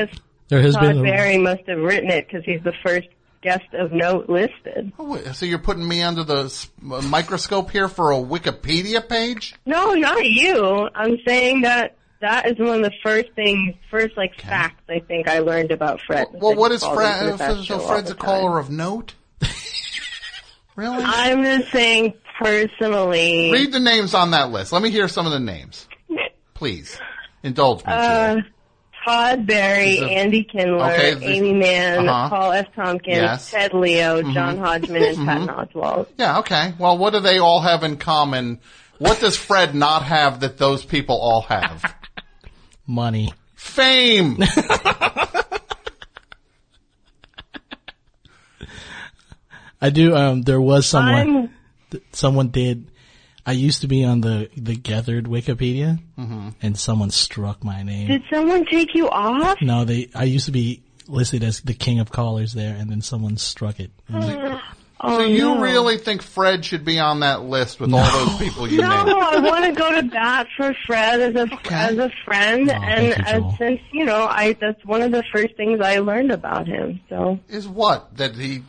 [0.49, 0.99] there has Todd been.
[0.99, 3.09] a- Barry must have written it because he's the first
[3.45, 4.93] guest of note listed.
[4.99, 9.55] Oh, so you're putting me under the uh, microscope here for a Wikipedia page?
[9.67, 10.89] No, not you.
[10.95, 15.29] I'm saying that that is one of the first things, first like facts I think
[15.29, 16.29] I learned about Fred.
[16.33, 17.39] Well, That what is Fred?
[17.39, 19.15] best So Fred's a caller of note.
[20.77, 21.05] really?
[21.05, 23.53] I'm just saying personally.
[23.53, 24.73] Read the names on that list.
[24.73, 25.87] Let me hear some of the names,
[26.55, 26.99] please.
[27.43, 27.93] Indulge me.
[27.93, 28.37] Uh,
[29.05, 32.29] Todd Barry, Is it- Andy Kindler, Okay, this- Aimee Mann, Uh-huh.
[32.31, 32.67] Paul F.
[32.75, 33.51] Tompkins, Yes.
[33.51, 34.33] Ted Leo, Mhm.
[34.35, 35.73] John Hodgman, and Patton Mhm.
[35.73, 36.07] Oswalt.
[36.17, 36.73] Yeah, okay.
[36.79, 38.61] Well, what do they all have in common?
[38.99, 41.95] What does Fred not have that those people all have?
[42.87, 43.33] Money.
[43.57, 44.39] Fame.
[49.81, 50.17] I do.
[50.17, 51.51] Um, there was someone.
[51.91, 52.91] Th- someone did.
[53.47, 56.55] I used to be on the the Gethard Wikipedia, Mhm.
[56.63, 58.09] and someone struck my name.
[58.09, 59.59] Did someone take you off?
[59.61, 60.09] no, they.
[60.15, 63.79] I used to be listed as the king of callers there, and then someone struck
[63.81, 63.91] it.
[64.09, 64.59] And
[65.07, 65.61] Oh, so you no.
[65.61, 69.11] really think Fred should be on that list with all those people you No, named?
[69.11, 73.07] I want to go to bat for Fred as a as a friend, Oh, and
[73.09, 76.67] you, as, since you know, I that's one of the first things I learned about
[76.67, 77.01] him.
[77.11, 78.63] So Is what that he?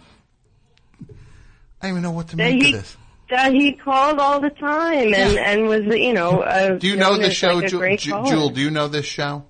[1.82, 2.98] I don't even know what to that make he of this.
[3.30, 6.42] That he called all the time and and was you know.
[6.42, 8.50] Uh, Do you know the show, like, a Ju- Jewel?
[8.50, 9.46] Do you know this show?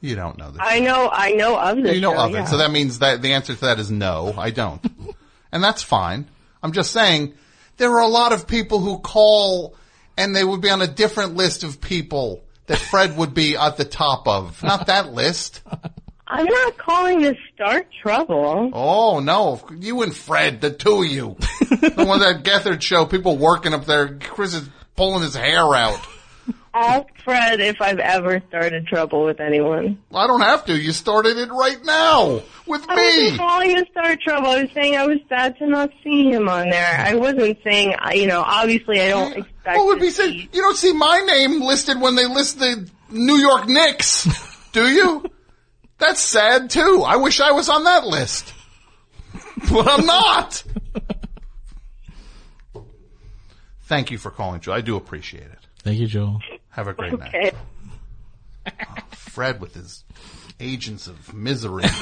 [0.00, 0.60] You don't know this.
[0.62, 1.94] I know, I know of this.
[1.94, 2.44] you know show, of yeah.
[2.44, 4.34] it, so that means that the answer to that is no.
[4.36, 4.84] I don't,
[5.52, 6.26] and that's fine.
[6.62, 7.34] I'm just saying
[7.76, 9.74] there are a lot of people who call,
[10.16, 13.76] and they would be on a different list of people that Fred would be at
[13.76, 14.62] the top of.
[14.62, 15.62] Not that list.
[16.28, 18.70] I'm not calling to start trouble.
[18.72, 21.36] Oh no, you and Fred, the two of you.
[21.60, 24.18] the one that Gethard show, people working up there.
[24.18, 26.00] Chris is pulling his hair out.
[26.74, 29.98] Ask Fred if I've ever started trouble with anyone.
[30.12, 30.76] I don't have to.
[30.78, 33.02] You started it right now with I me.
[33.22, 34.48] wasn't calling to start trouble.
[34.48, 36.96] I was saying I was sad to not see him on there.
[36.98, 39.76] I wasn't saying, you know, obviously I don't expect.
[39.78, 40.34] What would be said?
[40.34, 44.28] You don't see my name listed when they list the New York Knicks,
[44.72, 45.24] do you?
[45.98, 47.04] That's sad too.
[47.06, 48.52] I wish I was on that list,
[49.70, 50.62] but I'm not.
[53.84, 54.72] Thank you for calling, Joe.
[54.72, 55.58] I do appreciate it.
[55.82, 56.40] Thank you, Joel.
[56.70, 57.34] Have a great night.
[57.34, 57.52] Okay.
[58.66, 60.04] Oh, Fred with his
[60.58, 61.84] agents of misery.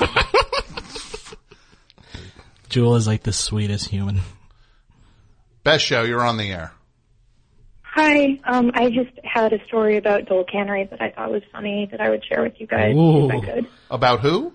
[2.70, 4.20] Jewel is like the sweetest human.
[5.62, 6.73] Best show, you're on the air.
[7.94, 11.86] Hi, um, I just had a story about Dole Cannery that I thought was funny
[11.92, 13.26] that I would share with you guys Ooh.
[13.26, 13.68] if I could.
[13.89, 14.52] About who?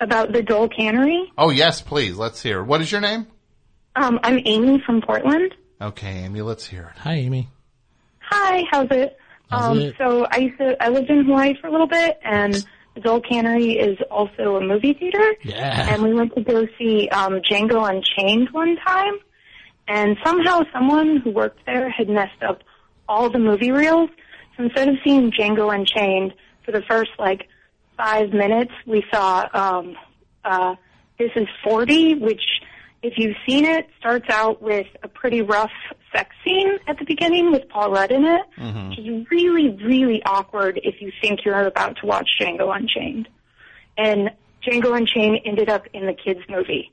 [0.00, 1.30] About the Dole Cannery.
[1.38, 2.16] Oh yes, please.
[2.16, 2.64] Let's hear.
[2.64, 3.28] What is your name?
[3.94, 5.54] Um, I'm Amy from Portland.
[5.80, 6.42] Okay, Amy.
[6.42, 6.98] Let's hear it.
[7.02, 7.48] Hi, Amy.
[8.18, 9.16] Hi, how's it?
[9.48, 9.94] How's um, it?
[9.96, 12.52] so I used to I lived in Hawaii for a little bit, and
[12.96, 15.34] the Dole Cannery is also a movie theater.
[15.44, 15.94] Yeah.
[15.94, 19.20] And we went to go see um, Django Unchained one time,
[19.88, 22.62] and somehow someone who worked there had messed up
[23.08, 24.10] all the movie reels.
[24.56, 26.34] So instead of seeing Django Unchained
[26.64, 27.48] for the first like
[27.96, 29.96] five minutes, we saw um,
[30.44, 30.74] uh,
[31.18, 32.42] This Is 40, which,
[33.02, 35.70] if you've seen it, starts out with a pretty rough
[36.12, 38.42] sex scene at the beginning with Paul Rudd in it,
[38.88, 43.28] which is really, really awkward if you think you're about to watch Django Unchained.
[43.96, 44.30] And
[44.66, 46.90] Django Unchained ended up in the kids' movie.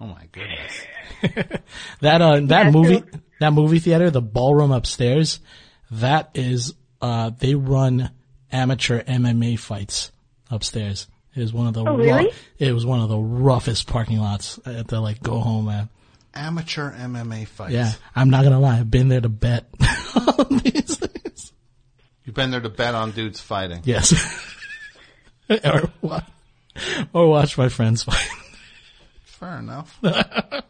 [0.00, 0.82] Oh my goodness.
[2.00, 5.40] That uh, that Yeah, movie, so- that movie theater, the ballroom upstairs,
[5.90, 6.72] that is,
[7.02, 8.10] uh, they run
[8.50, 10.10] amateur MMA fights
[10.50, 11.06] upstairs.
[11.34, 12.24] It is one of the Oh, really?
[12.24, 15.88] rou- it was one of the roughest parking lots at the like go home at.
[16.34, 17.72] Amateur MMA fights.
[17.72, 19.66] Yeah, I'm not gonna lie, I've been there to bet.
[22.24, 23.80] You've been there to bet on dudes fighting.
[23.84, 24.12] yes,
[25.64, 25.90] or
[27.12, 28.28] or watch my friends fight.
[29.40, 29.98] Fair enough.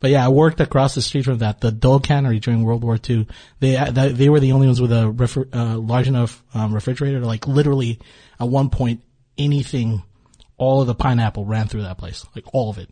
[0.00, 2.98] But yeah, I worked across the street from that, the Dole Cannery during World War
[3.08, 3.28] II.
[3.60, 3.76] They
[4.12, 7.20] they were the only ones with a refri- uh, large enough um, refrigerator.
[7.20, 8.00] Like literally,
[8.40, 9.02] at one point,
[9.38, 10.02] anything,
[10.56, 12.90] all of the pineapple ran through that place, like all of it,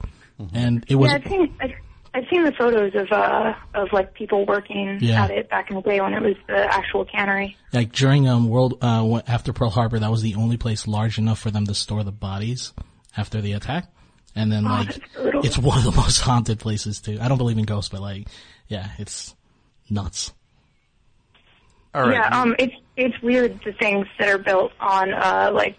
[0.54, 1.70] and it was yeah, I've seen I've,
[2.14, 5.24] I've seen the photos of uh of like people working Yeah.
[5.24, 7.56] at it back in the day when it was the actual cannery.
[7.72, 9.98] like during um World uh after Pearl Harbor.
[9.98, 12.72] That was the only place large enough for them to store the bodies
[13.16, 13.90] after the attack.
[14.36, 17.18] And then Oh, like that's it's one of the most haunted places too.
[17.20, 18.26] I don't believe in ghosts, but like,
[18.68, 19.34] yeah, it's
[19.88, 20.32] nuts.
[21.94, 22.12] All right.
[22.14, 25.76] Yeah, um, it's it's weird the things that are built on uh like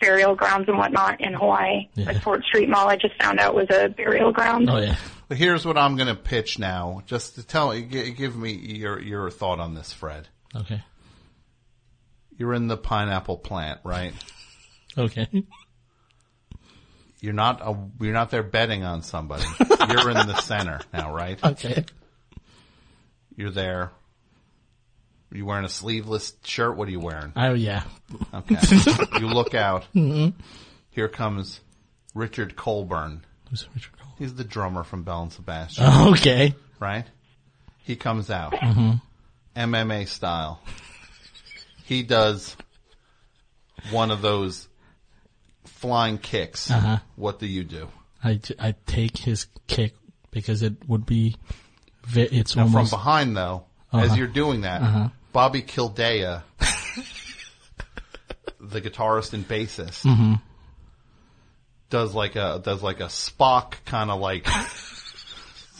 [0.00, 1.88] burial grounds and whatnot in Hawaii.
[1.96, 4.68] Like Fort Street Mall, I just found out was a burial ground.
[4.68, 4.96] Oh yeah.
[5.28, 9.00] But here's what I'm going to pitch now, just to tell gi- give me your
[9.00, 10.26] your thought on this, Fred.
[10.54, 10.82] Okay.
[12.36, 14.12] You're in the pineapple plant, right?
[14.98, 15.26] Okay.
[17.22, 19.44] You're not a, you're not there betting on somebody.
[19.60, 21.42] you're in the center now, right?
[21.42, 21.84] Okay.
[23.36, 23.92] You're there.
[25.30, 26.76] Are you wearing a sleeveless shirt?
[26.76, 27.32] What are you wearing?
[27.36, 27.84] Oh yeah.
[28.34, 28.56] Okay.
[29.20, 29.86] you look out.
[29.94, 30.34] Mhm.
[30.90, 31.60] Here comes
[32.12, 33.24] Richard Colburn.
[33.48, 34.16] Who's Richard Colburn?
[34.18, 35.84] He's the drummer from Belle and Sebastian.
[35.86, 36.56] Oh, okay.
[36.80, 37.06] Right?
[37.84, 38.52] He comes out.
[38.52, 39.00] Mhm.
[39.54, 40.60] MMA style.
[41.84, 42.56] He does
[43.92, 44.66] one of those
[45.82, 46.70] flying kicks.
[46.70, 46.98] Uh-huh.
[47.16, 47.88] What do you do?
[48.22, 49.94] I, I take his kick
[50.30, 51.34] because it would be,
[52.14, 54.04] it's Now, from behind though, Uh-huh.
[54.04, 55.08] as you're doing that, Uh-huh.
[55.32, 56.44] Bobby Kildea,
[58.60, 60.40] the guitarist and bassist, Mhm.
[61.90, 64.46] does like a does like a Spock kind of like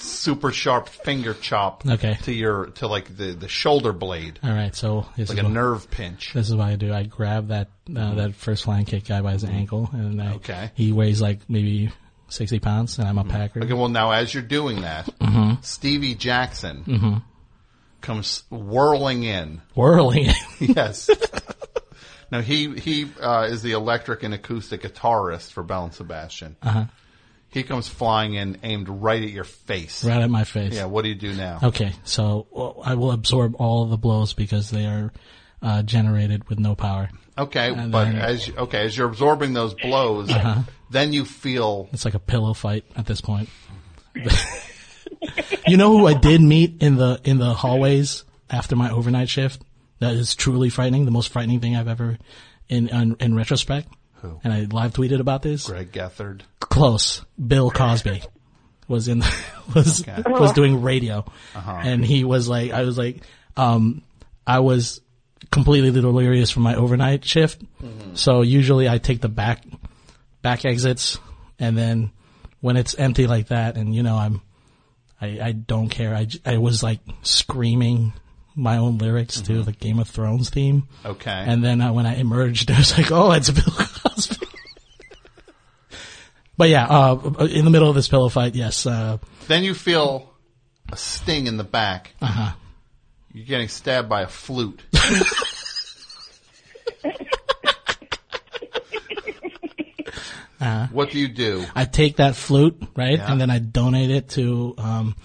[0.03, 2.19] super sharp finger chop Okay.
[2.23, 4.39] to your to like the the shoulder blade.
[4.43, 6.33] All right, so this like is a what- nerve pinch.
[6.33, 6.93] This is what I do.
[6.93, 10.71] I grab that uh, that first flying kick guy by his ankle, and I, Okay.
[10.75, 11.91] he weighs like maybe
[12.29, 13.63] sixty pounds, and I'm a packer.
[13.63, 15.65] Okay, well now as you're doing that, Mhm.
[15.65, 17.23] Stevie Jackson Mhm.
[18.01, 19.63] comes whirling in.
[19.75, 20.35] Whirling in.
[20.77, 21.09] yes.
[22.31, 26.57] now he he uh, is the electric and acoustic guitarist for Belle and Sebastian.
[26.63, 26.85] Uh-huh.
[27.53, 30.05] He comes flying in, aimed right at your face.
[30.05, 30.75] Right at my face.
[30.75, 30.87] Yeah.
[30.87, 31.59] What do you do now?
[31.63, 35.13] Okay, so well, I will absorb all the blows because they are
[35.61, 37.11] uh, generated with no power.
[37.39, 40.63] Okay, And but then- as you- okay as you're absorbing those blows, Uh-huh.
[40.91, 43.49] then you feel It's like a pillow fight at this point.
[45.67, 49.63] you know who I did meet in the in the hallways after my overnight shift?
[50.01, 51.05] That is truly frightening.
[51.05, 52.19] The most frightening thing I've ever,
[52.69, 53.89] in in, in retrospect.
[54.23, 54.41] Who?
[54.45, 55.67] And I live tweeted about this.
[55.67, 56.41] Greg Gethard.
[56.61, 57.25] Close.
[57.45, 58.23] Bill Cosby
[58.89, 59.23] was in
[59.75, 60.23] was Okay.
[60.27, 61.81] was doing radio, Uh-huh.
[61.83, 63.23] and he was like, I was like,
[63.57, 64.03] um,
[64.47, 65.01] I was
[65.51, 67.63] completely delirious from my overnight shift.
[67.83, 68.17] Mhm.
[68.17, 69.65] So usually I take the back
[70.41, 71.19] back exits,
[71.59, 72.11] and then
[72.61, 74.41] when it's empty like that, and you know I'm,
[75.21, 76.15] I I don't care.
[76.15, 78.13] I I was like screaming
[78.55, 80.87] my own lyrics to the Game of Thrones theme.
[81.07, 81.31] Okay.
[81.47, 84.47] And then uh, when I emerged, I was like, oh, it's Bill Cosby.
[86.57, 89.19] but yeah, uh, in the middle of this pillow fight, yes, uh,
[89.49, 90.33] Then you feel
[90.93, 92.13] a sting in the back.
[92.21, 92.53] uh-huh.
[93.33, 94.83] You're getting stabbed by a flute.
[100.61, 101.65] Uh, what do you do?
[101.75, 103.33] I take that flute, right, Yeah.
[103.33, 105.17] and then I donate it to um,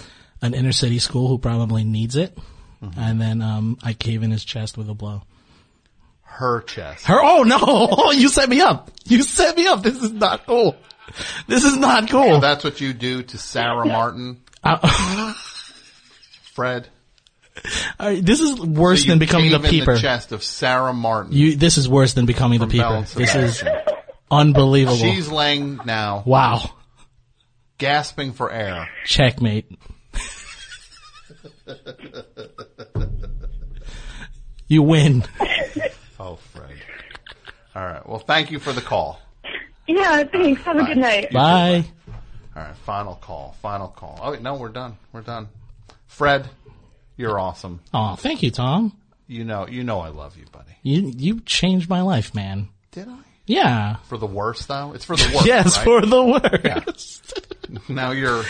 [0.42, 2.36] an inner city school who probably needs it,
[2.84, 3.00] Mm-hmm.
[3.00, 5.24] and then um, I cave in his chest with a blow.
[6.38, 7.06] Her chest.
[7.08, 7.20] Her?
[7.20, 8.12] Oh no!
[8.18, 8.92] You set me up.
[9.06, 9.82] You set me up.
[9.82, 10.76] This is not cool.
[11.48, 12.36] This is not cool.
[12.36, 15.34] So that's what you do to Sarah Martin, Uh,
[16.54, 16.90] Fred.
[18.00, 19.96] all right, this is worse So than becoming the cave in peeper.
[19.96, 21.32] the chest of Sarah Martin.
[21.34, 21.56] You.
[21.56, 23.04] This is worse than becoming the peeper.
[23.16, 23.64] This is
[24.30, 24.98] unbelievable.
[24.98, 26.70] She's laying now, wow.
[27.80, 28.90] gasping for air.
[29.06, 29.72] Checkmate.
[34.68, 35.24] You win.
[37.78, 37.86] Fred.
[37.88, 38.08] All right.
[38.08, 39.20] Well, thank you for the call.
[39.88, 40.62] Yeah, thanks.
[40.64, 41.32] Have a good night.
[41.32, 41.86] Bye.
[42.56, 42.76] All right.
[42.78, 43.56] Final call.
[43.62, 44.20] Final call.
[44.22, 44.98] Oh, wait, no, we're done.
[45.14, 45.48] We're done.
[46.08, 46.50] Fred,
[47.16, 47.80] you're awesome.
[47.94, 48.98] Oh, thank you, Tom.
[49.28, 50.72] You know, you know I love you, buddy.
[50.84, 52.70] You you changed my life, man.
[52.92, 53.18] Did I?
[53.46, 53.98] Yeah.
[54.08, 54.94] For the worst, though?
[54.94, 55.84] It's for the worst, yes, right?
[55.84, 57.50] for the worst.
[57.90, 58.44] now you're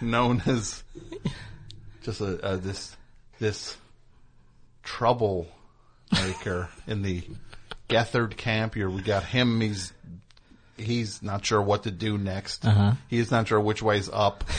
[0.00, 0.82] known as
[2.02, 2.96] just a, a this
[3.38, 3.76] this
[4.82, 7.22] troublemaker in the
[7.88, 8.76] Gethard camp.
[8.76, 9.60] You're, we got him.
[9.60, 9.92] He's
[10.76, 12.64] he's not sure what to do next.
[12.64, 12.92] Uh-huh.
[13.08, 14.44] He's not sure which way's up.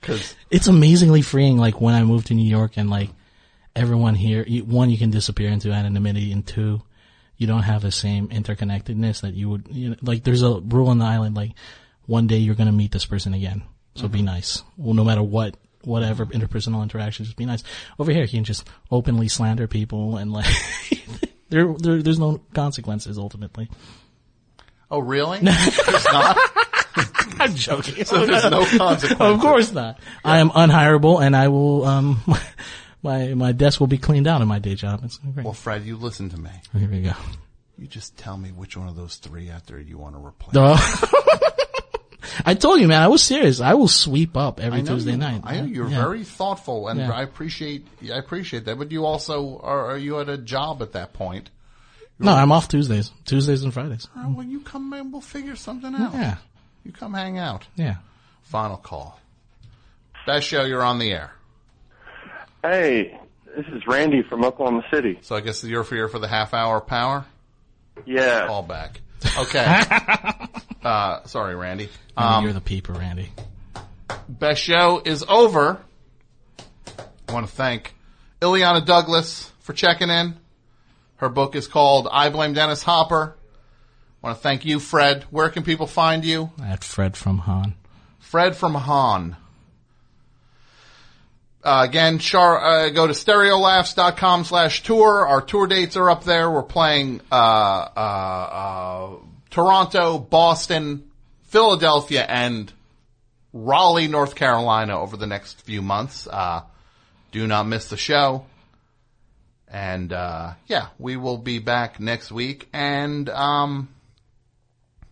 [0.00, 1.58] Because It's amazingly freeing.
[1.58, 3.10] Like when I moved to New York and like
[3.76, 6.80] everyone here, you, one, you can disappear into anonymity, and two,
[7.36, 9.68] you don't have the same interconnectedness that you would.
[9.70, 11.36] You know, like there's a rule on the island.
[11.36, 11.52] Like
[12.06, 13.62] one day you're gonna meet this person again,
[13.94, 14.62] so be nice.
[14.78, 17.62] Well, no matter what, whatever interpersonal interactions, just be nice.
[17.98, 20.46] Over here, you can just openly slander people and like
[21.50, 23.68] there, there there's no consequences ultimately.
[24.90, 25.38] oh really?
[25.40, 26.38] There's not.
[27.40, 28.04] I'm joking.
[28.04, 29.20] So there's no consequences.
[29.20, 29.98] Of course not.
[30.24, 31.84] I am unhireable, and I will.
[31.84, 32.20] Um,
[33.02, 35.00] my my desk will be cleaned out in my day job.
[35.04, 35.44] It's great.
[35.44, 36.50] Well, Fred, you listen to me.
[36.76, 37.12] Here we go.
[37.78, 40.56] You just tell me which one of those three out there you want to replace.
[40.56, 40.76] Oh.
[42.44, 43.60] I told you, man, I was serious.
[43.60, 45.40] I will sweep up every I know Tuesday you- night.
[45.44, 46.00] I know you're Yeah.
[46.02, 47.10] very thoughtful, and Yeah.
[47.12, 48.78] I appreciate I appreciate that.
[48.78, 51.50] But you also are, are you at a job at that point?
[52.18, 53.10] No, I'm off Tuesdays.
[53.24, 54.06] Tuesdays and Fridays.
[54.16, 56.12] Oh, well, you come in, we'll figure something out.
[56.12, 56.36] Yeah.
[56.84, 57.66] You come hang out.
[57.76, 57.96] Yeah.
[58.42, 59.18] Final call.
[60.26, 61.32] Best show, you're on the air.
[62.62, 63.18] Hey,
[63.56, 65.18] this is Randy from Oklahoma City.
[65.22, 67.24] So I guess you're here for the half hour power?
[68.04, 68.46] Yeah.
[68.46, 69.00] Call back.
[69.38, 69.64] Okay.
[70.82, 71.88] uh, sorry, Randy.
[72.16, 73.30] Um, you're the peeper, Randy.
[74.28, 75.80] Best show is over.
[77.28, 77.94] I want to thank
[78.40, 80.36] Illeana Douglas for checking in.
[81.16, 83.36] Her book is called I Blame Dennis Hopper.
[84.22, 85.24] I want to thank you, Fred.
[85.30, 86.50] Where can people find you?
[86.62, 87.74] At Fred from Han.
[88.18, 89.36] Fred from Han.
[91.62, 95.26] Uh, again, char, uh, go to stereolaffs.com slash tour.
[95.26, 96.50] Our tour dates are up there.
[96.50, 99.10] We're playing, uh, uh, uh,
[99.50, 101.10] Toronto, Boston,
[101.44, 102.72] Philadelphia, and
[103.52, 106.26] Raleigh, North Carolina over the next few months.
[106.26, 106.62] Uh,
[107.32, 108.46] do not miss the show.
[109.68, 112.68] And, uh, yeah, we will be back next week.
[112.72, 113.88] And, um,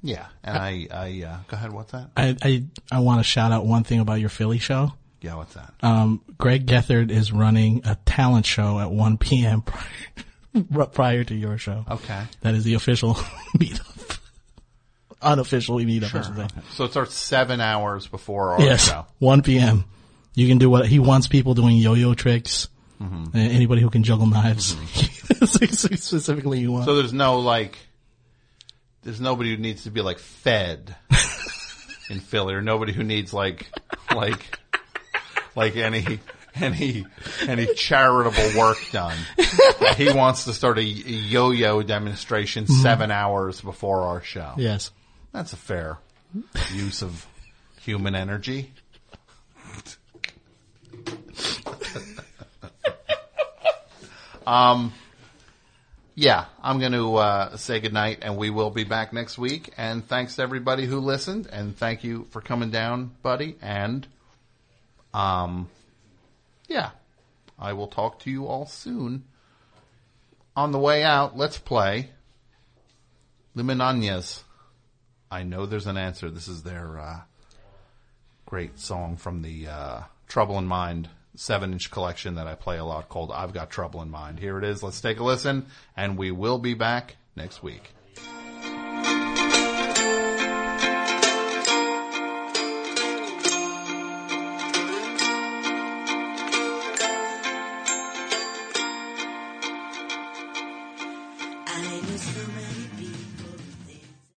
[0.02, 2.10] yeah, and I, I, uh, go ahead, what's that?
[2.16, 4.92] I, I, I want to shout out one thing about your Philly show.
[5.20, 5.74] Yeah, what's that?
[5.82, 9.62] Um, Greg Gethard is running a talent show at 1 p.m.
[9.62, 11.84] prior, prior to your show.
[11.90, 12.22] Okay.
[12.42, 13.14] That is the official
[13.56, 13.97] meetup.
[15.20, 16.60] Unofficial meetup, I should say.
[16.74, 19.06] So it starts seven hours before our Yes, show.
[19.18, 19.84] 1 p.m.
[20.34, 22.68] You can do what he wants people doing yo-yo tricks.
[23.00, 23.34] Mhm.
[23.34, 24.76] Uh, Anybody who can juggle knives.
[25.44, 26.84] Specifically, you want.
[26.84, 27.78] So there's no like,
[29.02, 30.94] there's nobody who needs to be like fed
[32.10, 33.66] in Philly, or nobody who needs like,
[34.14, 34.58] like,
[35.56, 36.20] like any
[36.54, 37.04] any
[37.46, 39.16] any charitable work done.
[39.96, 42.82] he wants to start a yo-yo demonstration Mhm.
[42.82, 44.54] seven hours before our show.
[44.56, 44.90] Yes.
[45.32, 45.98] That's a fair
[46.72, 47.26] use of
[47.80, 48.72] human energy.
[54.46, 54.92] um,
[56.14, 59.72] yeah, I'm going to uh, say goodnight, and we will be back next week.
[59.76, 63.56] And thanks to everybody who listened, and thank you for coming down, buddy.
[63.62, 64.06] And
[65.14, 65.68] um,
[66.68, 66.90] yeah,
[67.58, 69.24] I will talk to you all soon.
[70.56, 72.10] On the way out, let's play
[73.56, 74.42] Liminanas.
[75.30, 76.30] I know there's an answer.
[76.30, 77.20] This is their uh,
[78.46, 82.84] great song from the uh, Trouble in Mind seven inch collection that I play a
[82.84, 84.40] lot called I've Got Trouble in Mind.
[84.40, 84.82] Here it is.
[84.82, 85.66] Let's take a listen,
[85.96, 87.92] and we will be back next week.